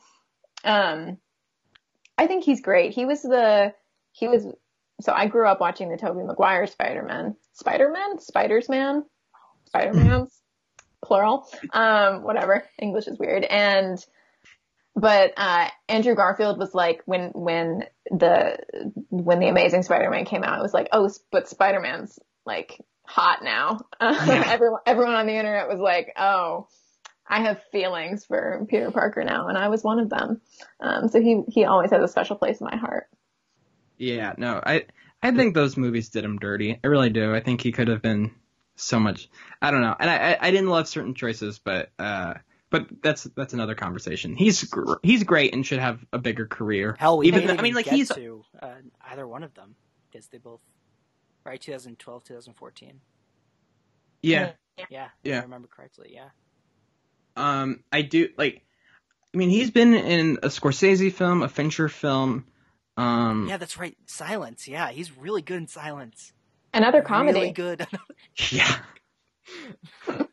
um, 0.63 1.17
I 2.17 2.27
think 2.27 2.43
he's 2.43 2.61
great. 2.61 2.93
He 2.93 3.05
was 3.05 3.21
the 3.21 3.73
he 4.11 4.27
was. 4.27 4.45
So 4.99 5.13
I 5.13 5.27
grew 5.27 5.47
up 5.47 5.59
watching 5.59 5.89
the 5.89 5.97
Tobey 5.97 6.23
Maguire 6.23 6.65
Spider 6.65 7.03
Man, 7.03 7.35
Spider 7.53 7.91
Man, 7.91 8.19
Spiders 8.19 8.67
Man, 8.67 9.03
Spider 9.67 9.93
Man's 9.93 10.41
plural. 11.05 11.47
Um, 11.71 12.23
whatever. 12.23 12.63
English 12.79 13.07
is 13.07 13.19
weird. 13.19 13.43
And 13.43 14.03
but 14.97 15.33
uh, 15.37 15.69
Andrew 15.87 16.15
Garfield 16.15 16.57
was 16.57 16.73
like 16.73 17.03
when 17.05 17.29
when 17.35 17.83
the 18.09 18.57
when 19.09 19.39
the 19.39 19.47
Amazing 19.47 19.83
Spider-Man 19.83 20.25
came 20.25 20.43
out, 20.43 20.57
it 20.57 20.63
was 20.63 20.73
like, 20.73 20.89
oh, 20.91 21.09
but 21.31 21.47
Spider-Man's 21.47 22.17
like 22.47 22.81
hot 23.07 23.43
now. 23.43 23.79
Yeah. 24.01 24.43
everyone 24.47 24.81
everyone 24.85 25.15
on 25.15 25.25
the 25.25 25.33
internet 25.35 25.67
was 25.67 25.79
like, 25.79 26.13
oh, 26.17 26.67
I 27.27 27.41
have 27.41 27.61
feelings 27.71 28.25
for 28.25 28.65
Peter 28.69 28.91
Parker 28.91 29.23
now, 29.23 29.47
and 29.47 29.57
I 29.57 29.69
was 29.69 29.83
one 29.83 29.99
of 29.99 30.09
them. 30.09 30.41
Um, 30.79 31.07
so 31.09 31.19
he 31.21 31.41
he 31.49 31.65
always 31.65 31.91
has 31.91 32.03
a 32.03 32.07
special 32.07 32.35
place 32.35 32.61
in 32.61 32.65
my 32.67 32.75
heart. 32.77 33.07
Yeah, 33.97 34.33
no, 34.37 34.61
I 34.63 34.85
I 35.23 35.31
think 35.31 35.55
those 35.55 35.75
movies 35.77 36.09
did 36.09 36.23
him 36.23 36.37
dirty. 36.37 36.79
I 36.83 36.87
really 36.87 37.09
do. 37.09 37.33
I 37.33 37.39
think 37.39 37.61
he 37.61 37.71
could 37.71 37.87
have 37.87 38.01
been 38.01 38.31
so 38.75 38.99
much. 38.99 39.29
I 39.61 39.71
don't 39.71 39.81
know, 39.81 39.95
and 39.99 40.09
I 40.09 40.33
I, 40.33 40.37
I 40.47 40.51
didn't 40.51 40.69
love 40.69 40.87
certain 40.87 41.15
choices, 41.15 41.57
but 41.59 41.89
uh, 41.97 42.35
but 42.69 42.85
that's 43.01 43.23
that's 43.35 43.53
another 43.53 43.73
conversation. 43.75 44.35
He's 44.35 44.63
gr- 44.65 44.95
he's 45.01 45.23
great 45.23 45.53
and 45.53 45.65
should 45.65 45.79
have 45.79 46.05
a 46.13 46.19
bigger 46.19 46.45
career. 46.45 46.95
Hell, 46.99 47.17
we 47.17 47.27
Even 47.27 47.39
didn't 47.41 47.55
though- 47.55 47.59
I 47.59 47.63
mean, 47.63 47.73
like, 47.73 47.85
get 47.85 47.93
he's- 47.95 48.09
to 48.13 48.43
uh, 48.61 48.75
either 49.09 49.27
one 49.27 49.43
of 49.43 49.53
them 49.55 49.75
because 50.11 50.27
they 50.27 50.37
both 50.37 50.61
right 51.47 51.61
2012 51.61 52.23
2014 52.23 52.99
Yeah, 54.21 54.51
yeah 54.89 55.05
if 55.05 55.13
Yeah. 55.23 55.39
I 55.39 55.41
remember 55.43 55.67
correctly 55.67 56.11
yeah 56.13 56.29
um, 57.35 57.83
I 57.91 58.01
do 58.01 58.29
like. 58.35 58.63
I 59.31 59.37
mean, 59.37 59.51
he's 59.51 59.69
been 59.69 59.93
in 59.93 60.37
a 60.41 60.47
Scorsese 60.47 61.13
film, 61.13 61.43
a 61.43 61.47
Fincher 61.47 61.87
film. 61.87 62.45
Um, 62.97 63.45
yeah 63.47 63.57
that's 63.57 63.77
right 63.77 63.95
Silence 64.07 64.67
yeah 64.67 64.89
he's 64.89 65.15
really 65.15 65.43
good 65.43 65.57
in 65.57 65.67
Silence 65.67 66.33
Another 66.73 67.01
comedy. 67.03 67.39
really 67.39 67.51
good 67.51 67.85
yeah. 68.51 68.75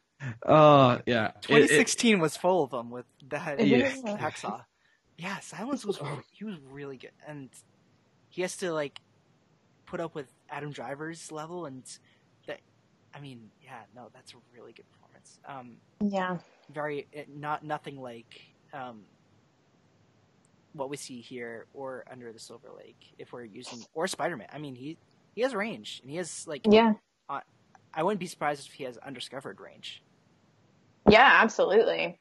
Oh 0.47 1.01
yeah. 1.07 1.27
It- 1.27 1.35
it- 1.37 1.43
2016 1.69 2.19
was 2.21 2.37
full 2.37 2.65
of 2.65 2.71
them 2.71 2.91
with 2.91 3.05
that 3.29 3.61
Yeah. 3.61 3.91
hacksaw. 4.17 4.65
Yeah, 5.19 5.39
Silence 5.41 5.85
was 5.85 6.01
he 6.33 6.45
was 6.45 6.57
really 6.71 6.97
good, 6.97 7.13
and 7.27 7.51
he 8.31 8.43
has 8.43 8.57
to 8.59 8.73
like 8.73 8.99
put 9.87 10.01
up 10.01 10.15
with 10.15 10.33
Adam 10.51 10.71
Driver's 10.73 11.31
level, 11.33 11.67
and 11.67 11.85
that 12.47 12.61
I 13.15 13.21
mean, 13.21 13.51
yeah, 13.61 13.83
no, 13.95 14.09
that's 14.15 14.35
a 14.35 14.39
really 14.53 14.73
good 14.73 14.87
performance. 14.91 15.39
Um, 15.47 15.79
Yeah. 16.01 16.39
very 16.71 17.09
not 17.29 17.63
nothing 17.63 18.01
like 18.01 18.41
um 18.73 19.05
what 20.73 20.91
we 20.91 20.97
see 20.97 21.21
here 21.21 21.67
or 21.73 22.05
Under 22.11 22.33
the 22.33 22.39
Silver 22.39 22.69
Lake 22.77 23.15
if 23.19 23.33
we're 23.33 23.45
using 23.45 23.85
or 23.95 24.07
Spider 24.07 24.37
Man. 24.37 24.49
I 24.53 24.59
mean, 24.59 24.75
he 24.75 24.99
he 25.35 25.43
has 25.43 25.55
range, 25.55 26.01
and 26.03 26.11
he 26.11 26.17
has 26.17 26.45
like 26.47 26.69
Yeah. 26.69 26.95
I 27.97 28.03
wouldn't 28.03 28.21
be 28.21 28.27
surprised 28.27 28.67
if 28.67 28.73
he 28.75 28.85
has 28.85 28.99
undiscovered 28.99 29.61
range. 29.61 30.03
Yeah, 31.09 31.29
absolutely. 31.43 32.19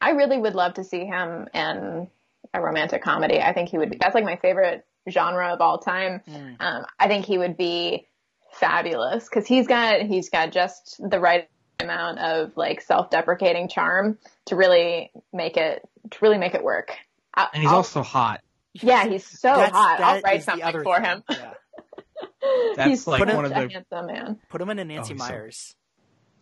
I 0.00 0.10
really 0.10 0.38
would 0.38 0.54
love 0.54 0.74
to 0.74 0.84
see 0.84 1.04
him 1.04 1.48
in 1.52 2.08
a 2.54 2.60
romantic 2.60 3.02
comedy. 3.02 3.40
I 3.40 3.52
think 3.52 3.68
he 3.68 3.78
would 3.78 3.90
be, 3.90 3.98
that's 4.00 4.14
like 4.14 4.24
my 4.24 4.36
favorite 4.36 4.86
genre 5.08 5.52
of 5.52 5.60
all 5.60 5.78
time. 5.78 6.22
Um, 6.60 6.84
I 6.98 7.08
think 7.08 7.24
he 7.26 7.38
would 7.38 7.56
be 7.56 8.06
fabulous 8.52 9.28
because 9.28 9.46
he's 9.46 9.66
got, 9.66 10.02
he's 10.02 10.30
got 10.30 10.52
just 10.52 10.96
the 10.98 11.20
right 11.20 11.48
amount 11.80 12.18
of 12.18 12.56
like 12.56 12.80
self-deprecating 12.80 13.68
charm 13.68 14.18
to 14.46 14.56
really 14.56 15.10
make 15.32 15.56
it, 15.56 15.82
to 16.10 16.18
really 16.22 16.38
make 16.38 16.54
it 16.54 16.62
work. 16.64 16.92
I, 17.34 17.48
and 17.52 17.62
he's 17.62 17.70
I'll- 17.70 17.76
also 17.78 18.02
hot. 18.02 18.40
yeah, 18.74 19.06
he's 19.06 19.24
so 19.26 19.48
That's- 19.48 19.70
hot. 19.72 20.00
I'll 20.00 20.20
write 20.22 20.42
something 20.42 20.72
for 20.82 20.96
thing. 20.96 21.04
him. 21.04 21.22
Yeah. 21.30 21.52
That's 22.76 22.88
he's 22.88 23.06
like 23.06 23.20
such 23.26 23.34
one 23.34 23.44
of 23.44 23.50
the- 23.50 23.68
handsome 23.68 24.06
man. 24.06 24.38
Put 24.48 24.60
him 24.60 24.70
in 24.70 24.78
a 24.78 24.84
Nancy 24.84 25.12
Oh, 25.12 25.14
he's 25.14 25.22
so- 25.22 25.28
Meyers. 25.32 25.74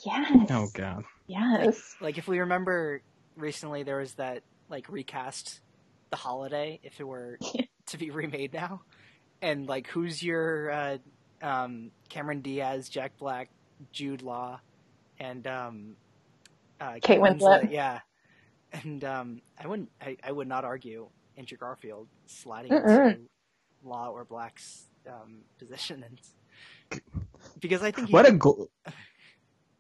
Yes. 0.05 0.47
Oh 0.51 0.69
god. 0.75 1.05
Yes. 1.27 1.97
Like 2.01 2.19
if 2.19 2.29
we 2.29 2.39
remember 2.41 3.01
recently, 3.35 3.83
there 3.83 3.97
was 3.99 4.13
that 4.15 4.43
like 4.69 4.89
recast 4.91 5.61
the 6.11 6.17
holiday 6.17 6.81
if 6.83 7.01
it 7.01 7.05
were 7.05 7.39
to 7.87 7.99
be 7.99 8.11
remade 8.11 8.53
now, 8.53 8.83
and 9.43 9.67
like 9.67 9.87
who's 9.89 10.23
your 10.23 10.71
uh, 10.71 10.99
um, 11.43 11.91
Cameron 12.09 12.41
Diaz, 12.41 12.89
Jack 12.89 13.17
Black, 13.19 13.49
Jude 13.93 14.23
Law, 14.23 14.61
and 15.19 15.47
um, 15.47 15.97
uh, 16.81 16.95
Kate 17.03 17.21
Winslet. 17.21 17.71
Yeah, 17.71 18.01
and 18.73 19.05
um, 19.05 19.43
I 19.63 19.67
wouldn't, 19.67 19.91
I, 20.01 20.17
I 20.23 20.33
would 20.33 20.49
not 20.49 20.65
argue 20.65 21.09
Andrew 21.37 21.59
Garfield 21.59 22.09
sliding 22.27 22.73
Mm-mm. 22.73 23.07
into 23.15 23.21
Law 23.85 24.11
or 24.11 24.25
Black's 24.25 24.85
um, 25.07 25.43
position, 25.59 26.05
and 26.91 27.01
because 27.61 27.83
I 27.83 27.91
think 27.91 28.09
he, 28.09 28.13
What 28.13 28.27
a 28.29 28.33
gl- 28.33 28.69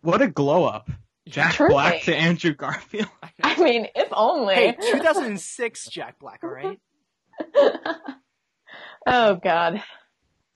what 0.03 0.23
a 0.23 0.29
glow 0.29 0.65
up. 0.65 0.91
Jack 1.29 1.55
Truly. 1.55 1.73
Black 1.73 2.03
to 2.03 2.15
Andrew 2.15 2.55
Garfield. 2.55 3.09
I 3.43 3.61
mean, 3.61 3.89
if 3.97 4.09
only. 4.13 4.55
hey, 4.55 4.77
2006 4.81 5.89
Jack 5.89 6.21
Black, 6.21 6.41
all 6.45 6.51
right. 6.51 6.79
oh 9.07 9.37
God. 9.37 9.83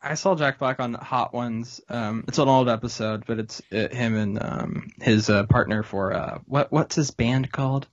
I 0.02 0.14
saw 0.14 0.34
Jack 0.34 0.58
Black 0.58 0.80
on 0.80 0.94
Hot 0.94 1.34
Ones. 1.34 1.80
Um, 1.88 2.24
it's 2.26 2.38
an 2.38 2.48
old 2.48 2.68
episode, 2.70 3.24
but 3.26 3.38
it's 3.38 3.60
uh, 3.70 3.88
him 3.88 4.16
and 4.16 4.42
um, 4.42 4.88
his 5.00 5.28
uh, 5.28 5.44
partner 5.44 5.82
for 5.82 6.14
uh, 6.14 6.38
what 6.46 6.72
what's 6.72 6.94
his 6.94 7.10
band 7.10 7.52
called? 7.52 7.86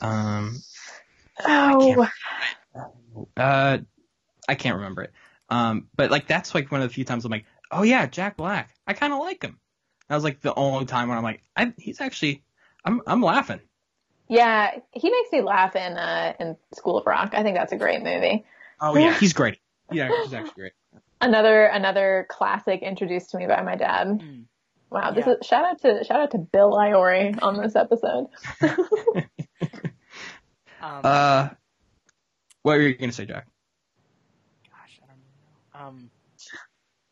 Um, 0.00 0.56
Oh. 1.42 2.06
uh, 3.36 3.78
I 4.48 4.54
can't 4.54 4.76
remember 4.76 5.02
it. 5.02 5.12
Um, 5.48 5.88
but 5.96 6.10
like 6.10 6.26
that's 6.26 6.54
like 6.54 6.70
one 6.70 6.82
of 6.82 6.88
the 6.88 6.94
few 6.94 7.04
times 7.04 7.24
I'm 7.24 7.30
like, 7.30 7.46
oh 7.70 7.82
yeah, 7.82 8.06
Jack 8.06 8.36
Black. 8.36 8.74
I 8.86 8.92
kind 8.92 9.12
of 9.12 9.20
like 9.20 9.42
him. 9.42 9.58
That 10.08 10.16
was 10.16 10.24
like 10.24 10.40
the 10.40 10.54
only 10.54 10.86
time 10.86 11.08
when 11.08 11.16
I'm 11.18 11.24
like, 11.24 11.42
I, 11.56 11.72
he's 11.78 12.00
actually, 12.00 12.42
I'm 12.84 13.02
I'm 13.06 13.22
laughing. 13.22 13.60
Yeah, 14.30 14.78
he 14.92 15.10
makes 15.10 15.32
me 15.32 15.42
laugh 15.42 15.74
in 15.76 15.92
uh, 15.98 16.34
in 16.40 16.56
School 16.74 16.96
of 16.98 17.06
Rock. 17.06 17.30
I 17.34 17.42
think 17.42 17.56
that's 17.56 17.72
a 17.72 17.76
great 17.76 18.02
movie. 18.02 18.44
Oh 18.80 18.96
yeah, 18.96 19.12
he's 19.18 19.32
great. 19.32 19.58
Yeah, 19.90 20.08
he's 20.24 20.32
actually 20.32 20.52
great. 20.54 20.72
Another 21.20 21.64
another 21.66 22.26
classic 22.30 22.80
introduced 22.82 23.30
to 23.30 23.38
me 23.38 23.46
by 23.46 23.62
my 23.62 23.74
dad. 23.76 24.06
Mm. 24.06 24.44
Wow, 24.88 25.10
this 25.10 25.26
Yeah. 25.26 25.34
is 25.40 25.46
shout 25.46 25.64
out 25.64 25.80
to 25.82 26.04
shout 26.04 26.20
out 26.20 26.30
to 26.30 26.38
Bill 26.38 26.72
Iori 26.72 27.38
on 27.42 27.60
this 27.60 27.76
episode. 27.76 28.28
Um, 30.82 31.00
Uh, 31.04 31.48
what 32.62 32.76
were 32.76 32.82
you 32.82 32.94
gonna 32.96 33.12
say, 33.12 33.26
Jack? 33.26 33.46
gosh, 34.70 35.00
I 35.02 35.06
don't 35.08 35.82
know. 35.84 35.88
Um, 35.88 36.10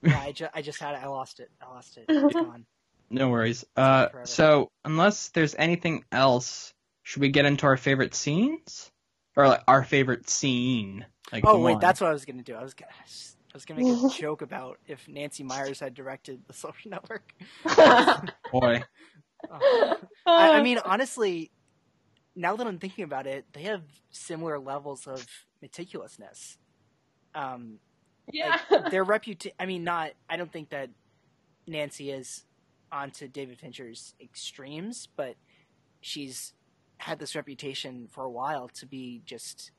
yeah, 0.02 0.20
I, 0.20 0.32
ju- 0.32 0.48
I 0.54 0.62
just 0.62 0.80
had 0.80 0.94
it. 0.94 1.02
I 1.02 1.06
lost 1.08 1.40
it. 1.40 1.50
I 1.60 1.66
lost 1.68 1.98
it. 1.98 2.06
It's 2.08 2.32
gone. 2.34 2.64
No 3.10 3.28
worries. 3.30 3.64
Uh, 3.76 4.08
so 4.24 4.70
unless 4.84 5.28
there's 5.30 5.54
anything 5.54 6.04
else, 6.12 6.72
should 7.08 7.22
we 7.22 7.30
get 7.30 7.46
into 7.46 7.64
our 7.64 7.78
favorite 7.78 8.14
scenes 8.14 8.92
or 9.34 9.48
like 9.48 9.62
our 9.66 9.82
favorite 9.82 10.28
scene? 10.28 11.06
Like 11.32 11.42
Oh 11.46 11.58
wait, 11.58 11.72
one? 11.72 11.80
that's 11.80 12.02
what 12.02 12.10
I 12.10 12.12
was 12.12 12.26
gonna 12.26 12.42
do. 12.42 12.54
I 12.54 12.62
was 12.62 12.74
gonna, 12.74 12.92
I 12.92 13.54
was 13.54 13.64
gonna 13.64 13.82
make 13.82 14.12
a 14.12 14.14
joke 14.20 14.42
about 14.42 14.78
if 14.86 15.08
Nancy 15.08 15.42
Meyers 15.42 15.80
had 15.80 15.94
directed 15.94 16.42
The 16.46 16.52
Social 16.52 16.90
Network. 16.90 17.32
boy. 18.52 18.82
Oh. 19.50 19.96
I, 20.26 20.58
I 20.58 20.62
mean, 20.62 20.80
honestly, 20.84 21.50
now 22.36 22.56
that 22.56 22.66
I'm 22.66 22.78
thinking 22.78 23.04
about 23.04 23.26
it, 23.26 23.46
they 23.54 23.62
have 23.62 23.84
similar 24.10 24.58
levels 24.58 25.06
of 25.06 25.26
meticulousness. 25.64 26.58
Um, 27.34 27.78
yeah. 28.30 28.58
their 28.90 29.04
reputation. 29.04 29.56
I 29.58 29.64
mean, 29.64 29.82
not. 29.82 30.10
I 30.28 30.36
don't 30.36 30.52
think 30.52 30.68
that 30.70 30.90
Nancy 31.66 32.10
is 32.10 32.44
onto 32.92 33.28
David 33.28 33.58
Fincher's 33.58 34.14
extremes, 34.20 35.08
but 35.16 35.36
she's 36.02 36.52
had 36.98 37.18
this 37.18 37.34
reputation 37.34 38.08
for 38.10 38.24
a 38.24 38.30
while 38.30 38.68
to 38.68 38.86
be 38.86 39.22
just 39.24 39.70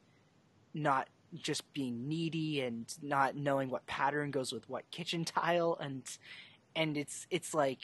not 0.74 1.08
just 1.34 1.72
being 1.74 2.08
needy 2.08 2.62
and 2.62 2.94
not 3.02 3.36
knowing 3.36 3.70
what 3.70 3.86
pattern 3.86 4.32
goes 4.32 4.52
with 4.52 4.68
what 4.68 4.90
kitchen 4.90 5.24
tile 5.24 5.78
and 5.80 6.18
and 6.76 6.98
it's 6.98 7.28
it's 7.30 7.54
like 7.54 7.80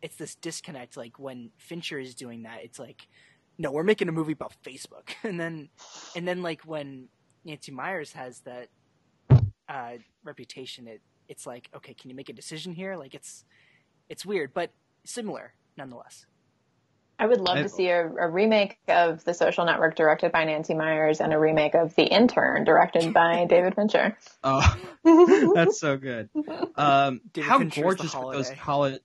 it's 0.00 0.16
this 0.16 0.34
disconnect 0.36 0.96
like 0.96 1.18
when 1.18 1.50
Fincher 1.58 1.98
is 1.98 2.14
doing 2.14 2.42
that 2.44 2.60
it's 2.62 2.78
like 2.78 3.06
no 3.58 3.70
we're 3.70 3.82
making 3.82 4.08
a 4.08 4.12
movie 4.12 4.32
about 4.32 4.54
Facebook 4.62 5.10
and 5.24 5.38
then 5.38 5.68
and 6.16 6.26
then 6.26 6.42
like 6.42 6.62
when 6.62 7.08
Nancy 7.44 7.72
Meyers 7.72 8.12
has 8.12 8.40
that 8.40 8.68
uh, 9.68 9.92
reputation, 10.22 10.88
it 10.88 11.00
it's 11.28 11.46
like 11.46 11.68
okay, 11.74 11.94
can 11.94 12.10
you 12.10 12.16
make 12.16 12.28
a 12.28 12.32
decision 12.32 12.72
here? 12.72 12.96
Like 12.96 13.14
it's 13.14 13.44
it's 14.08 14.24
weird, 14.26 14.52
but 14.54 14.70
similar 15.04 15.54
nonetheless. 15.76 16.26
I 17.18 17.26
would 17.26 17.40
love 17.40 17.58
I- 17.58 17.62
to 17.62 17.68
see 17.68 17.88
a, 17.88 18.06
a 18.08 18.28
remake 18.28 18.78
of 18.88 19.24
The 19.24 19.34
Social 19.34 19.64
Network 19.64 19.94
directed 19.96 20.32
by 20.32 20.44
Nancy 20.44 20.74
Meyers 20.74 21.20
and 21.20 21.32
a 21.32 21.38
remake 21.38 21.74
of 21.74 21.94
The 21.94 22.04
Intern 22.04 22.64
directed 22.64 23.12
by 23.14 23.44
David 23.48 23.74
Fincher. 23.76 24.16
Oh, 24.42 24.76
that's 25.54 25.78
so 25.80 25.96
good. 25.96 26.28
Um, 26.76 27.20
how 27.40 27.58
Fincher's 27.58 27.82
gorgeous 27.84 28.14
would 28.16 28.34
those 28.34 28.50
college? 28.50 29.00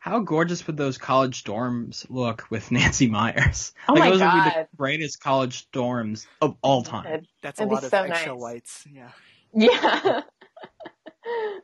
How 0.00 0.18
gorgeous 0.18 0.66
would 0.66 0.76
those 0.76 0.98
college 0.98 1.44
dorms 1.44 2.04
look 2.10 2.44
with 2.50 2.70
Nancy 2.72 3.06
Meyers? 3.06 3.72
Oh 3.88 3.92
like 3.94 4.00
my 4.00 4.10
those 4.10 4.20
would 4.20 4.26
be 4.26 4.50
God. 4.50 4.52
the 4.72 4.76
greatest 4.76 5.20
college 5.20 5.70
dorms 5.70 6.26
of 6.42 6.56
all 6.60 6.82
time. 6.82 7.22
That's 7.42 7.58
That'd 7.58 7.70
a 7.70 7.74
lot 7.74 7.84
of 7.84 7.90
so 7.90 8.02
extra 8.02 8.32
nice. 8.32 8.40
whites. 8.40 8.84
Yeah, 8.92 9.10
Yeah. 9.54 10.20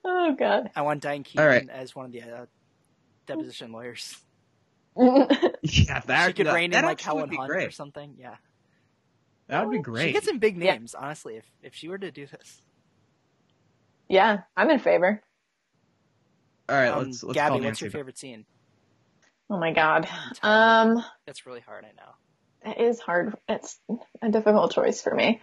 oh 0.04 0.36
God. 0.38 0.70
I 0.76 0.82
want 0.82 1.02
Diane 1.02 1.22
Keaton 1.24 1.40
All 1.42 1.48
right. 1.48 1.68
as 1.68 1.94
one 1.94 2.06
of 2.06 2.12
the 2.12 2.22
uh, 2.22 2.46
deposition 3.26 3.72
lawyers. 3.72 4.16
Yeah, 5.62 6.00
that 6.06 6.26
she 6.26 6.34
could 6.34 6.46
that, 6.46 6.52
rein 6.52 6.72
that 6.72 6.84
in 6.84 6.84
like 6.84 7.00
Helen 7.00 7.22
would 7.22 7.30
be 7.30 7.38
or 7.38 7.48
great. 7.48 7.70
something. 7.70 8.16
Yeah, 8.18 8.36
That 9.48 9.60
would 9.62 9.70
be 9.70 9.78
she 9.94 10.10
great. 10.10 10.12
gets 10.12 10.26
some 10.26 10.38
big 10.40 10.56
Yeah. 10.60 10.78
names. 10.78 10.94
Honestly, 10.94 11.36
if 11.36 11.46
if 11.62 11.74
she 11.74 11.88
were 11.88 11.98
to 11.98 12.12
do 12.12 12.26
this, 12.26 12.62
yeah, 14.08 14.42
I'm 14.56 14.70
in 14.70 14.78
favor. 14.80 15.22
All 16.68 16.76
right, 16.76 16.94
um, 16.94 16.96
let's 16.96 17.22
let's 17.22 17.34
Gabby, 17.34 17.42
call 17.42 17.62
what's 17.62 17.80
your 17.80 17.88
favorite 17.88 18.18
scene? 18.18 18.46
Oh 19.50 19.58
my 19.58 19.72
God. 19.72 20.08
Um, 20.42 21.04
That's 21.26 21.46
really 21.46 21.60
hard. 21.60 21.84
I 21.84 21.92
know. 21.92 22.12
it 22.64 22.80
is 22.80 23.00
hard. 23.00 23.36
It's 23.48 23.78
a 24.22 24.30
difficult 24.30 24.72
choice 24.72 25.02
for 25.02 25.14
me. 25.14 25.40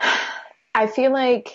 I 0.74 0.86
feel 0.88 1.12
like 1.12 1.48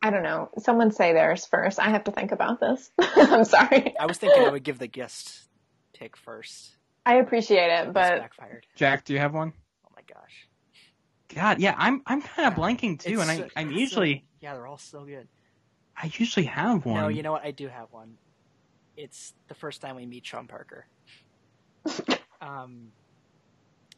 I 0.00 0.10
don't 0.10 0.22
know. 0.22 0.50
Someone 0.58 0.90
say 0.92 1.12
theirs 1.12 1.44
first. 1.46 1.78
I 1.80 1.90
have 1.90 2.04
to 2.04 2.12
think 2.12 2.32
about 2.32 2.60
this. 2.60 2.90
I'm 2.98 3.44
sorry. 3.44 3.94
I 3.98 4.06
was 4.06 4.16
thinking 4.18 4.44
I 4.44 4.50
would 4.50 4.62
give 4.62 4.78
the 4.78 4.86
guest 4.86 5.48
pick 5.94 6.16
first. 6.16 6.76
I 7.04 7.14
appreciate 7.14 7.66
it, 7.70 7.86
This 7.86 7.94
but 7.94 8.20
backfired. 8.20 8.66
Jack, 8.76 9.04
do 9.04 9.12
you 9.12 9.18
have 9.18 9.34
one? 9.34 9.52
Oh 9.86 9.90
my 9.96 10.02
gosh. 10.06 10.46
God, 11.34 11.58
yeah, 11.60 11.74
I'm 11.76 12.02
I'm 12.06 12.22
kind 12.22 12.46
of 12.48 12.54
blanking 12.54 12.98
too, 13.00 13.14
It's 13.14 13.22
and 13.22 13.30
I 13.30 13.36
so- 13.38 13.48
I'm 13.56 13.68
it's 13.68 13.74
so- 13.76 13.80
usually 13.80 14.24
yeah, 14.40 14.54
they're 14.54 14.66
all 14.66 14.78
so 14.78 15.04
good. 15.04 15.26
I 16.00 16.10
usually 16.16 16.46
have 16.46 16.84
one. 16.86 16.94
No, 17.00 17.08
you 17.08 17.22
know 17.22 17.32
what? 17.32 17.44
I 17.44 17.50
do 17.50 17.66
have 17.66 17.88
one. 17.90 18.14
It's 18.96 19.34
the 19.48 19.54
first 19.54 19.80
time 19.80 19.96
we 19.96 20.06
meet 20.06 20.24
Sean 20.26 20.46
Parker. 20.46 20.86
um, 22.40 22.92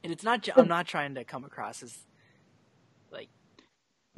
and 0.02 0.12
it's 0.12 0.24
not. 0.24 0.48
I'm 0.56 0.68
not 0.68 0.86
trying 0.86 1.14
to 1.16 1.24
come 1.24 1.44
across 1.44 1.82
as 1.82 1.90
like. 1.90 2.06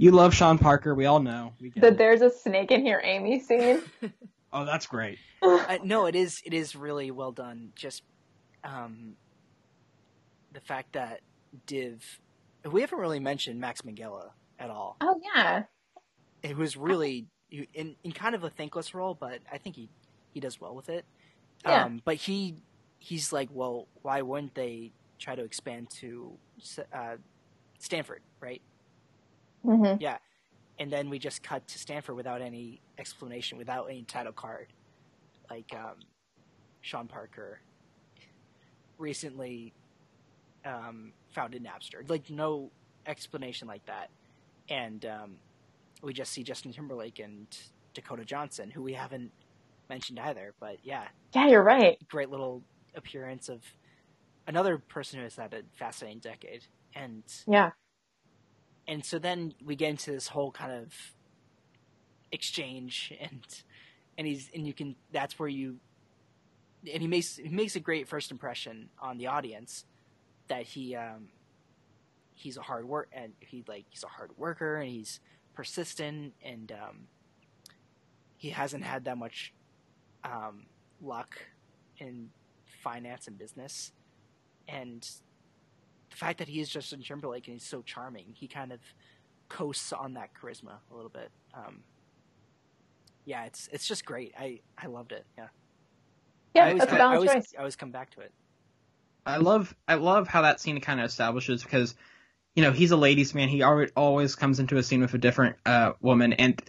You 0.03 0.11
love 0.11 0.35
Sean 0.35 0.59
Parker. 0.59 0.97
We 0.97 1.07
all 1.07 1.21
know. 1.21 1.53
We 1.61 1.71
get 1.71 1.85
it. 1.85 1.97
there's 1.97 2.23
a 2.23 2.31
snake 2.31 2.73
in 2.73 2.85
here, 2.85 3.01
Amy 3.05 3.39
scene. 3.39 3.83
Oh, 4.55 4.67
that's 4.67 4.85
great. 4.87 5.19
I, 5.43 5.81
no, 5.83 6.05
it 6.05 6.15
is. 6.15 6.43
It 6.45 6.53
is 6.53 6.77
really 6.77 7.11
well 7.11 7.33
done. 7.33 7.73
Just 7.75 8.03
um, 8.65 9.15
the 10.53 10.61
fact 10.61 10.93
that 10.93 11.21
Div. 11.65 12.05
We 12.71 12.83
haven't 12.83 12.99
really 12.99 13.19
mentioned 13.19 13.59
Max 13.59 13.81
Minghella 13.81 14.33
at 14.59 14.69
all. 14.69 14.99
Oh 15.01 15.19
yeah. 15.35 15.63
It 16.43 16.55
was 16.55 16.77
really 16.77 17.25
in 17.73 17.97
in 18.05 18.13
kind 18.13 18.35
of 18.35 18.45
a 18.45 18.51
thankless 18.51 18.93
role, 18.93 19.17
but 19.19 19.39
I 19.51 19.57
think 19.57 19.75
he 19.77 19.89
he 20.35 20.41
does 20.41 20.61
well 20.61 20.75
with 20.75 20.91
it. 20.91 21.07
Yeah. 21.65 21.85
Um, 21.85 22.03
but 22.05 22.17
he 22.17 22.57
he's 22.99 23.33
like, 23.33 23.49
well, 23.51 23.89
why 24.03 24.21
wouldn't 24.21 24.55
they 24.55 24.93
try 25.19 25.35
to 25.35 25.45
expand 25.45 25.89
to 26.01 26.37
uh, 26.93 27.17
Stanford, 27.79 28.21
right? 28.39 28.61
Hmm 29.65 29.95
Yeah. 29.99 30.19
And 30.79 30.93
then 30.93 31.11
we 31.11 31.19
just 31.19 31.43
cut 31.43 31.67
to 31.69 31.79
Stanford 31.79 32.17
without 32.17 32.43
any 32.43 32.83
explanation, 32.99 33.59
without 33.59 33.87
any 33.91 34.05
title 34.05 34.33
card. 34.33 34.73
Like 35.51 35.73
um, 35.75 35.97
Sean 36.83 37.09
Parker 37.09 37.61
recently 38.99 39.75
um, 40.65 41.13
founded 41.35 41.65
Napster. 41.65 42.09
Like 42.09 42.31
no 42.31 42.73
explanation 43.07 43.69
like 43.69 43.85
that, 43.87 44.11
and 44.69 45.05
um, 45.07 45.37
we 46.03 46.13
just 46.13 46.33
see 46.33 46.43
Justin 46.45 46.73
Timberlake 46.73 47.19
and 47.21 47.47
Dakota 47.95 48.25
Johnson, 48.25 48.71
who 48.71 48.83
we 48.83 48.95
haven't 48.95 49.33
mentioned 49.89 50.19
either. 50.21 50.55
But 50.61 50.79
yeah, 50.83 51.07
Yeah, 51.35 51.49
you're 51.49 51.63
right. 51.63 51.99
great 52.09 52.31
little 52.31 52.65
appearance 52.95 53.49
of 53.49 53.63
another 54.47 54.79
person 54.79 55.19
who 55.19 55.25
has 55.25 55.37
had 55.37 55.55
a 55.55 55.63
fascinating 55.79 56.21
decade, 56.21 56.65
and 56.95 57.25
Yeah. 57.47 57.73
And 58.87 59.05
so 59.05 59.19
then 59.19 59.55
we 59.65 59.77
get 59.77 59.91
into 59.91 60.11
this 60.11 60.29
whole 60.29 60.51
kind 60.51 60.73
of 60.73 60.95
exchange 62.31 63.13
and 63.21 63.63
and 64.19 64.27
he's 64.27 64.51
and 64.55 64.67
you 64.67 64.73
can 64.73 64.97
that's 65.13 65.39
where 65.39 65.49
you 65.49 65.77
and 66.93 67.01
he 67.01 67.09
makes 67.09 67.37
he 67.37 67.49
makes 67.49 67.77
a 67.77 67.81
great 67.81 68.09
first 68.09 68.31
impression 68.31 68.89
on 69.01 69.19
the 69.19 69.27
audience 69.27 69.85
that 70.49 70.63
he 70.63 70.97
um 70.97 71.29
he's 72.35 72.57
a 72.57 72.63
hard 72.63 72.87
work 72.87 73.09
and 73.13 73.33
he 73.41 73.65
like 73.69 73.85
he's 73.91 74.05
a 74.05 74.09
hard 74.09 74.31
worker 74.37 74.77
and 74.77 74.91
he's 74.91 75.21
persistent 75.55 76.33
and 76.43 76.73
um 76.73 77.07
he 78.37 78.51
hasn't 78.51 78.83
had 78.83 79.05
that 79.05 79.17
much 79.17 79.53
um 80.25 80.67
luck 81.01 81.39
in 81.99 82.31
finance 82.83 83.29
and 83.29 83.39
business. 83.39 83.93
And 84.69 85.09
the 86.13 86.19
fact 86.19 86.39
that 86.39 86.49
he 86.49 86.61
is 86.61 86.69
Justin 86.69 87.03
Timberlake 87.03 87.49
and 87.49 87.55
he's 87.55 87.67
so 87.67 87.83
charming, 87.83 88.27
he 88.35 88.47
kind 88.47 88.71
of 88.71 88.81
coasts 89.49 89.93
on 89.93 90.15
that 90.15 90.31
charisma 90.35 90.75
a 90.91 90.95
little 90.95 91.11
bit. 91.11 91.31
Um, 91.55 91.83
yeah, 93.25 93.45
it's 93.45 93.69
it's 93.73 93.87
just 93.87 94.05
great. 94.05 94.35
I 94.39 94.61
I 94.79 94.87
loved 94.87 95.13
it. 95.13 95.25
Yeah. 95.37 95.47
Yeah, 96.55 96.65
I 96.65 96.67
always, 96.67 96.81
that's 96.81 96.93
a 96.93 96.97
come, 96.97 96.97
I 96.97 96.99
balanced 96.99 97.29
always, 97.29 97.47
choice. 97.47 97.55
I 97.57 97.59
always 97.61 97.77
come 97.77 97.91
back 97.91 98.11
to 98.11 98.21
it. 98.21 98.33
I 99.25 99.39
love 99.39 99.75
I 99.89 99.95
love 99.95 100.29
how 100.29 100.43
that 100.43 100.61
scene 100.61 100.81
kind 100.81 101.01
of 101.01 101.07
establishes 101.07 101.63
because 101.63 101.95
you 102.55 102.63
know 102.63 102.73
he's 102.73 102.91
a 102.91 102.97
ladies 102.97 103.35
man. 103.35 103.49
He 103.49 103.63
alwa- 103.63 103.89
always 103.97 104.35
comes 104.35 104.61
into 104.61 104.77
a 104.77 104.83
scene 104.83 105.01
with 105.01 105.15
a 105.15 105.19
different 105.19 105.57
uh, 105.65 105.93
woman, 106.01 106.35
and 106.35 106.63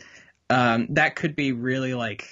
um, 0.49 0.87
that 0.91 1.15
could 1.15 1.35
be 1.35 1.51
really 1.51 1.93
like 1.93 2.27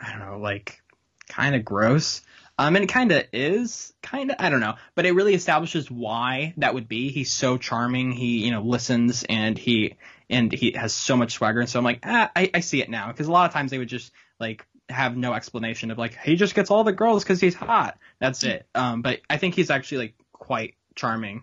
I 0.00 0.10
don't 0.10 0.20
know, 0.20 0.38
like 0.38 0.80
kind 1.28 1.54
of 1.54 1.64
gross. 1.64 2.22
Um, 2.56 2.76
and 2.76 2.84
it 2.84 2.88
kind 2.88 3.10
of 3.10 3.24
is, 3.32 3.92
kind 4.02 4.30
of 4.30 4.36
I 4.38 4.48
don't 4.48 4.60
know, 4.60 4.74
but 4.94 5.06
it 5.06 5.12
really 5.12 5.34
establishes 5.34 5.90
why 5.90 6.54
that 6.58 6.74
would 6.74 6.88
be. 6.88 7.10
He's 7.10 7.32
so 7.32 7.56
charming. 7.56 8.12
He 8.12 8.44
you 8.44 8.52
know 8.52 8.62
listens 8.62 9.24
and 9.24 9.58
he 9.58 9.96
and 10.30 10.52
he 10.52 10.72
has 10.72 10.92
so 10.92 11.16
much 11.16 11.32
swagger. 11.32 11.60
And 11.60 11.68
so 11.68 11.78
I'm 11.78 11.84
like, 11.84 12.00
ah, 12.04 12.30
I, 12.34 12.50
I 12.54 12.60
see 12.60 12.80
it 12.80 12.88
now 12.88 13.08
because 13.08 13.26
a 13.26 13.32
lot 13.32 13.46
of 13.46 13.52
times 13.52 13.70
they 13.70 13.78
would 13.78 13.88
just 13.88 14.12
like 14.38 14.66
have 14.88 15.16
no 15.16 15.32
explanation 15.32 15.90
of 15.90 15.98
like 15.98 16.16
he 16.22 16.36
just 16.36 16.54
gets 16.54 16.70
all 16.70 16.84
the 16.84 16.92
girls 16.92 17.24
because 17.24 17.40
he's 17.40 17.54
hot. 17.54 17.98
That's 18.20 18.44
it. 18.44 18.66
Um, 18.74 19.02
but 19.02 19.20
I 19.28 19.36
think 19.36 19.54
he's 19.54 19.70
actually 19.70 19.98
like 19.98 20.14
quite 20.32 20.74
charming 20.94 21.42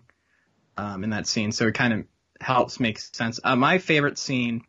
um, 0.78 1.04
in 1.04 1.10
that 1.10 1.26
scene, 1.26 1.52
so 1.52 1.66
it 1.66 1.74
kind 1.74 1.92
of 1.92 2.04
helps 2.40 2.80
make 2.80 2.98
sense. 2.98 3.38
Uh, 3.44 3.56
my 3.56 3.78
favorite 3.78 4.16
scene 4.16 4.62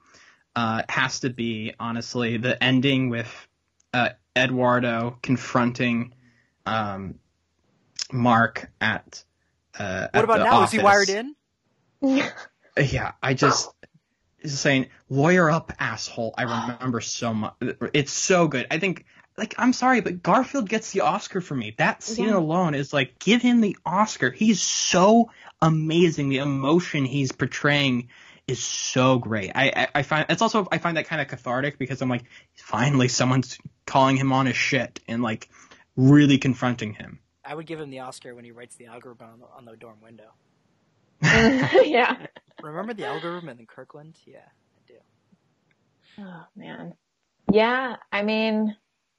uh, 0.56 0.84
has 0.90 1.22
to 1.22 1.30
be 1.30 1.74
honestly 1.80 2.38
the 2.38 2.62
ending 2.62 3.10
with 3.10 3.32
uh, 3.94 4.10
Eduardo 4.36 5.18
confronting 5.22 6.14
um, 6.66 7.16
Mark 8.12 8.70
at. 8.82 9.24
Uh, 9.78 10.08
What 10.14 10.20
at 10.20 10.24
about 10.24 10.38
the 10.40 10.44
now? 10.44 10.64
Is 10.64 10.72
he 10.72 10.80
wired 10.80 11.10
in? 11.10 11.36
Yeah, 12.78 13.12
I 13.22 13.34
just 13.34 13.70
is 14.40 14.60
saying 14.60 14.88
lawyer 15.10 15.50
up 15.50 15.74
asshole. 15.80 16.34
I 16.38 16.44
remember 16.44 17.02
so 17.02 17.34
much. 17.34 17.54
It's 17.94 18.12
so 18.12 18.48
good. 18.48 18.68
I 18.70 18.80
think 18.80 19.06
like 19.38 19.56
I'm 19.58 19.74
sorry, 19.74 20.02
but 20.02 20.22
Garfield 20.22 20.70
gets 20.70 20.92
the 20.92 21.02
Oscar 21.02 21.42
for 21.42 21.56
me. 21.56 21.74
That 21.78 22.04
scene 22.04 22.30
Yeah. 22.30 22.38
alone 22.38 22.76
is 22.76 22.94
like 22.94 23.20
give 23.20 23.42
him 23.42 23.62
the 23.62 23.78
Oscar. 23.86 24.32
He's 24.32 24.62
so 24.62 25.32
amazing. 25.62 26.30
The 26.30 26.40
emotion 26.40 27.06
he's 27.06 27.32
portraying 27.32 28.10
is 28.48 28.62
so 28.62 29.18
great. 29.18 29.52
I 29.56 29.72
I, 29.76 29.88
I 29.96 30.04
find 30.04 30.26
it's 30.30 30.42
also 30.42 30.68
I 30.72 30.78
find 30.78 30.98
that 30.98 31.08
kind 31.08 31.22
of 31.22 31.28
cathartic 31.28 31.78
because 31.80 32.02
I'm 32.02 32.10
like 32.10 32.26
finally 32.56 33.08
someone's 33.08 33.58
calling 33.86 34.18
him 34.18 34.34
on 34.34 34.46
his 34.46 34.58
shit 34.58 35.00
and 35.08 35.24
like 35.24 35.50
really 35.96 36.38
confronting 36.38 36.94
him. 36.94 37.20
I 37.46 37.56
would 37.56 37.66
give 37.66 37.80
him 37.80 37.90
the 37.90 38.00
Oscar 38.00 38.36
when 38.36 38.46
he 38.46 38.52
writes 38.52 38.76
the 38.76 38.86
algorithm 38.86 39.28
on 39.34 39.40
the, 39.40 39.46
on 39.58 39.66
the 39.66 39.76
dorm 39.76 39.98
window. 40.02 40.32
yeah. 41.22 42.28
Remember 42.62 42.94
the 42.94 43.06
algorithm 43.06 43.50
in 43.50 43.58
the 43.58 43.66
Kirkland? 43.66 44.18
Yeah, 44.26 44.40
I 44.40 44.82
do. 44.88 44.94
Oh 46.20 46.46
man. 46.56 46.94
Yeah, 47.52 47.98
I 48.12 48.24
mean, 48.24 48.76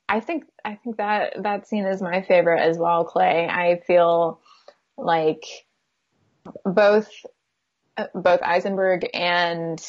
I 0.09 0.21
think 0.21 0.45
I 0.65 0.75
think 0.77 0.97
that 0.97 1.43
that 1.43 1.67
scene 1.67 1.85
is 1.85 2.03
my 2.03 2.23
favorite 2.23 2.61
as 2.61 2.79
well, 2.79 3.05
Clay. 3.05 3.47
I 3.49 3.81
feel 3.87 4.41
like 4.97 5.45
both 6.65 7.11
uh, 7.97 8.07
both 8.15 8.41
Eisenberg 8.43 9.09
and 9.15 9.83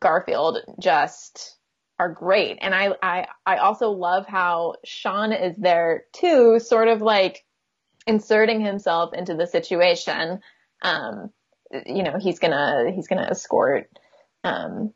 Garfield 0.00 0.58
just 0.78 1.55
are 1.98 2.10
great. 2.10 2.58
And 2.60 2.74
I 2.74 2.90
I 3.02 3.26
I 3.44 3.56
also 3.58 3.90
love 3.90 4.26
how 4.26 4.74
Sean 4.84 5.32
is 5.32 5.56
there 5.56 6.04
too, 6.12 6.58
sort 6.58 6.88
of 6.88 7.00
like 7.00 7.44
inserting 8.06 8.60
himself 8.60 9.14
into 9.14 9.34
the 9.34 9.46
situation. 9.46 10.40
Um 10.82 11.30
you 11.86 12.02
know, 12.02 12.18
he's 12.18 12.38
gonna 12.38 12.92
he's 12.94 13.08
gonna 13.08 13.28
escort 13.30 13.88
um 14.44 14.92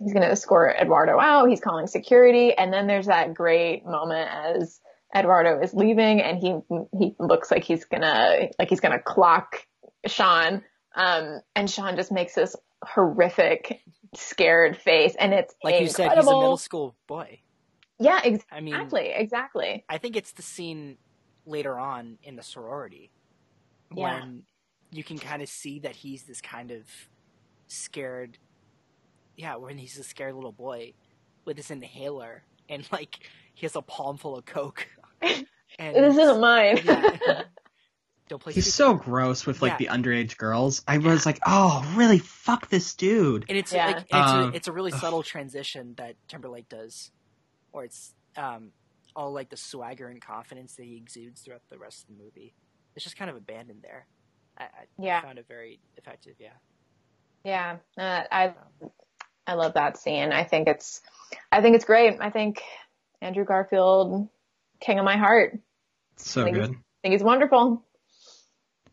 he's 0.00 0.12
to 0.12 0.30
escort 0.30 0.76
Eduardo 0.80 1.18
out. 1.18 1.48
He's 1.48 1.60
calling 1.60 1.86
security. 1.86 2.54
And 2.56 2.72
then 2.72 2.86
there's 2.86 3.06
that 3.06 3.34
great 3.34 3.84
moment 3.84 4.28
as 4.30 4.80
Eduardo 5.14 5.60
is 5.60 5.74
leaving 5.74 6.22
and 6.22 6.38
he, 6.38 6.58
he 6.98 7.14
looks 7.18 7.50
like 7.50 7.64
he's 7.64 7.84
gonna, 7.84 8.48
like 8.58 8.68
he's 8.68 8.80
gonna 8.80 8.98
clock 8.98 9.56
Sean. 10.06 10.62
Um, 10.94 11.40
and 11.54 11.70
Sean 11.70 11.96
just 11.96 12.12
makes 12.12 12.34
this 12.34 12.56
horrific, 12.82 13.80
scared 14.14 14.76
face. 14.76 15.14
And 15.18 15.32
it's 15.32 15.54
Like 15.62 15.74
you 15.80 15.86
incredible. 15.86 16.10
said, 16.10 16.16
he's 16.18 16.26
a 16.26 16.30
middle 16.36 16.56
school 16.56 16.96
boy. 17.06 17.40
Yeah, 17.98 18.20
ex- 18.24 18.44
I 18.50 18.60
mean, 18.60 18.74
exactly, 18.74 19.12
exactly. 19.14 19.84
I 19.88 19.98
think 19.98 20.16
it's 20.16 20.32
the 20.32 20.42
scene 20.42 20.98
later 21.46 21.78
on 21.78 22.18
in 22.22 22.36
the 22.36 22.42
sorority 22.42 23.10
Yeah. 23.94 24.14
when 24.20 24.42
you 24.90 25.04
can 25.04 25.18
kind 25.18 25.42
of 25.42 25.48
see 25.48 25.80
that 25.80 25.96
he's 25.96 26.24
this 26.24 26.40
kind 26.40 26.70
of 26.70 26.84
scared, 27.68 28.38
yeah, 29.36 29.56
when 29.56 29.78
he's 29.78 29.98
a 29.98 30.04
scared 30.04 30.34
little 30.34 30.52
boy 30.52 30.92
with 31.44 31.56
this 31.56 31.70
inhaler 31.70 32.42
and 32.68 32.86
like 32.92 33.18
he 33.54 33.66
has 33.66 33.76
a 33.76 33.82
palm 33.82 34.16
full 34.16 34.36
of 34.36 34.44
coke. 34.44 34.86
And 35.78 35.96
This 35.96 36.18
isn't 36.18 36.38
mine. 36.40 36.80
Yeah. 36.84 37.42
Don't 38.28 38.40
play. 38.42 38.52
He's 38.52 38.72
stupid. 38.72 38.76
so 38.76 38.94
gross 39.10 39.44
with 39.46 39.60
like 39.62 39.72
Yeah. 39.80 39.88
the 39.92 39.98
underage 39.98 40.36
girls. 40.36 40.82
I 40.86 40.98
was 40.98 41.26
like, 41.26 41.38
oh, 41.46 41.84
really? 41.96 42.18
Fuck 42.18 42.68
this 42.68 42.94
dude. 42.94 43.44
and 43.48 43.58
it's 43.58 43.72
Yeah. 43.72 43.86
like 43.86 43.96
it's, 43.98 44.12
Um, 44.12 44.52
a, 44.52 44.56
it's 44.56 44.68
a 44.68 44.72
really 44.72 44.90
subtle 44.92 45.22
transition 45.22 45.94
that 45.98 46.16
Timberlake 46.28 46.68
does, 46.68 47.10
or 47.72 47.84
it's 47.84 48.14
um 48.36 48.72
all 49.14 49.32
like 49.32 49.50
the 49.50 49.56
swagger 49.56 50.08
and 50.08 50.22
confidence 50.22 50.76
that 50.76 50.84
he 50.84 50.96
exudes 50.96 51.42
throughout 51.42 51.60
the 51.68 51.78
rest 51.78 52.02
of 52.08 52.16
the 52.16 52.22
movie. 52.22 52.54
It's 52.94 53.04
just 53.04 53.16
kind 53.16 53.30
of 53.30 53.36
abandoned 53.36 53.82
there. 53.82 54.06
I, 54.56 54.64
I 54.64 54.68
Yeah. 54.98 55.20
found 55.20 55.38
it 55.38 55.46
very 55.48 55.80
effective. 55.96 56.36
Yeah. 56.38 56.52
Yeah, 57.44 57.78
uh, 57.98 58.22
I 58.30 58.54
I 59.46 59.54
love 59.54 59.74
that 59.74 59.96
scene. 59.98 60.32
I 60.32 60.44
think 60.44 60.68
it's 60.68 61.02
I 61.50 61.60
think 61.60 61.74
it's 61.74 61.84
great. 61.84 62.18
I 62.20 62.30
think 62.30 62.62
Andrew 63.20 63.44
Garfield, 63.44 64.28
king 64.80 64.98
of 64.98 65.04
my 65.04 65.16
heart. 65.16 65.58
So 66.16 66.42
Like, 66.44 66.54
good. 66.54 66.70
I 66.70 66.76
think 67.02 67.12
he's 67.12 67.22
wonderful. 67.22 67.84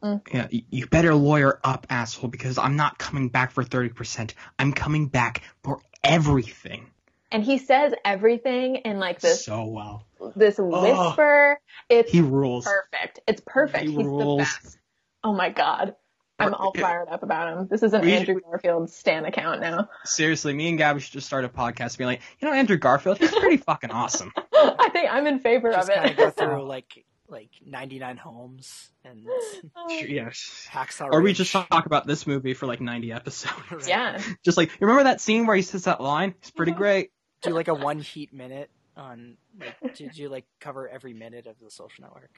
Mm-hmm. 0.03 0.35
Yeah, 0.37 0.47
you 0.69 0.87
better 0.87 1.13
lawyer 1.13 1.59
up, 1.63 1.87
asshole, 1.89 2.29
because 2.29 2.57
I'm 2.57 2.75
not 2.75 2.97
coming 2.97 3.29
back 3.29 3.51
for 3.51 3.63
30%. 3.63 4.33
I'm 4.57 4.73
coming 4.73 5.07
back 5.07 5.41
for 5.63 5.81
everything. 6.03 6.89
And 7.31 7.43
he 7.43 7.57
says 7.59 7.93
everything 8.03 8.77
in 8.77 8.97
like 8.99 9.19
this 9.19 9.45
So 9.45 9.65
well. 9.65 10.05
this 10.35 10.55
whisper. 10.57 11.59
It's 11.89 12.11
He 12.11 12.21
rules. 12.21 12.65
perfect. 12.65 13.19
It's 13.27 13.41
perfect. 13.45 13.83
He 13.85 13.95
He's 13.95 14.05
rules. 14.05 14.37
the 14.39 14.43
best. 14.63 14.77
Oh 15.23 15.33
my 15.33 15.49
god. 15.49 15.95
I'm 16.41 16.53
all 16.53 16.71
fired 16.73 17.09
up 17.09 17.21
about 17.21 17.51
him. 17.57 17.67
This 17.69 17.83
is 17.83 17.93
an 17.93 18.01
We- 18.01 18.13
Andrew 18.13 18.39
Garfield 18.39 18.89
stan 18.89 19.25
account 19.25 19.59
now. 19.59 19.89
Seriously, 20.05 20.53
me 20.53 20.69
and 20.69 20.77
Gabby 20.77 21.01
should 21.01 21.11
just 21.11 21.27
start 21.27 21.43
a 21.43 21.49
podcast 21.49 21.97
being 21.97 22.07
like, 22.07 22.21
you 22.39 22.47
know, 22.47 22.53
Andrew 22.53 22.77
Garfield, 22.77 23.17
he's 23.17 23.29
pretty 23.35 23.57
fucking 23.67 23.91
awesome. 23.91 24.31
I 24.53 24.89
think 24.93 25.11
I'm 25.11 25.27
in 25.27 25.39
favor 25.39 25.69
Just 25.71 25.89
of 25.89 25.95
kind 25.95 26.09
of 26.11 26.15
go 26.17 26.29
through 26.31 26.63
like 26.67 27.05
like 27.31 27.49
99 27.65 28.17
homes 28.17 28.89
and 29.03 29.25
Yes. 29.89 30.67
Hacksaw 30.71 31.09
Or 31.11 31.21
we 31.21 31.33
just 31.33 31.51
talk 31.51 31.85
about 31.85 32.07
this 32.07 32.25
movie 32.27 32.53
for 32.53 32.65
like 32.67 32.81
90 32.81 33.11
episodes. 33.11 33.53
Right. 33.71 33.87
yeah. 33.87 34.21
Just 34.45 34.57
like, 34.57 34.71
remember 34.79 35.03
that 35.03 35.21
scene 35.21 35.45
where 35.45 35.55
he 35.55 35.61
says 35.61 35.85
that 35.85 36.01
line? 36.01 36.35
It's 36.39 36.51
pretty 36.51 36.71
great. 36.71 37.11
do 37.41 37.51
like 37.51 37.67
a 37.67 37.73
one 37.73 37.99
heat 37.99 38.33
minute 38.33 38.69
on 38.97 39.37
like 39.59 39.95
did 39.95 40.17
you 40.17 40.27
like 40.29 40.45
cover 40.59 40.89
every 40.89 41.13
minute 41.13 41.47
of 41.47 41.55
the 41.59 41.71
social 41.71 42.03
network 42.03 42.31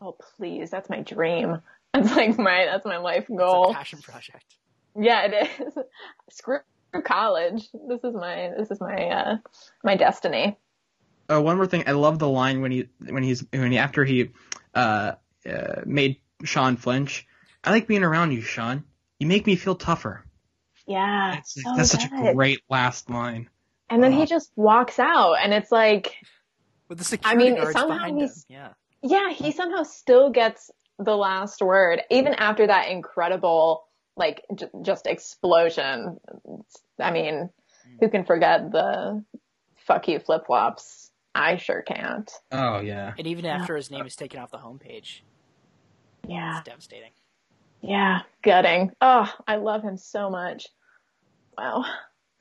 Oh 0.00 0.16
please, 0.36 0.70
that's 0.70 0.88
my 0.88 1.00
dream. 1.00 1.60
That's 1.94 2.14
like 2.14 2.38
my 2.38 2.66
that's 2.66 2.84
my 2.84 2.98
life 2.98 3.22
it's 3.22 3.30
a 3.30 3.36
goal. 3.36 3.72
passion 3.74 4.00
project 4.00 4.44
Yeah, 4.94 5.22
it 5.26 5.50
is. 5.60 5.74
Screw 6.30 6.60
college. 7.02 7.68
This 7.88 8.04
is 8.04 8.14
my 8.14 8.50
this 8.56 8.70
is 8.70 8.80
my 8.80 9.08
uh 9.08 9.36
my 9.82 9.96
destiny. 9.96 10.56
Uh, 11.30 11.40
one 11.40 11.56
more 11.56 11.66
thing, 11.66 11.84
I 11.86 11.92
love 11.92 12.18
the 12.18 12.28
line 12.28 12.60
when 12.62 12.72
he 12.72 12.88
when 13.06 13.22
he's 13.22 13.44
when 13.52 13.70
he 13.70 13.78
after 13.78 14.04
he 14.04 14.30
uh, 14.74 15.12
uh 15.48 15.82
made 15.84 16.16
Sean 16.44 16.76
flinch. 16.76 17.26
I 17.62 17.70
like 17.70 17.86
being 17.86 18.02
around 18.04 18.32
you, 18.32 18.40
Sean. 18.40 18.84
You 19.18 19.26
make 19.26 19.46
me 19.46 19.56
feel 19.56 19.74
tougher. 19.74 20.24
Yeah. 20.86 21.32
That's, 21.34 21.54
so 21.54 21.74
that's 21.76 21.90
such 21.90 22.04
a 22.04 22.32
great 22.34 22.60
last 22.70 23.10
line. 23.10 23.50
And 23.90 24.02
then 24.02 24.14
Oh. 24.14 24.20
he 24.20 24.26
just 24.26 24.50
walks 24.56 24.98
out 24.98 25.34
and 25.42 25.52
it's 25.52 25.70
like 25.72 26.14
with 26.88 26.98
the 26.98 27.04
security 27.04 27.34
I 27.34 27.44
mean, 27.44 27.56
guards 27.56 27.72
somehow 27.72 27.94
behind 27.96 28.12
him 28.12 28.18
he's- 28.20 28.46
yeah 28.48 28.68
yeah, 29.02 29.30
he 29.32 29.52
somehow 29.52 29.84
still 29.84 30.30
gets 30.30 30.70
the 30.98 31.16
last 31.16 31.62
word, 31.62 32.02
even 32.10 32.34
after 32.34 32.66
that 32.66 32.88
incredible, 32.88 33.84
like, 34.16 34.42
j- 34.54 34.66
just 34.82 35.06
explosion. 35.06 36.18
I 36.98 37.12
mean, 37.12 37.50
who 38.00 38.08
can 38.08 38.24
forget 38.24 38.72
the 38.72 39.24
fuck 39.86 40.08
you 40.08 40.18
flip 40.18 40.46
flops? 40.46 41.07
I 41.34 41.56
sure 41.56 41.82
can't. 41.82 42.30
Oh 42.52 42.80
yeah. 42.80 43.14
and 43.18 43.26
even 43.26 43.46
after 43.46 43.76
his 43.76 43.90
name 43.90 44.06
is 44.06 44.16
taken 44.16 44.40
off 44.40 44.50
the 44.50 44.58
homepage 44.58 45.20
Yeah. 46.26 46.58
it's 46.58 46.68
devastating 46.68 47.10
Yeah. 47.80 48.20
Gutting. 48.42 48.92
Oh, 49.00 49.32
I 49.46 49.56
love 49.56 49.82
him 49.82 49.96
so 49.96 50.30
much. 50.30 50.68
Wow. 51.56 51.84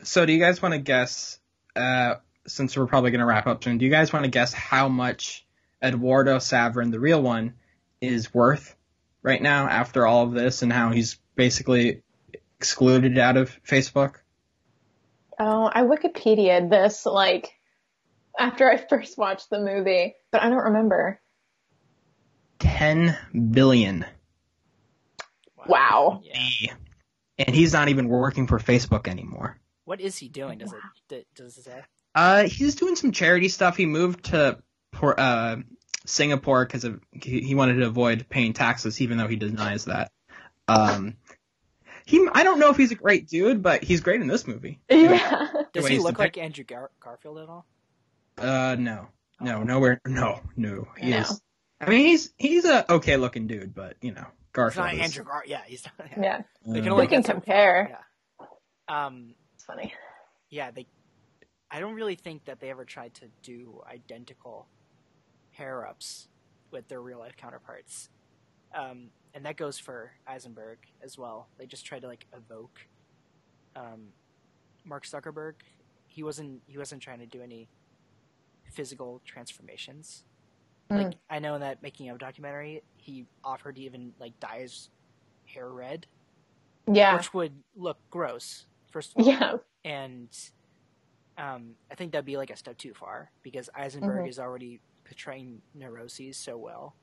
So 0.03 0.25
do 0.25 0.33
you 0.33 0.39
guys 0.39 0.61
want 0.61 0.73
to 0.73 0.79
guess? 0.79 1.39
Uh, 1.75 2.15
since 2.47 2.75
we're 2.77 2.87
probably 2.87 3.11
gonna 3.11 3.25
wrap 3.25 3.45
up 3.47 3.63
soon, 3.63 3.77
do 3.77 3.85
you 3.85 3.91
guys 3.91 4.11
want 4.13 4.25
to 4.25 4.31
guess 4.31 4.53
how 4.53 4.87
much 4.87 5.45
Eduardo 5.83 6.37
Saverin, 6.37 6.91
the 6.91 6.99
real 6.99 7.21
one, 7.21 7.53
is 8.01 8.33
worth 8.33 8.75
right 9.21 9.41
now 9.41 9.67
after 9.67 10.07
all 10.07 10.23
of 10.23 10.31
this 10.31 10.61
and 10.61 10.71
how 10.73 10.91
he's 10.91 11.19
basically 11.35 12.01
excluded 12.59 13.17
out 13.19 13.37
of 13.37 13.51
Facebook? 13.63 14.15
Oh, 15.39 15.69
I 15.71 15.83
Wikipedia 15.83 16.67
this 16.69 17.05
like 17.05 17.53
after 18.37 18.69
I 18.69 18.77
first 18.77 19.17
watched 19.17 19.49
the 19.49 19.59
movie, 19.59 20.15
but 20.31 20.41
I 20.41 20.49
don't 20.49 20.65
remember. 20.65 21.19
10 22.59 23.17
billion. 23.51 24.05
Wow. 25.67 26.21
Yeah. 26.23 26.73
And 27.37 27.55
he's 27.55 27.73
not 27.73 27.89
even 27.89 28.07
working 28.07 28.47
for 28.47 28.57
Facebook 28.57 29.07
anymore. 29.07 29.59
What 29.85 30.01
is 30.01 30.17
he 30.17 30.27
doing? 30.27 30.57
Does 30.57 30.73
it 31.09 31.27
does 31.35 31.57
it 31.57 31.63
say? 31.63 31.81
Uh, 32.15 32.43
he's 32.43 32.75
doing 32.75 32.95
some 32.95 33.11
charity 33.11 33.47
stuff. 33.47 33.77
He 33.77 33.85
moved 33.85 34.25
to 34.25 34.57
uh, 35.01 35.57
Singapore 36.05 36.65
because 36.65 36.83
of 36.83 36.99
he, 37.11 37.41
he 37.41 37.55
wanted 37.55 37.75
to 37.75 37.85
avoid 37.85 38.27
paying 38.27 38.53
taxes, 38.53 38.99
even 39.01 39.17
though 39.17 39.27
he 39.27 39.35
denies 39.35 39.85
that. 39.85 40.11
Um, 40.67 41.15
he 42.05 42.27
I 42.33 42.43
don't 42.43 42.59
know 42.59 42.69
if 42.69 42.77
he's 42.77 42.91
a 42.91 42.95
great 42.95 43.27
dude, 43.27 43.61
but 43.61 43.83
he's 43.83 44.01
great 44.01 44.19
in 44.19 44.27
this 44.27 44.47
movie. 44.47 44.79
Yeah. 44.89 45.47
Does 45.73 45.87
he 45.87 45.99
look 45.99 46.17
like. 46.17 46.37
Andrew 46.37 46.63
Gar- 46.63 46.91
Garfield 46.99 47.37
at 47.37 47.49
all? 47.49 47.65
Uh, 48.37 48.75
no, 48.79 49.07
no, 49.41 49.63
nowhere, 49.63 50.01
no, 50.05 50.41
no. 50.55 50.87
He 50.97 51.09
No. 51.11 51.17
is. 51.19 51.41
I 51.79 51.89
mean, 51.89 52.05
he's 52.07 52.33
he's 52.37 52.65
a 52.65 52.91
okay 52.91 53.17
looking 53.17 53.47
dude, 53.47 53.73
but 53.75 53.97
you 54.01 54.11
know, 54.11 54.25
It's 54.27 54.51
Garfield 54.53 54.85
not 54.87 54.95
is. 54.95 55.01
Andrew 55.01 55.23
Gar. 55.23 55.43
Yeah, 55.45 55.61
he's 55.65 55.85
not. 55.85 56.09
Yeah. 56.11 56.23
Yeah. 56.23 56.41
They 56.65 56.79
can 56.81 56.89
uh, 56.89 56.93
only 56.93 57.05
We 57.05 57.07
can 57.09 57.21
get 57.21 57.27
so 57.27 57.33
compare. 57.33 57.99
Yeah. 58.89 59.05
Um. 59.05 59.35
It's 59.55 59.63
funny. 59.65 59.93
Yeah. 60.49 60.71
They. 60.71 60.87
I 61.69 61.79
don't 61.79 61.93
really 61.95 62.15
think 62.15 62.45
that 62.45 62.59
they 62.59 62.69
ever 62.69 62.85
tried 62.85 63.13
to 63.15 63.25
do 63.43 63.81
identical 63.91 64.67
hair 65.51 65.85
ups 65.85 66.29
with 66.71 66.87
their 66.87 67.01
real 67.01 67.19
life 67.19 67.35
counterparts. 67.37 68.09
Um, 68.73 69.09
and 69.33 69.45
that 69.45 69.57
goes 69.57 69.77
for 69.77 70.11
Eisenberg 70.25 70.77
as 71.03 71.17
well. 71.17 71.49
They 71.57 71.65
just 71.65 71.85
tried 71.85 72.01
to 72.01 72.07
like 72.07 72.25
evoke 72.35 72.79
um, 73.75 74.07
Mark 74.85 75.05
Zuckerberg. 75.05 75.55
He 76.07 76.23
wasn't. 76.23 76.61
He 76.65 76.77
wasn't 76.77 77.01
trying 77.03 77.19
to 77.19 77.25
do 77.27 77.41
any 77.41 77.69
physical 78.71 79.21
transformations. 79.25 80.23
Like 80.89 81.15
I 81.29 81.39
know 81.39 81.55
in 81.55 81.61
that 81.61 81.83
making 81.83 82.09
of 82.09 82.15
a 82.15 82.19
documentary, 82.19 82.81
he 82.95 83.25
offered 83.43 83.75
to 83.75 83.81
even 83.81 84.13
like 84.19 84.39
dye 84.39 84.59
his 84.59 84.89
hair 85.45 85.69
red, 85.69 86.07
Yeah. 86.89 87.15
which 87.17 87.33
would 87.33 87.61
look 87.75 87.97
gross. 88.09 88.65
First 88.91 89.11
of 89.15 89.21
all, 89.27 89.33
Yeah. 89.33 89.57
and 89.83 90.29
um, 91.37 91.75
I 91.91 91.95
think 91.95 92.13
that'd 92.13 92.25
be 92.25 92.37
like 92.37 92.49
a 92.51 92.55
step 92.55 92.77
too 92.77 92.93
far 92.93 93.31
because 93.43 93.69
Eisenberg 93.75 94.25
Mhm. 94.25 94.29
is 94.29 94.39
already 94.39 94.79
portraying 95.03 95.61
neuroses 95.73 96.37
so 96.37 96.57
well 96.57 96.95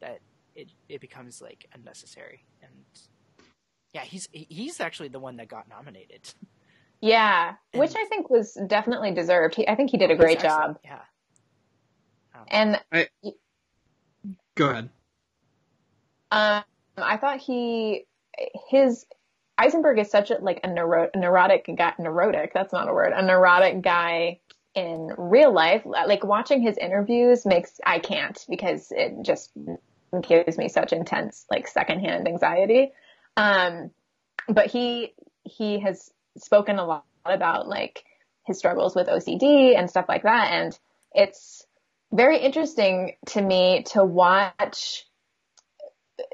that 0.00 0.20
it 0.54 0.70
it 0.88 1.00
becomes 1.00 1.40
like 1.42 1.66
unnecessary. 1.74 2.44
And 2.62 2.84
yeah, 3.92 4.04
he's 4.04 4.26
he's 4.32 4.80
actually 4.80 5.08
the 5.08 5.20
one 5.20 5.36
that 5.36 5.48
got 5.48 5.68
nominated. 5.68 6.32
Yeah. 7.02 7.54
Which 7.74 7.94
I 7.96 8.04
think 8.06 8.30
was 8.30 8.56
definitely 8.68 9.12
deserved. 9.12 9.56
He, 9.56 9.68
I 9.68 9.74
think 9.74 9.90
he 9.90 9.98
did 9.98 10.10
a 10.10 10.14
Oh, 10.14 10.16
great 10.16 10.40
job. 10.40 10.78
Yeah. 10.84 11.00
And 12.48 12.80
Go 14.54 14.70
ahead. 14.70 14.90
Um, 16.30 16.62
I 16.96 17.16
thought 17.16 17.38
he, 17.38 18.06
his, 18.68 19.04
Eisenberg 19.58 19.98
is 19.98 20.10
such 20.10 20.30
a, 20.30 20.36
like 20.36 20.60
a 20.62 20.72
neuro, 20.72 21.10
neurotic 21.14 21.68
guy, 21.76 21.94
neurotic, 21.98 22.52
that's 22.54 22.72
not 22.72 22.88
a 22.88 22.92
word, 22.92 23.12
a 23.12 23.22
neurotic 23.22 23.82
guy 23.82 24.40
in 24.74 25.12
real 25.16 25.52
life. 25.52 25.82
Like 25.84 26.24
watching 26.24 26.62
his 26.62 26.76
interviews 26.78 27.44
makes, 27.44 27.80
I 27.84 27.98
can't 27.98 28.44
because 28.48 28.92
it 28.92 29.22
just 29.22 29.50
gives 30.22 30.56
me 30.56 30.68
such 30.68 30.92
intense, 30.92 31.46
like 31.50 31.66
secondhand 31.66 32.28
anxiety. 32.28 32.92
Um, 33.36 33.90
but 34.48 34.66
he, 34.66 35.14
he 35.44 35.80
has 35.80 36.10
spoken 36.38 36.78
a 36.78 36.84
lot 36.84 37.04
about 37.24 37.68
like 37.68 38.04
his 38.46 38.58
struggles 38.58 38.94
with 38.94 39.08
OCD 39.08 39.78
and 39.78 39.88
stuff 39.88 40.06
like 40.08 40.24
that. 40.24 40.52
And 40.52 40.78
it's 41.12 41.64
very 42.12 42.38
interesting 42.38 43.16
to 43.26 43.40
me 43.40 43.84
to 43.92 44.04
watch 44.04 45.04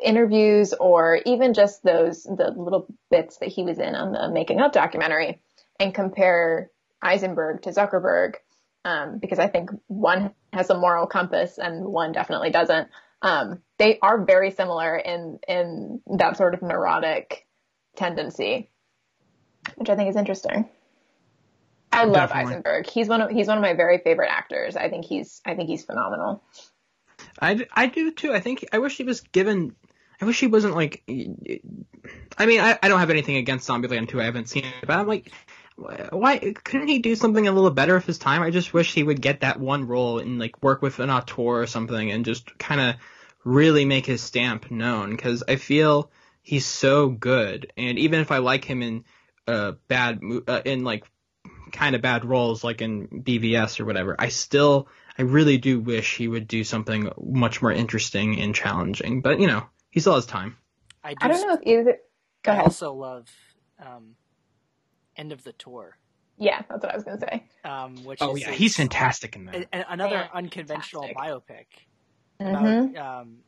interviews 0.03 0.75
or 0.75 1.21
even 1.25 1.55
just 1.55 1.83
those 1.83 2.25
the 2.25 2.53
little 2.57 2.87
bits 3.11 3.39
that 3.39 3.49
he 3.49 3.63
was 3.63 3.79
in 3.79 3.95
on 3.95 4.13
the 4.13 4.29
making 4.29 4.61
up 4.61 4.73
documentary 4.73 5.41
and 5.79 5.95
compare 5.95 6.71
Eisenberg 7.01 7.63
to 7.63 7.71
Zuckerberg 7.71 8.35
um, 8.85 9.19
because 9.19 9.39
I 9.39 9.49
think 9.49 9.71
one 9.87 10.33
has 10.53 10.71
a 10.71 10.79
moral 10.79 11.07
compass 11.07 11.59
and 11.59 11.85
one 11.85 12.13
definitely 12.13 12.51
doesn't. 12.51 12.89
Um, 13.23 13.61
they 13.79 13.99
are 14.01 14.25
very 14.25 14.51
similar 14.51 14.97
in 14.97 15.39
in 15.49 16.01
that 16.19 16.37
sort 16.37 16.55
of 16.55 16.63
neurotic 16.63 17.47
tendency, 17.97 18.71
which 19.77 19.91
I 19.91 19.97
think 19.97 20.11
is 20.11 20.17
interesting. 20.17 20.69
I 21.91 22.05
love 22.05 22.29
Definitely. 22.29 22.53
Eisenberg. 22.53 22.87
He's 22.87 23.09
one 23.09 23.23
of 23.23 23.31
he's 23.31 23.47
one 23.49 23.59
of 23.59 23.63
my 23.63 23.75
very 23.75 23.99
favorite 23.99 24.31
actors. 24.31 24.77
I 24.77 24.89
think 24.89 25.05
he's 25.05 25.41
I 25.45 25.55
think 25.55 25.69
he's 25.69 25.85
phenomenal. 25.85 26.43
I, 27.41 27.67
I 27.73 27.87
do 27.87 28.13
too. 28.13 28.33
I 28.33 28.41
think 28.41 28.67
I 28.73 28.79
wish 28.79 28.97
he 28.97 29.05
was 29.05 29.21
given. 29.21 29.75
I 30.21 30.25
wish 30.25 30.41
he 30.41 30.47
wasn't 30.47 30.75
like. 30.75 31.03
I 31.07 32.47
mean, 32.47 32.61
I, 32.61 32.79
I 32.83 32.89
don't 32.89 33.01
have 33.01 33.11
anything 33.11 33.37
against 33.37 33.69
Zombieland 33.69 34.09
2. 34.09 34.21
I 34.21 34.25
haven't 34.25 34.49
seen 34.49 34.65
it, 34.65 34.75
but 34.87 34.97
I'm 34.97 35.07
like, 35.07 35.33
why 36.11 36.55
couldn't 36.65 36.89
he 36.89 36.99
do 36.99 37.15
something 37.15 37.47
a 37.47 37.53
little 37.53 37.71
better 37.71 37.95
with 37.95 38.07
his 38.07 38.19
time? 38.19 38.43
I 38.43 38.51
just 38.51 38.75
wish 38.75 38.93
he 38.93 39.03
would 39.03 39.23
get 39.23 39.41
that 39.41 39.61
one 39.61 39.87
role 39.87 40.19
and 40.19 40.39
like 40.39 40.63
work 40.63 40.83
with 40.83 40.99
an 40.99 41.11
auteur 41.11 41.63
or 41.63 41.67
something 41.67 42.11
and 42.11 42.25
just 42.25 42.59
kind 42.59 42.81
of 42.81 42.97
really 43.45 43.85
make 43.85 44.07
his 44.07 44.21
stamp 44.21 44.71
known 44.71 45.11
because 45.11 45.45
I 45.47 45.57
feel 45.57 46.11
he's 46.43 46.67
so 46.67 47.09
good. 47.09 47.73
And 47.77 47.99
even 47.99 48.21
if 48.21 48.33
I 48.33 48.39
like 48.39 48.65
him 48.65 48.83
in 48.83 49.05
uh 49.49 49.73
bad 49.89 50.21
uh, 50.49 50.63
in 50.67 50.85
like 50.85 51.05
kind 51.73 51.97
of 51.97 52.03
bad 52.03 52.25
roles 52.25 52.65
like 52.65 52.83
in 52.83 53.09
BVS 53.09 53.81
or 53.81 53.87
whatever, 53.87 54.17
I 54.19 54.29
still 54.31 54.89
I 55.19 55.23
really 55.23 55.59
do 55.59 55.81
wish 55.81 56.17
he 56.17 56.29
would 56.29 56.49
do 56.49 56.65
something 56.65 57.11
much 57.21 57.63
more 57.63 57.73
interesting 57.73 58.41
and 58.41 58.55
challenging. 58.55 59.23
But 59.23 59.41
you 59.41 59.49
know, 59.49 59.67
he 59.91 60.01
still 60.01 60.15
has 60.17 60.27
time. 60.27 60.57
I, 61.05 61.15
do 61.15 61.27
I 61.27 61.29
don't 61.29 61.43
know 61.43 61.55
if 61.55 61.61
either. 61.65 61.99
Go 62.45 62.53
I 62.53 62.55
ahead. 62.55 62.63
also 62.63 62.93
love 62.95 63.29
um, 63.85 64.17
End 65.17 65.33
of 65.33 65.45
the 65.45 65.53
Tour, 65.55 65.99
Yeah, 66.39 66.63
that's 66.69 66.83
what 66.85 66.93
I 66.93 66.97
was 66.97 67.05
gonna 67.05 67.21
say. 67.21 67.51
um, 67.65 68.05
which 68.05 68.27
Oh 68.27 68.29
is 68.29 68.37
yeah, 68.37 68.51
is 68.51 68.53
he's 68.53 68.77
fantastic 68.77 69.37
in 69.37 69.47
that. 69.47 69.55
a- 69.55 69.67
a- 69.73 69.87
another 69.91 70.29
Fantastic. 70.33 70.33
unconventional 70.33 71.11
biopic 71.11 71.67
hmm 72.41 72.87
about 72.97 72.97
um, 72.97 73.41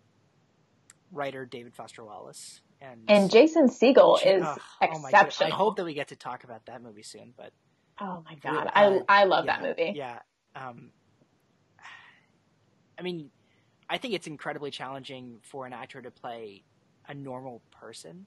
writer 1.12 1.46
David 1.46 1.74
Foster 1.74 2.04
Wallace 2.04 2.60
and 2.80 3.00
And 3.08 3.30
Jason 3.30 3.68
Segel 3.68 4.18
is 4.24 4.44
Ugh, 4.44 4.58
oh 4.82 4.98
my 4.98 5.10
God. 5.12 5.32
I 5.40 5.50
hope 5.50 5.76
that 5.76 5.84
we 5.84 5.94
get 5.94 6.08
to 6.08 6.16
talk 6.16 6.44
about 6.44 6.66
that 6.66 6.82
movie 6.82 7.02
soon, 7.02 7.34
but 7.36 7.52
oh 8.00 8.22
my 8.24 8.34
god, 8.36 8.66
uh, 8.74 9.00
I 9.08 9.22
I 9.22 9.24
love 9.24 9.46
yeah, 9.46 9.60
that 9.60 9.62
movie. 9.68 9.92
Yeah. 9.96 10.18
Um, 10.56 10.92
I 12.98 13.02
mean, 13.02 13.30
I 13.88 13.98
think 13.98 14.14
it's 14.14 14.26
incredibly 14.26 14.70
challenging 14.70 15.40
for 15.42 15.66
an 15.66 15.72
actor 15.72 16.02
to 16.02 16.10
play 16.10 16.64
a 17.08 17.14
normal 17.14 17.62
person 17.72 18.26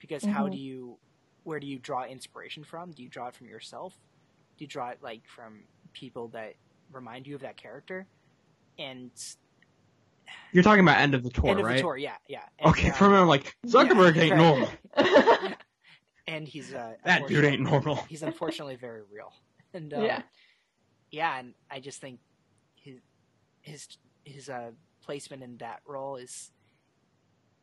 because 0.00 0.24
how 0.24 0.46
Mhm. 0.46 0.52
do 0.52 0.58
you, 0.58 0.98
where 1.44 1.60
do 1.60 1.66
you 1.66 1.78
draw 1.78 2.04
inspiration 2.04 2.64
from? 2.64 2.92
Do 2.92 3.02
you 3.02 3.08
draw 3.08 3.28
it 3.28 3.34
from 3.34 3.48
yourself? 3.48 3.98
Do 4.58 4.64
you 4.64 4.68
draw 4.68 4.90
it 4.90 5.02
like 5.02 5.28
from 5.28 5.68
people 5.92 6.28
that 6.28 6.54
remind 6.92 7.26
you 7.26 7.34
of 7.34 7.42
that 7.42 7.56
character? 7.56 8.08
And 8.78 9.12
You're 10.52 10.62
talking 10.62 10.80
about 10.82 10.98
end 10.98 11.14
of 11.14 11.22
the 11.22 11.30
tour, 11.30 11.50
end 11.50 11.60
of 11.60 11.66
right? 11.66 11.76
the 11.76 11.82
tour, 11.82 11.96
yeah, 11.96 12.16
yeah. 12.28 12.42
And, 12.58 12.70
Okay, 12.70 12.88
um, 12.88 12.94
for 12.94 13.04
a 13.06 13.08
minute, 13.10 13.22
I'm 13.22 13.28
like 13.28 13.56
Zuckerberg 13.66 14.16
yeah, 14.16 14.22
ain't 14.22 14.32
right. 14.32 14.38
normal. 14.38 14.68
and 16.26 16.46
he's 16.48 16.72
uh, 16.72 16.94
That 17.04 17.26
dude 17.26 17.44
ain't 17.44 17.60
normal. 17.62 17.96
He's 18.08 18.22
unfortunately 18.22 18.76
very 18.76 19.02
real, 19.12 19.32
and 19.74 19.92
um, 19.94 20.04
yeah, 20.04 20.22
yeah, 21.10 21.38
and 21.38 21.54
I 21.70 21.80
just 21.80 22.00
think 22.00 22.20
his 22.74 23.00
his 23.62 23.86
his 24.24 24.48
uh, 24.48 24.70
placement 25.02 25.42
in 25.42 25.56
that 25.58 25.80
role 25.86 26.16
is 26.16 26.50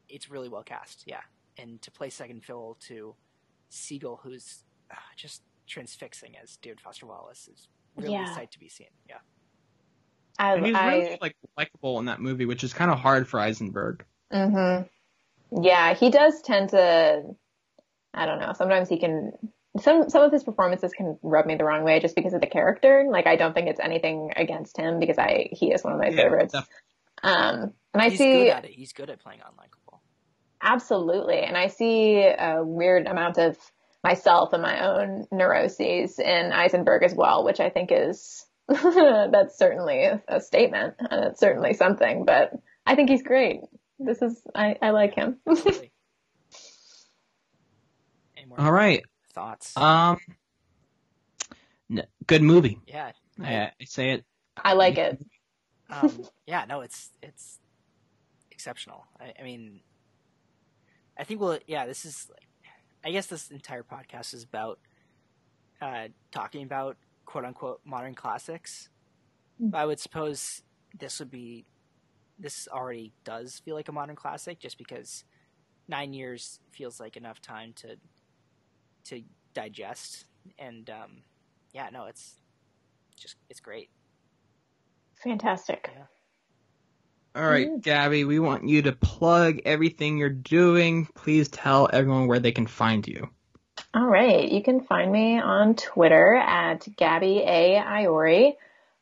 it's 0.09 0.29
really 0.29 0.49
well 0.49 0.63
cast. 0.63 1.03
Yeah, 1.07 1.21
and 1.57 1.81
to 1.81 1.91
play 1.91 2.09
second 2.09 2.43
fiddle 2.43 2.77
to 2.87 3.15
Segel, 3.71 4.19
who's 4.21 4.63
uh, 4.91 4.95
just 5.15 5.41
transfixing 5.67 6.35
as 6.41 6.57
David 6.57 6.79
Foster 6.81 7.05
Wallace, 7.07 7.47
is 7.51 7.67
really 7.95 8.13
Yeah. 8.13 8.31
a 8.31 8.33
sight 8.35 8.51
to 8.51 8.59
be 8.59 8.69
seen. 8.69 8.87
Yeah, 9.09 9.17
I, 10.37 10.55
And 10.55 10.65
he's 10.65 10.75
I 10.75 10.97
really 10.97 11.17
like 11.21 11.35
likable 11.57 11.99
in 11.99 12.05
that 12.05 12.19
movie, 12.21 12.45
which 12.45 12.63
is 12.63 12.73
kind 12.73 12.91
of 12.91 12.99
hard 12.99 13.27
for 13.27 13.39
Eisenberg. 13.39 14.03
Mm-hmm. 14.33 15.63
Yeah, 15.63 15.93
he 15.93 16.09
does 16.09 16.41
tend 16.41 16.69
to. 16.69 17.23
I 18.13 18.25
don't 18.25 18.39
know. 18.39 18.53
Sometimes 18.53 18.89
he 18.89 18.99
can. 18.99 19.31
Some 19.79 20.09
some 20.09 20.23
of 20.23 20.31
his 20.31 20.43
performances 20.43 20.91
can 20.93 21.17
rub 21.21 21.45
me 21.45 21.55
the 21.55 21.65
wrong 21.65 21.83
way 21.83 21.99
just 21.99 22.15
because 22.15 22.33
of 22.33 22.41
the 22.41 22.47
character. 22.47 23.05
Like 23.09 23.27
I 23.27 23.35
don't 23.35 23.53
think 23.53 23.67
it's 23.67 23.79
anything 23.79 24.31
against 24.35 24.77
him 24.77 24.99
because 24.99 25.17
I 25.17 25.49
he 25.51 25.71
is 25.73 25.83
one 25.83 25.93
of 25.93 25.99
my 25.99 26.11
favorites. 26.11 26.53
def- 26.53 26.67
Um, 27.23 27.73
and 27.93 28.01
I 28.01 28.09
he's 28.09 28.17
see 28.17 28.31
good 28.31 28.47
at 28.47 28.65
it. 28.65 28.71
He's 28.71 28.93
good 28.93 29.09
at 29.09 29.19
playing 29.21 29.39
unlikable. 29.41 29.99
absolutely, 30.61 31.39
and 31.39 31.57
I 31.57 31.67
see 31.67 32.21
a 32.23 32.61
weird 32.63 33.05
amount 33.07 33.37
of 33.37 33.57
myself 34.03 34.53
and 34.53 34.61
my 34.61 34.85
own 34.87 35.25
neuroses 35.31 36.19
in 36.19 36.51
Eisenberg 36.53 37.03
as 37.03 37.13
well, 37.13 37.43
which 37.43 37.59
I 37.59 37.69
think 37.69 37.89
is 37.91 38.45
that's 39.31 39.57
certainly 39.57 40.03
a, 40.05 40.21
a 40.27 40.41
statement 40.41 40.95
and 40.99 41.25
it's 41.25 41.39
certainly 41.39 41.73
something. 41.73 42.25
But 42.25 42.51
I 42.85 42.95
think 42.95 43.09
he's 43.09 43.23
great. 43.23 43.61
This 43.99 44.21
is 44.21 44.41
I, 44.53 44.75
I 44.81 44.89
like 44.91 45.13
him. 45.15 45.37
Any 45.47 45.91
more 48.47 48.59
All 48.59 48.71
right. 48.71 49.03
thoughts? 49.33 49.75
Um, 49.77 50.17
n- 51.91 52.07
good 52.27 52.41
movie. 52.41 52.79
yeah. 52.87 53.11
I, 53.41 53.71
I 53.79 53.85
say 53.85 54.11
it. 54.11 54.25
I 54.57 54.73
like 54.73 54.97
it. 54.97 55.23
um, 55.89 56.23
yeah, 56.47 56.65
no, 56.67 56.81
it's 56.81 57.11
it's 57.21 57.59
exceptional. 58.51 59.05
I, 59.19 59.33
I 59.39 59.43
mean, 59.43 59.81
I 61.17 61.23
think 61.23 61.39
we'll 61.41 61.59
yeah. 61.67 61.85
This 61.85 62.05
is, 62.05 62.31
I 63.03 63.11
guess, 63.11 63.27
this 63.27 63.51
entire 63.51 63.83
podcast 63.83 64.33
is 64.33 64.43
about 64.43 64.79
uh, 65.81 66.07
talking 66.31 66.63
about 66.63 66.97
quote 67.25 67.45
unquote 67.45 67.81
modern 67.85 68.15
classics. 68.15 68.89
Mm. 69.61 69.71
But 69.71 69.77
I 69.79 69.85
would 69.85 69.99
suppose 69.99 70.63
this 70.97 71.19
would 71.19 71.31
be 71.31 71.65
this 72.39 72.67
already 72.71 73.13
does 73.23 73.61
feel 73.65 73.75
like 73.75 73.89
a 73.89 73.93
modern 73.93 74.15
classic, 74.15 74.59
just 74.59 74.77
because 74.77 75.23
nine 75.87 76.13
years 76.13 76.59
feels 76.71 76.99
like 76.99 77.17
enough 77.17 77.41
time 77.41 77.73
to 77.77 77.97
to 79.05 79.21
digest. 79.53 80.25
And 80.59 80.89
um, 80.89 81.23
yeah, 81.73 81.89
no, 81.91 82.05
it's 82.05 82.35
just 83.15 83.37
it's 83.49 83.59
great. 83.59 83.89
Fantastic. 85.15 85.89
All 87.35 87.47
right, 87.47 87.69
Mm. 87.69 87.81
Gabby, 87.81 88.23
we 88.23 88.39
want 88.39 88.67
you 88.67 88.81
to 88.83 88.93
plug 88.93 89.59
everything 89.65 90.17
you're 90.17 90.29
doing. 90.29 91.07
Please 91.15 91.49
tell 91.49 91.89
everyone 91.91 92.27
where 92.27 92.39
they 92.39 92.51
can 92.53 92.67
find 92.67 93.05
you. 93.07 93.29
All 93.93 94.07
right. 94.07 94.51
You 94.51 94.61
can 94.61 94.81
find 94.81 95.11
me 95.11 95.39
on 95.39 95.75
Twitter 95.75 96.35
at 96.35 96.87
Gabby 96.97 97.43
A. 97.45 97.81
Iori. 97.81 98.55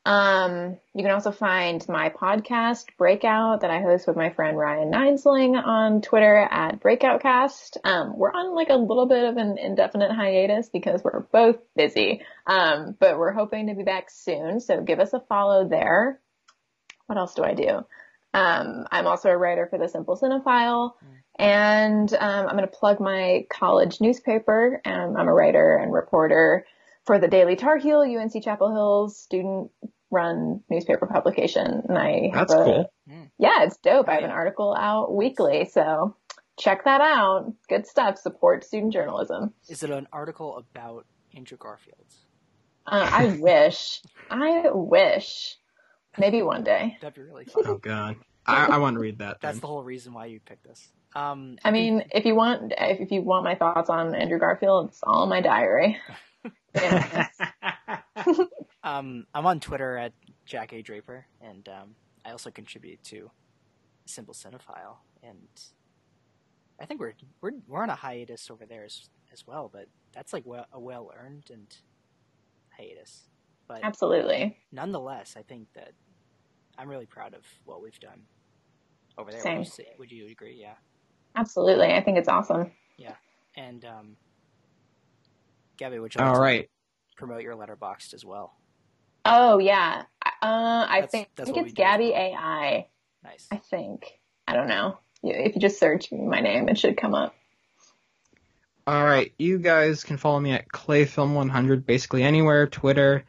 Um, 0.06 0.78
you 0.94 1.02
can 1.02 1.12
also 1.12 1.32
find 1.32 1.84
my 1.88 2.10
podcast, 2.10 2.88
Breakout, 2.98 3.62
that 3.62 3.72
I 3.72 3.82
host 3.82 4.06
with 4.06 4.18
my 4.18 4.32
friend 4.32 4.58
Ryan 4.58 4.92
Ninesling 4.92 5.56
on 5.56 6.02
Twitter 6.02 6.36
at 6.36 6.82
BreakoutCast. 6.82 7.78
Um, 7.86 8.18
we're 8.18 8.34
on 8.34 8.54
like 8.54 8.70
a 8.70 8.76
little 8.76 9.08
bit 9.08 9.24
of 9.24 9.38
an 9.38 9.58
indefinite 9.58 10.12
hiatus 10.12 10.68
because 10.68 11.04
we're 11.04 11.22
both 11.22 11.58
busy. 11.76 12.22
Um, 12.46 12.98
but 13.00 13.18
we're 13.18 13.32
hoping 13.32 13.68
to 13.68 13.76
be 13.76 13.84
back 13.84 14.10
soon. 14.10 14.60
So 14.60 14.82
give 14.82 15.00
us 15.00 15.14
a 15.14 15.22
follow 15.22 15.68
there. 15.68 16.20
What 17.06 17.18
else 17.18 17.34
do 17.36 17.44
I 17.44 17.54
do? 17.54 17.86
Um, 18.34 18.86
I'm 18.92 19.08
also 19.08 19.30
a 19.30 19.38
writer 19.38 19.68
for 19.70 19.78
the 19.78 19.88
Simple 19.88 20.18
Cinephile. 20.18 20.92
And 21.38 22.14
um, 22.14 22.48
I'm 22.48 22.56
going 22.56 22.68
to 22.68 22.68
plug 22.68 23.00
my 23.00 23.46
college 23.50 24.00
newspaper. 24.02 24.82
Um, 24.86 25.16
I'm 25.18 25.28
a 25.28 25.34
writer 25.34 25.78
and 25.78 25.92
reporter 25.92 26.66
for 27.06 27.20
the 27.20 27.28
Daily 27.28 27.56
Tar 27.56 27.78
Heel, 27.78 28.02
UNC 28.02 28.44
Chapel 28.44 28.72
Hill's 28.72 29.18
student-run 29.20 30.62
newspaper 30.70 31.08
publication. 31.08 31.84
And 31.90 31.98
I 31.98 32.30
have 32.34 32.48
That's 32.48 32.54
a, 32.54 32.64
cool. 32.64 32.94
Yeah, 33.38 33.64
it's 33.64 33.78
dope. 33.78 34.08
I 34.08 34.16
have 34.16 34.24
an 34.24 34.30
article 34.30 34.76
out 34.78 35.14
weekly, 35.14 35.66
so 35.72 36.16
check 36.58 36.86
that 36.86 37.02
out. 37.02 37.52
Good 37.68 37.88
stuff. 37.88 38.20
Support 38.20 38.64
student 38.64 38.94
journalism. 38.94 39.54
Is 39.68 39.84
it 39.84 39.90
an 39.90 40.08
article 40.14 40.58
about 40.58 41.06
Andrew 41.36 41.58
Garfield? 41.58 42.06
Uh, 42.86 43.10
I 43.12 43.38
wish. 43.40 44.02
I 44.30 44.66
wish. 44.72 45.58
Maybe 46.18 46.42
one 46.42 46.64
day. 46.64 46.98
That'd 47.02 47.16
be 47.16 47.22
really 47.22 47.46
fun. 47.54 47.64
Oh 47.66 47.78
God, 47.78 48.18
I, 48.46 48.68
I 48.68 48.78
want 48.78 48.96
to 48.96 49.00
read 49.00 49.20
that. 49.20 49.42
That's 49.42 49.56
then. 49.56 49.62
the 49.62 49.68
whole 49.68 49.84
reason 49.84 50.14
why 50.14 50.26
you 50.28 50.40
picked 50.40 50.64
this. 50.66 50.90
Um, 51.16 51.58
I 51.64 51.72
mean, 51.72 52.06
if 52.12 52.26
you 52.26 52.36
want, 52.36 52.74
if 52.78 53.00
if 53.00 53.12
you 53.12 53.22
want 53.22 53.44
my 53.44 53.56
thoughts 53.56 53.90
on 53.90 54.16
Andrew 54.16 54.40
Garfield, 54.40 54.90
it's 54.90 55.02
all 55.04 55.24
in 55.24 55.30
my 55.30 55.42
diary. 55.42 55.98
Um, 58.84 59.26
I'm 59.34 59.46
on 59.46 59.62
Twitter 59.62 59.98
at 59.98 60.12
Jack 60.46 60.74
A 60.74 60.82
Draper, 60.82 61.26
and 61.42 61.68
um, 61.70 61.96
I 62.26 62.32
also 62.32 62.52
contribute 62.52 63.02
to 63.06 63.32
Simple 64.06 64.34
Cinephile, 64.34 64.98
and 65.24 65.48
I 66.82 66.86
think 66.86 67.00
we're 67.00 67.14
we're 67.42 67.52
we're 67.68 67.82
on 67.82 67.90
a 67.90 67.96
hiatus 67.96 68.52
over 68.52 68.66
there 68.66 68.84
as 68.84 69.10
as 69.32 69.48
well, 69.48 69.70
but 69.72 69.88
that's 70.14 70.34
like 70.34 70.46
well, 70.46 70.66
a 70.74 70.80
well 70.80 71.12
earned 71.18 71.46
and 71.50 71.74
hiatus. 72.78 73.30
But 73.70 73.80
Absolutely. 73.84 74.58
nonetheless, 74.74 75.36
I 75.38 75.44
think 75.44 75.70
that 75.76 75.94
I'm 76.78 76.90
really 76.90 77.06
proud 77.06 77.34
of 77.34 77.42
what 77.66 77.82
we've 77.82 78.00
done 78.00 78.22
over 79.18 79.32
there. 79.32 79.40
Same. 79.42 79.60
Would 79.60 79.66
you, 79.68 79.72
say, 79.72 79.88
would 80.00 80.12
you 80.12 80.28
agree? 80.28 80.58
Yeah. 80.60 80.74
Absolutely. 81.36 81.94
I 81.94 82.02
think 82.02 82.18
it's 82.18 82.28
awesome. 82.30 82.72
Yeah. 82.98 83.16
And 83.56 83.84
um, 83.86 84.18
Gabby, 85.78 86.00
would 86.00 86.14
you 86.14 86.20
like 86.22 86.28
All 86.30 86.36
to 86.36 86.42
right. 86.42 86.70
promote 87.18 87.42
your 87.42 87.56
Letterboxd 87.56 88.14
as 88.14 88.26
well? 88.26 88.56
Oh 89.26 89.58
yeah. 89.60 90.04
Uh, 90.26 90.86
I 90.90 91.02
That's- 91.02 91.12
think, 91.12 91.30
that's 91.36 91.50
I 91.50 91.54
think 91.54 91.68
it's 91.68 91.74
Gabby 91.74 92.12
well. 92.12 92.20
AI. 92.22 92.88
Nice. 93.24 93.48
I 93.52 93.58
think. 93.58 94.20
I 94.48 94.54
don't 94.56 94.68
know. 94.68 94.98
If 95.24 95.56
you 95.56 95.62
just 95.62 95.80
search 95.80 96.12
my 96.12 96.42
name, 96.42 96.68
it 96.68 96.78
should 96.78 96.98
come 96.98 97.16
up. 97.16 97.34
All 98.86 99.06
right, 99.06 99.32
you 99.38 99.60
guys 99.60 100.04
can 100.04 100.18
follow 100.18 100.42
me 100.42 100.52
at 100.52 100.68
clayfilm100 100.68 101.86
basically 101.86 102.24
anywhere, 102.24 102.68
Twitter. 102.68 103.24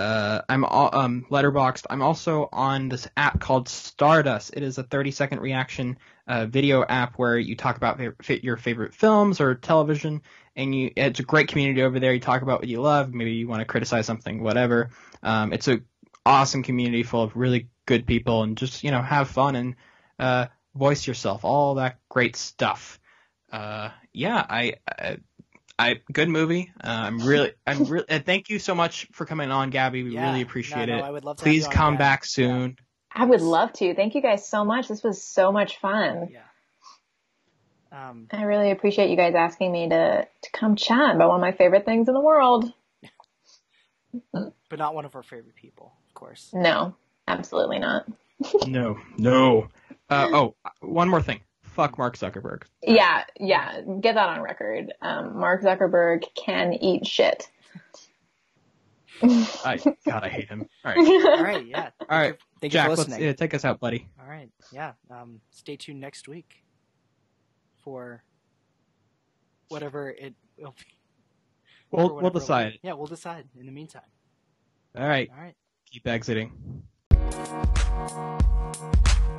Uh, 0.00 0.42
I'm 0.48 0.64
um 0.64 1.26
Letterboxd. 1.30 1.86
I'm 1.90 2.00
also 2.00 2.48
on 2.52 2.88
this 2.88 3.06
app 3.16 3.38
called 3.38 3.68
Stardust. 3.68 4.52
It 4.56 4.62
is 4.62 4.78
a 4.78 4.82
30 4.82 5.10
second 5.10 5.40
reaction 5.40 5.98
uh, 6.26 6.46
video 6.46 6.82
app 6.82 7.16
where 7.16 7.36
you 7.38 7.54
talk 7.54 7.76
about 7.76 8.00
fa- 8.22 8.42
your 8.42 8.56
favorite 8.56 8.94
films 8.94 9.42
or 9.42 9.54
television, 9.54 10.22
and 10.56 10.74
you 10.74 10.90
it's 10.96 11.20
a 11.20 11.22
great 11.22 11.48
community 11.48 11.82
over 11.82 12.00
there. 12.00 12.14
You 12.14 12.20
talk 12.20 12.40
about 12.40 12.60
what 12.60 12.68
you 12.68 12.80
love. 12.80 13.12
Maybe 13.12 13.32
you 13.32 13.46
want 13.46 13.60
to 13.60 13.66
criticize 13.66 14.06
something, 14.06 14.42
whatever. 14.42 14.88
Um, 15.22 15.52
it's 15.52 15.68
a 15.68 15.80
awesome 16.24 16.62
community 16.62 17.02
full 17.02 17.22
of 17.22 17.36
really 17.36 17.68
good 17.84 18.06
people, 18.06 18.42
and 18.42 18.56
just 18.56 18.82
you 18.82 18.90
know 18.90 19.02
have 19.02 19.28
fun 19.28 19.54
and 19.54 19.76
uh, 20.18 20.46
voice 20.74 21.06
yourself. 21.06 21.44
All 21.44 21.74
that 21.74 21.98
great 22.08 22.36
stuff. 22.36 22.98
Uh, 23.52 23.90
yeah, 24.12 24.46
I, 24.48 24.74
I, 24.88 25.18
I 25.80 26.00
good 26.12 26.28
movie. 26.28 26.70
Uh, 26.82 26.88
I'm 26.88 27.18
really, 27.20 27.52
I'm 27.66 27.84
really. 27.84 28.08
Uh, 28.08 28.18
thank 28.18 28.50
you 28.50 28.58
so 28.58 28.74
much 28.74 29.08
for 29.12 29.24
coming 29.24 29.50
on, 29.50 29.70
Gabby. 29.70 30.02
We 30.02 30.10
Yeah. 30.10 30.26
really 30.28 30.42
appreciate 30.42 30.88
No, 30.88 30.98
no, 30.98 31.04
it. 31.04 31.06
I 31.06 31.10
would 31.10 31.24
love 31.24 31.36
to 31.38 31.42
Please 31.44 31.62
you 31.62 31.68
on 31.68 31.72
come 31.72 31.94
again. 31.94 31.98
back 31.98 32.24
soon. 32.24 32.76
I 33.12 33.24
would 33.24 33.40
love 33.40 33.72
to. 33.74 33.94
Thank 33.94 34.14
you 34.14 34.20
guys 34.22 34.46
so 34.46 34.64
much. 34.64 34.88
This 34.88 35.02
was 35.02 35.24
so 35.24 35.50
much 35.52 35.78
fun. 35.78 36.28
Yeah. 36.30 36.40
Um, 37.92 38.28
I 38.30 38.42
really 38.42 38.70
appreciate 38.70 39.10
you 39.10 39.16
guys 39.16 39.34
asking 39.34 39.72
me 39.72 39.88
to, 39.88 40.28
to 40.42 40.50
come 40.52 40.76
chat 40.76 41.16
about 41.16 41.30
one 41.30 41.36
of 41.36 41.40
my 41.40 41.50
favorite 41.52 41.84
things 41.84 42.06
in 42.06 42.14
the 42.14 42.20
world. 42.20 42.72
but 44.32 44.78
not 44.78 44.94
one 44.94 45.04
of 45.06 45.16
our 45.16 45.24
favorite 45.24 45.56
people, 45.56 45.92
of 46.08 46.14
course. 46.14 46.50
No, 46.52 46.94
absolutely 47.26 47.78
not. 47.78 48.06
No, 48.66 48.98
no. 49.18 49.68
Uh, 50.08 50.28
oh, 50.32 50.54
one 50.80 51.08
more 51.10 51.20
thing. 51.20 51.40
Fuck 51.74 51.98
Mark 51.98 52.16
Zuckerberg. 52.16 52.62
Yeah, 52.82 53.24
yeah, 53.38 53.80
get 54.00 54.14
that 54.16 54.28
on 54.28 54.42
record. 54.42 54.92
Um, 55.00 55.38
Mark 55.38 55.62
Zuckerberg 55.62 56.24
can 56.34 56.72
eat 56.74 57.06
shit. 57.06 57.48
I 59.22 59.78
God, 60.06 60.24
I 60.24 60.28
hate 60.28 60.48
him. 60.48 60.66
All 60.84 60.92
right, 60.94 60.98
All 61.38 61.42
right, 61.44 61.66
yeah. 61.66 61.90
all 62.08 62.18
right, 62.18 62.36
Thank 62.60 62.72
Jack. 62.72 62.84
you 62.88 62.94
for 62.94 62.96
Let's 62.96 63.08
listening. 63.08 63.26
yeah, 63.26 63.32
take 63.34 63.54
us 63.54 63.64
out, 63.64 63.78
buddy. 63.80 64.08
All 64.20 64.28
right, 64.28 64.48
yeah. 64.72 64.92
Um, 65.10 65.40
stay 65.50 65.76
tuned 65.76 66.00
next 66.00 66.26
week 66.28 66.64
for 67.84 68.22
whatever 69.68 70.10
it 70.10 70.34
will 70.58 70.74
be. 70.78 70.84
We'll 71.90 72.16
we'll 72.20 72.30
decide. 72.30 72.78
Yeah, 72.82 72.94
we'll 72.94 73.06
decide 73.06 73.44
in 73.58 73.66
the 73.66 73.72
meantime. 73.72 74.02
All 74.96 75.06
right, 75.06 75.30
All 75.36 75.42
right. 75.42 75.54
keep 75.90 76.06
exiting. 76.06 76.82